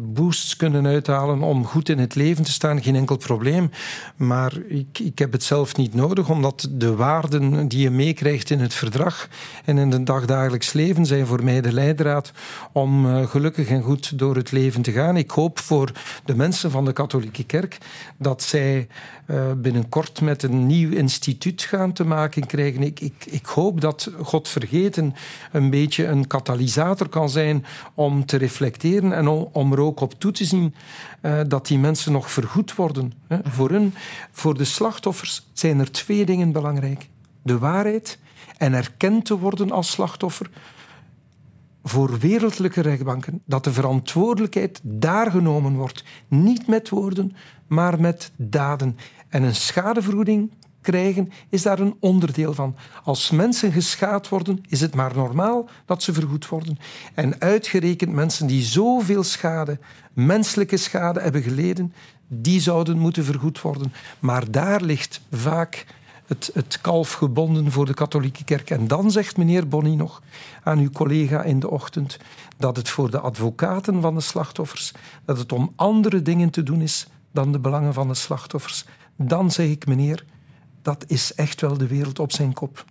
boosts 0.00 0.56
kunnen 0.56 0.86
uithalen 0.86 1.42
om 1.42 1.64
goed 1.64 1.88
in 1.88 1.98
het 1.98 2.14
leven 2.14 2.44
te 2.44 2.52
staan, 2.52 2.82
geen 2.82 2.96
enkel 2.96 3.16
probleem. 3.16 3.51
Maar 4.16 4.52
ik, 4.68 4.98
ik 4.98 5.18
heb 5.18 5.32
het 5.32 5.42
zelf 5.42 5.76
niet 5.76 5.94
nodig, 5.94 6.28
omdat 6.28 6.68
de 6.70 6.94
waarden 6.94 7.68
die 7.68 7.80
je 7.80 7.90
meekrijgt 7.90 8.50
in 8.50 8.60
het 8.60 8.74
verdrag 8.74 9.28
en 9.64 9.78
in 9.78 9.90
het 9.90 10.06
dagdagelijks 10.06 10.72
leven 10.72 11.06
zijn 11.06 11.26
voor 11.26 11.44
mij 11.44 11.60
de 11.60 11.72
leidraad 11.72 12.32
om 12.72 13.06
eh, 13.06 13.26
gelukkig 13.26 13.68
en 13.68 13.82
goed 13.82 14.18
door 14.18 14.36
het 14.36 14.50
leven 14.52 14.82
te 14.82 14.92
gaan. 14.92 15.16
Ik 15.16 15.30
hoop 15.30 15.58
voor 15.58 15.92
de 16.24 16.34
mensen 16.34 16.70
van 16.70 16.84
de 16.84 16.92
katholieke 16.92 17.44
kerk 17.44 17.78
dat 18.18 18.42
zij 18.42 18.88
eh, 19.26 19.52
binnenkort 19.56 20.20
met 20.20 20.42
een 20.42 20.66
nieuw 20.66 20.90
instituut 20.90 21.62
gaan 21.62 21.92
te 21.92 22.04
maken 22.04 22.46
krijgen. 22.46 22.82
Ik, 22.82 23.00
ik, 23.00 23.24
ik 23.24 23.46
hoop 23.46 23.80
dat 23.80 24.10
God 24.22 24.48
vergeten 24.48 25.14
een 25.52 25.70
beetje 25.70 26.06
een 26.06 26.26
katalysator 26.26 27.08
kan 27.08 27.30
zijn 27.30 27.64
om 27.94 28.26
te 28.26 28.36
reflecteren 28.36 29.12
en 29.12 29.28
om, 29.28 29.48
om 29.52 29.72
er 29.72 29.80
ook 29.80 30.00
op 30.00 30.14
toe 30.18 30.32
te 30.32 30.44
zien 30.44 30.74
eh, 31.22 31.40
dat 31.46 31.66
die 31.66 31.78
mensen 31.78 32.12
nog 32.12 32.30
vergoed 32.30 32.74
worden. 32.74 33.12
Hè. 33.26 33.38
Voor, 33.44 33.70
hun, 33.70 33.94
voor 34.30 34.56
de 34.56 34.64
slachtoffers 34.64 35.46
zijn 35.52 35.78
er 35.78 35.92
twee 35.92 36.24
dingen 36.24 36.52
belangrijk. 36.52 37.08
De 37.42 37.58
waarheid 37.58 38.18
en 38.56 38.72
erkend 38.72 39.24
te 39.24 39.38
worden 39.38 39.70
als 39.70 39.90
slachtoffer 39.90 40.50
voor 41.82 42.18
wereldlijke 42.18 42.80
rechtbanken. 42.80 43.42
Dat 43.44 43.64
de 43.64 43.72
verantwoordelijkheid 43.72 44.80
daar 44.82 45.30
genomen 45.30 45.74
wordt. 45.74 46.04
Niet 46.28 46.66
met 46.66 46.88
woorden, 46.88 47.36
maar 47.66 48.00
met 48.00 48.32
daden. 48.36 48.96
En 49.28 49.42
een 49.42 49.54
schadevergoeding 49.54 50.50
krijgen 50.80 51.32
is 51.48 51.62
daar 51.62 51.78
een 51.78 51.96
onderdeel 52.00 52.54
van. 52.54 52.76
Als 53.04 53.30
mensen 53.30 53.72
geschaad 53.72 54.28
worden, 54.28 54.64
is 54.68 54.80
het 54.80 54.94
maar 54.94 55.16
normaal 55.16 55.68
dat 55.86 56.02
ze 56.02 56.12
vergoed 56.12 56.48
worden. 56.48 56.78
En 57.14 57.40
uitgerekend 57.40 58.12
mensen 58.12 58.46
die 58.46 58.62
zoveel 58.62 59.22
schade, 59.22 59.78
menselijke 60.12 60.76
schade 60.76 61.20
hebben 61.20 61.42
geleden, 61.42 61.92
die 62.28 62.60
zouden 62.60 62.98
moeten 62.98 63.24
vergoed 63.24 63.60
worden. 63.60 63.92
Maar 64.18 64.50
daar 64.50 64.82
ligt 64.82 65.20
vaak 65.30 65.86
het, 66.26 66.50
het 66.54 66.80
kalf 66.80 67.12
gebonden 67.12 67.70
voor 67.70 67.86
de 67.86 67.94
katholieke 67.94 68.44
kerk. 68.44 68.70
En 68.70 68.86
dan 68.86 69.10
zegt 69.10 69.36
meneer 69.36 69.68
Bonny 69.68 69.94
nog 69.94 70.22
aan 70.62 70.78
uw 70.78 70.90
collega 70.90 71.42
in 71.42 71.60
de 71.60 71.70
ochtend 71.70 72.18
dat 72.56 72.76
het 72.76 72.88
voor 72.88 73.10
de 73.10 73.20
advocaten 73.20 74.00
van 74.00 74.14
de 74.14 74.20
slachtoffers, 74.20 74.92
dat 75.24 75.38
het 75.38 75.52
om 75.52 75.72
andere 75.76 76.22
dingen 76.22 76.50
te 76.50 76.62
doen 76.62 76.80
is 76.80 77.06
dan 77.30 77.52
de 77.52 77.58
belangen 77.58 77.94
van 77.94 78.08
de 78.08 78.14
slachtoffers. 78.14 78.84
Dan 79.16 79.50
zeg 79.50 79.66
ik, 79.66 79.86
meneer, 79.86 80.24
dat 80.82 81.04
is 81.06 81.34
echt 81.34 81.60
wel 81.60 81.78
de 81.78 81.86
wereld 81.86 82.18
op 82.18 82.32
zijn 82.32 82.52
kop. 82.52 82.84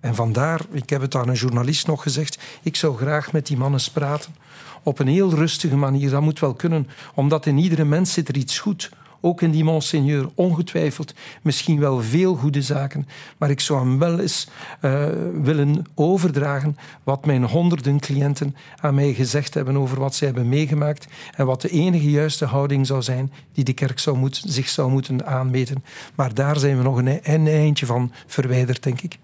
En 0.00 0.14
vandaar, 0.14 0.60
ik 0.70 0.90
heb 0.90 1.00
het 1.00 1.14
aan 1.14 1.28
een 1.28 1.34
journalist 1.34 1.86
nog 1.86 2.02
gezegd, 2.02 2.38
ik 2.62 2.76
zou 2.76 2.96
graag 2.96 3.32
met 3.32 3.46
die 3.46 3.56
mannen 3.56 3.80
praten. 3.92 4.34
Op 4.82 4.98
een 4.98 5.08
heel 5.08 5.34
rustige 5.34 5.76
manier, 5.76 6.10
dat 6.10 6.22
moet 6.22 6.40
wel 6.40 6.54
kunnen, 6.54 6.88
omdat 7.14 7.46
in 7.46 7.58
iedere 7.58 7.84
mens 7.84 8.12
zit 8.12 8.28
er 8.28 8.36
iets 8.36 8.58
goed. 8.58 8.90
Ook 9.22 9.42
in 9.42 9.50
die 9.50 9.64
monseigneur, 9.64 10.28
ongetwijfeld, 10.34 11.14
misschien 11.42 11.80
wel 11.80 12.02
veel 12.02 12.34
goede 12.34 12.62
zaken. 12.62 13.08
Maar 13.38 13.50
ik 13.50 13.60
zou 13.60 13.78
hem 13.78 13.98
wel 13.98 14.18
eens 14.18 14.48
uh, 14.82 15.04
willen 15.42 15.84
overdragen 15.94 16.76
wat 17.02 17.26
mijn 17.26 17.44
honderden 17.44 18.00
cliënten 18.00 18.56
aan 18.80 18.94
mij 18.94 19.12
gezegd 19.12 19.54
hebben 19.54 19.76
over 19.76 19.98
wat 19.98 20.14
zij 20.14 20.26
hebben 20.26 20.48
meegemaakt 20.48 21.06
en 21.36 21.46
wat 21.46 21.60
de 21.60 21.68
enige 21.68 22.10
juiste 22.10 22.44
houding 22.44 22.86
zou 22.86 23.02
zijn 23.02 23.32
die 23.52 23.64
de 23.64 23.72
kerk 23.72 23.98
zou 23.98 24.16
moet, 24.16 24.42
zich 24.46 24.68
zou 24.68 24.90
moeten 24.90 25.26
aanmeten. 25.26 25.84
Maar 26.14 26.34
daar 26.34 26.58
zijn 26.58 26.76
we 26.76 26.82
nog 26.82 26.96
een, 26.96 27.20
een 27.22 27.46
eindje 27.46 27.86
van 27.86 28.12
verwijderd, 28.26 28.82
denk 28.82 29.00
ik. 29.00 29.18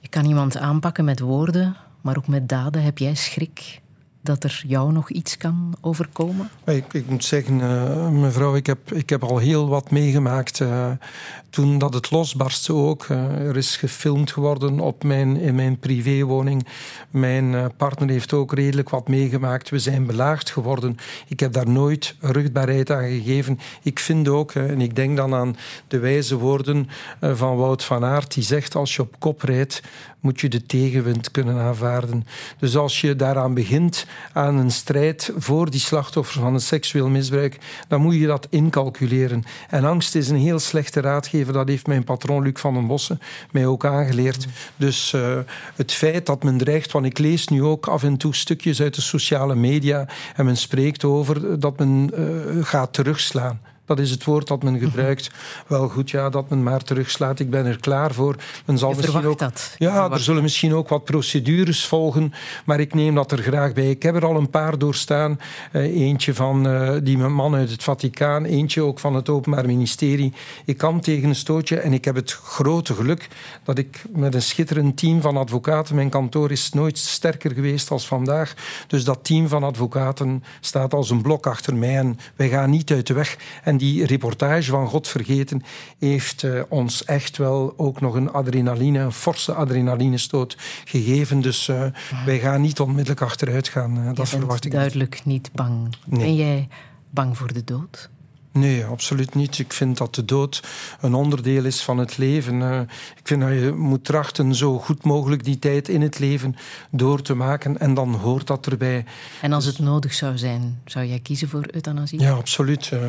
Je 0.00 0.08
kan 0.08 0.24
iemand 0.24 0.56
aanpakken 0.56 1.04
met 1.04 1.20
woorden, 1.20 1.76
maar 2.00 2.16
ook 2.16 2.28
met 2.28 2.48
daden. 2.48 2.82
Heb 2.82 2.98
jij 2.98 3.14
schrik 3.14 3.80
dat 4.26 4.44
er 4.44 4.62
jou 4.66 4.92
nog 4.92 5.10
iets 5.10 5.36
kan 5.36 5.74
overkomen? 5.80 6.50
Ik, 6.64 6.92
ik 6.92 7.08
moet 7.08 7.24
zeggen, 7.24 7.58
uh, 7.58 8.08
mevrouw, 8.08 8.54
ik 8.56 8.66
heb, 8.66 8.92
ik 8.92 9.10
heb 9.10 9.22
al 9.22 9.38
heel 9.38 9.68
wat 9.68 9.90
meegemaakt. 9.90 10.60
Uh, 10.60 10.90
toen 11.50 11.78
dat 11.78 11.94
het 11.94 12.10
losbarstte 12.10 12.72
ook. 12.72 13.06
Uh, 13.08 13.48
er 13.48 13.56
is 13.56 13.76
gefilmd 13.76 14.32
geworden 14.32 14.80
op 14.80 15.04
mijn, 15.04 15.36
in 15.36 15.54
mijn 15.54 15.78
privéwoning. 15.78 16.66
Mijn 17.10 17.72
partner 17.76 18.08
heeft 18.08 18.32
ook 18.32 18.52
redelijk 18.52 18.90
wat 18.90 19.08
meegemaakt. 19.08 19.70
We 19.70 19.78
zijn 19.78 20.06
belaagd 20.06 20.50
geworden. 20.50 20.96
Ik 21.28 21.40
heb 21.40 21.52
daar 21.52 21.68
nooit 21.68 22.14
rugbaarheid 22.20 22.90
aan 22.90 23.08
gegeven. 23.08 23.58
Ik 23.82 23.98
vind 23.98 24.28
ook, 24.28 24.52
en 24.52 24.80
ik 24.80 24.96
denk 24.96 25.16
dan 25.16 25.34
aan 25.34 25.56
de 25.88 25.98
wijze 25.98 26.36
woorden 26.36 26.88
van 27.20 27.56
Wout 27.56 27.84
van 27.84 28.04
Aert, 28.04 28.34
die 28.34 28.44
zegt 28.44 28.74
als 28.74 28.96
je 28.96 29.02
op 29.02 29.14
kop 29.18 29.42
rijdt, 29.42 29.82
moet 30.26 30.40
je 30.40 30.48
de 30.48 30.66
tegenwind 30.66 31.30
kunnen 31.30 31.58
aanvaarden. 31.58 32.26
Dus 32.58 32.76
als 32.76 33.00
je 33.00 33.16
daaraan 33.16 33.54
begint, 33.54 34.06
aan 34.32 34.56
een 34.56 34.70
strijd 34.70 35.32
voor 35.36 35.70
die 35.70 35.80
slachtoffers 35.80 36.38
van 36.38 36.54
een 36.54 36.60
seksueel 36.60 37.08
misbruik, 37.08 37.58
dan 37.88 38.00
moet 38.00 38.14
je 38.14 38.26
dat 38.26 38.46
incalculeren. 38.50 39.44
En 39.68 39.84
angst 39.84 40.14
is 40.14 40.28
een 40.28 40.36
heel 40.36 40.58
slechte 40.58 41.00
raadgever. 41.00 41.52
Dat 41.52 41.68
heeft 41.68 41.86
mijn 41.86 42.04
patroon 42.04 42.42
Luc 42.42 42.60
van 42.60 42.74
den 42.74 42.86
Bossen 42.86 43.20
mij 43.50 43.66
ook 43.66 43.84
aangeleerd. 43.84 44.46
Dus 44.76 45.12
uh, 45.12 45.38
het 45.74 45.92
feit 45.92 46.26
dat 46.26 46.42
men 46.42 46.58
dreigt, 46.58 46.92
want 46.92 47.06
ik 47.06 47.18
lees 47.18 47.48
nu 47.48 47.62
ook 47.62 47.86
af 47.86 48.02
en 48.02 48.16
toe 48.16 48.34
stukjes 48.34 48.80
uit 48.80 48.94
de 48.94 49.00
sociale 49.00 49.54
media 49.54 50.08
en 50.36 50.44
men 50.44 50.56
spreekt 50.56 51.04
over 51.04 51.60
dat 51.60 51.78
men 51.78 52.10
uh, 52.14 52.64
gaat 52.64 52.92
terugslaan. 52.92 53.60
Dat 53.86 53.98
is 53.98 54.10
het 54.10 54.24
woord 54.24 54.46
dat 54.46 54.62
men 54.62 54.72
mhm. 54.72 54.84
gebruikt. 54.84 55.30
Wel 55.66 55.88
goed, 55.88 56.10
ja, 56.10 56.28
dat 56.30 56.48
men 56.48 56.62
maar 56.62 56.82
terugslaat. 56.82 57.38
Ik 57.38 57.50
ben 57.50 57.66
er 57.66 57.80
klaar 57.80 58.14
voor. 58.14 58.36
Men 58.66 58.78
zal 58.78 58.90
Je 58.90 58.96
misschien 58.96 59.26
ook, 59.26 59.38
dat. 59.38 59.74
ja, 59.78 60.10
er 60.10 60.20
zullen 60.20 60.42
misschien 60.42 60.74
ook 60.74 60.88
wat 60.88 61.04
procedures 61.04 61.86
volgen, 61.86 62.32
maar 62.64 62.80
ik 62.80 62.94
neem 62.94 63.14
dat 63.14 63.32
er 63.32 63.38
graag 63.38 63.72
bij. 63.72 63.90
Ik 63.90 64.02
heb 64.02 64.14
er 64.14 64.24
al 64.24 64.36
een 64.36 64.50
paar 64.50 64.78
doorstaan. 64.78 65.40
Uh, 65.72 65.82
eentje 65.82 66.34
van 66.34 66.68
uh, 66.68 66.92
die 67.02 67.18
man 67.18 67.54
uit 67.54 67.70
het 67.70 67.82
Vaticaan, 67.82 68.44
eentje 68.44 68.82
ook 68.82 68.98
van 68.98 69.14
het 69.14 69.28
Openbaar 69.28 69.66
Ministerie. 69.66 70.32
Ik 70.64 70.76
kan 70.76 71.00
tegen 71.00 71.28
een 71.28 71.34
stootje 71.34 71.80
en 71.80 71.92
ik 71.92 72.04
heb 72.04 72.14
het 72.14 72.32
grote 72.32 72.94
geluk 72.94 73.28
dat 73.64 73.78
ik 73.78 74.04
met 74.08 74.34
een 74.34 74.42
schitterend 74.42 74.96
team 74.96 75.20
van 75.20 75.36
advocaten, 75.36 75.94
mijn 75.94 76.10
kantoor 76.10 76.50
is 76.50 76.70
nooit 76.72 76.98
sterker 76.98 77.52
geweest 77.52 77.90
als 77.90 78.06
vandaag. 78.06 78.54
Dus 78.86 79.04
dat 79.04 79.24
team 79.24 79.48
van 79.48 79.64
advocaten 79.64 80.44
staat 80.60 80.94
als 80.94 81.10
een 81.10 81.22
blok 81.22 81.46
achter 81.46 81.76
mij 81.76 81.96
en 81.96 82.18
wij 82.36 82.48
gaan 82.48 82.70
niet 82.70 82.90
uit 82.90 83.06
de 83.06 83.14
weg. 83.14 83.36
En 83.62 83.75
en 83.76 83.82
die 83.82 84.06
reportage 84.06 84.70
van 84.70 84.88
God 84.88 85.08
vergeten 85.08 85.62
heeft 85.98 86.42
uh, 86.42 86.62
ons 86.68 87.04
echt 87.04 87.36
wel 87.36 87.74
ook 87.76 88.00
nog 88.00 88.14
een 88.14 88.30
adrenaline, 88.32 88.98
een 88.98 89.12
forse 89.12 89.52
adrenalinestoot 89.54 90.56
gegeven. 90.84 91.40
Dus 91.40 91.68
uh, 91.68 91.84
wij 92.24 92.38
gaan 92.38 92.60
niet 92.60 92.80
onmiddellijk 92.80 93.20
achteruit 93.20 93.68
gaan. 93.68 93.98
Uh, 93.98 94.12
dat 94.12 94.28
verwacht 94.28 94.64
ik 94.64 94.72
duidelijk 94.72 95.14
niet, 95.14 95.24
niet 95.24 95.52
bang. 95.52 95.96
Nee. 96.06 96.20
Ben 96.20 96.34
jij 96.34 96.68
bang 97.10 97.36
voor 97.36 97.52
de 97.52 97.64
dood? 97.64 98.10
Nee, 98.56 98.84
absoluut 98.84 99.34
niet. 99.34 99.58
Ik 99.58 99.72
vind 99.72 99.98
dat 99.98 100.14
de 100.14 100.24
dood 100.24 100.62
een 101.00 101.14
onderdeel 101.14 101.64
is 101.64 101.82
van 101.82 101.98
het 101.98 102.18
leven. 102.18 102.60
Uh, 102.60 102.80
ik 103.16 103.20
vind 103.22 103.40
dat 103.40 103.50
je 103.50 103.72
moet 103.72 104.04
trachten 104.04 104.54
zo 104.54 104.78
goed 104.78 105.04
mogelijk 105.04 105.44
die 105.44 105.58
tijd 105.58 105.88
in 105.88 106.02
het 106.02 106.18
leven 106.18 106.56
door 106.90 107.22
te 107.22 107.34
maken 107.34 107.78
en 107.78 107.94
dan 107.94 108.14
hoort 108.14 108.46
dat 108.46 108.66
erbij. 108.66 109.04
En 109.40 109.52
als 109.52 109.64
het 109.64 109.78
nodig 109.78 110.14
zou 110.14 110.38
zijn, 110.38 110.80
zou 110.84 111.06
jij 111.06 111.18
kiezen 111.18 111.48
voor 111.48 111.66
euthanasie? 111.70 112.20
Ja, 112.20 112.32
absoluut. 112.32 112.90
Uh, 112.94 113.00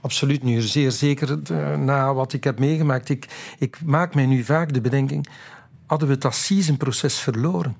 absoluut 0.00 0.42
nu. 0.42 0.60
Zeer 0.60 0.92
zeker 0.92 1.38
uh, 1.50 1.76
na 1.76 2.14
wat 2.14 2.32
ik 2.32 2.44
heb 2.44 2.58
meegemaakt. 2.58 3.08
Ik, 3.08 3.28
ik 3.58 3.78
maak 3.84 4.14
mij 4.14 4.26
nu 4.26 4.44
vaak 4.44 4.72
de 4.72 4.80
bedenking, 4.80 5.28
hadden 5.86 6.08
we 6.08 6.14
het 6.14 6.24
assisenproces 6.24 7.18
verloren? 7.18 7.76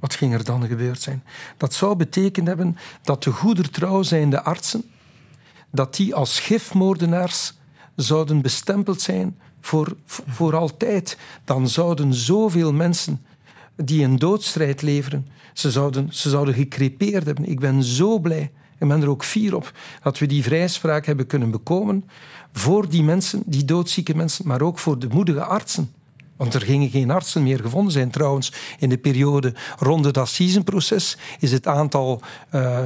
Wat 0.00 0.14
ging 0.14 0.32
er 0.32 0.44
dan 0.44 0.66
gebeurd 0.66 1.02
zijn? 1.02 1.22
Dat 1.56 1.74
zou 1.74 1.96
betekend 1.96 2.46
hebben 2.46 2.76
dat 3.02 3.22
de 3.22 3.30
goedertrouw 3.30 4.02
zijnde 4.02 4.42
artsen 4.42 4.84
dat 5.74 5.96
die 5.96 6.14
als 6.14 6.40
gifmoordenaars 6.40 7.54
zouden 7.96 8.42
bestempeld 8.42 9.00
zijn 9.00 9.38
voor, 9.60 9.96
voor 10.06 10.56
altijd. 10.56 11.18
Dan 11.44 11.68
zouden 11.68 12.14
zoveel 12.14 12.72
mensen 12.72 13.26
die 13.76 14.04
een 14.04 14.18
doodstrijd 14.18 14.82
leveren, 14.82 15.26
ze 15.52 15.70
zouden, 15.70 16.08
ze 16.12 16.30
zouden 16.30 16.54
gecrepeerd 16.54 17.26
hebben. 17.26 17.48
Ik 17.50 17.60
ben 17.60 17.82
zo 17.82 18.18
blij, 18.18 18.50
ik 18.78 18.88
ben 18.88 19.02
er 19.02 19.08
ook 19.08 19.24
fier 19.24 19.56
op, 19.56 19.72
dat 20.02 20.18
we 20.18 20.26
die 20.26 20.42
vrijspraak 20.42 21.06
hebben 21.06 21.26
kunnen 21.26 21.50
bekomen 21.50 22.04
voor 22.52 22.88
die 22.88 23.02
mensen, 23.02 23.42
die 23.46 23.64
doodzieke 23.64 24.16
mensen, 24.16 24.46
maar 24.46 24.62
ook 24.62 24.78
voor 24.78 24.98
de 24.98 25.08
moedige 25.08 25.44
artsen. 25.44 25.92
Want 26.44 26.56
er 26.56 26.62
gingen 26.62 26.90
geen 26.90 27.10
artsen 27.10 27.42
meer 27.42 27.60
gevonden 27.60 27.92
zijn. 27.92 28.10
Trouwens, 28.10 28.52
in 28.78 28.88
de 28.88 28.98
periode 28.98 29.54
rond 29.78 30.04
het 30.04 30.18
assisenproces 30.18 31.16
is 31.38 31.52
het 31.52 31.66
aantal 31.66 32.20
uh, 32.54 32.78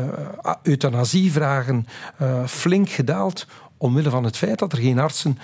euthanasievragen 0.63 1.87
uh, 2.23 2.47
flink 2.47 2.89
gedaald. 2.89 3.47
Omwille 3.77 4.11
van 4.11 4.25
het 4.25 4.37
feit 4.37 4.59
dat 4.59 4.73
er 4.73 4.79
geen 4.79 4.99
artsen 4.99 5.39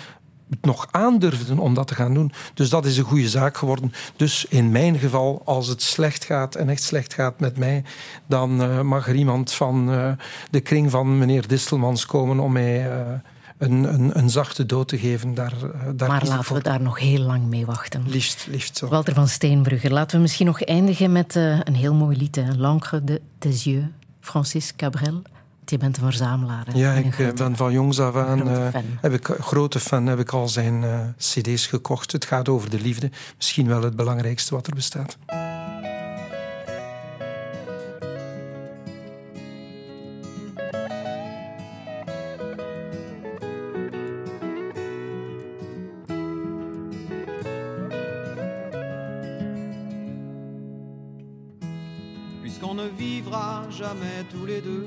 het 0.51 0.65
nog 0.65 0.89
aandurfden 0.91 1.59
om 1.59 1.75
dat 1.75 1.87
te 1.87 1.95
gaan 1.95 2.15
doen. 2.15 2.33
Dus 2.55 2.69
dat 2.69 2.87
is 2.87 2.97
een 2.97 3.05
goede 3.05 3.29
zaak 3.29 3.57
geworden. 3.57 3.93
Dus 4.17 4.47
in 4.49 4.71
mijn 4.71 4.99
geval, 4.99 5.43
als 5.45 5.67
het 5.67 5.83
slecht 5.83 6.25
gaat 6.25 6.55
en 6.55 6.69
echt 6.69 6.83
slecht 6.83 7.15
gaat 7.15 7.41
met 7.41 7.57
mij, 7.59 7.85
dan 8.27 8.63
uh, 8.63 8.81
mag 8.81 9.09
er 9.09 9.15
iemand 9.15 9.53
van 9.53 9.87
de 10.51 10.61
kring 10.61 10.91
van 10.91 11.19
meneer 11.19 11.49
Distelmans 11.49 12.07
komen 12.07 12.41
om 12.41 12.53
mij 12.53 12.91
een, 13.65 13.95
een, 13.95 14.19
een 14.19 14.31
zachte 14.31 14.67
dood 14.67 14.89
te 14.89 14.99
geven. 14.99 15.35
Daar, 15.35 15.53
eh, 15.53 15.89
daar 15.95 16.09
maar 16.09 16.27
laten 16.27 16.55
we 16.55 16.63
daar 16.63 16.81
nog 16.81 16.99
heel 16.99 17.21
lang 17.21 17.47
mee 17.47 17.67
wachten. 17.67 18.03
Liefst, 18.07 18.47
liefst 18.51 18.77
zo. 18.77 18.89
Walter 18.89 19.15
van 19.15 19.29
Steenbrugger, 19.29 19.93
laten 19.93 20.17
we 20.17 20.23
misschien 20.23 20.47
nog 20.47 20.63
eindigen 20.63 21.13
met 21.13 21.37
uh, 21.37 21.61
een 21.65 21.75
heel 21.75 21.95
mooi 21.95 22.17
lied. 22.17 22.43
L'encre 22.57 23.05
de 23.05 23.21
des 23.39 23.65
yeux, 23.65 23.87
Francis 24.21 24.73
Cabrel. 24.77 25.23
Je 25.65 25.79
bent 25.79 25.97
een 25.97 26.03
verzamelaar. 26.03 26.77
Ja, 26.77 26.93
ik 26.93 27.15
grote, 27.15 27.33
ben 27.43 27.57
van 27.57 27.73
jongs 27.73 28.01
af 28.01 28.17
aan 28.17 28.49
uh, 28.49 28.69
heb 29.01 29.13
ik, 29.13 29.27
grote 29.41 29.81
fan, 29.81 30.07
heb 30.07 30.19
ik 30.19 30.31
al 30.31 30.49
zijn 30.49 30.83
uh, 30.83 30.99
cd's 31.19 31.67
gekocht. 31.67 32.13
Het 32.13 32.25
gaat 32.25 32.49
over 32.49 32.71
de 32.71 32.81
liefde. 32.81 33.11
Misschien 33.37 33.67
wel 33.67 33.83
het 33.83 33.97
belangrijkste 33.97 34.55
wat 34.55 34.67
er 34.67 34.75
bestaat. 34.75 35.17
Tous 54.31 54.47
les 54.47 54.61
deux. 54.61 54.87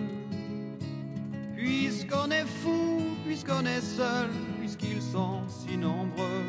Puisqu'on 1.56 2.30
est 2.32 2.46
fou, 2.62 3.02
puisqu'on 3.26 3.66
est 3.66 3.82
seul, 3.82 4.30
puisqu'ils 4.60 5.02
sont 5.02 5.42
si 5.48 5.78
nombreux. 5.78 6.46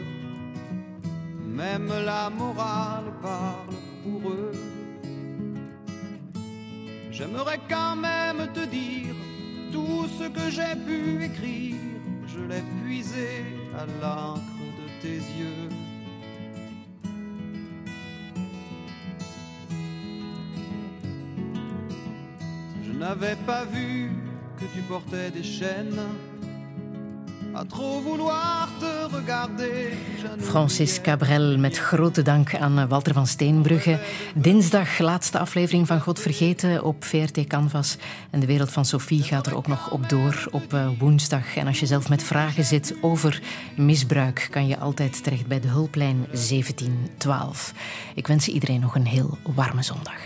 Même 1.44 1.88
la 2.04 2.30
morale 2.30 3.12
parle 3.22 3.76
pour 4.04 4.30
eux. 4.30 4.52
J'aimerais 7.10 7.60
quand 7.68 7.96
même 7.96 8.46
te 8.52 8.64
dire 8.66 9.14
tout 9.72 10.06
ce 10.18 10.28
que 10.28 10.50
j'ai 10.50 10.76
pu 10.86 11.24
écrire. 11.24 11.76
Je 12.26 12.40
l'ai 12.40 12.62
puisé 12.84 13.42
à 13.76 13.86
l'encre 14.00 14.62
de 14.80 15.02
tes 15.02 15.16
yeux. 15.16 15.77
N'avais 22.98 23.36
pas 23.46 23.64
vu 23.64 24.10
que 24.58 24.64
tu 24.74 24.80
portais 24.82 25.30
des 25.30 25.44
chaînes 25.44 26.02
à 27.54 27.64
trop 27.64 28.02
vouloir 28.02 28.68
te 28.80 29.16
regarder. 29.16 29.96
Francis 30.38 31.00
Cabrel, 31.00 31.58
met 31.58 31.78
grote 31.78 32.22
dank 32.22 32.54
aan 32.54 32.88
Walter 32.88 33.12
van 33.12 33.26
Steenbrugge. 33.26 33.98
Dinsdag, 34.34 34.98
laatste 34.98 35.38
aflevering 35.38 35.86
van 35.86 36.00
God 36.00 36.20
Vergeten 36.20 36.84
op 36.84 37.04
VRT 37.04 37.46
Canvas. 37.46 37.96
En 38.30 38.40
de 38.40 38.46
wereld 38.46 38.70
van 38.70 38.84
Sophie 38.84 39.22
gaat 39.22 39.46
er 39.46 39.56
ook 39.56 39.66
nog 39.66 39.90
op 39.90 40.08
door 40.08 40.48
op 40.50 40.72
eh, 40.72 40.88
woensdag. 40.98 41.56
En 41.56 41.66
als 41.66 41.80
je 41.80 41.86
zelf 41.86 42.08
met 42.08 42.22
vragen 42.22 42.64
zit 42.64 42.94
over 43.00 43.42
misbruik, 43.76 44.48
kan 44.50 44.66
je 44.66 44.78
altijd 44.78 45.24
terecht 45.24 45.46
bij 45.46 45.60
de 45.60 45.68
hulplijn 45.68 46.26
1712. 46.26 47.74
Ik 48.14 48.26
wens 48.26 48.48
iedereen 48.48 48.80
nog 48.80 48.94
een 48.94 49.06
heel 49.06 49.38
warme 49.54 49.82
zondag. 49.82 50.20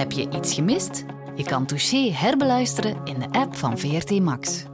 Heb 0.00 0.12
je 0.12 0.28
iets 0.34 0.54
gemist? 0.54 1.04
Je 1.36 1.44
kan 1.44 1.66
Touché 1.66 2.12
herbeluisteren 2.12 3.00
in 3.04 3.18
de 3.18 3.30
app 3.30 3.56
van 3.56 3.78
VRT 3.78 4.20
Max. 4.20 4.64